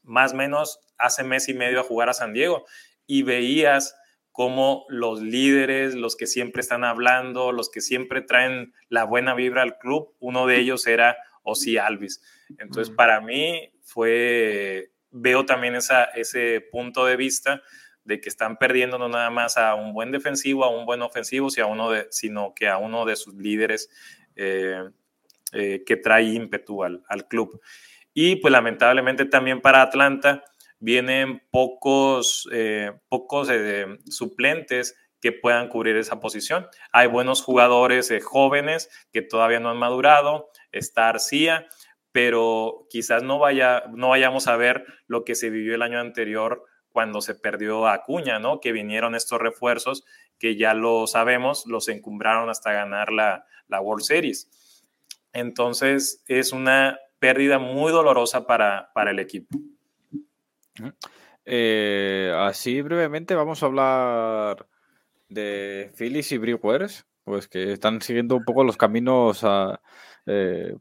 más 0.03 0.32
o 0.32 0.36
menos 0.36 0.81
hace 0.98 1.24
mes 1.24 1.48
y 1.48 1.55
medio 1.55 1.81
a 1.81 1.85
jugar 1.85 2.09
a 2.09 2.15
San 2.15 2.32
Diego 2.32 2.65
y 3.07 3.23
veías 3.23 3.97
como 4.32 4.85
los 4.89 5.23
líderes, 5.23 5.94
los 5.94 6.15
que 6.15 6.27
siempre 6.27 6.61
están 6.61 6.85
hablando, 6.85 7.53
los 7.53 7.70
que 7.70 7.81
siempre 7.81 8.20
traen 8.20 8.74
la 8.90 9.05
buena 9.05 9.35
vibra 9.35 9.62
al 9.62 9.78
club, 9.78 10.15
uno 10.19 10.47
de 10.47 10.59
ellos 10.59 10.86
era 10.86 11.16
Ozzy 11.43 11.78
Alvis. 11.78 12.20
Entonces, 12.59 12.94
para 12.94 13.23
mí 13.23 13.73
fue, 13.82 14.90
veo 15.11 15.47
también 15.47 15.74
esa, 15.74 16.05
ese 16.05 16.61
punto 16.61 17.07
de 17.07 17.16
vista 17.16 17.62
de 18.05 18.20
que 18.20 18.28
están 18.28 18.59
perdiendo 18.59 18.98
no 18.98 19.09
nada 19.09 19.31
más 19.31 19.57
a 19.57 19.74
un 19.74 19.94
buen 19.94 20.12
defensivo, 20.12 20.65
a 20.65 20.70
un 20.70 20.85
buen 20.85 21.01
ofensivo, 21.01 21.48
sino, 21.48 21.66
a 21.66 21.70
uno 21.70 21.90
de, 21.90 22.07
sino 22.11 22.53
que 22.55 22.69
a 22.69 22.77
uno 22.77 23.07
de 23.07 23.16
sus 23.16 23.35
líderes 23.35 23.89
eh, 24.36 24.85
eh, 25.56 25.82
que 25.84 25.96
trae 25.96 26.24
ímpetu 26.24 26.84
al, 26.84 27.02
al 27.08 27.26
club. 27.28 27.60
Y 28.14 28.36
pues 28.36 28.52
lamentablemente 28.52 29.24
también 29.24 29.60
para 29.60 29.82
Atlanta, 29.82 30.44
vienen 30.78 31.42
pocos, 31.50 32.48
eh, 32.52 32.92
pocos 33.08 33.48
eh, 33.50 33.86
suplentes 34.08 34.96
que 35.20 35.32
puedan 35.32 35.68
cubrir 35.68 35.96
esa 35.96 36.20
posición. 36.20 36.66
Hay 36.92 37.08
buenos 37.08 37.42
jugadores 37.42 38.12
jóvenes 38.24 38.90
que 39.12 39.22
todavía 39.22 39.60
no 39.60 39.70
han 39.70 39.78
madurado, 39.78 40.50
está 40.72 41.08
Arcía, 41.08 41.66
pero 42.12 42.86
quizás 42.90 43.22
no, 43.22 43.38
vaya, 43.38 43.84
no 43.94 44.10
vayamos 44.10 44.46
a 44.46 44.56
ver 44.56 44.84
lo 45.06 45.24
que 45.24 45.34
se 45.34 45.50
vivió 45.50 45.74
el 45.74 45.82
año 45.82 46.00
anterior 46.00 46.64
cuando 46.90 47.20
se 47.20 47.34
perdió 47.34 47.86
a 47.86 47.94
Acuña, 47.94 48.38
¿no? 48.38 48.60
Que 48.60 48.72
vinieron 48.72 49.14
estos 49.14 49.38
refuerzos 49.38 50.04
que 50.38 50.56
ya 50.56 50.72
lo 50.72 51.06
sabemos, 51.06 51.66
los 51.66 51.88
encumbraron 51.88 52.48
hasta 52.48 52.72
ganar 52.72 53.12
la, 53.12 53.44
la 53.68 53.80
World 53.80 54.04
Series. 54.04 54.50
Entonces 55.32 56.23
es 56.27 56.53
una 56.53 56.98
pérdida 57.19 57.59
muy 57.59 57.93
dolorosa 57.93 58.47
para, 58.47 58.90
para 58.94 59.11
el 59.11 59.19
equipo. 59.19 59.59
Eh, 61.44 62.32
así 62.36 62.82
brevemente 62.82 63.35
vamos 63.35 63.62
a 63.62 63.66
hablar 63.66 64.66
de 65.28 65.93
Phillies 65.97 66.32
y 66.32 66.39
Brewers, 66.39 67.07
pues 67.24 67.48
que 67.48 67.73
están 67.73 68.03
siguiendo 68.03 68.36
un 68.36 68.44
poco 68.44 68.65
los 68.65 68.77
caminos 68.77 69.44
eh, 70.27 70.74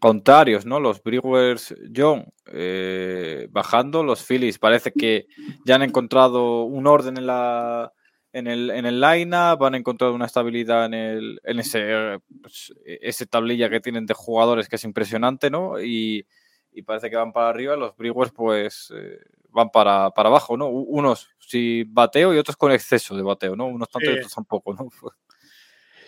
contrarios, 0.00 0.64
¿no? 0.64 0.80
Los 0.80 1.02
Brewers 1.02 1.74
John 1.94 2.26
eh, 2.46 3.48
bajando, 3.50 4.02
los 4.02 4.24
Phillies 4.24 4.58
parece 4.58 4.92
que 4.92 5.26
ya 5.64 5.76
han 5.76 5.82
encontrado 5.82 6.64
un 6.64 6.86
orden 6.86 7.18
en 7.18 7.26
la 7.26 7.92
en 8.36 8.46
el, 8.46 8.70
en 8.70 8.84
el 8.84 9.00
line-up, 9.00 9.64
han 9.64 9.74
encontrado 9.76 10.12
una 10.12 10.26
estabilidad 10.26 10.84
en, 10.84 10.92
el, 10.94 11.40
en 11.42 11.58
ese, 11.58 12.20
pues, 12.42 12.74
ese 12.84 13.26
tablilla 13.26 13.70
que 13.70 13.80
tienen 13.80 14.04
de 14.04 14.12
jugadores 14.12 14.68
que 14.68 14.76
es 14.76 14.84
impresionante, 14.84 15.48
¿no? 15.48 15.80
Y, 15.80 16.26
y 16.70 16.82
parece 16.82 17.08
que 17.08 17.16
van 17.16 17.32
para 17.32 17.48
arriba, 17.48 17.76
los 17.76 17.96
Brewers 17.96 18.32
pues 18.32 18.92
eh, 18.94 19.18
van 19.48 19.70
para, 19.70 20.10
para, 20.10 20.28
abajo, 20.28 20.58
¿no? 20.58 20.68
Unos 20.68 21.30
sin 21.38 21.92
bateo 21.94 22.34
y 22.34 22.38
otros 22.38 22.58
con 22.58 22.72
exceso 22.72 23.16
de 23.16 23.22
bateo, 23.22 23.56
¿no? 23.56 23.68
Unos 23.68 23.88
tanto 23.88 24.10
y 24.10 24.14
otros 24.14 24.34
tampoco, 24.34 24.74
¿no? 24.74 24.88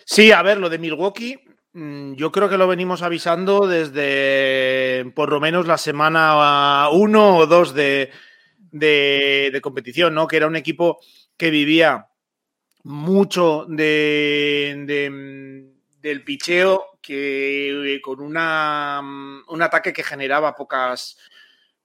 Sí, 0.05 0.31
a 0.31 0.41
ver, 0.41 0.57
lo 0.57 0.69
de 0.69 0.79
Milwaukee, 0.79 1.39
mm, 1.73 2.13
yo 2.13 2.31
creo 2.31 2.49
que 2.49 2.57
lo 2.57 2.67
venimos 2.67 3.03
avisando 3.03 3.67
desde 3.67 5.11
por 5.15 5.29
lo 5.29 5.39
menos 5.39 5.67
la 5.67 5.77
semana 5.77 6.89
uno 6.91 7.37
o 7.37 7.45
dos 7.45 7.75
de, 7.75 8.09
de, 8.71 9.51
de 9.53 9.61
competición, 9.61 10.15
¿no? 10.15 10.27
Que 10.27 10.37
era 10.37 10.47
un 10.47 10.55
equipo 10.55 10.99
que 11.37 11.51
vivía 11.51 12.08
mucho 12.83 13.65
de, 13.67 15.65
del 16.01 16.23
picheo 16.23 16.99
que 17.01 17.99
con 18.03 18.21
una, 18.21 19.01
un 19.47 19.61
ataque 19.61 19.93
que 19.93 20.03
generaba 20.03 20.55
pocas, 20.55 21.17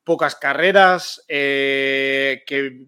pocas 0.03 0.37
carreras, 0.37 1.25
eh, 1.29 2.43
que 2.47 2.87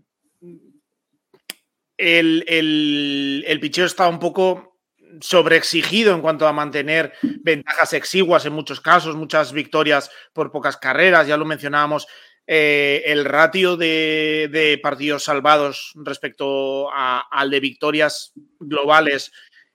el, 1.97 2.45
el, 2.47 3.45
el 3.47 3.61
picheo 3.61 3.87
estaba 3.87 4.11
un 4.11 4.19
poco 4.19 4.77
sobreexigido 5.20 6.15
en 6.15 6.20
cuanto 6.20 6.47
a 6.47 6.53
mantener 6.53 7.12
ventajas 7.23 7.93
exiguas 7.93 8.45
en 8.47 8.53
muchos 8.53 8.81
casos, 8.81 9.16
muchas 9.16 9.53
victorias 9.53 10.11
por 10.33 10.51
pocas 10.51 10.77
carreras, 10.77 11.27
ya 11.27 11.37
lo 11.37 11.45
mencionábamos, 11.45 12.07
eh, 12.47 13.02
el 13.06 13.24
ratio 13.24 13.77
de, 13.77 14.78
partidos 14.82 15.24
salvados 15.24 15.93
respecto 15.97 16.89
al 16.93 17.51
de 17.51 17.60
victorias 17.60 18.32
globales 18.60 19.32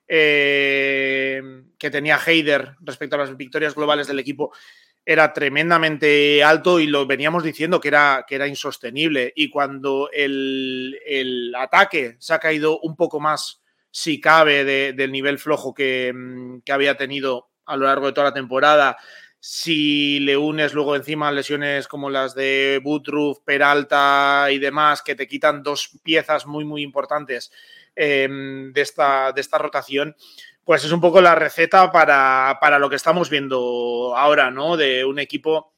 eh, 0.08 1.42
que 1.78 1.90
tenía 1.90 2.20
Heider 2.26 2.76
respecto 2.82 3.16
a 3.16 3.20
las 3.20 3.38
victorias 3.38 3.76
globales 3.76 4.08
del 4.08 4.20
equipo 4.20 4.52
era 5.06 5.34
tremendamente 5.34 6.44
alto 6.44 6.80
y 6.80 6.88
lo 6.88 7.06
veníamos 7.06 7.44
diciendo 7.44 7.80
que 7.80 7.88
era, 7.88 8.26
que 8.28 8.36
era 8.36 8.48
insostenible. 8.48 9.34
Y 9.36 9.50
cuando 9.50 10.10
el, 10.14 11.54
ataque 11.58 12.18
se 12.20 12.34
ha 12.34 12.40
caído 12.40 12.80
un 12.80 12.96
poco 12.96 13.20
más, 13.20 13.62
si 13.90 14.22
cabe, 14.22 14.64
del 14.94 15.12
nivel 15.12 15.40
flojo 15.40 15.74
que, 15.74 16.14
había 16.70 16.98
tenido 16.98 17.50
a 17.66 17.78
lo 17.78 17.86
largo 17.86 18.08
de 18.08 18.14
toda 18.14 18.28
la 18.28 18.34
temporada, 18.34 18.98
si 19.44 20.20
le 20.20 20.38
unes 20.38 20.76
luego 20.76 20.96
encima 20.96 21.32
lesiones 21.32 21.88
como 21.88 22.12
las 22.12 22.36
de 22.36 22.80
Butruf, 22.84 23.40
Peralta 23.44 24.46
y 24.52 24.60
demás, 24.60 25.02
que 25.02 25.16
te 25.16 25.28
quitan 25.28 25.64
dos 25.64 25.90
piezas 26.04 26.46
muy, 26.46 26.64
muy 26.64 26.84
importantes 26.84 27.52
em, 27.96 28.72
de, 28.72 28.82
esta, 28.82 29.32
de 29.32 29.42
esta 29.42 29.58
rotación, 29.58 30.16
pues 30.64 30.86
es 30.86 30.92
un 30.92 31.02
poco 31.02 31.22
la 31.22 31.34
receta 31.34 31.92
para, 31.92 32.78
lo 32.78 32.88
que 32.88 32.96
estamos 32.96 33.32
viendo 33.32 34.16
ahora, 34.16 34.52
¿no? 34.52 34.78
De 34.78 35.04
un 35.04 35.18
equipo 35.18 35.74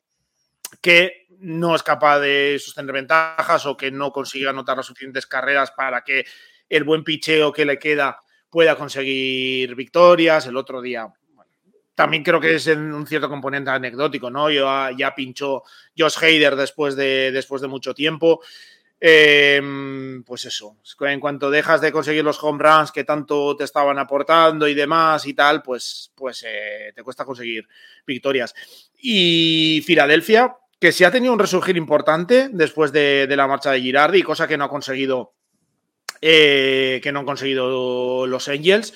que 0.81 1.27
no 1.39 1.73
es 1.73 1.83
capaz 1.83 2.19
de 2.19 2.59
sostener 2.59 2.91
ventajas 2.91 3.65
o 3.65 3.77
que 3.77 3.91
no 3.91 4.11
consigue 4.11 4.49
anotar 4.49 4.75
las 4.75 4.87
suficientes 4.87 5.25
carreras 5.25 5.71
para 5.71 6.03
que 6.03 6.25
el 6.67 6.83
buen 6.83 7.05
picheo 7.05 7.53
que 7.53 7.63
le 7.63 7.79
queda 7.79 8.19
pueda 8.49 8.75
conseguir 8.75 9.73
victorias. 9.75 10.47
El 10.47 10.57
otro 10.57 10.81
día, 10.81 11.13
también 12.03 12.21
creo 12.21 12.41
que 12.41 12.55
es 12.55 12.67
un 12.67 13.07
cierto 13.07 13.29
componente 13.29 13.69
anecdótico, 13.69 14.29
¿no? 14.29 14.49
Yo, 14.49 14.67
ya 14.97 15.15
pinchó 15.15 15.63
Josh 15.97 16.17
Hader 16.17 16.57
después 16.57 16.97
de, 16.97 17.31
después 17.31 17.61
de 17.61 17.69
mucho 17.69 17.93
tiempo. 17.93 18.41
Em, 18.99 20.21
pues 20.25 20.43
eso, 20.43 20.75
en 20.99 21.21
cuanto 21.21 21.49
dejas 21.49 21.79
de 21.79 21.93
conseguir 21.93 22.25
los 22.25 22.43
home 22.43 22.61
runs 22.61 22.91
que 22.91 23.05
tanto 23.05 23.55
te 23.55 23.63
estaban 23.63 23.97
aportando 23.99 24.67
y 24.67 24.73
demás 24.73 25.25
y 25.25 25.33
tal, 25.33 25.61
pues, 25.61 26.11
pues 26.13 26.43
eh, 26.45 26.91
te 26.93 27.03
cuesta 27.03 27.23
conseguir 27.23 27.69
victorias. 28.05 28.53
Y 28.97 29.81
Filadelfia, 29.85 30.57
que 30.77 30.91
sí 30.91 31.05
ha 31.05 31.11
tenido 31.11 31.31
un 31.31 31.39
resurgir 31.39 31.77
importante 31.77 32.49
después 32.51 32.91
de, 32.91 33.27
la 33.29 33.47
marcha 33.47 33.71
de 33.71 33.79
Girardi, 33.79 34.23
cosa 34.23 34.45
que 34.45 34.57
no 34.57 34.65
ha 34.65 34.69
conseguido, 34.69 35.35
eh, 36.19 36.99
que 37.01 37.13
no 37.13 37.19
han 37.19 37.25
conseguido 37.25 38.27
los 38.27 38.49
Angels. 38.49 38.93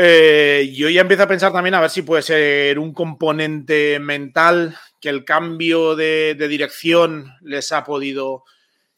Eh, 0.00 0.72
yo 0.76 0.88
ya 0.88 1.00
empiezo 1.00 1.24
a 1.24 1.28
pensar 1.28 1.52
también 1.52 1.74
a 1.74 1.80
ver 1.80 1.90
si 1.90 2.02
puede 2.02 2.22
ser 2.22 2.78
un 2.78 2.92
componente 2.94 3.98
mental 3.98 4.76
que 5.00 5.08
el 5.08 5.24
cambio 5.24 5.96
de 5.96 6.34
dirección 6.48 7.32
les 7.42 7.72
ha 7.72 7.82
podido 7.82 8.44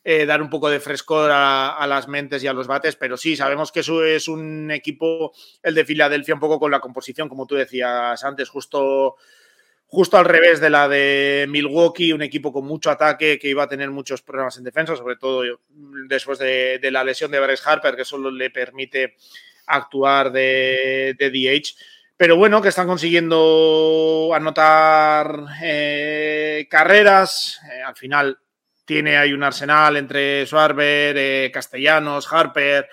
eh, 0.02 0.24
dar 0.24 0.40
un 0.40 0.48
poco 0.48 0.70
de 0.70 0.80
frescor 0.80 1.30
a, 1.30 1.86
las 1.86 2.08
mentes 2.08 2.42
y 2.42 2.46
a 2.46 2.54
los 2.54 2.66
bates, 2.66 2.96
pero 2.96 3.18
sí, 3.18 3.36
sabemos 3.36 3.70
que 3.70 3.80
eso 3.80 4.02
es 4.02 4.28
un 4.28 4.70
equipo, 4.70 5.32
el 5.62 5.74
de 5.74 5.84
Filadelfia, 5.84 6.32
un 6.34 6.40
poco 6.40 6.58
con 6.58 6.70
la 6.70 6.80
composición, 6.80 7.28
como 7.28 7.46
tú 7.46 7.54
decías 7.54 8.24
antes, 8.24 8.48
justo, 8.48 9.16
justo 9.86 10.16
al 10.16 10.24
revés 10.24 10.58
de 10.58 10.70
la 10.70 10.88
de 10.88 11.44
Milwaukee, 11.50 12.14
un 12.14 12.22
equipo 12.22 12.50
con 12.50 12.64
mucho 12.64 12.90
ataque 12.90 13.38
que 13.38 13.48
iba 13.48 13.64
a 13.64 13.68
tener 13.68 13.90
muchos 13.90 14.22
problemas 14.22 14.56
en 14.56 14.64
defensa, 14.64 14.96
sobre 14.96 15.16
todo 15.16 15.42
después 16.08 16.38
de, 16.38 16.80
la 16.90 17.04
lesión 17.04 17.30
de 17.30 17.40
Bryce 17.40 17.62
Harper, 17.66 17.94
que 17.94 18.06
solo 18.06 18.30
le 18.30 18.48
permite 18.48 19.16
actuar 19.70 20.32
de, 20.32 21.16
DH 21.18 21.74
pero 22.16 22.36
bueno, 22.36 22.60
que 22.60 22.68
están 22.68 22.86
consiguiendo 22.86 24.30
anotar 24.34 25.46
eh, 25.62 26.66
carreras. 26.70 27.58
Eh, 27.72 27.80
al 27.80 27.96
final 27.96 28.38
tiene 28.84 29.16
ahí 29.16 29.32
un 29.32 29.42
arsenal 29.42 29.96
entre 29.96 30.44
Schwarber, 30.44 31.16
eh, 31.16 31.50
Castellanos, 31.50 32.30
Harper, 32.30 32.86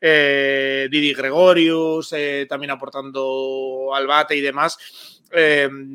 Didi 0.00 1.14
Gregorius, 1.14 2.12
también 2.48 2.72
aportando 2.72 3.92
al 3.94 4.08
bate 4.08 4.34
y 4.34 4.40
demás. 4.40 4.76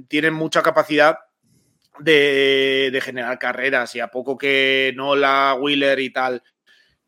tienen 0.08 0.34
mucha 0.34 0.64
capacidad 0.64 1.20
de, 2.00 2.98
generar 3.04 3.38
carreras 3.38 3.94
y 3.96 4.00
a 4.00 4.08
poco 4.08 4.38
que 4.38 4.94
Nola, 4.96 5.58
Wheeler 5.60 6.00
y 6.00 6.12
tal 6.12 6.42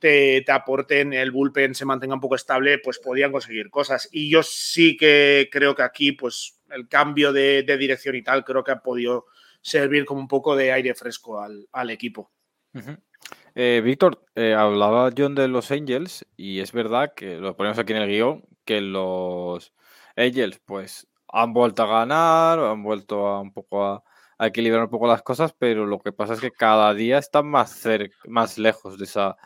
te, 0.02 0.44
aporten, 0.52 1.14
el 1.14 1.32
bullpen 1.32 1.76
se 1.76 1.86
mantenga 1.86 2.16
un 2.16 2.20
poco 2.20 2.36
estable, 2.36 2.80
pues 2.80 3.00
podían 3.00 3.32
conseguir 3.32 3.70
cosas. 3.70 4.10
Y 4.12 4.30
yo 4.30 4.44
sí 4.44 4.98
que 4.98 5.48
creo 5.50 5.76
que 5.76 5.84
aquí, 5.84 6.12
pues 6.12 6.60
el 6.72 6.90
cambio 6.90 7.32
de 7.32 7.64
dirección 7.78 8.16
y 8.16 8.24
tal, 8.24 8.44
creo 8.44 8.64
que 8.64 8.72
ha 8.72 8.82
podido 8.82 9.28
servir 9.62 10.06
como 10.06 10.20
un 10.20 10.28
poco 10.28 10.56
de 10.56 10.72
aire 10.72 10.94
fresco 10.94 11.40
al, 11.40 11.90
equipo. 11.90 12.32
Eh, 13.56 13.82
Víctor, 13.84 14.26
eh, 14.36 14.54
hablaba 14.54 15.12
John 15.16 15.36
de 15.36 15.48
los 15.48 15.72
Angels 15.72 16.26
y 16.36 16.60
es 16.60 16.72
verdad 16.72 17.14
que 17.16 17.38
lo 17.38 17.56
ponemos 17.56 17.78
aquí 17.80 17.94
en 17.94 18.02
el 18.02 18.10
guion, 18.10 18.44
que 18.66 18.82
los 18.82 19.74
Angels 20.16 20.60
pues 20.66 21.08
han 21.28 21.54
vuelto 21.54 21.84
a 21.84 22.00
ganar, 22.00 22.60
han 22.60 22.84
vuelto 22.84 23.28
a 23.28 23.42
un 23.42 23.54
poco 23.54 23.86
a, 23.86 24.04
equilibrar 24.40 24.84
un 24.84 24.90
poco 24.90 25.06
las 25.06 25.22
cosas, 25.22 25.54
pero 25.58 25.86
lo 25.86 26.00
que 26.00 26.12
pasa 26.12 26.34
es 26.34 26.42
que 26.42 26.50
cada 26.50 26.96
día 26.96 27.20
están 27.20 27.46
más 27.48 27.72
cerca, 27.72 28.16
más 28.28 28.58
lejos 28.58 28.98
de 28.98 29.06
esa 29.06 29.38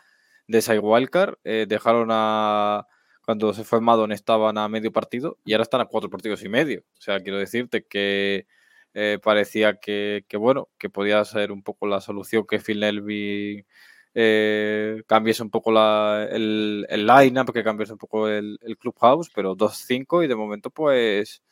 de 0.46 0.58
esa 0.58 0.78
wildcard. 0.78 1.34
Eh, 1.44 1.66
dejaron 1.68 2.08
a 2.10 2.86
cuando 3.24 3.52
se 3.52 3.64
fue 3.64 3.80
Madon 3.80 4.12
estaban 4.12 4.56
a 4.56 4.68
medio 4.68 4.92
partido 4.92 5.38
y 5.44 5.52
ahora 5.52 5.64
están 5.64 5.80
a 5.80 5.86
cuatro 5.86 6.08
partidos 6.08 6.44
y 6.44 6.48
medio. 6.48 6.80
O 6.98 7.00
sea, 7.00 7.20
quiero 7.20 7.38
decirte 7.38 7.84
que 7.84 8.46
eh, 8.94 9.18
parecía 9.22 9.78
que, 9.80 10.24
bueno, 10.38 10.68
que 10.78 10.88
podía 10.90 11.24
ser 11.24 11.52
un 11.52 11.62
poco 11.62 11.86
la 11.88 12.00
solución 12.00 12.46
que 12.46 12.60
Phil 12.60 12.80
Nelby 12.80 13.66
eh, 14.14 15.02
cambiese 15.06 15.42
un 15.42 15.50
poco 15.50 15.72
la, 15.72 16.28
el, 16.30 16.86
el 16.88 17.06
line-up, 17.06 17.52
que 17.52 17.64
cambiase 17.64 17.92
un 17.92 17.98
poco 17.98 18.28
el, 18.28 18.58
el 18.62 18.78
clubhouse, 18.78 19.30
pero 19.34 19.56
2-5 19.56 20.24
y 20.24 20.28
de 20.28 20.36
momento 20.36 20.70
pues 20.70 21.42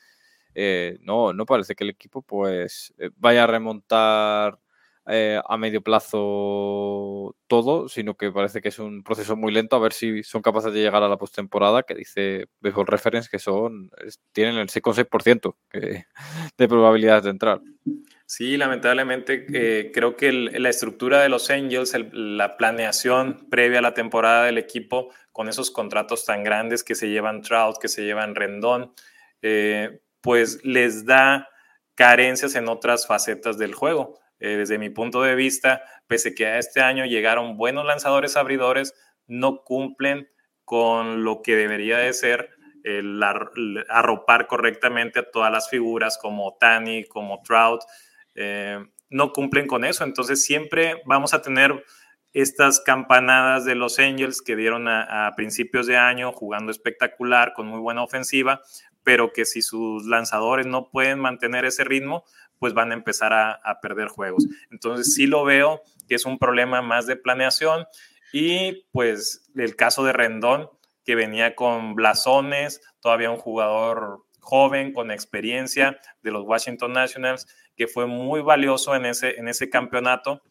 eh, 0.55 0.99
no, 1.03 1.33
no 1.33 1.45
parece 1.47 1.75
que 1.75 1.85
el 1.85 1.91
equipo 1.91 2.23
pues 2.23 2.95
vaya 3.17 3.45
a 3.45 3.47
remontar 3.49 4.59
eh, 5.07 5.41
a 5.47 5.57
medio 5.57 5.83
plazo 5.83 7.37
todo, 7.47 7.89
sino 7.89 8.17
que 8.17 8.33
parece 8.33 8.61
que 8.61 8.69
es 8.69 8.79
un 8.79 9.03
proceso 9.03 9.37
muy 9.37 9.53
lento 9.53 9.77
a 9.77 9.81
ver 9.81 9.93
si 9.93 10.23
son 10.23 10.43
capaces 10.43 10.73
de 10.73 10.81
llegar 10.81 11.03
a 11.03 11.09
la 11.09 11.19
postemporada, 11.19 11.83
que 11.83 11.95
dice 11.95 12.47
Baseball 12.61 12.87
Reference 12.87 13.29
que 13.31 13.39
son 13.39 13.91
tienen 14.33 14.57
el 14.57 14.69
6,6% 14.69 15.55
de 16.59 16.69
probabilidades 16.69 17.25
de 17.25 17.31
entrar. 17.31 17.61
Sí, 18.27 18.57
lamentablemente 18.57 19.47
eh, 19.53 19.91
creo 19.93 20.17
que 20.17 20.33
la 20.33 20.71
estructura 20.71 21.21
de 21.21 21.29
los 21.29 21.51
Angels, 21.51 21.95
la 22.13 22.57
planeación 22.57 23.47
previa 23.51 23.81
a 23.81 23.83
la 23.83 23.93
temporada 23.93 24.47
del 24.47 24.57
equipo, 24.57 25.13
con 25.31 25.49
esos 25.49 25.71
contratos 25.71 26.25
tan 26.25 26.43
grandes 26.43 26.83
que 26.83 26.95
se 26.95 27.11
llevan 27.11 27.43
Trout, 27.43 27.77
que 27.79 27.89
se 27.89 28.03
llevan 28.03 28.35
Rendón, 28.35 28.95
eh, 29.43 30.01
pues 30.23 30.65
les 30.65 31.05
da 31.05 31.51
carencias 31.95 32.55
en 32.55 32.69
otras 32.69 33.07
facetas 33.07 33.59
del 33.59 33.75
juego. 33.75 34.19
Eh, 34.45 34.59
desde 34.59 34.77
mi 34.77 34.91
punto 34.91 35.23
de 35.23 35.35
vista, 35.35 35.83
pese 36.07 36.35
que 36.35 36.45
a 36.45 36.59
este 36.59 36.83
año 36.83 37.07
llegaron 37.07 37.57
buenos 37.57 37.87
lanzadores 37.87 38.37
abridores, 38.37 38.93
no 39.27 39.65
cumplen 39.65 40.29
con 40.67 41.25
lo 41.25 41.41
que 41.41 41.57
debería 41.57 41.97
de 41.97 42.13
ser 42.13 42.51
arropar 43.89 44.47
correctamente 44.47 45.21
a 45.21 45.31
todas 45.31 45.51
las 45.51 45.71
figuras 45.71 46.19
como 46.21 46.59
Tani, 46.61 47.05
como 47.05 47.41
Trout, 47.43 47.81
eh, 48.35 48.85
no 49.09 49.33
cumplen 49.33 49.67
con 49.67 49.83
eso. 49.87 50.05
Entonces 50.05 50.45
siempre 50.45 51.01
vamos 51.07 51.33
a 51.33 51.41
tener 51.41 51.83
estas 52.35 52.81
campanadas 52.81 53.65
de 53.65 53.77
los 53.77 53.99
Angels 53.99 54.43
que 54.43 54.57
dieron 54.57 54.89
a, 54.89 55.33
principios 55.37 55.87
de 55.87 55.97
año 55.97 56.33
jugando 56.33 56.71
espectacular, 56.71 57.55
con 57.55 57.67
muy 57.67 57.81
buena 57.81 58.03
ofensiva, 58.03 58.61
pero 59.05 59.33
que 59.33 59.45
si 59.45 59.63
sus 59.63 60.07
lanzadores 60.07 60.67
no 60.67 60.91
pueden 60.91 61.21
mantener 61.21 61.65
ese 61.65 61.85
ritmo, 61.85 62.25
pues 62.59 62.75
van 62.75 62.91
a 62.91 62.95
empezar 62.95 63.33
a, 63.33 63.81
perder 63.81 64.09
juegos. 64.09 64.47
Entonces 64.71 65.15
sí 65.15 65.27
lo 65.27 65.45
veo 65.45 65.83
que 66.09 66.15
es 66.15 66.25
un 66.25 66.39
problema 66.39 66.83
más 66.83 67.07
de 67.07 67.17
planeación 67.17 67.87
y 68.33 68.87
pues 68.91 69.51
el 69.55 69.77
caso 69.77 70.05
de 70.05 70.13
Rendón, 70.13 70.71
que 71.05 71.15
venía 71.15 71.55
con 71.55 71.95
blasones, 71.95 72.81
todavía 73.01 73.31
un 73.31 73.37
jugador 73.37 74.25
joven 74.41 74.93
con 74.93 75.11
experiencia 75.11 75.99
de 76.23 76.31
los 76.31 76.45
Washington 76.45 76.95
Nationals, 76.95 77.47
que 77.77 77.87
fue 77.87 78.07
muy 78.07 78.41
valioso 78.41 78.95
en 78.95 79.07
ese, 79.07 79.39
en 79.39 79.49
ese 79.49 79.69
campeonato, 79.69 80.43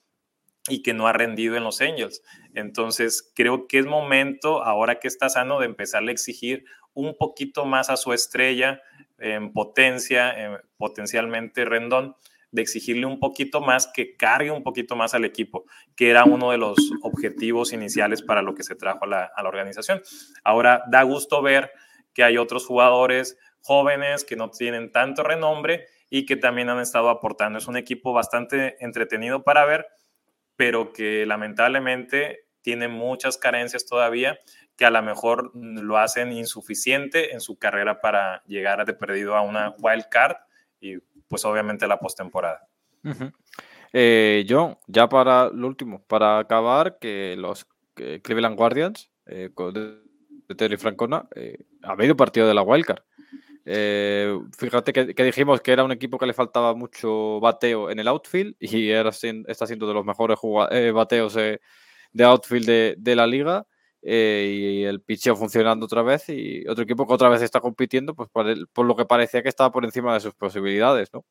y 0.69 0.81
que 0.81 0.93
no 0.93 1.07
ha 1.07 1.13
rendido 1.13 1.57
en 1.57 1.63
los 1.63 1.81
Angels. 1.81 2.21
Entonces, 2.53 3.31
creo 3.35 3.67
que 3.67 3.79
es 3.79 3.85
momento, 3.85 4.63
ahora 4.63 4.99
que 4.99 5.07
está 5.07 5.29
sano, 5.29 5.59
de 5.59 5.65
empezarle 5.65 6.11
a 6.11 6.13
exigir 6.13 6.65
un 6.93 7.15
poquito 7.17 7.65
más 7.65 7.89
a 7.89 7.97
su 7.97 8.13
estrella 8.13 8.81
en 9.17 9.53
potencia, 9.53 10.61
potencialmente 10.77 11.65
Rendón, 11.65 12.15
de 12.51 12.61
exigirle 12.61 13.07
un 13.07 13.19
poquito 13.19 13.61
más, 13.61 13.87
que 13.87 14.15
cargue 14.15 14.51
un 14.51 14.61
poquito 14.61 14.95
más 14.95 15.15
al 15.15 15.25
equipo, 15.25 15.65
que 15.95 16.11
era 16.11 16.23
uno 16.23 16.51
de 16.51 16.57
los 16.57 16.77
objetivos 17.01 17.73
iniciales 17.73 18.21
para 18.21 18.43
lo 18.43 18.53
que 18.53 18.63
se 18.63 18.75
trajo 18.75 19.05
a 19.05 19.07
la, 19.07 19.31
a 19.35 19.41
la 19.41 19.49
organización. 19.49 20.01
Ahora, 20.43 20.83
da 20.91 21.01
gusto 21.01 21.41
ver 21.41 21.71
que 22.13 22.23
hay 22.23 22.37
otros 22.37 22.67
jugadores 22.67 23.39
jóvenes 23.61 24.23
que 24.23 24.35
no 24.35 24.51
tienen 24.51 24.91
tanto 24.91 25.23
renombre 25.23 25.87
y 26.09 26.27
que 26.27 26.35
también 26.35 26.69
han 26.69 26.79
estado 26.79 27.09
aportando. 27.09 27.57
Es 27.57 27.67
un 27.67 27.77
equipo 27.77 28.13
bastante 28.13 28.75
entretenido 28.85 29.43
para 29.43 29.65
ver, 29.65 29.87
pero 30.55 30.93
que 30.93 31.25
lamentablemente 31.25 32.42
tiene 32.63 32.87
muchas 32.87 33.37
carencias 33.37 33.85
todavía 33.85 34.39
que 34.75 34.85
a 34.85 34.89
lo 34.89 35.03
mejor 35.03 35.51
lo 35.53 35.97
hacen 35.99 36.31
insuficiente 36.31 37.33
en 37.33 37.41
su 37.41 37.59
carrera 37.59 38.01
para 38.01 38.43
llegar 38.47 38.83
de 38.85 38.93
perdido 38.93 39.35
a 39.35 39.41
una 39.41 39.75
wild 39.77 40.05
card 40.09 40.35
y 40.81 40.97
pues 41.27 41.45
obviamente 41.45 41.87
la 41.87 41.99
postemporada. 41.99 42.67
Eh, 43.91 44.45
John, 44.49 44.77
ya 44.87 45.07
para 45.07 45.49
lo 45.49 45.67
último, 45.67 46.03
para 46.07 46.39
acabar, 46.39 46.97
que 46.97 47.35
los 47.37 47.67
Cleveland 47.93 48.57
Guardians 48.57 49.11
eh, 49.27 49.49
de, 49.55 50.55
Terry 50.55 50.77
Francona 50.77 51.27
eh, 51.35 51.65
ha 51.83 51.95
medio 51.95 52.17
partido 52.17 52.47
de 52.47 52.53
la 52.53 52.63
wildcard. 52.63 53.03
Eh, 53.65 54.37
fíjate 54.57 54.91
que, 54.91 55.23
dijimos 55.23 55.61
que 55.61 55.71
era 55.71 55.83
un 55.83 55.91
equipo 55.91 56.17
que 56.17 56.25
le 56.25 56.33
faltaba 56.33 56.73
mucho 56.73 57.39
bateo 57.39 57.89
en 57.89 57.99
el 57.99 58.07
outfield 58.09 58.55
y 58.59 58.89
era, 58.89 59.09
está 59.09 59.67
siendo 59.67 59.87
de 59.87 59.93
los 59.93 60.05
mejores 60.05 60.37
eh, 60.71 60.91
bateos 60.91 61.37
de 62.13 62.23
outfield 62.23 62.97
de, 62.97 63.15
la 63.15 63.27
liga. 63.27 63.65
Eh, 64.05 64.81
y 64.81 64.83
el 64.83 65.01
pitcheo 65.01 65.35
funcionando 65.35 65.85
otra 65.85 66.01
vez 66.01 66.27
y 66.27 66.67
otro 66.67 66.83
equipo 66.83 67.07
que 67.07 67.13
otra 67.13 67.29
vez 67.29 67.41
está 67.41 67.61
compitiendo, 67.61 68.13
pues 68.13 68.29
por, 68.29 68.85
lo 68.85 68.95
que 68.95 69.05
parecía 69.05 69.41
que 69.41 69.47
estaba 69.47 69.71
por 69.71 69.85
encima 69.85 70.13
de 70.13 70.19
sus 70.19 70.33
posibilidades, 70.33 71.09
¿no? 71.13 71.23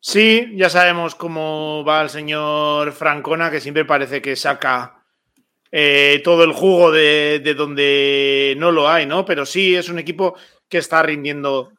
Sí, 0.00 0.50
ya 0.56 0.68
sabemos 0.68 1.14
cómo 1.14 1.84
va 1.84 2.02
el 2.02 2.10
señor 2.10 2.90
Francona, 2.90 3.50
que 3.50 3.60
siempre 3.60 3.84
parece 3.84 4.20
que 4.20 4.34
saca 4.34 5.04
todo 6.24 6.42
el 6.42 6.52
jugo 6.52 6.90
de, 6.90 7.40
de, 7.44 7.54
donde 7.54 8.56
no 8.58 8.72
lo 8.72 8.88
hay, 8.88 9.06
¿no? 9.06 9.24
Pero 9.24 9.46
sí, 9.46 9.76
es 9.76 9.88
un 9.88 10.00
equipo 10.00 10.34
que 10.68 10.78
está 10.78 11.02
rindiendo 11.02 11.72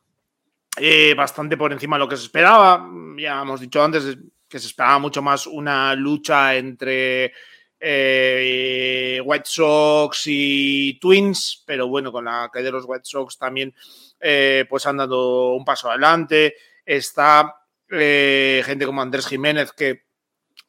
eh, 0.78 1.14
bastante 1.16 1.58
por 1.58 1.74
encima 1.74 1.98
de 1.98 2.00
lo 2.00 2.08
que 2.08 2.18
se 2.18 2.26
esperaba. 2.26 2.88
Ya 3.18 3.42
hemos 3.42 3.60
dicho 3.60 3.84
antes 3.84 4.18
que 4.48 4.60
se 4.60 4.68
esperaba 4.68 5.00
mucho 5.00 5.22
más 5.22 5.48
una 5.48 5.96
lucha 5.96 6.56
entre 6.56 7.34
eh, 7.84 9.20
White 9.26 9.46
Sox 9.46 10.24
y 10.28 11.00
Twins, 11.00 11.64
pero 11.66 11.88
bueno, 11.88 12.12
con 12.12 12.26
la 12.26 12.50
caída 12.54 12.68
de 12.68 12.74
los 12.74 12.86
White 12.86 13.06
Sox 13.06 13.40
también 13.40 13.74
eh, 14.20 14.66
pues 14.70 14.86
han 14.86 14.98
dado 14.98 15.54
un 15.54 15.66
paso 15.66 15.90
adelante. 15.90 16.56
Está 16.86 17.58
gente 17.90 18.86
como 18.86 19.02
Andrés 19.02 19.28
Jiménez 19.28 19.74
que 19.74 20.04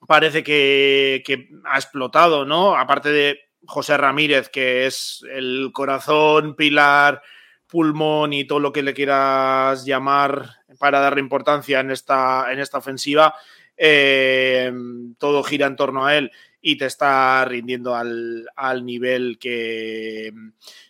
parece 0.06 0.42
que, 0.42 1.22
ha 1.64 1.76
explotado, 1.76 2.44
¿no? 2.44 2.76
Aparte 2.76 3.10
de 3.10 3.40
José 3.64 3.96
Ramírez, 3.96 4.48
que 4.48 4.86
es 4.86 5.24
el 5.30 5.70
corazón, 5.72 6.56
pilar 6.56 7.22
pulmón 7.66 8.32
y 8.34 8.44
todo 8.44 8.60
lo 8.60 8.72
que 8.72 8.82
le 8.82 8.92
quieras 8.92 9.84
llamar 9.86 10.56
para 10.78 11.00
darle 11.00 11.20
importancia 11.20 11.80
en 11.80 11.90
esta, 11.90 12.52
en 12.52 12.58
esta 12.58 12.78
ofensiva, 12.78 13.34
eh, 13.76 14.70
todo 15.18 15.42
gira 15.42 15.66
en 15.66 15.76
torno 15.76 16.04
a 16.04 16.16
él 16.16 16.30
y 16.62 16.76
te 16.78 16.86
está 16.86 17.44
rindiendo 17.44 17.94
al, 17.94 18.46
nivel 18.84 19.38
que, 19.38 20.32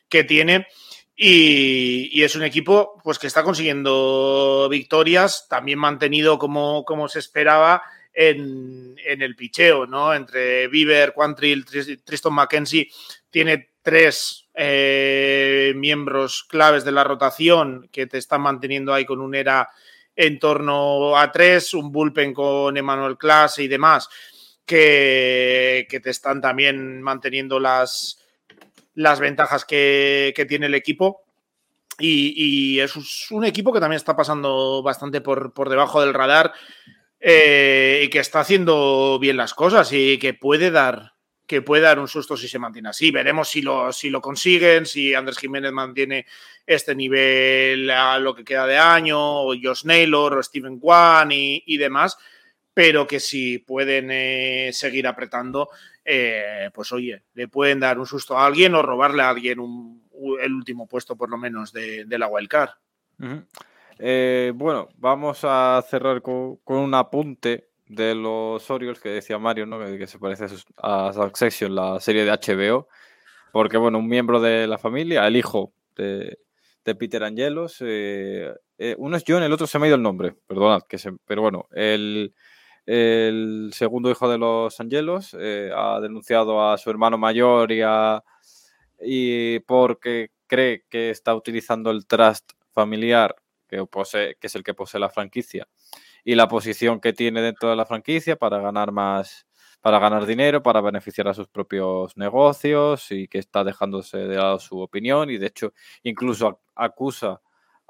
que 0.09 0.23
tiene. 0.25 0.69
Y, 1.17 2.23
es 2.23 2.37
un 2.37 2.45
equipo 2.45 3.01
pues, 3.03 3.19
que 3.19 3.27
está 3.27 3.43
consiguiendo 3.43 4.69
victorias, 4.71 5.47
también 5.49 5.79
mantenido 5.79 6.39
como, 6.39 6.85
como 6.85 7.09
se 7.09 7.19
esperaba 7.19 7.83
en, 8.13 8.95
en 9.05 9.23
el 9.23 9.35
picheo, 9.35 9.87
¿no? 9.87 10.15
Entre 10.15 10.69
Bieber, 10.69 11.15
Quantrill, 11.15 11.65
Tristan 12.05 12.35
McKenzie, 12.35 12.91
tiene 13.31 13.71
tres 13.83 14.49
eh, 14.55 15.73
miembros 15.77 16.45
claves 16.45 16.85
de 16.85 16.93
la 16.93 17.05
rotación 17.05 17.89
que 17.91 18.07
te 18.07 18.19
están 18.19 18.43
manteniendo 18.43 18.95
ahí 18.95 19.05
con 19.05 19.21
un 19.21 19.35
era 19.35 19.69
en 20.15 20.39
torno 20.39 21.17
a 21.17 21.33
tres, 21.33 21.75
un 21.75 21.91
bullpen 21.91 22.35
con 22.35 22.77
Emmanuel 22.77 23.17
Clase 23.17 23.63
y 23.63 23.69
demás, 23.69 24.09
que, 24.65 25.87
te 26.03 26.11
están 26.11 26.41
también 26.41 27.03
manteniendo 27.03 27.61
las, 27.61 28.19
las 28.95 29.21
ventajas 29.21 29.65
que, 29.65 30.35
tiene 30.49 30.67
el 30.67 30.75
equipo. 30.75 31.23
Y, 31.99 32.81
es 32.81 33.31
un 33.31 33.45
equipo 33.45 33.73
que 33.73 33.81
también 33.81 33.99
está 33.99 34.17
pasando 34.17 34.83
bastante 34.83 35.21
por, 35.21 35.53
por 35.53 35.69
debajo 35.69 36.01
del 36.01 36.15
radar 36.15 36.53
eh, 37.21 38.03
y 38.05 38.09
que 38.09 38.19
está 38.19 38.41
haciendo 38.41 39.19
bien 39.21 39.37
las 39.37 39.55
cosas 39.55 39.93
y 39.93 40.19
que 40.19 40.35
puede 40.35 40.71
dar 40.71 41.13
que 41.53 41.61
puede 41.61 41.83
dar 41.83 41.99
un 41.99 42.09
susto 42.09 42.35
si 42.35 42.49
se 42.49 42.59
mantiene 42.59 42.89
así. 42.89 43.11
Veremos 43.11 43.47
si 43.47 43.61
lo, 43.61 43.93
si 43.93 44.09
lo 44.09 44.23
consiguen, 44.23 44.87
si 44.87 45.15
Andrés 45.15 45.37
Jiménez 45.37 45.71
mantiene 45.71 46.25
este 46.67 46.95
nivel 46.95 47.91
a 47.91 48.19
lo 48.19 48.35
que 48.35 48.43
queda 48.43 48.67
de 48.67 48.79
año, 48.79 49.19
o 49.19 49.55
Josh 49.63 49.85
Naylor, 49.85 50.35
o 50.35 50.43
Steven 50.43 50.79
Kwan 50.79 51.29
y, 51.31 51.77
demás, 51.77 52.17
pero 52.75 53.07
que 53.07 53.21
si 53.21 53.59
pueden 53.59 54.11
eh, 54.11 54.71
seguir 54.73 55.07
apretando, 55.07 55.69
eh, 56.05 56.71
pues 56.73 56.93
oye, 56.93 57.23
le 57.35 57.49
pueden 57.49 57.81
dar 57.81 57.99
un 57.99 58.07
susto 58.07 58.37
a 58.37 58.47
alguien 58.47 58.75
o 58.75 58.83
robarle 58.83 59.23
a 59.23 59.31
alguien 59.31 59.59
el 60.41 60.53
último 60.53 60.87
puesto 60.87 61.17
por 61.17 61.29
lo 61.29 61.37
menos 61.37 61.73
de, 61.73 62.07
la 62.09 62.29
wildcard. 62.29 62.71
Eh, 63.99 64.53
bueno, 64.55 64.89
vamos 64.97 65.41
a 65.43 65.85
cerrar 65.89 66.23
con, 66.23 66.59
un 66.65 66.95
apunte 66.95 67.69
de 67.87 68.15
los 68.15 68.71
Orioles 68.71 69.01
que 69.01 69.11
decía 69.11 69.39
Mario, 69.39 69.67
¿no? 69.67 69.79
que, 69.79 70.07
se 70.07 70.19
parece 70.19 70.47
a 70.79 71.13
Succession, 71.13 71.75
la 71.75 72.01
serie 72.01 72.25
de 72.25 72.31
HBO, 72.31 72.89
porque 73.53 73.77
bueno, 73.77 73.99
un 73.99 74.09
miembro 74.09 74.41
de 74.41 74.67
la 74.67 74.79
familia, 74.79 75.27
el 75.27 75.37
hijo 75.37 75.75
de, 75.95 76.39
Peter 76.85 77.23
Angelos, 77.23 77.81
uno 77.81 79.17
es 79.17 79.25
John, 79.29 79.43
el 79.43 79.53
otro 79.53 79.67
se 79.67 79.79
me 79.79 79.85
ha 79.85 79.89
ido 79.89 79.97
el 79.97 80.03
nombre, 80.03 80.35
perdonad, 80.47 80.83
que 80.89 80.99
se, 80.99 81.13
pero 81.27 81.43
bueno, 81.43 81.69
el, 81.71 82.35
segundo 82.87 84.11
hijo 84.11 84.29
de 84.29 84.39
los 84.39 84.81
Angelos 84.81 85.37
eh, 85.39 85.71
ha 85.75 86.01
denunciado 86.01 86.69
a 86.69 86.79
su 86.79 86.91
hermano 86.91 87.19
mayor 87.19 87.73
y, 87.73 87.83
a, 87.85 88.23
y 89.01 89.61
porque 89.61 90.31
cree 90.47 90.85
que 90.89 91.11
está 91.11 91.35
utilizando 91.35 91.91
el 91.91 92.07
trust 92.07 92.53
familiar 92.73 93.37
que, 93.69 93.85
posee, 93.87 94.37
que 94.41 94.47
es 94.47 94.55
el 94.55 94.65
que 94.65 94.75
posee 94.75 95.01
la 95.01 95.11
franquicia 95.11 95.69
y 96.25 96.35
la 96.35 96.49
posición 96.49 97.01
que 97.01 97.13
tiene 97.13 97.43
dentro 97.43 97.71
de 97.71 97.77
la 97.77 97.87
franquicia 97.87 98.37
para 98.37 98.61
ganar 98.61 98.93
más, 98.93 99.47
para 99.81 99.99
ganar 99.99 100.25
dinero, 100.25 100.63
para 100.63 100.81
beneficiar 100.81 101.29
a 101.29 101.35
sus 101.35 101.49
propios 101.49 102.17
negocios 102.17 103.11
y 103.11 103.29
que 103.29 103.39
está 103.39 103.65
dejándose 103.65 104.19
de 104.19 104.37
lado 104.37 104.59
su 104.59 104.81
opinión 104.81 105.31
y 105.31 105.39
de 105.39 105.49
hecho 105.49 105.73
incluso 106.05 106.61
acusa 106.75 107.41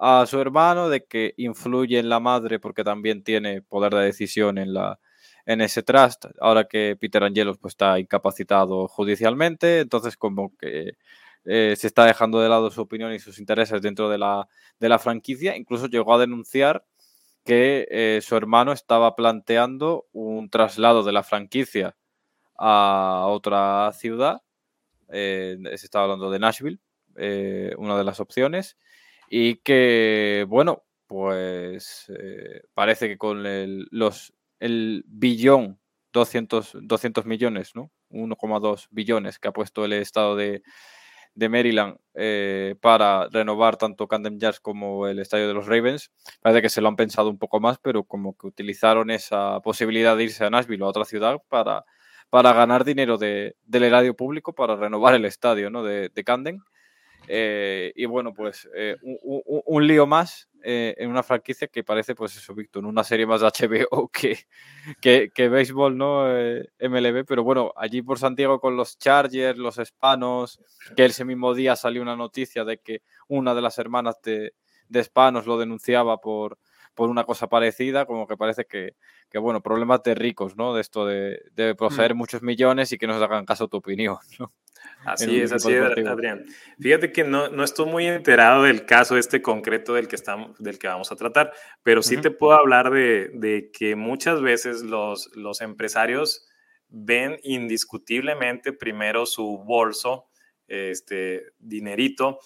a 0.05 0.27
su 0.27 0.41
hermano 0.41 0.89
de 0.89 1.05
que 1.05 1.33
influye 1.37 1.99
en 2.01 2.09
la 2.09 2.19
madre 2.19 2.59
porque 2.59 2.83
también 2.83 3.23
tiene 3.23 3.63
poder 3.63 3.95
de 3.95 4.03
decisión 4.03 4.59
en 4.59 4.75
la 4.75 4.99
en 5.47 5.61
ese 5.61 5.83
trust, 5.83 6.27
ahora 6.41 6.65
que 6.65 6.97
Peter 7.01 7.23
Angelos 7.25 7.59
pues, 7.59 7.73
está 7.73 7.99
incapacitado 7.99 8.87
judicialmente, 8.89 9.81
entonces 9.81 10.17
como 10.17 10.57
que 10.57 10.93
eh, 11.45 11.75
se 11.77 11.87
está 11.89 12.05
dejando 12.05 12.41
de 12.41 12.49
lado 12.49 12.71
su 12.71 12.81
opinión 12.81 13.13
y 13.13 13.19
sus 13.19 13.39
intereses 13.39 13.83
dentro 13.83 14.09
de 14.09 14.19
la, 14.19 14.49
de 14.79 14.89
la 14.89 14.99
franquicia, 14.99 15.57
incluso 15.57 15.87
llegó 15.89 16.15
a 16.15 16.19
denunciar 16.19 16.85
que 17.45 17.89
eh, 17.91 18.21
su 18.23 18.37
hermano 18.37 18.73
estaba 18.73 19.17
planteando 19.17 20.07
un 20.13 20.49
traslado 20.51 21.03
de 21.03 21.13
la 21.13 21.25
franquicia 21.25 21.97
a 22.57 23.27
otra 23.29 23.91
ciudad. 23.95 24.43
Eh, 25.11 25.59
se 25.77 25.87
estaba 25.87 26.05
hablando 26.05 26.31
de 26.31 26.39
Nashville, 26.39 26.81
una 27.77 27.99
de 27.99 28.05
las 28.05 28.21
opciones. 28.21 28.77
Y 29.35 29.57
que, 29.57 30.45
bueno, 30.47 30.85
pues 31.07 32.13
parece 32.75 33.09
que 33.09 33.17
con 33.17 33.47
el, 33.47 33.89
los, 33.91 34.35
el 34.61 35.05
billón, 35.07 35.81
200, 36.13 36.77
200 36.83 37.25
millones, 37.25 37.73
¿no? 37.75 37.91
1,2 38.11 38.89
billones 38.91 39.39
que 39.39 39.49
ha 39.49 39.53
puesto 39.53 39.87
el 39.87 39.95
estado 39.95 40.37
de, 40.37 40.63
de 41.35 41.49
Maryland 41.49 41.97
eh, 42.15 42.77
para 42.81 43.29
renovar 43.31 43.77
tanto 43.79 44.09
Camden 44.09 44.39
Yards 44.39 44.61
como 44.61 45.07
el 45.09 45.19
estadio 45.19 45.49
de 45.49 45.55
los 45.55 45.67
Ravens. 45.67 46.11
Parece 46.43 46.63
que 46.63 46.69
se 46.71 46.83
lo 46.83 46.89
han 46.89 46.97
pensado 46.97 47.31
un 47.31 47.39
poco 47.39 47.61
más, 47.61 47.79
pero 47.83 48.05
como 48.05 48.37
que 48.37 48.47
utilizaron 48.49 49.11
esa 49.11 49.61
posibilidad 49.61 50.17
de 50.17 50.25
irse 50.25 50.45
a 50.45 50.51
Nashville 50.51 50.83
o 50.83 50.87
a 50.87 50.91
otra 50.91 51.07
ciudad 51.07 51.39
para, 51.49 51.85
para 52.31 52.53
ganar 52.53 52.85
dinero 52.85 53.19
del 53.19 53.55
erario 53.73 54.15
público 54.17 54.55
para 54.55 54.77
renovar 54.77 55.15
el 55.15 55.25
estadio 55.25 55.71
¿no? 55.71 55.83
de, 55.85 56.11
de 56.11 56.25
Camden. 56.25 56.61
Eh, 57.29 57.93
y 57.95 58.05
bueno, 58.07 58.33
pues 58.35 58.69
eh, 58.75 58.97
un, 59.03 59.87
lío 59.87 60.07
más 60.07 60.49
eh, 60.63 60.95
en 60.99 61.11
una 61.11 61.23
franquicia 61.23 61.69
que 61.69 61.85
parece, 61.85 62.15
pues 62.15 62.37
eso, 62.37 62.55
Víctor, 62.55 62.85
una 62.85 63.05
serie 63.05 63.27
más 63.27 63.41
de 63.41 63.47
HBO 63.47 64.09
que, 64.09 64.39
que, 65.01 65.31
que 65.35 65.49
béisbol, 65.49 65.97
¿no? 65.97 66.25
MLB, 66.27 67.25
pero 67.27 67.45
bueno, 67.45 67.73
allí 67.77 68.03
por 68.03 68.19
Santiago 68.19 68.61
con 68.61 68.77
los 68.77 68.99
Chargers, 68.99 69.59
los 69.59 69.79
hispanos, 69.79 70.61
que 70.97 71.05
ese 71.05 71.25
mismo 71.25 71.55
día 71.55 71.77
salió 71.77 72.03
una 72.03 72.17
noticia 72.17 72.65
de 72.65 72.79
que 72.79 73.03
una 73.29 73.55
de 73.55 73.63
las 73.63 73.79
hermanas 73.79 74.21
de, 74.23 74.55
de 74.89 75.01
hispanos 75.01 75.47
lo 75.47 75.59
denunciaba 75.59 76.19
por, 76.19 76.59
por 76.95 77.09
una 77.09 77.25
cosa 77.25 77.49
parecida, 77.49 78.07
como 78.07 78.27
que 78.27 78.37
parece 78.37 78.65
que, 78.65 78.95
que 79.31 79.39
bueno, 79.39 79.63
problemas 79.63 80.03
de 80.03 80.15
ricos, 80.15 80.57
¿no? 80.57 80.75
De 80.75 80.81
esto 80.81 81.07
de, 81.07 81.41
de 81.53 81.75
poseer 81.75 82.15
mm. 82.15 82.19
muchos 82.19 82.43
millones 82.43 82.93
y 82.93 82.99
que 82.99 83.07
no 83.07 83.19
se 83.19 83.25
hagan 83.25 83.47
caso 83.47 83.65
a 83.65 83.69
tu 83.69 83.79
opinión, 83.79 84.19
¿no? 84.39 84.53
Así 85.05 85.41
es, 85.41 85.53
así 85.53 85.73
es, 85.73 85.83
Adrián. 85.83 86.45
Fíjate 86.81 87.13
que 87.13 87.25
no, 87.25 87.49
no, 87.49 87.65
estoy 87.65 87.87
muy 87.87 88.07
enterado 88.07 88.65
del 88.65 88.85
caso 88.85 89.17
este 89.17 89.41
concreto 89.43 89.95
del 89.95 90.09
que, 90.09 90.17
estamos, 90.17 90.57
del 90.59 90.79
que 90.79 90.89
vamos 90.89 91.11
a 91.13 91.17
tratar, 91.17 91.53
pero 91.83 92.03
sí 92.03 92.17
te 92.17 92.31
puedo 92.31 92.55
hablar 92.55 92.91
de, 92.91 93.31
de, 93.35 93.71
que 93.73 93.97
muchas 93.97 94.41
veces 94.41 94.83
los, 94.83 95.31
los 95.35 95.61
empresarios 95.61 96.49
ven 96.89 97.39
indiscutiblemente 97.43 98.73
primero 98.73 99.25
su 99.27 99.59
bolso, 99.59 100.29
este 100.67 101.53
dinerito, 101.59 102.39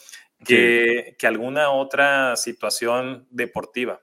que, 0.44 1.16
que 1.18 1.26
alguna 1.26 1.70
otra 1.70 2.36
situación 2.36 3.26
deportiva 3.30 4.02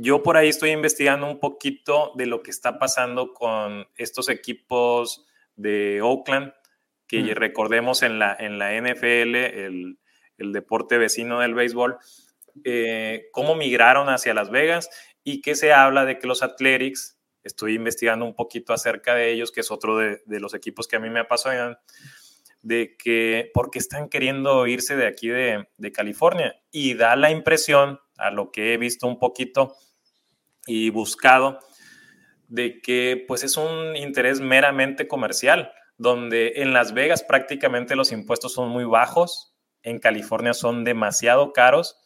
yo 0.00 0.22
por 0.22 0.36
ahí 0.36 0.48
estoy 0.48 0.70
investigando 0.70 1.26
un 1.26 1.38
poquito 1.38 2.12
de 2.16 2.26
lo 2.26 2.42
que 2.42 2.50
está 2.50 2.78
pasando 2.78 3.32
con 3.32 3.86
estos 3.96 4.28
equipos 4.28 5.26
de 5.56 6.00
Oakland, 6.02 6.52
que 7.06 7.22
mm. 7.22 7.30
recordemos 7.30 8.02
en 8.02 8.18
la, 8.18 8.36
en 8.38 8.58
la 8.58 8.72
NFL, 8.80 9.34
el, 9.34 9.98
deporte 10.38 10.98
vecino 10.98 11.40
del 11.40 11.54
béisbol, 11.54 11.96
eh, 12.64 13.28
cómo 13.32 13.54
migraron 13.54 14.08
hacia 14.08 14.34
Las 14.34 14.50
Vegas 14.50 14.90
y 15.22 15.40
que 15.40 15.54
se 15.54 15.72
habla 15.72 16.04
de 16.04 16.18
que 16.18 16.26
los 16.26 16.42
Athletics, 16.42 17.18
estoy 17.42 17.74
investigando 17.74 18.24
un 18.24 18.34
poquito 18.34 18.72
acerca 18.72 19.14
de 19.14 19.30
ellos, 19.30 19.52
que 19.52 19.60
es 19.60 19.70
otro 19.70 19.96
de, 19.96 20.20
los 20.26 20.54
equipos 20.54 20.88
que 20.88 20.96
a 20.96 21.00
mí 21.00 21.08
me 21.10 21.20
apasionan, 21.20 21.78
de 22.64 22.96
que 22.96 23.50
porque 23.52 23.78
están 23.78 24.08
queriendo 24.08 24.66
irse 24.66 24.96
de 24.96 25.06
aquí 25.06 25.28
de, 25.28 25.68
de 25.76 25.92
California 25.92 26.56
y 26.70 26.94
da 26.94 27.14
la 27.14 27.30
impresión 27.30 28.00
a 28.16 28.30
lo 28.30 28.50
que 28.50 28.72
he 28.72 28.78
visto 28.78 29.06
un 29.06 29.18
poquito 29.18 29.76
y 30.66 30.88
buscado, 30.88 31.58
de 32.48 32.80
que 32.80 33.22
pues 33.28 33.44
es 33.44 33.58
un 33.58 33.96
interés 33.96 34.40
meramente 34.40 35.06
comercial, 35.06 35.72
donde 35.98 36.54
en 36.56 36.72
Las 36.72 36.94
Vegas 36.94 37.22
prácticamente 37.22 37.96
los 37.96 38.12
impuestos 38.12 38.54
son 38.54 38.70
muy 38.70 38.84
bajos, 38.84 39.54
en 39.82 39.98
California 39.98 40.54
son 40.54 40.84
demasiado 40.84 41.52
caros 41.52 41.98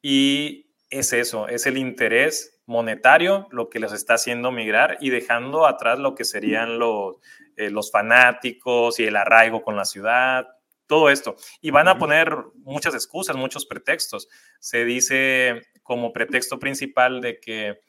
y 0.00 0.72
es 0.88 1.12
eso, 1.12 1.48
es 1.48 1.66
el 1.66 1.78
interés 1.78 2.59
monetario 2.70 3.48
lo 3.50 3.68
que 3.68 3.80
los 3.80 3.92
está 3.92 4.14
haciendo 4.14 4.52
migrar 4.52 4.96
y 5.00 5.10
dejando 5.10 5.66
atrás 5.66 5.98
lo 5.98 6.14
que 6.14 6.24
serían 6.24 6.78
los, 6.78 7.16
eh, 7.56 7.68
los 7.68 7.90
fanáticos 7.90 9.00
y 9.00 9.04
el 9.04 9.16
arraigo 9.16 9.60
con 9.62 9.76
la 9.76 9.84
ciudad, 9.84 10.46
todo 10.86 11.10
esto. 11.10 11.34
Y 11.60 11.72
van 11.72 11.88
a 11.88 11.98
poner 11.98 12.32
muchas 12.62 12.94
excusas, 12.94 13.34
muchos 13.34 13.66
pretextos. 13.66 14.28
Se 14.60 14.84
dice 14.84 15.62
como 15.82 16.12
pretexto 16.12 16.60
principal 16.60 17.20
de 17.20 17.40
que 17.40 17.80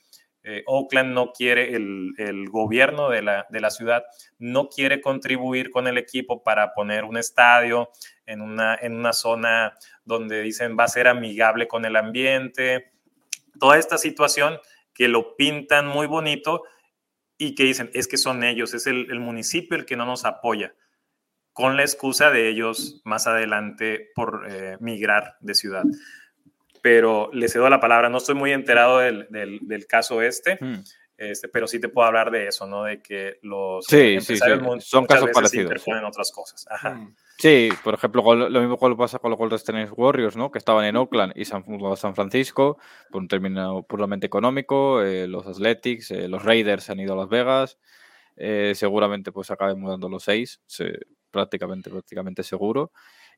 eh, 0.44 0.64
Oakland 0.66 1.14
no 1.14 1.32
quiere, 1.32 1.76
el, 1.76 2.50
gobierno 2.50 3.12
de 3.12 3.22
la, 3.22 3.46
de 3.52 3.62
la, 3.62 3.70
ciudad 3.70 4.04
no 4.40 4.68
quiere 4.68 5.00
contribuir 5.00 5.70
con 5.70 5.86
el 5.86 6.00
equipo 6.00 6.42
para 6.42 6.74
poner 6.74 7.04
un 7.04 7.18
estadio 7.18 7.92
en 8.26 8.42
una, 8.42 8.76
en 8.82 8.96
una 8.96 9.14
zona 9.14 9.76
donde 10.04 10.42
dicen 10.42 10.76
va 10.76 10.86
a 10.86 10.88
ser 10.88 11.08
amigable 11.08 11.68
con 11.68 11.86
el 11.86 11.96
ambiente. 11.96 12.92
Toda 13.60 13.78
esta 13.78 14.00
situación 14.00 14.60
que 14.94 15.08
lo 15.08 15.36
pintan 15.36 15.88
muy 15.88 16.08
bonito 16.08 16.64
y 17.38 17.56
que 17.56 17.64
dicen 17.64 17.90
es 17.94 18.08
que 18.08 18.18
son 18.18 18.44
ellos, 18.44 18.74
es 18.74 18.88
el, 18.88 19.20
municipio 19.20 19.78
el 19.78 19.86
que 19.86 19.96
no 19.96 20.06
nos 20.06 20.26
apoya 20.26 20.76
con 21.54 21.76
la 21.76 21.82
excusa 21.82 22.32
de 22.32 22.48
ellos 22.50 23.02
más 23.04 23.28
adelante 23.28 24.10
por 24.16 24.46
eh, 24.50 24.78
migrar 24.80 25.36
de 25.42 25.56
ciudad. 25.56 25.84
Pero 26.82 27.30
le 27.34 27.50
cedo 27.50 27.70
la 27.70 27.80
palabra, 27.80 28.10
no 28.10 28.20
estoy 28.20 28.36
muy 28.36 28.52
enterado 28.52 29.00
del, 29.00 29.28
del, 29.30 29.86
caso 29.88 30.22
este, 30.22 30.58
hmm. 30.62 30.84
Este, 31.22 31.48
pero 31.50 31.68
sí 31.68 31.80
te 31.80 31.88
puedo 31.88 32.08
hablar 32.08 32.32
de 32.32 32.48
eso, 32.48 32.66
¿no? 32.66 32.86
De 32.86 33.02
que 33.02 33.38
los 33.44 33.86
sí, 33.86 34.20
sí, 34.22 34.38
son 34.80 35.06
casos 35.06 35.30
parecidos. 35.32 35.88
en 35.88 36.04
otras 36.04 36.32
cosas. 36.32 36.66
Ajá. 36.70 36.96
Hmm. 36.96 37.16
Sí, 37.38 37.70
por 37.84 37.94
ejemplo, 37.94 38.36
lo 38.36 38.60
mismo 38.60 38.78
que 38.78 38.96
pasa 38.96 39.20
con 39.20 39.32
los 39.32 39.38
Golden 39.38 39.56
State 39.56 39.92
Warriors, 39.96 40.36
¿no? 40.36 40.52
Que 40.52 40.60
estaban 40.60 40.86
en 40.86 40.96
Oakland 40.96 41.34
y 41.36 41.46
San, 41.46 41.64
San 41.96 42.16
Francisco 42.16 42.78
por 43.10 43.22
un 43.22 43.28
término 43.28 43.84
puramente 43.84 44.28
económico. 44.28 45.02
Eh, 45.02 45.28
los 45.28 45.48
Athletics, 45.48 46.12
eh, 46.12 46.28
los 46.28 46.44
Raiders 46.44 46.90
han 46.90 47.00
ido 47.00 47.14
a 47.14 47.18
Las 47.18 47.30
Vegas. 47.30 47.80
seguramente 48.74 49.32
pues 49.32 49.52
acaben 49.52 49.80
mudando 49.80 50.10
los 50.10 50.24
seis 50.24 50.62
prácticamente, 51.32 51.90
prácticamente 51.90 52.44
seguro. 52.44 52.92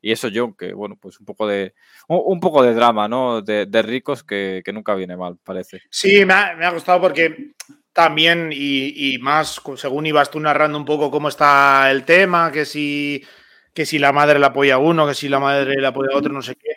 Y 0.04 0.12
eso 0.12 0.28
yo, 0.28 0.54
que 0.54 0.74
bueno, 0.74 0.98
pues 1.00 1.18
un 1.18 1.24
poco 1.24 1.46
de 1.46 1.72
un, 2.08 2.38
poco 2.38 2.62
de 2.62 2.74
drama, 2.74 3.08
¿no? 3.08 3.40
De, 3.40 3.82
ricos 3.82 4.22
que, 4.22 4.62
nunca 4.70 4.94
viene 4.94 5.16
mal, 5.16 5.38
parece. 5.42 5.80
Sí, 5.88 6.26
me 6.26 6.34
ha, 6.34 6.70
gustado 6.70 7.00
porque 7.00 7.52
también, 7.90 8.50
y, 8.52 9.14
y, 9.14 9.18
más, 9.18 9.62
según 9.76 10.04
ibas 10.04 10.30
tú 10.30 10.38
narrando 10.40 10.76
un 10.76 10.84
poco 10.84 11.10
cómo 11.10 11.28
está 11.28 11.90
el 11.90 12.04
tema, 12.04 12.52
que 12.52 12.66
si 12.66 13.24
que 13.74 13.84
si 13.84 13.98
la 13.98 14.12
madre 14.12 14.38
la 14.38 14.46
apoya 14.46 14.76
a 14.76 14.78
uno, 14.78 15.06
que 15.06 15.14
si 15.14 15.28
la 15.28 15.40
madre 15.40 15.80
la 15.80 15.88
apoya 15.88 16.14
a 16.14 16.16
otro, 16.16 16.32
no 16.32 16.42
sé 16.42 16.54
qué. 16.54 16.76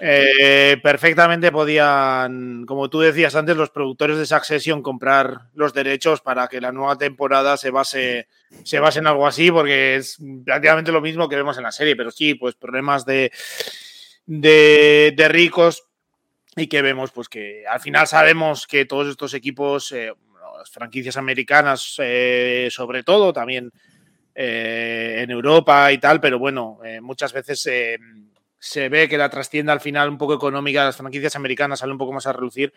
Eh, 0.00 0.78
perfectamente 0.82 1.52
podían, 1.52 2.64
como 2.64 2.88
tú 2.88 3.00
decías 3.00 3.34
antes, 3.34 3.58
los 3.58 3.68
productores 3.68 4.16
de 4.16 4.24
Succession 4.24 4.82
comprar 4.82 5.50
los 5.54 5.74
derechos 5.74 6.22
para 6.22 6.48
que 6.48 6.62
la 6.62 6.72
nueva 6.72 6.96
temporada 6.96 7.58
se 7.58 7.70
base, 7.70 8.26
se 8.64 8.78
en 8.78 9.06
algo 9.06 9.26
así, 9.26 9.50
porque 9.50 9.96
es 9.96 10.16
prácticamente 10.46 10.92
lo 10.92 11.02
mismo 11.02 11.28
que 11.28 11.36
vemos 11.36 11.58
en 11.58 11.64
la 11.64 11.72
serie, 11.72 11.94
pero 11.94 12.10
sí, 12.10 12.34
pues 12.34 12.54
problemas 12.54 13.04
de, 13.04 13.30
de, 14.24 15.28
ricos 15.28 15.84
y 16.56 16.68
que 16.68 16.80
vemos, 16.80 17.10
pues 17.10 17.28
que 17.28 17.64
al 17.66 17.80
final 17.80 18.06
sabemos 18.06 18.66
que 18.66 18.86
todos 18.86 19.08
estos 19.08 19.34
equipos, 19.34 19.92
eh, 19.92 20.10
las 20.58 20.70
franquicias 20.70 21.18
americanas 21.18 21.96
eh, 21.98 22.68
sobre 22.70 23.02
todo, 23.02 23.34
también 23.34 23.70
eh, 24.34 25.16
en 25.22 25.30
Europa 25.30 25.90
y 25.92 25.98
tal, 25.98 26.20
pero 26.20 26.38
bueno, 26.38 26.78
eh, 26.84 27.00
muchas 27.00 27.32
veces 27.32 27.68
se 28.58 28.88
ve 28.88 29.08
que 29.08 29.18
la 29.18 29.28
trastienda 29.28 29.72
al 29.72 29.80
final 29.80 30.08
un 30.08 30.18
poco 30.18 30.34
económica 30.34 30.80
de 30.80 30.86
las 30.86 30.96
franquicias 30.96 31.34
americanas 31.36 31.80
sale 31.80 31.92
un 31.92 31.98
poco 31.98 32.12
más 32.12 32.26
a 32.26 32.32
relucir, 32.32 32.72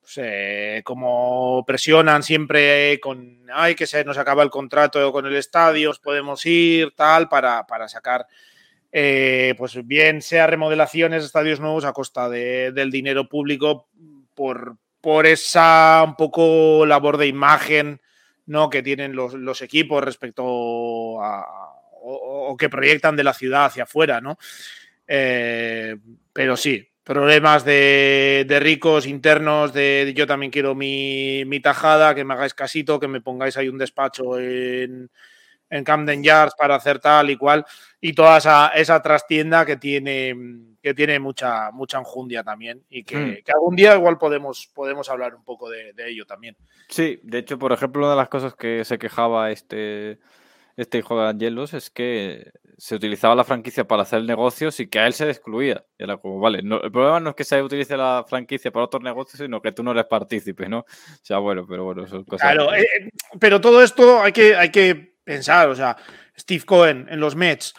pues, 0.00 0.14
eh, 0.16 0.82
como 0.84 1.64
presionan 1.66 2.22
siempre 2.22 2.98
con, 3.00 3.42
ay, 3.52 3.74
que 3.74 3.86
se 3.86 4.04
nos 4.04 4.18
acaba 4.18 4.42
el 4.42 4.50
contrato 4.50 5.12
con 5.12 5.26
el 5.26 5.36
estadio, 5.36 5.92
podemos 6.02 6.44
ir, 6.46 6.92
tal, 6.96 7.28
para, 7.28 7.66
para 7.66 7.88
sacar, 7.88 8.26
pues 8.90 9.86
bien 9.86 10.22
sea 10.22 10.46
remodelaciones, 10.46 11.24
estadios 11.24 11.60
nuevos 11.60 11.84
a 11.84 11.92
costa 11.92 12.28
del 12.28 12.90
dinero 12.90 13.28
público 13.28 13.88
por, 14.34 14.76
por 15.00 15.26
esa 15.26 16.02
un 16.06 16.14
poco 16.14 16.86
labor 16.86 17.18
de 17.18 17.26
imagen 17.26 18.00
¿no? 18.46 18.70
que 18.70 18.82
tienen 18.82 19.14
los, 19.14 19.62
equipos 19.62 20.02
respecto 20.02 21.22
a, 21.22 21.46
o, 22.02 22.56
que 22.56 22.68
proyectan 22.68 23.16
de 23.16 23.24
la 23.24 23.32
ciudad 23.32 23.66
hacia 23.66 23.84
afuera, 23.84 24.20
¿no? 24.20 24.38
Eh, 25.06 25.96
pero 26.32 26.56
sí, 26.56 26.86
problemas 27.02 27.64
de, 27.64 28.46
ricos 28.60 29.06
internos, 29.06 29.72
de, 29.72 30.12
yo 30.16 30.26
también 30.26 30.50
quiero 30.50 30.74
mi, 30.74 31.60
tajada, 31.62 32.14
que 32.14 32.24
me 32.24 32.34
hagáis 32.34 32.54
casito, 32.54 33.00
que 33.00 33.08
me 33.08 33.20
pongáis 33.20 33.56
ahí 33.56 33.68
un 33.68 33.78
despacho 33.78 34.38
en, 34.38 35.10
en 35.70 35.84
Camden 35.84 36.22
Yards 36.22 36.54
para 36.58 36.76
hacer 36.76 36.98
tal 36.98 37.30
y 37.30 37.36
cual, 37.36 37.64
y 38.00 38.12
toda 38.12 38.38
esa, 38.38 38.68
esa 38.68 39.02
trastienda 39.02 39.64
que 39.64 39.76
tiene 39.76 40.73
que 40.84 40.92
tiene 40.92 41.18
mucha, 41.18 41.70
mucha 41.70 41.96
enjundia 41.96 42.44
también 42.44 42.84
y 42.90 43.04
que, 43.04 43.16
hmm. 43.16 43.54
algún 43.54 43.74
día 43.74 43.94
igual 43.94 44.18
podemos, 44.18 44.70
podemos 44.74 45.08
hablar 45.08 45.34
un 45.34 45.42
poco 45.42 45.70
de, 45.70 45.94
ello 45.96 46.26
también. 46.26 46.58
Sí, 46.90 47.20
de 47.22 47.38
hecho, 47.38 47.58
por 47.58 47.72
ejemplo, 47.72 48.02
una 48.02 48.10
de 48.10 48.16
las 48.18 48.28
cosas 48.28 48.54
que 48.54 48.84
se 48.84 48.98
quejaba 48.98 49.50
este, 49.50 50.18
este 50.76 50.98
hijo 50.98 51.18
de 51.18 51.30
Angelos 51.30 51.72
es 51.72 51.88
que 51.88 52.52
se 52.76 52.96
utilizaba 52.96 53.34
la 53.34 53.44
franquicia 53.44 53.84
para 53.84 54.02
hacer 54.02 54.24
negocios 54.24 54.78
y 54.78 54.86
que 54.86 54.98
a 54.98 55.06
él 55.06 55.14
se 55.14 55.30
excluía. 55.30 55.86
Era 55.96 56.18
como, 56.18 56.38
vale, 56.38 56.58
el 56.58 56.92
problema 56.92 57.18
no 57.18 57.30
es 57.30 57.36
que 57.36 57.44
se 57.44 57.62
utilice 57.62 57.96
la 57.96 58.26
franquicia 58.28 58.70
para 58.70 58.84
otros 58.84 59.02
negocios, 59.02 59.38
sino 59.38 59.62
que 59.62 59.72
tú 59.72 59.82
no 59.82 59.92
eres 59.92 60.04
partícipe, 60.04 60.68
¿no? 60.68 60.80
O 60.80 60.86
sea, 61.22 61.38
bueno, 61.38 61.66
pero 61.66 61.84
bueno, 61.84 62.06
son 62.06 62.24
cosas. 62.24 62.52
Claro, 62.52 62.74
eh, 62.74 63.08
pero 63.40 63.58
todo 63.58 63.82
esto 63.82 64.20
hay 64.20 64.32
que, 64.32 64.54
hay 64.54 64.70
que 64.70 65.16
pensar, 65.24 65.70
o 65.70 65.74
sea, 65.74 65.96
Steve 66.38 66.64
Cohen 66.66 67.06
en 67.08 67.20
los 67.20 67.36
Mets 67.36 67.72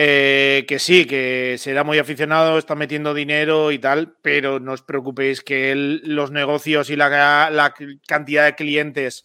eh, 0.00 0.64
que 0.68 0.78
sí, 0.78 1.06
que 1.06 1.56
será 1.58 1.82
muy 1.82 1.98
aficionado, 1.98 2.56
está 2.56 2.76
metiendo 2.76 3.14
dinero 3.14 3.72
y 3.72 3.80
tal, 3.80 4.14
pero 4.22 4.60
no 4.60 4.74
os 4.74 4.82
preocupéis 4.82 5.42
que 5.42 5.74
los 5.74 6.30
negocios 6.30 6.88
y 6.90 6.94
la, 6.94 7.74
cantidad 8.06 8.44
de 8.44 8.54
clientes 8.54 9.24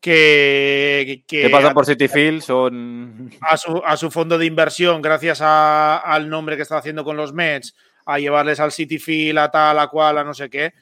que, 0.00 1.24
que 1.28 1.50
pasa 1.50 1.74
por 1.74 1.84
City 1.84 2.08
Field 2.08 2.40
son 2.40 3.30
a 3.42 3.58
su, 3.58 3.82
a 3.84 3.98
su 3.98 4.10
fondo 4.10 4.38
de 4.38 4.46
inversión 4.46 5.02
gracias 5.02 5.42
a, 5.42 5.98
al 5.98 6.30
nombre 6.30 6.56
que 6.56 6.62
está 6.62 6.78
haciendo 6.78 7.04
con 7.04 7.18
los 7.18 7.34
Mets 7.34 7.76
a 8.06 8.18
llevarles 8.18 8.60
al 8.60 8.72
City 8.72 8.98
Field 8.98 9.36
a 9.36 9.50
tal 9.50 9.78
a 9.78 9.88
cual 9.88 10.16
a 10.16 10.24
no 10.24 10.32
sé 10.32 10.48
qué 10.48 10.72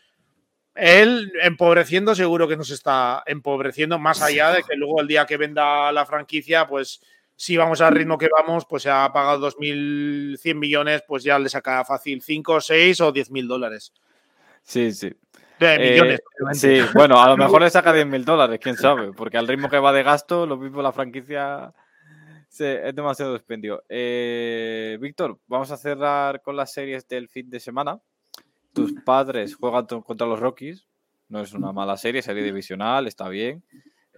él 0.77 1.32
empobreciendo 1.43 2.15
seguro 2.15 2.47
que 2.47 2.57
nos 2.57 2.70
está 2.70 3.24
empobreciendo 3.27 3.98
más 3.98 4.23
allá 4.23 4.53
de 4.53 4.62
que 4.62 4.77
luego 4.77 5.01
el 5.01 5.09
día 5.09 5.27
que 5.27 5.36
venda 5.36 5.90
la 5.90 6.07
franquicia 6.07 6.69
pues 6.69 7.01
si 7.37 7.57
vamos 7.57 7.83
al 7.83 7.95
ritmo 7.95 8.17
que 8.17 8.29
vamos, 8.29 8.65
pues 8.65 8.83
se 8.83 8.91
ha 8.91 9.13
pagado 9.13 9.51
2.100 9.51 10.55
millones, 10.55 11.05
pues 11.07 11.23
ya 11.23 11.39
le 11.39 11.51
saca 11.51 11.85
fácil 11.85 12.23
5, 12.23 12.61
6 12.61 13.01
o 13.03 13.13
10.000 13.13 13.47
dólares. 13.47 13.93
Sí, 14.63 14.91
sí. 14.93 15.13
De 15.61 15.79
millones. 15.79 16.21
Eh, 16.21 16.55
sí, 16.55 16.91
bueno, 16.95 17.23
a 17.23 17.29
lo 17.29 17.37
mejor 17.37 17.63
le 17.63 17.71
saca 17.71 17.95
10.000 17.95 18.25
dólares, 18.25 18.59
quién 18.63 18.77
sabe, 18.77 19.13
porque 19.13 19.37
al 19.37 19.47
ritmo 19.47 19.69
que 19.69 19.79
va 19.79 19.93
de 19.93 20.03
gasto, 20.03 20.47
lo 20.47 20.57
mismo 20.57 20.83
la 20.83 20.93
franquicia 20.93 21.73
es 22.59 22.95
demasiado 22.95 23.37
expendio. 23.37 23.85
Eh, 23.89 24.97
Víctor, 25.01 25.39
vamos 25.47 25.71
a 25.71 25.77
cerrar 25.77 26.41
con 26.43 26.57
las 26.57 26.73
series 26.73 27.07
del 27.07 27.29
fin 27.29 27.51
de 27.51 27.61
semana. 27.61 28.01
Tus 28.73 28.93
padres 29.05 29.57
juegan 29.57 29.87
contra 29.87 30.27
los 30.27 30.41
Rockies. 30.41 30.87
No 31.29 31.41
es 31.41 31.53
una 31.53 31.73
mala 31.73 31.97
serie, 31.97 32.23
serie 32.23 32.43
divisional, 32.43 33.07
está 33.07 33.29
bien. 33.29 33.65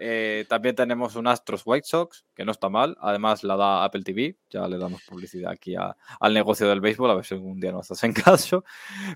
Eh, 0.00 0.44
también 0.48 0.76
tenemos 0.76 1.16
un 1.16 1.26
Astros 1.26 1.62
White 1.64 1.86
Sox, 1.86 2.24
que 2.34 2.44
no 2.44 2.52
está 2.52 2.68
mal. 2.68 2.96
Además, 3.00 3.42
la 3.42 3.56
da 3.56 3.84
Apple 3.84 4.02
TV. 4.02 4.36
Ya 4.48 4.68
le 4.68 4.78
damos 4.78 5.02
publicidad 5.02 5.50
aquí 5.50 5.74
al 5.76 6.34
negocio 6.34 6.68
del 6.68 6.80
béisbol, 6.80 7.10
a 7.10 7.14
ver 7.14 7.24
si 7.24 7.34
algún 7.34 7.58
día 7.58 7.72
nos 7.72 8.02
en 8.04 8.12
caso. 8.12 8.64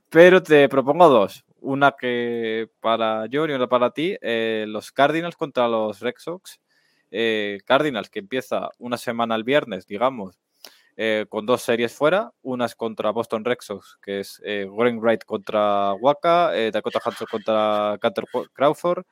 Pero 0.08 0.42
te 0.42 0.68
propongo 0.68 1.08
dos. 1.08 1.44
Una 1.60 1.92
que 1.92 2.68
para 2.80 3.26
yo 3.26 3.46
y 3.46 3.52
una 3.52 3.68
para 3.68 3.92
ti. 3.92 4.16
Eh, 4.20 4.64
los 4.68 4.90
Cardinals 4.90 5.36
contra 5.36 5.68
los 5.68 6.00
Red 6.00 6.14
Sox. 6.18 6.60
Eh, 7.12 7.60
Cardinals, 7.64 8.10
que 8.10 8.18
empieza 8.18 8.70
una 8.78 8.96
semana 8.96 9.36
el 9.36 9.44
viernes, 9.44 9.86
digamos, 9.86 10.40
con 11.28 11.46
dos 11.46 11.62
series 11.62 11.94
fuera. 11.94 12.32
Una 12.42 12.66
es 12.66 12.74
contra 12.74 13.10
Boston 13.12 13.44
Red 13.44 13.58
Sox, 13.60 13.98
que 14.02 14.20
es 14.20 14.40
eh, 14.44 14.66
Wright 14.68 15.24
contra 15.24 15.94
Waka, 15.94 16.50
Dakota 16.72 17.00
Hudson 17.04 17.26
contra 17.30 17.98
Canter 18.00 18.24
Crawford. 18.52 19.04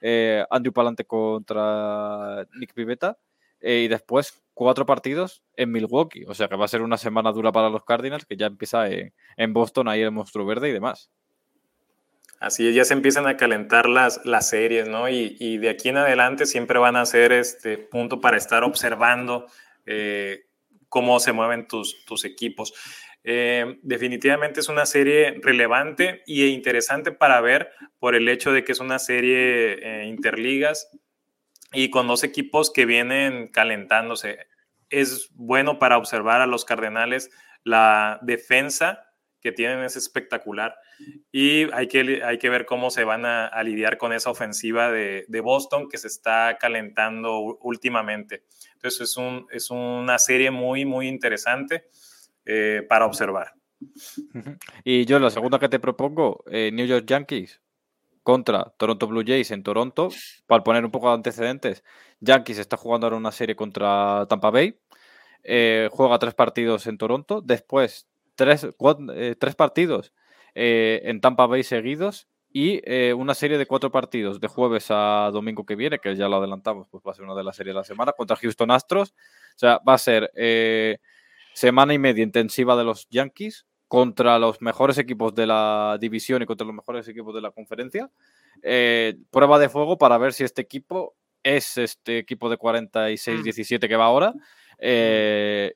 Eh, 0.00 0.44
Andrew 0.50 0.72
Palante 0.72 1.04
contra 1.04 2.46
Nick 2.54 2.74
Pivetta. 2.74 3.18
Eh, 3.60 3.82
y 3.84 3.88
después 3.88 4.40
cuatro 4.54 4.86
partidos 4.86 5.42
en 5.56 5.72
Milwaukee. 5.72 6.24
O 6.26 6.34
sea 6.34 6.48
que 6.48 6.56
va 6.56 6.64
a 6.64 6.68
ser 6.68 6.82
una 6.82 6.96
semana 6.96 7.32
dura 7.32 7.52
para 7.52 7.70
los 7.70 7.84
Cardinals, 7.84 8.24
que 8.24 8.36
ya 8.36 8.46
empieza 8.46 8.86
en, 8.88 9.52
Boston, 9.52 9.88
ahí 9.88 10.02
el 10.02 10.10
monstruo 10.10 10.46
verde 10.46 10.68
y 10.68 10.72
demás. 10.72 11.10
Así 12.40 12.68
es, 12.68 12.74
ya 12.74 12.84
se 12.84 12.94
empiezan 12.94 13.26
a 13.26 13.36
calentar 13.36 13.88
las, 13.88 14.24
las 14.24 14.48
series, 14.48 14.88
¿no? 14.88 15.08
Y, 15.08 15.58
de 15.58 15.70
aquí 15.70 15.88
en 15.88 15.96
adelante 15.96 16.46
siempre 16.46 16.78
van 16.78 16.94
a 16.94 17.04
ser 17.04 17.32
este 17.32 17.78
punto 17.78 18.20
para 18.20 18.36
estar 18.36 18.62
observando 18.62 19.46
eh, 19.86 20.44
cómo 20.88 21.18
se 21.18 21.32
mueven 21.32 21.66
tus, 21.66 22.04
tus 22.04 22.24
equipos. 22.24 22.72
Eh, 23.24 23.78
definitivamente 23.82 24.60
es 24.60 24.68
una 24.68 24.86
serie 24.86 25.38
relevante 25.42 26.22
e 26.26 26.46
interesante 26.46 27.12
para 27.12 27.40
ver 27.40 27.70
por 27.98 28.14
el 28.14 28.28
hecho 28.28 28.52
de 28.52 28.64
que 28.64 28.72
es 28.72 28.80
una 28.80 28.98
serie 28.98 29.72
eh, 29.82 30.06
interligas 30.06 30.88
y 31.72 31.90
con 31.90 32.06
dos 32.06 32.24
equipos 32.24 32.72
que 32.72 32.86
vienen 32.86 33.48
calentándose. 33.48 34.38
Es 34.90 35.30
bueno 35.34 35.78
para 35.78 35.98
observar 35.98 36.40
a 36.40 36.46
los 36.46 36.64
Cardenales. 36.64 37.30
La 37.64 38.18
defensa 38.22 39.04
que 39.40 39.52
tienen 39.52 39.80
es 39.80 39.96
espectacular 39.96 40.76
y 41.30 41.70
hay 41.72 41.86
que, 41.86 42.22
hay 42.24 42.38
que 42.38 42.48
ver 42.48 42.66
cómo 42.66 42.90
se 42.90 43.04
van 43.04 43.24
a, 43.24 43.62
lidiar 43.62 43.98
con 43.98 44.12
esa 44.12 44.30
ofensiva 44.30 44.90
de, 44.90 45.40
Boston 45.42 45.88
que 45.88 45.98
se 45.98 46.08
está 46.08 46.56
calentando 46.58 47.38
últimamente. 47.60 48.44
Entonces 48.74 49.02
es, 49.02 49.16
un, 49.16 49.46
es 49.50 49.70
una 49.70 50.18
serie 50.18 50.50
muy, 50.50 50.84
muy 50.84 51.08
interesante. 51.08 51.88
Eh, 52.50 52.82
para 52.88 53.04
observar. 53.04 53.52
Y 54.82 55.04
yo 55.04 55.18
la 55.18 55.28
segunda 55.28 55.58
que 55.58 55.68
te 55.68 55.78
propongo, 55.78 56.44
eh, 56.50 56.70
New 56.72 56.86
York 56.86 57.04
Yankees 57.06 57.60
contra 58.22 58.72
Toronto 58.78 59.06
Blue 59.06 59.22
Jays 59.22 59.50
en 59.50 59.62
Toronto, 59.62 60.08
para 60.46 60.64
poner 60.64 60.82
un 60.82 60.90
poco 60.90 61.08
de 61.08 61.14
antecedentes, 61.16 61.84
Yankees 62.20 62.56
está 62.56 62.78
jugando 62.78 63.06
ahora 63.06 63.18
una 63.18 63.32
serie 63.32 63.54
contra 63.54 64.24
Tampa 64.30 64.50
Bay, 64.50 64.80
eh, 65.44 65.90
juega 65.92 66.18
tres 66.18 66.32
partidos 66.32 66.86
en 66.86 66.96
Toronto, 66.96 67.42
después 67.42 68.08
tres, 68.34 68.66
tres 69.38 69.54
partidos 69.54 70.14
en 70.54 71.20
Tampa 71.20 71.46
Bay 71.46 71.64
seguidos 71.64 72.28
y 72.50 72.80
una 73.12 73.34
serie 73.34 73.58
de 73.58 73.66
cuatro 73.66 73.90
partidos 73.90 74.40
de 74.40 74.48
jueves 74.48 74.86
a 74.88 75.28
domingo 75.34 75.66
que 75.66 75.76
viene, 75.76 75.98
que 75.98 76.16
ya 76.16 76.28
lo 76.28 76.36
adelantamos, 76.36 76.88
pues 76.88 77.04
va 77.06 77.12
a 77.12 77.14
ser 77.14 77.26
una 77.26 77.34
de 77.34 77.44
las 77.44 77.56
series 77.56 77.74
de 77.74 77.80
la 77.80 77.84
semana, 77.84 78.12
contra 78.12 78.36
Houston 78.36 78.70
Astros. 78.70 79.10
O 79.10 79.58
sea, 79.58 79.80
va 79.86 79.94
a 79.94 79.98
ser 79.98 80.30
semana 81.58 81.92
y 81.92 81.98
media 81.98 82.22
intensiva 82.22 82.76
de 82.76 82.84
los 82.84 83.08
Yankees 83.10 83.66
contra 83.88 84.38
los 84.38 84.62
mejores 84.62 84.96
equipos 84.98 85.34
de 85.34 85.46
la 85.46 85.98
división 86.00 86.40
y 86.40 86.46
contra 86.46 86.66
los 86.66 86.76
mejores 86.76 87.08
equipos 87.08 87.34
de 87.34 87.40
la 87.40 87.50
conferencia. 87.50 88.10
Eh, 88.62 89.16
prueba 89.30 89.58
de 89.58 89.68
fuego 89.68 89.98
para 89.98 90.18
ver 90.18 90.32
si 90.32 90.44
este 90.44 90.62
equipo 90.62 91.16
es 91.42 91.76
este 91.78 92.18
equipo 92.18 92.48
de 92.48 92.58
46-17 92.58 93.76
mm. 93.76 93.88
que 93.88 93.96
va 93.96 94.04
ahora, 94.04 94.34
eh, 94.78 95.72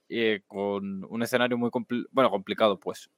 con 0.47 1.05
un 1.05 1.23
escenario 1.23 1.59
muy 1.59 1.71
bueno, 2.13 2.31
complicado, 2.31 2.79
pues. 2.79 3.11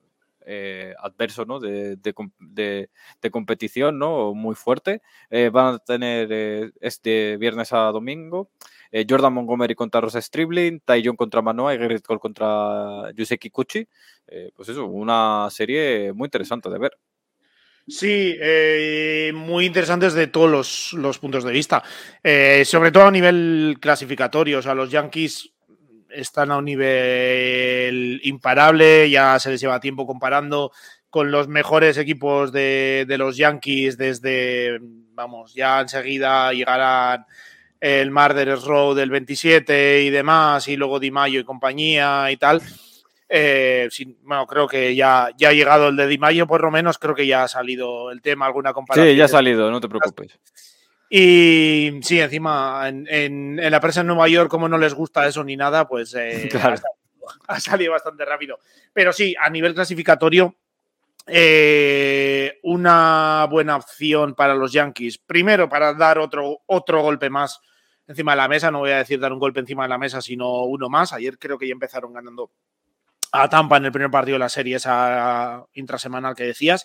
Eh, 0.46 0.94
adverso, 0.98 1.44
¿no? 1.46 1.58
De, 1.58 1.96
de, 1.96 3.30
competición, 3.30 3.98
¿no? 3.98 4.34
Muy 4.34 4.54
fuerte. 4.54 5.00
van 5.52 5.74
a 5.74 5.78
tener 5.78 6.72
este 6.80 7.36
viernes 7.38 7.72
a 7.72 7.90
domingo 7.92 8.50
eh, 8.96 9.04
Jordan 9.10 9.32
Montgomery 9.32 9.74
contra 9.74 10.00
Rosa 10.00 10.22
Stribling, 10.22 10.78
Ty 10.78 11.02
contra 11.16 11.42
Manoa 11.42 11.74
y 11.74 11.78
Garrett 11.78 12.06
Cole 12.06 12.20
contra 12.20 13.10
Yusei 13.16 13.38
Kikuchi. 13.38 13.88
Eh, 14.28 14.52
pues 14.54 14.68
eso, 14.68 14.86
una 14.86 15.48
serie 15.50 16.12
muy 16.12 16.26
interesante 16.26 16.70
de 16.70 16.78
ver. 16.78 16.92
Sí, 17.88 18.36
eh, 18.40 19.32
muy 19.34 19.66
interesante 19.66 20.06
desde 20.06 20.28
todos 20.28 20.92
los, 20.92 21.18
puntos 21.18 21.42
de 21.42 21.50
vista. 21.50 21.82
sobre 22.64 22.92
todo 22.92 23.06
a 23.06 23.10
nivel 23.10 23.78
clasificatorio. 23.80 24.60
O 24.60 24.62
sea, 24.62 24.76
los 24.76 24.92
Yankees 24.92 25.53
están 26.14 26.50
a 26.50 26.58
un 26.58 26.64
nivel 26.64 28.20
imparable, 28.24 29.08
ya 29.10 29.38
se 29.38 29.50
les 29.50 29.60
lleva 29.60 29.80
tiempo 29.80 30.06
comparando 30.06 30.72
con 31.10 31.30
los 31.30 31.46
mejores 31.48 31.96
equipos 31.96 32.52
de, 32.52 33.04
de 33.06 33.18
los 33.18 33.36
Yankees 33.36 33.96
desde, 33.96 34.80
vamos, 35.12 35.54
ya 35.54 35.80
enseguida 35.80 36.52
llegarán 36.52 37.26
el 37.80 38.10
Murderers 38.10 38.64
Road 38.64 38.96
del 38.96 39.10
27 39.10 40.02
y 40.02 40.10
demás, 40.10 40.66
y 40.68 40.76
luego 40.76 40.98
Di 40.98 41.10
Mayo 41.10 41.38
y 41.38 41.44
compañía 41.44 42.30
y 42.30 42.36
tal. 42.36 42.62
Eh, 43.28 43.88
bueno, 44.22 44.46
creo 44.46 44.66
que 44.66 44.94
ya, 44.94 45.28
ya 45.36 45.50
ha 45.50 45.52
llegado 45.52 45.88
el 45.88 45.96
de 45.96 46.06
Di 46.06 46.18
Mayo, 46.18 46.46
por 46.46 46.62
lo 46.62 46.70
menos 46.70 46.98
creo 46.98 47.14
que 47.14 47.26
ya 47.26 47.44
ha 47.44 47.48
salido 47.48 48.10
el 48.10 48.22
tema, 48.22 48.46
alguna 48.46 48.72
comparación. 48.72 49.08
Sí, 49.12 49.16
ya 49.16 49.26
ha 49.26 49.28
salido, 49.28 49.70
no 49.70 49.80
te 49.80 49.88
preocupes. 49.88 50.38
Y 51.16 52.00
sí, 52.02 52.20
encima, 52.20 52.88
en, 52.88 53.56
la 53.56 53.78
prensa 53.78 54.00
en 54.00 54.08
Nueva 54.08 54.26
York, 54.26 54.50
como 54.50 54.68
no 54.68 54.76
les 54.76 54.94
gusta 54.94 55.24
eso 55.28 55.44
ni 55.44 55.56
nada, 55.56 55.86
pues 55.86 56.12
eh, 56.18 56.48
ha, 57.46 57.60
salido, 57.60 57.92
bastante 57.92 58.24
rápido. 58.24 58.58
Pero 58.92 59.12
sí, 59.12 59.32
a 59.40 59.48
nivel 59.48 59.74
clasificatorio, 59.74 60.56
eh, 61.28 62.58
una 62.64 63.46
buena 63.48 63.76
opción 63.76 64.34
para 64.34 64.56
los 64.56 64.72
Yankees. 64.72 65.18
Primero, 65.18 65.68
para 65.68 65.94
dar 65.94 66.18
otro, 66.18 66.62
otro 66.66 67.00
golpe 67.02 67.30
más 67.30 67.60
encima 68.08 68.32
de 68.32 68.38
la 68.38 68.48
mesa. 68.48 68.72
No 68.72 68.80
voy 68.80 68.90
a 68.90 68.98
decir 68.98 69.20
dar 69.20 69.32
un 69.32 69.38
golpe 69.38 69.60
encima 69.60 69.84
de 69.84 69.90
la 69.90 69.98
mesa, 69.98 70.20
sino 70.20 70.64
uno 70.64 70.88
más. 70.88 71.12
Ayer 71.12 71.38
creo 71.38 71.58
que 71.58 71.68
ya 71.68 71.74
empezaron 71.74 72.12
ganando 72.12 72.50
a 73.30 73.48
Tampa 73.48 73.76
en 73.76 73.84
el 73.84 73.92
primer 73.92 74.10
partido 74.10 74.34
de 74.34 74.40
la 74.40 74.48
serie, 74.48 74.74
esa 74.74 75.64
intrasemanal 75.74 76.34
que 76.34 76.42
decías. 76.42 76.84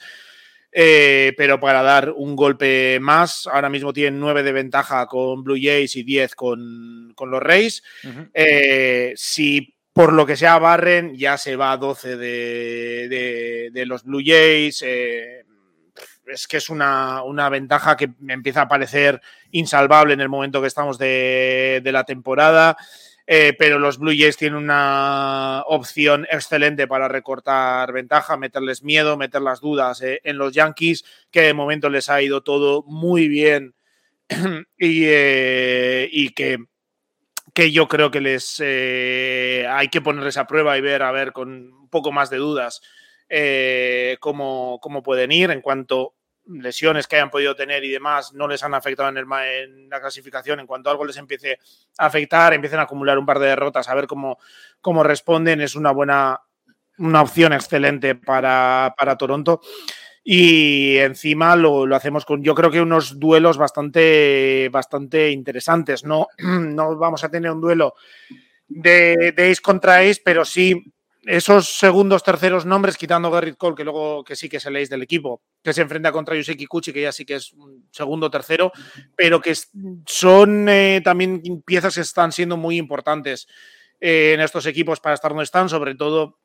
Eh, 0.71 1.33
pero 1.35 1.59
para 1.59 1.81
dar 1.81 2.11
un 2.15 2.35
golpe 2.35 2.99
más, 3.01 3.47
ahora 3.47 3.69
mismo 3.69 3.91
tienen 3.91 4.19
9 4.19 4.43
de 4.43 4.51
ventaja 4.51 5.07
con 5.07 5.43
Blue 5.43 5.57
Jays 5.59 5.95
y 5.95 6.03
10 6.03 6.35
con, 6.35 7.15
los 7.17 7.41
Rays. 7.41 7.83
Eh, 8.33 9.13
si 9.15 9.75
por 9.93 10.13
lo 10.13 10.25
que 10.25 10.37
sea 10.37 10.59
barren, 10.59 11.15
ya 11.15 11.37
se 11.37 11.55
va 11.55 11.71
a 11.71 11.77
12 11.77 12.17
de, 12.17 13.83
los 13.85 14.03
Blue 14.03 14.21
Jays. 14.23 14.83
Eh, 14.85 15.43
es 16.27 16.47
que 16.47 16.57
es 16.57 16.69
una, 16.69 17.49
ventaja 17.49 17.97
que 17.97 18.11
me 18.19 18.33
empieza 18.33 18.61
a 18.61 18.67
parecer 18.67 19.19
insalvable 19.51 20.13
en 20.13 20.21
el 20.21 20.29
momento 20.29 20.61
que 20.61 20.67
estamos 20.67 20.97
de, 20.97 21.81
la 21.83 22.03
temporada. 22.03 22.77
Eh, 23.31 23.53
pero 23.59 23.77
los 23.77 23.99
Blue 23.99 24.15
Jays 24.17 24.37
tienen 24.37 24.57
una 24.57 25.61
opción 25.67 26.25
excelente 26.31 26.87
para 26.87 27.07
recortar 27.07 27.93
ventaja, 27.93 28.37
meterles 28.37 28.81
miedo, 28.81 29.17
meter 29.17 29.43
las 29.43 29.61
dudas 29.61 30.01
eh, 30.01 30.19
en 30.23 30.39
los 30.39 30.51
Yankees, 30.51 31.05
que 31.29 31.41
de 31.43 31.53
momento 31.53 31.89
les 31.89 32.09
ha 32.09 32.23
ido 32.23 32.41
todo 32.41 32.81
muy 32.87 33.27
bien. 33.27 33.75
Y, 34.79 35.03
eh, 35.05 36.09
y 36.11 36.29
que, 36.29 36.57
que, 37.53 37.71
yo 37.71 37.87
creo 37.87 38.09
que 38.09 38.21
les 38.21 38.59
hay 38.61 39.89
que 39.89 40.01
ponerles 40.01 40.37
a 40.37 40.47
prueba 40.47 40.77
y 40.77 40.81
ver, 40.81 41.03
a 41.03 41.11
ver, 41.11 41.31
con 41.31 41.49
un 41.71 41.89
poco 41.89 42.11
más 42.11 42.31
de 42.31 42.37
dudas 42.37 42.81
cómo, 44.19 44.79
cómo 44.81 45.03
pueden 45.03 45.31
ir 45.31 45.51
en 45.51 45.61
cuanto 45.61 46.15
lesiones 46.49 47.07
que 47.07 47.15
hayan 47.15 47.29
podido 47.29 47.55
tener 47.55 47.83
y 47.83 47.89
demás 47.89 48.33
no 48.33 48.47
les 48.47 48.63
han 48.63 48.73
afectado 48.73 49.09
en, 49.09 49.17
el, 49.17 49.25
en 49.25 49.89
la 49.89 50.01
clasificación. 50.01 50.59
En 50.59 50.67
cuanto 50.67 50.89
algo 50.89 51.05
les 51.05 51.17
empiece 51.17 51.59
a 51.97 52.05
afectar, 52.07 52.53
empiecen 52.53 52.79
a 52.79 52.83
acumular 52.83 53.17
un 53.17 53.25
par 53.25 53.39
de 53.39 53.47
derrotas, 53.47 53.87
a 53.89 53.95
ver 53.95 54.07
cómo, 54.07 54.39
cómo 54.81 55.03
responden, 55.03 55.61
es 55.61 55.75
una 55.75 55.91
buena, 55.91 56.39
una 56.97 57.21
opción 57.21 57.53
excelente 57.53 58.15
para, 58.15 58.93
para 58.97 59.17
Toronto. 59.17 59.61
Y 60.23 60.97
encima 60.97 61.55
lo, 61.55 61.85
lo, 61.85 61.95
hacemos 61.95 62.25
con, 62.25 62.43
yo 62.43 62.53
creo 62.53 62.69
que 62.69 62.81
unos 62.81 63.19
duelos 63.19 63.57
bastante, 63.57 64.69
bastante 64.71 65.31
interesantes. 65.31 66.03
No, 66.03 66.27
no 66.37 66.97
vamos 66.97 67.23
a 67.23 67.29
tener 67.29 67.51
un 67.51 67.61
duelo 67.61 67.95
de, 68.67 69.33
de 69.35 69.57
contra 69.61 69.99
Ace, 69.99 70.21
pero 70.23 70.45
sí 70.45 70.93
esos 71.23 71.77
segundos, 71.77 72.23
terceros 72.23 72.65
nombres, 72.65 72.97
quitando 72.97 73.29
Garrett 73.29 73.57
Cole, 73.57 73.75
que 73.75 73.83
luego 73.83 74.23
que 74.23 74.35
sí 74.35 74.47
que 74.47 74.57
es 74.57 74.65
el 74.65 74.87
del 74.87 75.01
equipo, 75.01 75.41
que 75.61 75.73
se 75.73 75.81
enfrenta 75.81 76.11
contra 76.11 76.35
Yuseki 76.35 76.65
Kuchi, 76.65 76.93
que 76.93 77.01
ya 77.01 77.11
sí 77.11 77.25
que 77.25 77.35
es 77.35 77.51
un 77.53 77.87
segundo, 77.91 78.31
tercero, 78.31 78.71
pero 79.15 79.41
que 79.41 79.53
son 80.05 80.69
eh, 80.69 81.01
también 81.03 81.41
piezas 81.65 81.95
que 81.95 82.01
están 82.01 82.31
siendo 82.31 82.55
muy 82.55 82.77
importantes 82.77 83.47
eh, 83.99 84.31
en 84.33 84.41
estos 84.41 84.65
equipos 84.65 84.99
para 84.99 85.15
estar 85.15 85.31
donde 85.31 85.43
están, 85.43 85.67
sobre 85.67 85.95
todo 85.95 86.39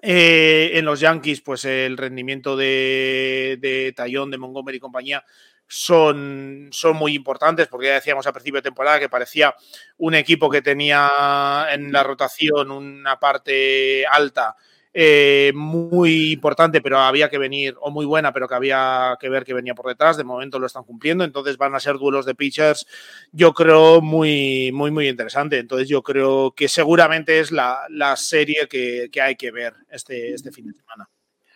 eh, 0.00 0.70
en 0.74 0.84
los 0.84 1.00
Yankees, 1.00 1.42
pues 1.42 1.64
el 1.64 1.96
rendimiento 1.96 2.56
de, 2.56 3.58
de 3.60 3.92
Tayón, 3.94 4.30
de 4.30 4.38
Montgomery 4.38 4.78
y 4.78 4.80
compañía 4.80 5.24
son, 5.68 6.68
son 6.72 6.96
muy 6.96 7.14
importantes, 7.14 7.68
porque 7.68 7.86
ya 7.88 7.94
decíamos 7.94 8.26
a 8.26 8.32
principio 8.32 8.58
de 8.58 8.62
temporada 8.62 8.98
que 8.98 9.08
parecía 9.08 9.54
un 9.98 10.14
equipo 10.14 10.50
que 10.50 10.62
tenía 10.62 11.66
en 11.70 11.92
la 11.92 12.02
rotación 12.02 12.70
una 12.70 13.20
parte 13.20 14.06
alta 14.06 14.56
eh, 14.94 15.52
muy 15.54 16.32
importante, 16.32 16.80
pero 16.80 16.98
había 16.98 17.28
que 17.28 17.38
venir, 17.38 17.76
o 17.80 17.90
muy 17.90 18.06
buena, 18.06 18.32
pero 18.32 18.48
que 18.48 18.54
había 18.54 19.16
que 19.20 19.28
ver 19.28 19.44
que 19.44 19.54
venía 19.54 19.74
por 19.74 19.86
detrás. 19.86 20.16
De 20.16 20.24
momento 20.24 20.58
lo 20.58 20.66
están 20.66 20.84
cumpliendo, 20.84 21.24
entonces 21.24 21.56
van 21.56 21.74
a 21.74 21.80
ser 21.80 21.98
duelos 21.98 22.26
de 22.26 22.34
pitchers, 22.34 22.86
yo 23.30 23.52
creo, 23.54 24.00
muy, 24.00 24.72
muy, 24.72 24.90
muy 24.90 25.08
interesante. 25.08 25.58
Entonces 25.58 25.88
yo 25.88 26.02
creo 26.02 26.52
que 26.52 26.68
seguramente 26.68 27.38
es 27.38 27.52
la, 27.52 27.82
la 27.90 28.16
serie 28.16 28.66
que, 28.68 29.08
que, 29.12 29.20
hay 29.20 29.36
que 29.36 29.50
ver 29.50 29.74
este, 29.90 30.32
este 30.34 30.50
fin 30.50 30.66
de 30.66 30.74
semana. 30.74 31.08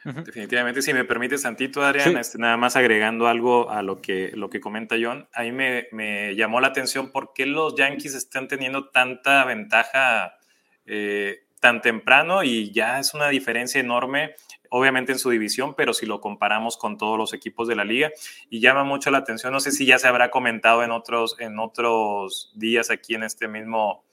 Definitivamente, 0.05 0.83
si 0.83 0.93
me 0.93 1.05
permite, 1.05 1.39
Santito, 1.39 1.83
Adrián, 1.83 2.17
este, 2.17 2.39
nada 2.39 2.57
más 2.57 2.75
agregando 2.75 3.29
algo 3.29 3.71
a 3.71 3.83
lo 3.83 4.01
que, 4.01 4.33
lo 4.35 4.51
que 4.51 4.61
comenta 4.61 4.97
John, 5.01 5.29
ahí 5.33 5.53
me, 5.53 5.87
me, 5.93 6.35
llamó 6.35 6.61
la 6.61 6.69
atención 6.69 7.13
por 7.13 7.33
qué 7.33 7.47
los 7.47 7.77
Yankees 7.77 8.15
están 8.15 8.49
teniendo 8.49 8.89
tanta 8.89 9.45
ventaja 9.45 10.39
eh, 10.87 11.45
tan 11.61 11.81
temprano 11.81 12.43
y 12.43 12.73
ya 12.73 12.99
es 12.99 13.15
una 13.15 13.29
diferencia 13.29 13.81
enorme, 13.81 14.35
obviamente 14.69 15.13
en 15.13 15.21
su 15.21 15.31
división, 15.31 15.75
pero 15.77 15.95
si 15.95 16.07
lo 16.07 16.21
comparamos 16.21 16.77
con 16.77 16.99
todos 16.99 17.17
los 17.17 17.33
equipos 17.33 17.69
de 17.69 17.77
la 17.77 17.85
liga, 17.85 18.11
y 18.51 18.59
llama 18.59 18.83
mucho 18.83 19.13
la 19.13 19.19
atención, 19.19 19.53
no 19.53 19.61
sé 19.61 19.71
si 19.71 19.87
ya 19.87 20.01
se 20.01 20.09
habrá 20.09 20.33
comentado 20.33 20.83
en 20.83 20.91
otros, 20.91 21.37
en 21.39 21.61
otros 21.61 22.51
días 22.57 22.91
aquí 22.91 23.15
en 23.15 23.23
este 23.23 23.47
mismo 23.47 24.05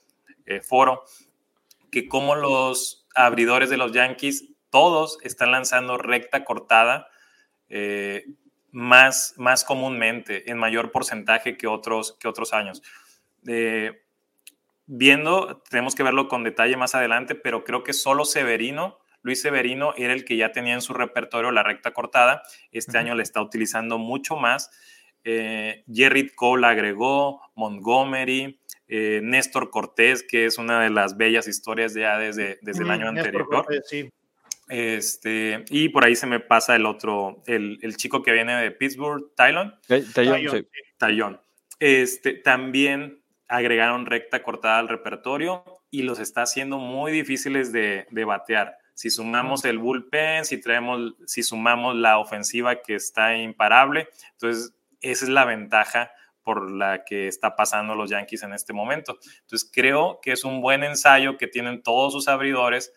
eh, 0.46 0.60
foro, 0.60 1.02
que 1.90 2.06
como 2.06 2.36
los 2.36 3.08
abridores 3.16 3.68
de 3.68 3.76
los 3.76 3.90
Yankees 3.90 4.49
todos 4.70 5.18
están 5.22 5.52
lanzando 5.52 5.98
recta 5.98 6.44
cortada 6.44 7.08
eh, 7.68 8.24
más, 8.72 9.34
más 9.36 9.64
comúnmente, 9.64 10.50
en 10.50 10.58
mayor 10.58 10.92
porcentaje 10.92 11.56
que 11.56 11.66
otros, 11.66 12.16
que 12.20 12.28
otros 12.28 12.52
años. 12.52 12.82
Eh, 13.46 14.02
viendo, 14.86 15.62
tenemos 15.68 15.94
que 15.94 16.02
verlo 16.02 16.28
con 16.28 16.44
detalle 16.44 16.76
más 16.76 16.94
adelante, 16.94 17.34
pero 17.34 17.64
creo 17.64 17.82
que 17.82 17.92
solo 17.92 18.24
Severino, 18.24 18.98
Luis 19.22 19.42
Severino, 19.42 19.94
era 19.96 20.12
el 20.12 20.24
que 20.24 20.36
ya 20.36 20.52
tenía 20.52 20.74
en 20.74 20.82
su 20.82 20.94
repertorio 20.94 21.50
la 21.50 21.62
recta 21.62 21.92
cortada. 21.92 22.42
Este 22.72 22.98
año 22.98 23.14
le 23.14 23.22
está 23.22 23.42
utilizando 23.42 23.98
mucho 23.98 24.36
más. 24.36 24.70
Eh, 25.24 25.84
Jerry 25.92 26.30
Cole 26.30 26.66
agregó, 26.66 27.42
Montgomery, 27.54 28.58
eh, 28.88 29.20
Néstor 29.22 29.70
Cortés, 29.70 30.22
que 30.22 30.46
es 30.46 30.58
una 30.58 30.80
de 30.80 30.90
las 30.90 31.16
bellas 31.16 31.46
historias 31.46 31.94
ya 31.94 32.18
desde, 32.18 32.58
desde 32.62 32.82
el 32.82 32.90
año 32.90 33.08
anterior. 33.08 33.46
Cortés, 33.46 33.84
sí. 33.86 34.10
Este, 34.70 35.64
y 35.68 35.88
por 35.88 36.04
ahí 36.04 36.14
se 36.14 36.28
me 36.28 36.38
pasa 36.38 36.76
el 36.76 36.86
otro, 36.86 37.42
el, 37.46 37.80
el 37.82 37.96
chico 37.96 38.22
que 38.22 38.32
viene 38.32 38.54
de 38.54 38.70
Pittsburgh, 38.70 39.34
Tylon. 39.36 39.74
Tylon. 40.96 41.40
Este, 41.80 42.34
también 42.34 43.20
agregaron 43.48 44.06
recta 44.06 44.44
cortada 44.44 44.78
al 44.78 44.88
repertorio 44.88 45.64
y 45.90 46.02
los 46.02 46.20
está 46.20 46.42
haciendo 46.42 46.78
muy 46.78 47.10
difíciles 47.10 47.72
de, 47.72 48.06
de 48.10 48.24
batear. 48.24 48.76
Si 48.94 49.10
sumamos 49.10 49.64
el 49.64 49.78
bullpen, 49.78 50.44
si 50.44 50.60
traemos, 50.60 51.14
si 51.26 51.42
sumamos 51.42 51.96
la 51.96 52.18
ofensiva 52.18 52.80
que 52.80 52.94
está 52.94 53.36
imparable, 53.36 54.08
entonces 54.34 54.72
esa 55.00 55.24
es 55.24 55.30
la 55.30 55.44
ventaja 55.46 56.12
por 56.44 56.70
la 56.70 57.04
que 57.04 57.26
está 57.26 57.56
pasando 57.56 57.96
los 57.96 58.10
Yankees 58.10 58.44
en 58.44 58.52
este 58.52 58.72
momento. 58.72 59.18
Entonces 59.40 59.68
creo 59.72 60.20
que 60.22 60.30
es 60.30 60.44
un 60.44 60.60
buen 60.60 60.84
ensayo 60.84 61.38
que 61.38 61.48
tienen 61.48 61.82
todos 61.82 62.12
sus 62.12 62.28
abridores 62.28 62.92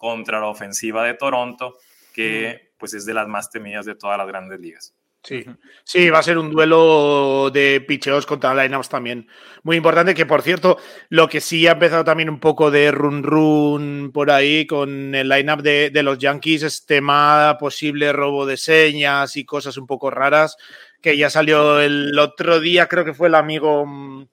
contra 0.00 0.40
la 0.40 0.46
ofensiva 0.46 1.04
de 1.04 1.12
Toronto, 1.12 1.76
que 2.14 2.72
pues 2.78 2.94
es 2.94 3.04
de 3.04 3.12
las 3.12 3.28
más 3.28 3.50
temidas 3.50 3.84
de 3.84 3.94
todas 3.94 4.16
las 4.16 4.26
grandes 4.26 4.58
ligas. 4.58 4.94
Sí, 5.22 5.44
sí, 5.84 6.08
va 6.08 6.20
a 6.20 6.22
ser 6.22 6.38
un 6.38 6.50
duelo 6.50 7.50
de 7.52 7.84
picheos 7.86 8.24
contra 8.24 8.54
lineups 8.54 8.88
también. 8.88 9.28
Muy 9.62 9.76
importante, 9.76 10.14
que 10.14 10.24
por 10.24 10.40
cierto, 10.40 10.78
lo 11.10 11.28
que 11.28 11.42
sí 11.42 11.66
ha 11.66 11.72
empezado 11.72 12.02
también 12.02 12.30
un 12.30 12.40
poco 12.40 12.70
de 12.70 12.90
run 12.90 13.22
run 13.22 14.10
por 14.14 14.30
ahí 14.30 14.66
con 14.66 15.14
el 15.14 15.28
lineup 15.28 15.60
de, 15.60 15.90
de 15.90 16.02
los 16.02 16.16
Yankees, 16.16 16.62
es 16.62 16.86
tema 16.86 17.58
posible 17.60 18.14
robo 18.14 18.46
de 18.46 18.56
señas 18.56 19.36
y 19.36 19.44
cosas 19.44 19.76
un 19.76 19.86
poco 19.86 20.10
raras, 20.10 20.56
que 21.02 21.14
ya 21.18 21.28
salió 21.28 21.78
el 21.78 22.18
otro 22.18 22.58
día, 22.58 22.88
creo 22.88 23.04
que 23.04 23.12
fue 23.12 23.28
el 23.28 23.34
amigo 23.34 23.84
mm, 23.84 24.26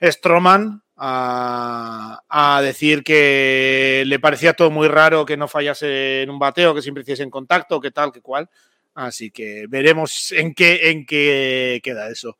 Stroman, 0.00 0.84
a, 0.96 2.60
decir 2.62 3.02
que 3.04 4.04
le 4.06 4.18
parecía 4.18 4.54
todo 4.54 4.70
muy 4.70 4.88
raro 4.88 5.26
que 5.26 5.36
no 5.36 5.48
fallase 5.48 6.22
en 6.22 6.30
un 6.30 6.38
bateo, 6.38 6.74
que 6.74 6.82
siempre 6.82 7.02
hiciese 7.02 7.22
en 7.22 7.30
contacto, 7.30 7.80
que 7.80 7.90
tal, 7.90 8.12
que 8.12 8.22
cual. 8.22 8.48
Así 8.94 9.30
que 9.30 9.66
veremos 9.68 10.32
en 10.32 10.54
qué, 10.54 10.90
en 10.90 11.04
qué 11.04 11.80
queda 11.82 12.08
eso. 12.08 12.38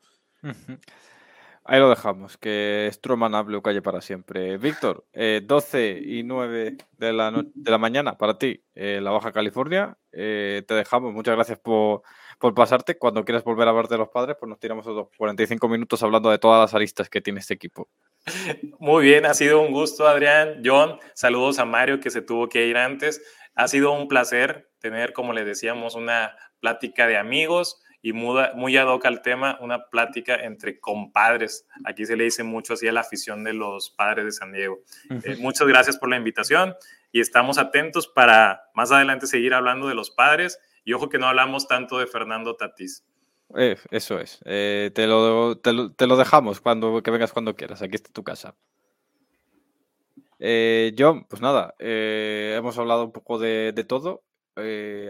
Ahí 1.69 1.81
lo 1.81 1.89
dejamos, 1.89 2.37
que 2.37 2.89
Stroman 2.93 3.35
hable 3.35 3.57
o 3.57 3.61
calle 3.61 3.81
para 3.81 3.99
siempre. 3.99 4.57
Víctor, 4.57 5.05
eh, 5.11 5.41
12 5.43 5.99
y 6.01 6.23
9 6.23 6.77
de 6.97 7.13
la, 7.13 7.29
de 7.29 7.71
la 7.71 7.77
mañana 7.77 8.17
para 8.17 8.37
ti, 8.37 8.63
eh, 8.73 9.01
la 9.01 9.11
Baja 9.11 9.33
California. 9.33 9.97
Eh, 10.13 10.63
te 10.65 10.73
dejamos, 10.75 11.13
muchas 11.13 11.35
gracias 11.35 11.59
por, 11.59 12.03
por, 12.39 12.53
pasarte. 12.53 12.97
Cuando 12.97 13.25
quieras 13.25 13.43
volver 13.43 13.67
a 13.67 13.71
hablar 13.71 13.89
de 13.89 13.97
los 13.97 14.07
padres, 14.07 14.37
pues 14.39 14.49
nos 14.49 14.59
tiramos 14.59 14.87
otros 14.87 15.09
45 15.17 15.67
minutos 15.67 16.01
hablando 16.03 16.29
de 16.31 16.39
todas 16.39 16.61
las 16.61 16.73
aristas 16.73 17.09
que 17.09 17.19
tiene 17.19 17.41
este 17.41 17.55
equipo. 17.55 17.89
Muy 18.79 19.03
bien, 19.03 19.25
ha 19.25 19.33
sido 19.33 19.61
un 19.61 19.71
gusto, 19.71 20.07
Adrián. 20.07 20.61
John, 20.63 20.99
saludos 21.13 21.59
a 21.59 21.65
Mario 21.65 21.99
que 21.99 22.09
se 22.09 22.21
tuvo 22.21 22.49
que 22.49 22.67
ir 22.67 22.77
antes. 22.77 23.21
Ha 23.55 23.67
sido 23.67 23.91
un 23.91 24.07
placer 24.07 24.69
tener, 24.79 25.13
como 25.13 25.33
le 25.33 25.43
decíamos, 25.45 25.95
una 25.95 26.35
plática 26.59 27.07
de 27.07 27.17
amigos 27.17 27.81
y 28.01 28.13
muy 28.13 28.77
ad 28.77 28.87
hoc 28.87 29.05
al 29.05 29.21
tema, 29.21 29.57
una 29.59 29.89
plática 29.89 30.35
entre 30.35 30.79
compadres. 30.79 31.65
Aquí 31.83 32.05
se 32.05 32.15
le 32.15 32.25
dice 32.25 32.43
mucho 32.43 32.73
así 32.73 32.87
a 32.87 32.91
la 32.91 33.01
afición 33.01 33.43
de 33.43 33.53
los 33.53 33.89
padres 33.89 34.25
de 34.25 34.31
San 34.31 34.51
Diego. 34.53 34.79
Eh, 35.09 35.35
muchas 35.39 35.67
gracias 35.67 35.97
por 35.97 36.09
la 36.09 36.17
invitación 36.17 36.75
y 37.11 37.19
estamos 37.19 37.57
atentos 37.57 38.07
para 38.07 38.69
más 38.73 38.91
adelante 38.91 39.27
seguir 39.27 39.53
hablando 39.53 39.87
de 39.87 39.95
los 39.95 40.11
padres. 40.11 40.59
Y 40.85 40.93
ojo 40.93 41.09
que 41.09 41.17
no 41.17 41.27
hablamos 41.27 41.67
tanto 41.67 41.99
de 41.99 42.07
Fernando 42.07 42.55
Tatís. 42.55 43.03
Eh, 43.55 43.77
eso 43.91 44.19
es. 44.19 44.39
Eh, 44.45 44.91
te, 44.93 45.07
lo, 45.07 45.57
te, 45.57 45.73
lo, 45.73 45.91
te, 45.91 46.07
lo, 46.07 46.17
dejamos 46.17 46.59
cuando 46.59 47.01
que 47.01 47.11
vengas 47.11 47.33
cuando 47.33 47.55
quieras. 47.55 47.81
Aquí 47.81 47.95
está 47.95 48.11
tu 48.11 48.23
casa. 48.23 48.55
Eh, 50.39 50.93
John, 50.97 51.25
pues 51.25 51.41
nada, 51.41 51.73
eh, 51.79 52.55
hemos 52.57 52.77
hablado 52.77 53.05
un 53.05 53.11
poco 53.11 53.39
de, 53.39 53.71
de 53.73 53.83
todo. 53.83 54.23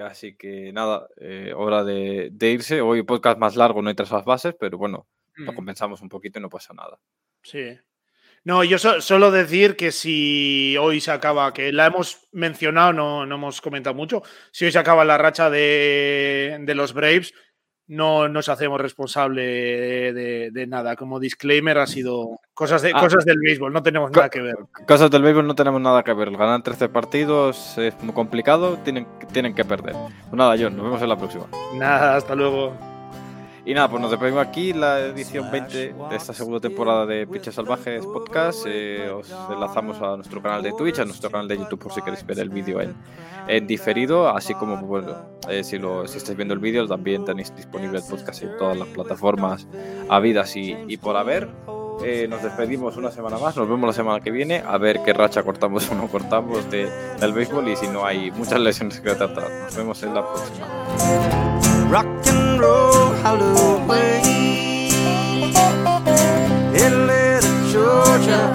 Así 0.04 0.36
que 0.36 0.74
nada, 0.74 1.08
hora 1.56 1.86
de, 1.86 2.30
de, 2.34 2.52
irse. 2.52 2.82
Hoy 2.82 3.04
podcast 3.04 3.40
más 3.40 3.56
largo, 3.56 3.82
no 3.82 3.88
hay 3.88 3.96
tres 3.96 4.10
bases, 4.26 4.54
pero 4.60 4.78
bueno, 4.78 5.08
mm. 5.38 5.46
lo 5.46 5.56
compensamos 5.56 6.02
un 6.02 6.10
poquito 6.10 6.38
y 6.38 6.42
no 6.42 6.50
pasa 6.50 6.74
nada. 6.74 7.00
Sí. 7.44 7.78
No, 8.48 8.64
yo 8.64 8.78
so, 8.78 9.02
solo 9.02 9.30
decir 9.30 9.76
que 9.76 9.92
si 9.92 10.78
hoy 10.80 11.02
se 11.02 11.12
acaba, 11.12 11.54
que 11.54 11.74
la 11.74 11.88
hemos 11.88 12.30
mencionado, 12.32 12.94
no, 12.94 13.26
no 13.26 13.36
hemos 13.36 13.60
comentado 13.60 13.94
mucho, 13.94 14.24
si 14.52 14.64
hoy 14.64 14.72
se 14.72 14.80
acaba 14.80 15.04
la 15.04 15.18
racha 15.18 15.50
de, 15.50 16.58
de 16.62 16.76
los 16.76 16.94
Braves, 16.94 17.34
no 17.88 18.28
nos 18.28 18.50
hacemos 18.50 18.80
responsable 18.82 19.44
de, 20.14 20.52
de, 20.52 20.68
nada. 20.68 20.96
Como 20.96 21.20
disclaimer, 21.20 21.78
ha 21.78 21.88
sido 21.88 22.40
cosas, 22.54 22.82
de, 22.82 22.92
ah, 22.94 23.00
cosas 23.00 23.26
del 23.26 23.40
béisbol, 23.40 23.72
no 23.72 23.82
tenemos 23.82 24.12
nada 24.12 24.30
que 24.30 24.42
ver. 24.42 24.56
Cosas 24.88 25.10
del 25.10 25.22
béisbol 25.22 25.48
no 25.48 25.56
tenemos 25.56 25.82
nada 25.82 26.04
que 26.04 26.14
ver. 26.14 26.32
Ganar 26.32 26.62
13 26.62 26.90
partidos 26.90 27.78
es 27.78 27.96
muy 28.04 28.14
complicado, 28.14 28.78
tienen, 28.84 29.08
tienen 29.32 29.56
que 29.56 29.66
perder. 29.66 29.94
Pues 29.94 30.34
nada, 30.34 30.56
John, 30.60 30.76
nos 30.76 30.86
vemos 30.86 31.02
en 31.02 31.10
la 31.10 31.18
próxima. 31.18 31.46
Nada, 31.76 32.18
hasta 32.18 32.36
luego. 32.36 32.87
Y 33.68 33.74
nada, 33.74 33.90
pues 33.90 34.02
nos 34.02 34.10
despedimos 34.10 34.48
aquí, 34.48 34.72
la 34.72 35.02
edición 35.02 35.52
20 35.52 35.78
de 35.78 36.16
esta 36.16 36.34
segunda 36.34 36.62
temporada 36.62 37.06
de 37.06 37.28
Piches 37.28 37.54
Salvajes 37.54 38.06
Podcast. 38.06 38.64
Eh, 38.66 39.10
os 39.10 39.30
enlazamos 39.52 40.02
a 40.02 40.16
nuestro 40.16 40.42
canal 40.42 40.64
de 40.64 40.72
Twitch, 40.72 41.00
a 41.00 41.04
nuestro 41.04 41.30
canal 41.30 41.50
de 41.50 41.58
YouTube 41.58 41.80
por 41.80 41.92
si 41.92 42.02
queréis 42.02 42.26
ver 42.26 42.40
el 42.40 42.48
vídeo 42.48 42.80
en, 42.80 42.96
en 43.50 43.68
diferido, 43.68 44.30
así 44.30 44.54
como 44.54 44.78
bueno, 44.78 45.18
eh, 45.50 45.66
si, 45.66 45.80
lo, 45.80 46.08
si 46.08 46.18
estáis 46.18 46.38
viendo 46.38 46.54
el 46.54 46.62
vídeo 46.62 46.88
también 46.88 47.26
tenéis 47.26 47.54
disponible 47.54 47.98
el 47.98 48.06
podcast 48.06 48.42
en 48.42 48.56
todas 48.58 48.78
las 48.78 48.88
plataformas 48.88 49.68
habidas 50.08 50.56
y, 50.56 50.74
y 50.88 50.96
por 50.96 51.18
haber. 51.18 51.50
Eh, 52.06 52.26
nos 52.30 52.42
despedimos 52.42 52.96
una 52.96 53.12
semana 53.12 53.38
más, 53.38 53.58
nos 53.58 53.68
vemos 53.68 53.86
la 53.86 53.94
semana 53.94 54.22
que 54.22 54.32
viene 54.32 54.64
a 54.66 54.78
ver 54.78 55.02
qué 55.04 55.12
racha 55.12 55.44
cortamos 55.44 55.92
o 55.92 55.96
no 55.96 56.08
cortamos 56.08 56.72
de, 56.72 56.90
del 57.20 57.34
béisbol 57.34 57.68
y 57.68 57.76
si 57.76 57.90
no 57.90 58.06
hay 58.06 58.32
muchas 58.32 58.62
lesiones 58.62 59.02
que 59.02 59.14
tratar. 59.14 59.50
Nos 59.50 59.76
vemos 59.76 60.02
en 60.04 60.14
la 60.14 60.26
próxima. 60.26 61.47
Rock 61.90 62.06
and 62.28 62.60
roll 62.60 63.12
Halloween. 63.24 64.92
Atlanta, 66.76 67.72
Georgia, 67.72 68.52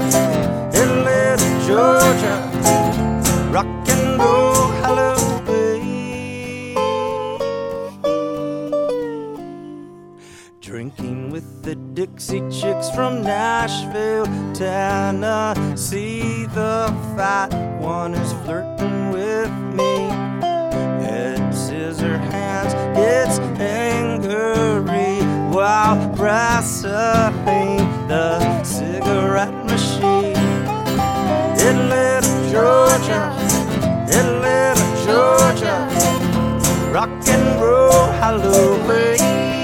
Atlanta, 0.74 1.66
Georgia, 1.66 2.34
rock 3.50 3.88
and 3.88 4.18
roll 4.18 4.68
Halloween. 4.82 6.76
Drinking 10.60 11.30
with 11.30 11.62
the 11.62 11.74
Dixie 11.74 12.42
Chicks 12.50 12.90
from 12.90 13.22
Nashville, 13.22 14.26
Tennessee. 14.52 16.46
The 16.46 16.94
fat 17.16 17.52
one 17.80 18.14
is 18.14 18.32
flirting 18.44 19.10
with 19.10 19.50
me 19.74 19.92
scissor 22.02 22.18
hands, 22.18 22.74
gets 22.96 23.38
angry 23.60 25.24
while 25.54 25.96
wrestling 26.16 27.78
the 28.08 28.64
cigarette 28.64 29.54
machine. 29.66 30.36
Atlanta, 31.68 32.50
Georgia, 32.50 33.30
Atlanta, 34.18 34.86
Georgia, 35.06 36.92
rock 36.92 37.10
and 37.28 37.60
roll 37.60 38.06
Halloween. 38.20 39.61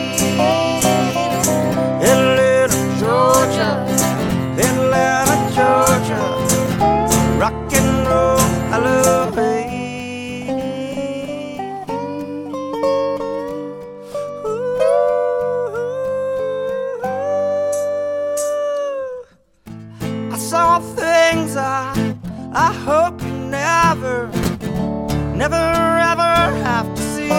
Never 25.38 25.54
ever 25.54 26.34
have 26.66 26.92
to 26.96 27.02
see. 27.14 27.30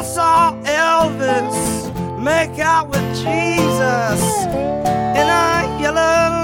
I 0.00 0.02
saw 0.02 0.54
Elvis 0.64 1.58
make 2.18 2.58
out 2.58 2.88
with 2.88 3.06
Jesus 3.14 4.20
in 5.20 5.26
a 5.44 5.78
yellow 5.82 6.35